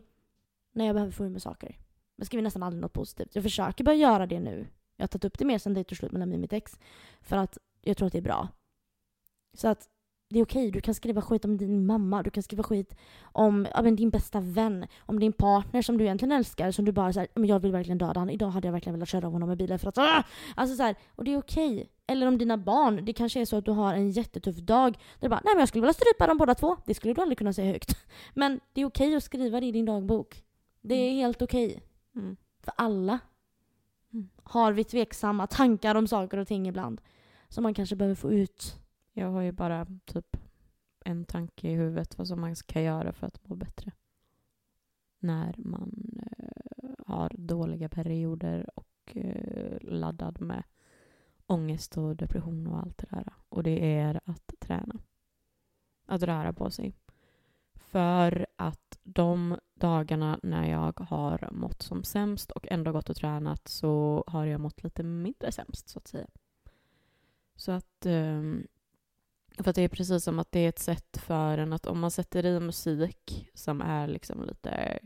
När 0.73 0.85
jag 0.85 0.95
behöver 0.95 1.11
få 1.11 1.25
ur 1.25 1.29
mig 1.29 1.41
saker. 1.41 1.77
Jag 2.15 2.27
skriver 2.27 2.43
nästan 2.43 2.63
aldrig 2.63 2.81
något 2.81 2.93
positivt. 2.93 3.35
Jag 3.35 3.43
försöker 3.43 3.83
börja 3.83 3.97
göra 3.97 4.27
det 4.27 4.39
nu. 4.39 4.67
Jag 4.95 5.03
har 5.03 5.07
tagit 5.07 5.25
upp 5.25 5.37
det 5.37 5.45
mer 5.45 5.57
sen 5.57 5.73
det 5.73 5.83
tog 5.83 5.97
slut 5.97 6.11
mellan 6.11 6.29
mig 6.29 6.35
och 6.35 6.41
mitt 6.41 6.53
ex. 6.53 6.79
För 7.21 7.37
att 7.37 7.57
jag 7.81 7.97
tror 7.97 8.05
att 8.07 8.11
det 8.13 8.19
är 8.19 8.21
bra. 8.21 8.47
Så 9.53 9.67
att 9.67 9.89
det 10.33 10.39
är 10.39 10.43
okej. 10.43 10.71
Du 10.71 10.81
kan 10.81 10.93
skriva 10.95 11.21
skit 11.21 11.45
om 11.45 11.57
din 11.57 11.85
mamma, 11.85 12.23
du 12.23 12.29
kan 12.29 12.43
skriva 12.43 12.63
skit 12.63 12.95
om 13.21 13.67
ja, 13.75 13.81
din 13.81 14.09
bästa 14.09 14.39
vän, 14.39 14.85
om 14.99 15.19
din 15.19 15.33
partner 15.33 15.81
som 15.81 15.97
du 15.97 16.03
egentligen 16.03 16.31
älskar, 16.31 16.71
som 16.71 16.85
du 16.85 16.91
bara 16.91 17.13
säger 17.13 17.27
men 17.35 17.45
jag 17.45 17.59
vill 17.59 17.71
verkligen 17.71 17.97
döda 17.97 18.19
honom. 18.19 18.29
Idag 18.29 18.49
hade 18.49 18.67
jag 18.67 18.73
verkligen 18.73 18.93
velat 18.93 19.09
köra 19.09 19.27
av 19.27 19.33
honom 19.33 19.49
med 19.49 19.57
bilen 19.57 19.79
för 19.79 19.89
att 19.89 19.97
ah! 19.97 20.23
Alltså 20.55 20.75
så 20.75 20.83
här, 20.83 20.95
och 21.15 21.23
det 21.23 21.33
är 21.33 21.37
okej. 21.37 21.89
Eller 22.07 22.27
om 22.27 22.37
dina 22.37 22.57
barn, 22.57 23.05
det 23.05 23.13
kanske 23.13 23.41
är 23.41 23.45
så 23.45 23.55
att 23.57 23.65
du 23.65 23.71
har 23.71 23.93
en 23.93 24.11
jättetuff 24.11 24.55
dag 24.55 24.93
där 24.93 24.99
du 25.19 25.29
bara 25.29 25.41
nej 25.43 25.53
men 25.55 25.59
jag 25.59 25.67
skulle 25.67 25.81
vilja 25.81 25.93
strypa 25.93 26.27
dem 26.27 26.37
båda 26.37 26.55
två. 26.55 26.77
Det 26.85 26.93
skulle 26.93 27.13
du 27.13 27.21
aldrig 27.21 27.37
kunna 27.37 27.53
säga 27.53 27.71
högt. 27.71 27.97
Men 28.33 28.59
det 28.73 28.81
är 28.81 28.85
okej 28.85 29.15
att 29.15 29.23
skriva 29.23 29.59
det 29.59 29.65
i 29.65 29.71
din 29.71 29.85
dagbok. 29.85 30.43
Det 30.81 30.95
är 30.95 31.13
helt 31.13 31.41
okej. 31.41 31.81
Mm. 32.15 32.35
För 32.63 32.73
alla 32.77 33.19
Mm. 34.13 34.29
har 34.43 34.71
vi 34.71 34.83
tveksamma 34.83 35.47
tankar 35.47 35.95
om 35.95 36.07
saker 36.07 36.37
och 36.37 36.47
ting 36.47 36.67
ibland. 36.67 37.01
Som 37.49 37.63
man 37.63 37.73
kanske 37.73 37.95
behöver 37.95 38.15
få 38.15 38.31
ut. 38.31 38.75
Jag 39.13 39.31
har 39.31 39.41
ju 39.41 39.51
bara 39.51 39.87
typ 40.05 40.37
en 41.05 41.25
tanke 41.25 41.67
i 41.67 41.75
huvudet 41.75 42.17
vad 42.17 42.27
som 42.27 42.41
man 42.41 42.55
ska 42.55 42.81
göra 42.81 43.13
för 43.13 43.27
att 43.27 43.47
må 43.49 43.55
bättre. 43.55 43.91
När 45.19 45.55
man 45.57 46.19
eh, 46.37 46.89
har 47.07 47.31
dåliga 47.33 47.89
perioder 47.89 48.69
och 48.75 49.17
eh, 49.17 49.77
laddad 49.81 50.41
med 50.41 50.63
ångest 51.45 51.97
och 51.97 52.15
depression 52.15 52.67
och 52.67 52.79
allt 52.79 52.97
det 52.97 53.07
där. 53.09 53.33
Och 53.49 53.63
det 53.63 53.97
är 53.99 54.21
att 54.25 54.53
träna. 54.59 54.99
Att 56.05 56.23
röra 56.23 56.53
på 56.53 56.71
sig. 56.71 56.93
För 57.73 58.47
att 58.55 58.99
de 59.03 59.59
dagarna 59.73 60.39
när 60.43 60.69
jag 60.69 60.99
har 60.99 61.49
mått 61.51 61.81
som 61.81 62.03
sämst 62.03 62.51
och 62.51 62.67
ändå 62.71 62.91
gått 62.91 63.09
och 63.09 63.15
tränat 63.15 63.67
så 63.67 64.23
har 64.27 64.45
jag 64.45 64.61
mått 64.61 64.83
lite 64.83 65.03
mindre 65.03 65.51
sämst 65.51 65.89
så 65.89 65.99
att 65.99 66.07
säga. 66.07 66.27
Så 67.55 67.71
att 67.71 68.05
ehm, 68.05 68.67
för 69.63 69.69
att 69.69 69.75
det 69.75 69.81
är 69.81 69.87
precis 69.87 70.23
som 70.23 70.39
att 70.39 70.51
det 70.51 70.59
är 70.59 70.69
ett 70.69 70.79
sätt 70.79 71.17
för 71.17 71.57
en 71.57 71.73
att 71.73 71.85
om 71.85 71.99
man 71.99 72.11
sätter 72.11 72.45
i 72.45 72.59
musik 72.59 73.49
som 73.53 73.81
är 73.81 74.07
liksom 74.07 74.43
lite 74.43 74.99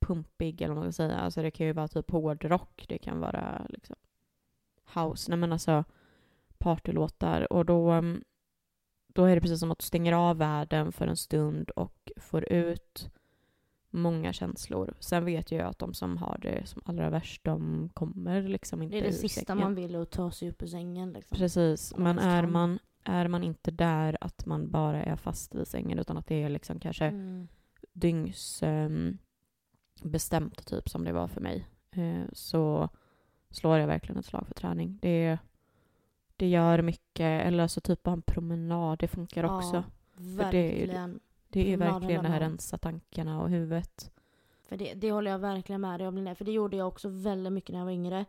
pumpig 0.00 0.62
eller 0.62 0.74
vad 0.74 0.84
man 0.84 0.92
ska 0.92 1.02
säga. 1.02 1.18
Alltså 1.18 1.42
det 1.42 1.50
kan 1.50 1.66
ju 1.66 1.72
vara 1.72 1.88
typ 1.88 2.10
hårdrock, 2.10 2.84
det 2.88 2.98
kan 2.98 3.20
vara 3.20 3.66
liksom 3.68 3.96
house, 4.94 5.30
nej 5.30 5.38
men 5.38 5.52
alltså 5.52 5.84
partylåtar 6.58 7.52
och 7.52 7.64
då, 7.64 7.90
mm, 7.90 8.24
då 9.06 9.24
är 9.24 9.34
det 9.34 9.40
precis 9.40 9.60
som 9.60 9.70
att 9.70 9.78
du 9.78 9.84
stänger 9.84 10.12
av 10.12 10.36
världen 10.36 10.92
för 10.92 11.06
en 11.06 11.16
stund 11.16 11.70
och 11.70 12.12
får 12.16 12.52
ut 12.52 13.10
många 13.90 14.32
känslor. 14.32 14.94
Sen 15.00 15.24
vet 15.24 15.52
jag 15.52 15.66
att 15.66 15.78
de 15.78 15.94
som 15.94 16.16
har 16.16 16.38
det 16.42 16.66
som 16.66 16.82
allra 16.84 17.10
värst, 17.10 17.44
de 17.44 17.88
kommer 17.94 18.42
liksom 18.42 18.82
inte 18.82 18.96
Det 18.96 19.00
är 19.00 19.02
det 19.02 19.08
ur 19.08 19.12
sista 19.12 19.44
sängen. 19.46 19.64
man 19.64 19.74
vill, 19.74 19.96
att 19.96 20.10
ta 20.10 20.30
sig 20.30 20.50
upp 20.50 20.62
ur 20.62 20.66
sängen. 20.66 21.12
Liksom. 21.12 21.38
Precis, 21.38 21.96
men 21.96 22.18
är 22.18 22.46
man, 22.46 22.78
är 23.04 23.28
man 23.28 23.42
inte 23.42 23.70
där 23.70 24.18
att 24.20 24.46
man 24.46 24.70
bara 24.70 25.02
är 25.02 25.16
fast 25.16 25.54
i 25.54 25.64
sängen 25.64 25.98
utan 25.98 26.16
att 26.16 26.26
det 26.26 26.42
är 26.42 26.48
liksom 26.48 26.80
kanske 26.80 27.04
Mm. 27.04 27.48
dygns 27.92 28.62
ehm, 28.62 29.18
typ 30.64 30.88
som 30.88 31.04
det 31.04 31.12
var 31.12 31.28
för 31.28 31.40
mig 31.40 31.66
eh, 31.90 32.22
så 32.32 32.88
slår 33.50 33.78
jag 33.78 33.86
verkligen 33.86 34.18
ett 34.18 34.26
slag 34.26 34.46
för 34.46 34.54
träning. 34.54 34.98
Det, 35.02 35.38
det 36.36 36.48
gör 36.48 36.82
mycket, 36.82 37.46
eller 37.46 37.62
alltså 37.62 37.80
typ 37.80 38.02
bara 38.02 38.12
en 38.12 38.22
promenad, 38.22 38.98
det 38.98 39.08
funkar 39.08 39.44
också. 39.44 39.76
Ja, 39.76 39.82
För 40.16 40.22
det 40.22 40.68
verkligen. 40.68 41.20
Det 41.48 41.72
är 41.72 41.76
verkligen 41.76 42.22
det 42.22 42.28
här 42.28 42.40
rensa 42.40 42.78
tankarna 42.78 43.42
och 43.42 43.50
huvudet. 43.50 44.12
För 44.62 44.76
det, 44.76 44.94
det 44.94 45.12
håller 45.12 45.30
jag 45.30 45.38
verkligen 45.38 45.80
med 45.80 46.00
dig 46.00 46.08
om. 46.08 46.34
För 46.36 46.44
det 46.44 46.52
gjorde 46.52 46.76
jag 46.76 46.88
också 46.88 47.08
väldigt 47.08 47.52
mycket 47.52 47.70
när 47.72 47.78
jag 47.78 47.84
var 47.84 47.92
yngre. 47.92 48.24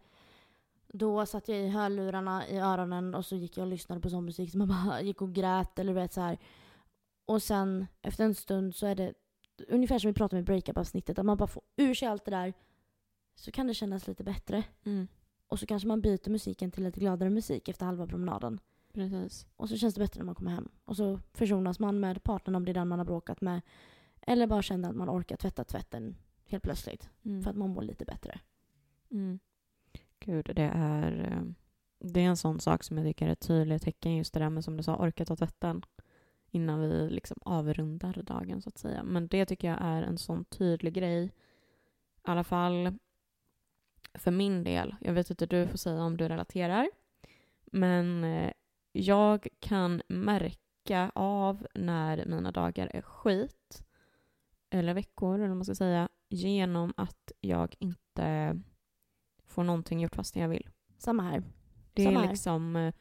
Då 0.94 1.26
satt 1.26 1.48
jag 1.48 1.58
i 1.60 1.68
hörlurarna 1.68 2.48
i 2.48 2.58
öronen 2.58 3.16
och 3.16 3.26
så 3.26 3.36
gick 3.36 3.58
jag 3.58 3.64
och 3.64 3.70
lyssnade 3.70 4.02
på 4.02 4.10
sån 4.10 4.26
musik 4.26 4.52
som 4.52 4.60
man 4.60 4.68
bara 4.68 5.02
gick 5.02 5.22
och 5.22 5.34
grät 5.34 5.80
eller 5.80 5.94
du 5.94 6.00
vet 6.00 6.14
så 6.14 6.22
här. 6.22 6.38
Och 7.26 7.44
sen 7.44 7.88
efter 8.02 8.26
en 8.26 8.36
stund 8.36 8.76
så 8.76 8.88
är 8.88 8.96
det 8.96 9.14
ungefär 9.68 10.00
som 10.00 10.08
vi 10.08 10.14
pratade 10.14 10.36
med 10.36 10.46
breakup-avsnittet. 10.46 11.20
Att 11.20 11.26
man 11.26 11.38
bara 11.38 11.48
får 11.48 11.64
ur 11.76 11.94
sig 11.94 12.08
allt 12.08 12.26
det 12.26 12.32
där. 12.32 12.54
Så 13.36 13.52
kan 13.52 13.68
det 13.68 13.74
kännas 13.74 14.08
lite 14.08 14.24
bättre. 14.24 14.64
Och 15.48 15.60
så 15.60 15.66
kanske 15.66 15.88
man 15.88 16.02
byter 16.02 16.30
musiken 16.30 16.72
till 16.72 16.84
lite 16.84 17.00
gladare 17.00 17.30
musik 17.30 17.68
efter 17.68 17.86
halva 17.86 18.08
promenaden. 18.08 18.60
Precis. 18.94 19.48
Och 19.56 19.70
så 19.70 19.78
känns 19.78 19.94
det 19.94 20.00
bättre 20.00 20.20
när 20.20 20.26
man 20.26 20.36
kommer 20.36 20.52
hem. 20.52 20.70
Och 20.86 20.98
så 20.98 21.20
försonas 21.34 21.80
man 21.80 22.00
med 22.00 22.24
partnern 22.24 22.56
om 22.56 22.66
det 22.66 22.72
är 22.72 22.74
den 22.74 22.88
man 22.88 23.00
har 23.00 23.06
bråkat 23.06 23.42
med. 23.42 23.62
Eller 24.22 24.48
bara 24.48 24.62
känner 24.62 24.90
att 24.90 24.96
man 24.96 25.10
orkar 25.10 25.36
tvätta 25.36 25.64
tvätten 25.64 26.16
helt 26.46 26.64
plötsligt. 26.64 27.10
Mm. 27.24 27.44
För 27.44 27.50
att 27.50 27.56
man 27.58 27.70
mår 27.70 27.82
lite 27.82 28.06
bättre. 28.06 28.40
Mm. 29.12 29.40
Gud, 30.26 30.52
det 30.56 30.72
är, 30.74 31.32
eh, 31.32 31.44
det 32.00 32.20
är 32.20 32.26
en 32.26 32.38
sån 32.38 32.60
sak 32.60 32.84
som 32.84 32.98
jag 32.98 33.08
tycker 33.08 33.28
är 33.28 33.32
ett 33.32 33.48
tydligt 33.48 33.84
tecken 33.84 34.16
just 34.16 34.34
det 34.34 34.40
där 34.40 34.50
med 34.50 34.64
som 34.64 34.78
du 34.78 34.84
sa, 34.84 34.96
orka 34.96 35.26
ta 35.26 35.36
tvätten. 35.36 35.86
innan 36.54 36.80
vi 36.80 37.10
liksom 37.10 37.38
avrundar 37.46 38.14
dagen 38.24 38.62
så 38.62 38.70
att 38.70 38.78
säga. 38.78 39.04
Men 39.04 39.28
det 39.28 39.46
tycker 39.46 39.68
jag 39.68 39.78
är 39.82 40.04
en 40.04 40.18
sån 40.18 40.46
tydlig 40.46 40.94
grej. 40.94 41.26
I 41.26 41.32
alla 42.22 42.44
fall 42.44 42.98
för 44.14 44.32
min 44.32 44.64
del. 44.64 44.96
Jag 45.02 45.14
vet 45.14 45.30
inte, 45.30 45.46
du 45.46 45.68
får 45.68 45.78
säga 45.78 46.04
om 46.04 46.18
du 46.18 46.28
relaterar. 46.28 46.90
Men 47.66 48.24
eh, 48.24 48.52
jag 48.92 49.48
kan 49.60 50.02
märka 50.08 51.12
av 51.16 51.68
när 51.74 52.26
mina 52.26 52.52
dagar 52.52 52.92
är 52.94 53.02
skit, 53.02 53.84
eller 54.70 54.94
veckor 54.94 55.36
eller 55.36 55.48
vad 55.48 55.58
man 55.58 55.66
ska 55.66 55.76
säga, 55.76 56.10
genom 56.30 56.94
att 56.98 57.32
jag 57.42 57.76
inte 57.80 58.60
får 59.52 59.64
någonting 59.64 60.00
gjort 60.02 60.16
fastän 60.16 60.42
jag 60.42 60.50
vill. 60.50 60.70
Samma 60.98 61.24
här. 61.24 61.44
Det 61.94 62.04
Samma 62.04 62.20
är 62.20 62.24
här. 62.24 62.30
liksom, 62.30 62.76
eh, 62.76 62.94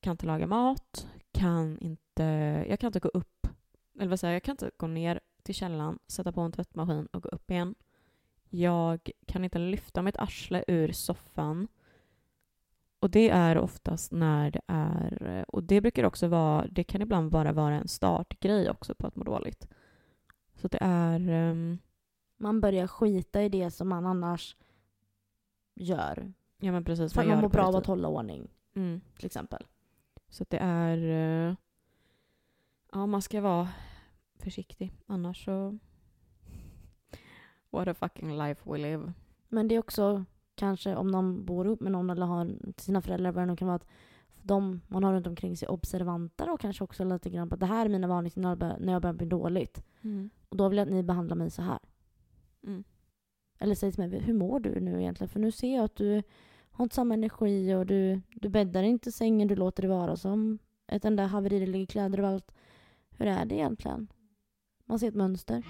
kan 0.00 0.10
inte 0.10 0.26
laga 0.26 0.46
mat, 0.46 1.06
kan 1.32 1.78
inte, 1.78 2.22
jag 2.68 2.80
kan 2.80 2.88
inte 2.88 3.00
gå 3.00 3.08
upp, 3.08 3.46
eller 3.98 4.10
vad 4.10 4.20
säger 4.20 4.32
jag, 4.32 4.36
jag 4.36 4.42
kan 4.42 4.52
inte 4.52 4.70
gå 4.76 4.86
ner 4.86 5.20
till 5.42 5.54
källaren, 5.54 5.98
sätta 6.06 6.32
på 6.32 6.40
en 6.40 6.52
tvättmaskin 6.52 7.06
och 7.06 7.22
gå 7.22 7.28
upp 7.28 7.50
igen. 7.50 7.74
Jag 8.50 9.10
kan 9.26 9.44
inte 9.44 9.58
lyfta 9.58 10.02
mitt 10.02 10.16
arsle 10.16 10.64
ur 10.68 10.92
soffan. 10.92 11.68
Och 13.00 13.10
det 13.10 13.30
är 13.30 13.58
oftast 13.58 14.12
när 14.12 14.50
det 14.50 14.60
är, 14.66 15.44
och 15.48 15.62
det 15.64 15.80
brukar 15.80 16.04
också 16.04 16.28
vara, 16.28 16.66
det 16.70 16.84
kan 16.84 17.02
ibland 17.02 17.30
bara 17.30 17.52
vara 17.52 17.74
en 17.74 17.88
startgrej 17.88 18.70
också 18.70 18.94
på 18.94 19.06
att 19.06 19.16
må 19.16 19.24
dåligt. 19.24 19.68
Så 20.54 20.68
det 20.68 20.78
är, 20.80 21.28
ehm, 21.28 21.78
Man 22.36 22.60
börjar 22.60 22.86
skita 22.86 23.42
i 23.42 23.48
det 23.48 23.70
som 23.70 23.88
man 23.88 24.06
annars 24.06 24.56
gör. 25.82 26.32
ja 26.58 26.72
men 26.72 26.84
precis. 26.84 27.12
För 27.12 27.20
att 27.20 27.28
man 27.28 27.40
mår 27.40 27.48
bra 27.48 27.64
av 27.66 27.76
att 27.76 27.86
hålla 27.86 28.08
ordning, 28.08 28.48
Mm. 28.74 29.00
till 29.16 29.26
exempel. 29.26 29.66
Så 30.28 30.42
att 30.42 30.50
det 30.50 30.58
är... 30.58 30.98
eh, 31.48 31.54
Ja, 32.92 33.06
man 33.06 33.22
ska 33.22 33.40
vara 33.40 33.68
försiktig. 34.38 34.92
Annars 35.06 35.44
så... 35.44 35.78
What 37.70 37.88
a 37.88 37.94
fucking 37.94 38.36
life 38.38 38.70
we 38.70 38.78
live. 38.78 39.12
Men 39.48 39.68
det 39.68 39.74
är 39.74 39.78
också 39.78 40.24
kanske 40.54 40.96
om 40.96 41.08
någon 41.08 41.44
bor 41.44 41.66
ihop 41.66 41.80
med 41.80 41.92
någon 41.92 42.10
eller 42.10 42.26
har 42.26 42.56
sina 42.76 43.02
föräldrar, 43.02 43.32
vad 43.32 43.48
det 43.48 43.56
kan 43.56 43.68
vara, 43.68 43.76
att 43.76 43.86
de 44.42 44.80
man 44.88 45.04
har 45.04 45.12
runt 45.12 45.26
omkring 45.26 45.56
sig 45.56 45.68
observanter 45.68 46.50
och 46.52 46.60
kanske 46.60 46.84
också 46.84 47.04
lite 47.04 47.30
grann 47.30 47.48
på 47.48 47.54
att 47.54 47.60
det 47.60 47.66
här 47.66 47.84
är 47.86 47.90
mina 47.90 48.06
varningssignaler 48.06 48.76
när 48.80 48.92
jag 48.92 49.02
börjar 49.02 49.14
bli 49.14 49.26
dåligt. 49.26 49.84
Och 50.48 50.56
då 50.56 50.68
vill 50.68 50.78
jag 50.78 50.86
att 50.88 50.92
ni 50.94 51.02
behandlar 51.02 51.36
mig 51.36 51.50
så 51.50 51.62
här. 51.62 51.78
Mm. 52.66 52.84
Eller 53.62 53.74
säg 53.74 53.92
till 53.92 54.08
mig, 54.08 54.20
hur 54.20 54.34
mår 54.34 54.60
du 54.60 54.80
nu 54.80 55.00
egentligen? 55.00 55.28
För 55.28 55.40
nu 55.40 55.50
ser 55.50 55.74
jag 55.74 55.84
att 55.84 55.96
du 55.96 56.22
har 56.70 56.82
inte 56.82 56.94
samma 56.94 57.14
energi 57.14 57.74
och 57.74 57.86
du, 57.86 58.20
du 58.34 58.48
bäddar 58.48 58.82
inte 58.82 59.12
sängen, 59.12 59.48
du 59.48 59.56
låter 59.56 59.82
det 59.82 59.88
vara 59.88 60.16
som 60.16 60.58
ett 60.88 61.04
enda 61.04 61.26
haveri, 61.26 61.60
det 61.60 61.66
ligger 61.66 61.86
kläder 61.86 62.18
överallt. 62.18 62.52
Hur 63.18 63.26
är 63.26 63.44
det 63.44 63.54
egentligen? 63.54 64.08
Man 64.84 64.98
ser 64.98 65.08
ett 65.08 65.14
mönster. 65.14 65.62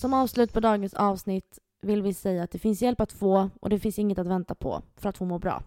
Som 0.00 0.14
avslut 0.14 0.52
på 0.52 0.60
dagens 0.60 0.94
avsnitt 0.94 1.58
vill 1.82 2.02
vi 2.02 2.14
säga 2.14 2.42
att 2.42 2.50
det 2.50 2.58
finns 2.58 2.82
hjälp 2.82 3.00
att 3.00 3.12
få 3.12 3.50
och 3.60 3.70
det 3.70 3.78
finns 3.78 3.98
inget 3.98 4.18
att 4.18 4.26
vänta 4.26 4.54
på 4.54 4.82
för 4.96 5.08
att 5.08 5.18
få 5.18 5.24
må 5.24 5.38
bra. 5.38 5.62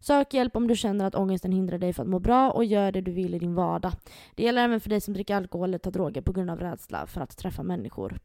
Sök 0.00 0.34
hjälp 0.34 0.56
om 0.56 0.68
du 0.68 0.76
känner 0.76 1.04
att 1.04 1.14
ångesten 1.14 1.52
hindrar 1.52 1.78
dig 1.78 1.92
för 1.92 2.02
att 2.02 2.08
må 2.08 2.18
bra 2.18 2.50
och 2.50 2.64
gör 2.64 2.92
det 2.92 3.00
du 3.00 3.12
vill 3.12 3.34
i 3.34 3.38
din 3.38 3.54
vardag. 3.54 3.92
Det 4.34 4.42
gäller 4.42 4.64
även 4.64 4.80
för 4.80 4.90
dig 4.90 5.00
som 5.00 5.14
dricker 5.14 5.36
alkohol 5.36 5.68
eller 5.68 5.78
tar 5.78 5.90
droger 5.90 6.20
på 6.20 6.32
grund 6.32 6.50
av 6.50 6.60
rädsla 6.60 7.06
för 7.06 7.20
att 7.20 7.36
träffa 7.36 7.62
människor. 7.62 8.18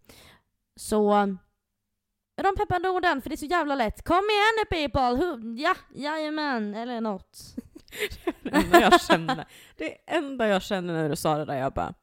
Så 0.78 1.38
de 2.36 2.56
peppande 2.58 2.90
orden, 2.90 3.22
för 3.22 3.30
det 3.30 3.36
är 3.36 3.38
så 3.38 3.46
jävla 3.46 3.76
lätt. 3.76 4.04
Kom 4.04 4.16
igen 4.16 4.54
nu 4.60 4.66
people! 4.66 5.02
Hu- 5.26 5.56
Ja, 5.58 5.76
jajamän, 5.94 6.76
eller 6.76 7.02
något. 7.02 7.56
Det 8.44 8.50
enda 8.52 8.82
jag 8.82 9.02
känner, 9.02 9.46
det 9.78 9.98
enda 10.06 10.48
jag 10.48 10.62
känner 10.64 10.94
när 10.94 11.10
du 11.10 11.16
sa 11.16 11.38
det 11.38 11.46
där, 11.46 11.56
jag 11.58 11.74
bara 11.74 11.94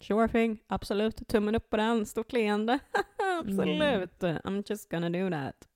Sure 0.00 0.28
thing, 0.28 0.58
absolut, 0.66 1.28
tummen 1.28 1.54
upp 1.54 1.70
på 1.70 1.76
den, 1.76 2.06
stort 2.06 2.32
leende. 2.32 2.78
absolut, 3.40 4.20
I'm 4.22 4.64
just 4.66 4.90
gonna 4.90 5.10
do 5.10 5.30
that. 5.30 5.68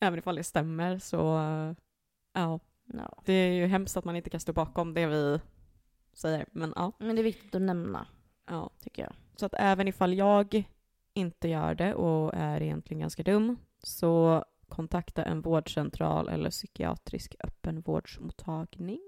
Även 0.00 0.18
ifall 0.18 0.36
det 0.36 0.44
stämmer 0.44 0.98
så, 0.98 1.38
eh, 1.38 1.72
ja, 2.32 2.60
Ja. 2.92 3.18
det 3.24 3.32
är 3.32 3.52
ju 3.52 3.66
hemskt 3.66 3.96
att 3.96 4.04
man 4.04 4.16
inte 4.16 4.30
kan 4.30 4.40
stå 4.40 4.52
bakom 4.52 4.94
det 4.94 5.06
vi 5.06 5.40
säger, 6.12 6.46
men 6.52 6.72
ja. 6.76 6.92
Men 6.98 7.16
det 7.16 7.22
är 7.22 7.24
viktigt 7.24 7.54
att 7.54 7.62
nämna, 7.62 8.06
ja. 8.46 8.70
tycker 8.80 9.02
jag. 9.02 9.12
Så 9.36 9.46
att 9.46 9.54
även 9.58 9.88
ifall 9.88 10.14
jag 10.14 10.64
inte 11.14 11.48
gör 11.48 11.74
det 11.74 11.94
och 11.94 12.34
är 12.34 12.62
egentligen 12.62 13.00
ganska 13.00 13.22
dum 13.22 13.56
så 13.82 14.44
kontakta 14.68 15.24
en 15.24 15.40
vårdcentral 15.40 16.28
eller 16.28 16.50
psykiatrisk 16.50 17.34
öppenvårdsmottagning. 17.44 19.00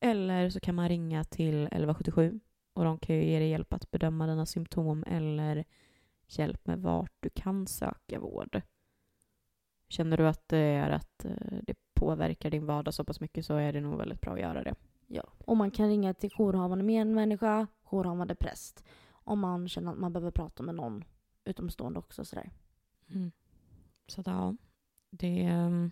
Eller 0.00 0.50
så 0.50 0.60
kan 0.60 0.74
man 0.74 0.88
ringa 0.88 1.24
till 1.24 1.54
1177 1.54 2.40
och 2.72 2.84
de 2.84 2.98
kan 2.98 3.16
ju 3.16 3.24
ge 3.24 3.38
dig 3.38 3.48
hjälp 3.48 3.72
att 3.72 3.90
bedöma 3.90 4.26
dina 4.26 4.46
symptom 4.46 5.04
eller 5.06 5.64
hjälp 6.26 6.66
med 6.66 6.82
vart 6.82 7.12
du 7.20 7.28
kan 7.28 7.66
söka 7.66 8.20
vård. 8.20 8.62
Känner 9.88 10.16
du 10.16 10.28
att 10.28 10.48
det 10.48 10.58
är 10.58 10.90
att 10.90 11.24
eh, 11.24 11.58
det 11.62 11.74
påverkar 11.94 12.50
din 12.50 12.66
vardag 12.66 12.94
så 12.94 13.04
pass 13.04 13.20
mycket 13.20 13.46
så 13.46 13.54
är 13.54 13.72
det 13.72 13.80
nog 13.80 13.98
väldigt 13.98 14.20
bra 14.20 14.32
att 14.32 14.40
göra 14.40 14.62
det. 14.62 14.74
Ja. 15.06 15.22
Och 15.38 15.56
man 15.56 15.70
kan 15.70 15.88
ringa 15.88 16.14
till 16.14 16.30
jourhavande 16.30 16.84
medmänniska, 16.84 17.66
jourhavande 17.84 18.34
präst. 18.34 18.84
Om 19.26 19.40
man 19.40 19.68
känner 19.68 19.92
att 19.92 19.98
man 19.98 20.12
behöver 20.12 20.30
prata 20.30 20.62
med 20.62 20.74
någon 20.74 21.04
utomstående 21.44 21.98
också. 21.98 22.24
Sådär. 22.24 22.50
Mm. 23.10 23.32
Så 24.06 24.20
att, 24.20 24.26
ja, 24.26 24.56
det... 25.10 25.50
Um, 25.50 25.90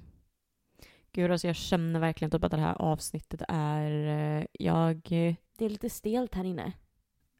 gud, 1.12 1.31
alltså 1.31 1.47
jag 1.47 1.56
känner 1.56 2.01
verkligen 2.01 2.31
typ 2.31 2.44
att 2.44 2.51
det 2.51 2.56
här 2.56 2.74
avsnittet 2.74 3.43
är... 3.48 3.90
eh, 3.90 4.47
jag... 4.52 5.01
Det 5.56 5.65
är 5.65 5.69
lite 5.69 5.90
stelt 5.90 6.35
här 6.35 6.44
inne. 6.44 6.73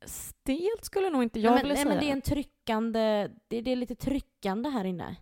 Stelt 0.07 0.85
skulle 0.85 1.11
nog 1.11 1.23
inte 1.23 1.41
jag 1.41 1.55
nej, 1.55 1.63
men, 1.63 1.69
vilja 1.69 1.75
nej, 1.75 1.83
säga. 1.83 1.95
men 1.95 2.05
det 2.05 2.11
är 2.11 2.13
en 2.13 2.23
tryckande, 2.23 3.29
det, 3.49 3.61
det 3.61 3.73
är 3.73 3.77
lite 3.77 3.95
tryckande 3.95 4.71
här 4.71 4.85
inne. 4.85 5.17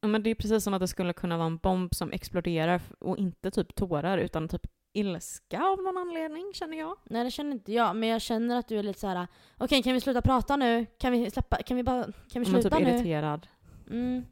Ja, 0.00 0.08
men 0.08 0.22
det 0.22 0.30
är 0.30 0.34
precis 0.34 0.64
som 0.64 0.74
att 0.74 0.80
det 0.80 0.88
skulle 0.88 1.12
kunna 1.12 1.36
vara 1.36 1.46
en 1.46 1.56
bomb 1.56 1.94
som 1.94 2.12
exploderar 2.12 2.82
och 2.98 3.18
inte 3.18 3.50
typ 3.50 3.74
tårar 3.74 4.18
utan 4.18 4.48
typ 4.48 4.66
ilska 4.94 5.64
av 5.64 5.82
någon 5.82 5.98
anledning, 5.98 6.52
känner 6.54 6.78
jag. 6.78 6.96
Nej 7.04 7.24
det 7.24 7.30
känner 7.30 7.52
inte 7.52 7.72
jag, 7.72 7.96
men 7.96 8.08
jag 8.08 8.22
känner 8.22 8.58
att 8.58 8.68
du 8.68 8.78
är 8.78 8.82
lite 8.82 9.00
så 9.00 9.06
här. 9.06 9.26
okej 9.58 9.82
kan 9.82 9.92
vi 9.92 10.00
sluta 10.00 10.22
prata 10.22 10.56
nu? 10.56 10.86
Kan 10.98 11.12
vi 11.12 11.30
släppa, 11.30 11.56
kan 11.56 11.76
vi 11.76 11.82
bara, 11.82 12.04
kan 12.04 12.42
vi 12.42 12.44
sluta 12.44 12.70
typ 12.70 12.86
nu? 12.86 12.90
irriterad. 12.90 13.46
Mm. 13.90 14.24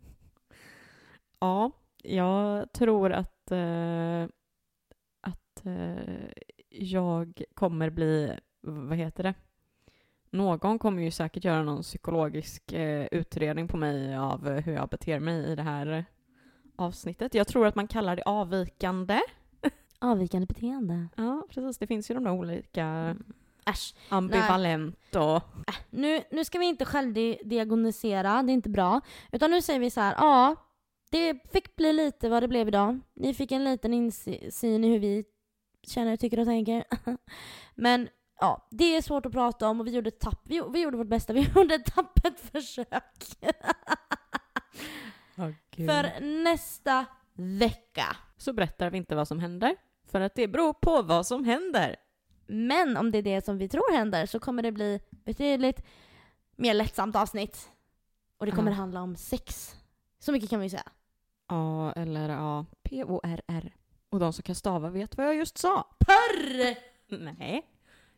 Ja, 1.39 1.71
jag 2.03 2.73
tror 2.73 3.13
att, 3.13 3.51
eh, 3.51 4.23
att 5.21 5.67
eh, 5.67 6.31
jag 6.69 7.43
kommer 7.55 7.91
bli, 7.91 8.39
vad 8.61 8.99
heter 8.99 9.23
det? 9.23 9.35
Någon 10.31 10.79
kommer 10.79 11.03
ju 11.03 11.11
säkert 11.11 11.45
göra 11.45 11.63
någon 11.63 11.83
psykologisk 11.83 12.73
eh, 12.73 13.07
utredning 13.11 13.69
på 13.69 13.77
mig 13.77 14.17
av 14.17 14.51
hur 14.51 14.73
jag 14.73 14.89
beter 14.89 15.21
mig 15.21 15.53
i 15.53 15.55
det 15.55 15.63
här 15.63 16.05
avsnittet. 16.77 17.35
Jag 17.35 17.49
tror 17.49 17.67
att 17.67 17.75
man 17.75 17.89
kallar 17.89 18.17
det 18.17 18.23
avvikande. 18.23 19.21
Avvikande 20.03 20.47
beteende. 20.47 21.09
Ja, 21.17 21.47
precis. 21.49 21.79
Det 21.79 21.87
finns 21.87 22.11
ju 22.11 22.15
de 22.15 22.25
där 22.25 22.33
olika 22.33 22.85
Mm. 22.85 23.23
Äsch. 23.67 23.95
ambivalent 24.09 25.17
och... 25.17 25.37
Äh, 25.69 25.75
nu, 25.91 26.23
nu 26.31 26.45
ska 26.45 26.59
vi 26.59 26.67
inte 26.67 26.85
självdiagnosera, 26.85 28.43
det 28.43 28.53
är 28.53 28.55
inte 28.55 28.69
bra. 28.69 29.01
Utan 29.33 29.51
nu 29.51 29.63
säger 29.63 29.81
vi 29.81 29.91
så 29.91 30.01
här, 30.01 30.15
ja, 30.19 30.57
det 31.11 31.53
fick 31.53 31.77
bli 31.77 31.93
lite 31.93 32.29
vad 32.29 32.43
det 32.43 32.49
blev 32.49 32.69
idag. 32.69 33.01
Ni 33.15 33.35
fick 33.35 33.53
en 33.53 33.65
liten 33.65 33.95
insyn 33.95 34.85
i 34.85 34.89
hur 34.89 34.99
vi 34.99 35.25
känner, 35.83 36.17
tycker 36.17 36.39
och 36.41 36.47
tänker. 36.47 36.85
Men 37.75 38.09
ja, 38.41 38.69
det 38.71 38.97
är 38.97 39.03
svårt 39.03 39.27
att 39.27 39.33
prata 39.33 39.69
om 39.69 39.81
och 39.81 39.87
vi 39.87 39.91
gjorde, 39.91 40.09
ett 40.09 40.21
tapp, 40.21 40.41
vi, 40.45 40.63
vi 40.73 40.83
gjorde 40.83 40.97
vårt 40.97 41.09
bästa, 41.09 41.33
vi 41.39 41.49
gjorde 41.57 41.75
ett 41.75 41.95
tappert 41.95 42.41
försök. 42.41 43.15
För 45.77 46.21
nästa 46.43 47.07
vecka. 47.35 48.17
Så 48.37 48.53
berättar 48.53 48.91
vi 48.91 48.99
inte 48.99 49.15
vad 49.15 49.29
som 49.29 49.39
händer. 49.39 49.77
För 50.13 50.21
att 50.21 50.35
det 50.35 50.49
beror 50.49 50.73
på 50.73 51.03
vad 51.03 51.27
som 51.27 51.45
händer. 51.45 51.97
Men 52.47 52.97
om 52.97 53.11
det 53.11 53.19
är 53.19 53.23
det 53.23 53.45
som 53.45 53.59
vi 53.59 53.69
tror 53.69 53.93
händer 53.97 54.27
så 54.27 54.41
kommer 54.41 54.63
det 54.63 54.73
bli 54.73 55.01
betydligt 55.11 55.83
mer 56.57 56.75
lättsamt 56.75 57.17
avsnitt. 57.17 57.69
Och 58.39 58.47
det 58.47 58.53
kommer 58.53 58.71
Ja. 58.71 58.77
handla 58.77 59.03
om 59.03 59.17
sex. 59.17 59.75
Så 60.19 60.33
mycket 60.33 60.51
kan 60.51 60.61
vi 60.61 60.71
säga. 60.71 60.83
Ja, 61.49 61.93
eller 61.93 62.29
ja, 62.29 62.67
P-O-R-R. 62.83 63.75
Och 64.11 64.21
de 64.21 64.33
som 64.33 64.43
kan 64.43 64.55
stava 64.55 64.91
vet 64.91 65.17
vad 65.17 65.27
jag 65.27 65.35
just 65.35 65.59
sa. 65.59 65.87
Purr! 65.99 66.77
Nej. 67.19 67.67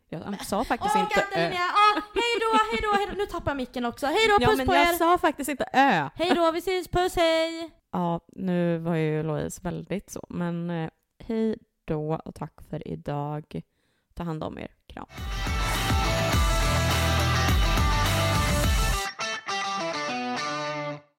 Jag 0.09 0.45
sa 0.45 0.63
faktiskt 0.63 0.95
Åh 0.95 1.01
inte 1.01 1.21
ö. 1.39 1.47
Ah, 1.47 2.01
hej 2.13 2.33
då, 2.41 2.57
hej 2.71 2.79
då, 2.83 2.91
hej 2.97 3.05
då. 3.09 3.13
Nu 3.17 3.25
tappar 3.25 3.51
jag 3.51 3.57
micken 3.57 3.85
också. 3.85 4.05
Hej 4.05 4.27
då, 4.29 4.37
Ja, 4.39 4.47
puss 4.47 4.57
men 4.57 4.67
på 4.67 4.75
jag 4.75 4.89
er! 4.89 4.93
sa 4.93 5.17
faktiskt 5.17 5.49
inte 5.49 5.63
ö. 5.73 6.09
Hej 6.15 6.31
då, 6.35 6.51
vi 6.51 6.57
ses, 6.59 6.87
puss, 6.87 7.15
hej! 7.15 7.71
Ja, 7.91 8.19
nu 8.35 8.77
var 8.77 8.95
ju 8.95 9.23
Louise 9.23 9.61
väldigt 9.63 10.09
så. 10.09 10.25
Men 10.29 10.69
eh, 10.69 10.89
hej 11.19 11.57
då 11.85 12.15
och 12.25 12.35
tack 12.35 12.61
för 12.61 12.87
idag. 12.87 13.61
Ta 14.13 14.23
hand 14.23 14.43
om 14.43 14.57
er. 14.57 14.71
Kram. 14.87 15.07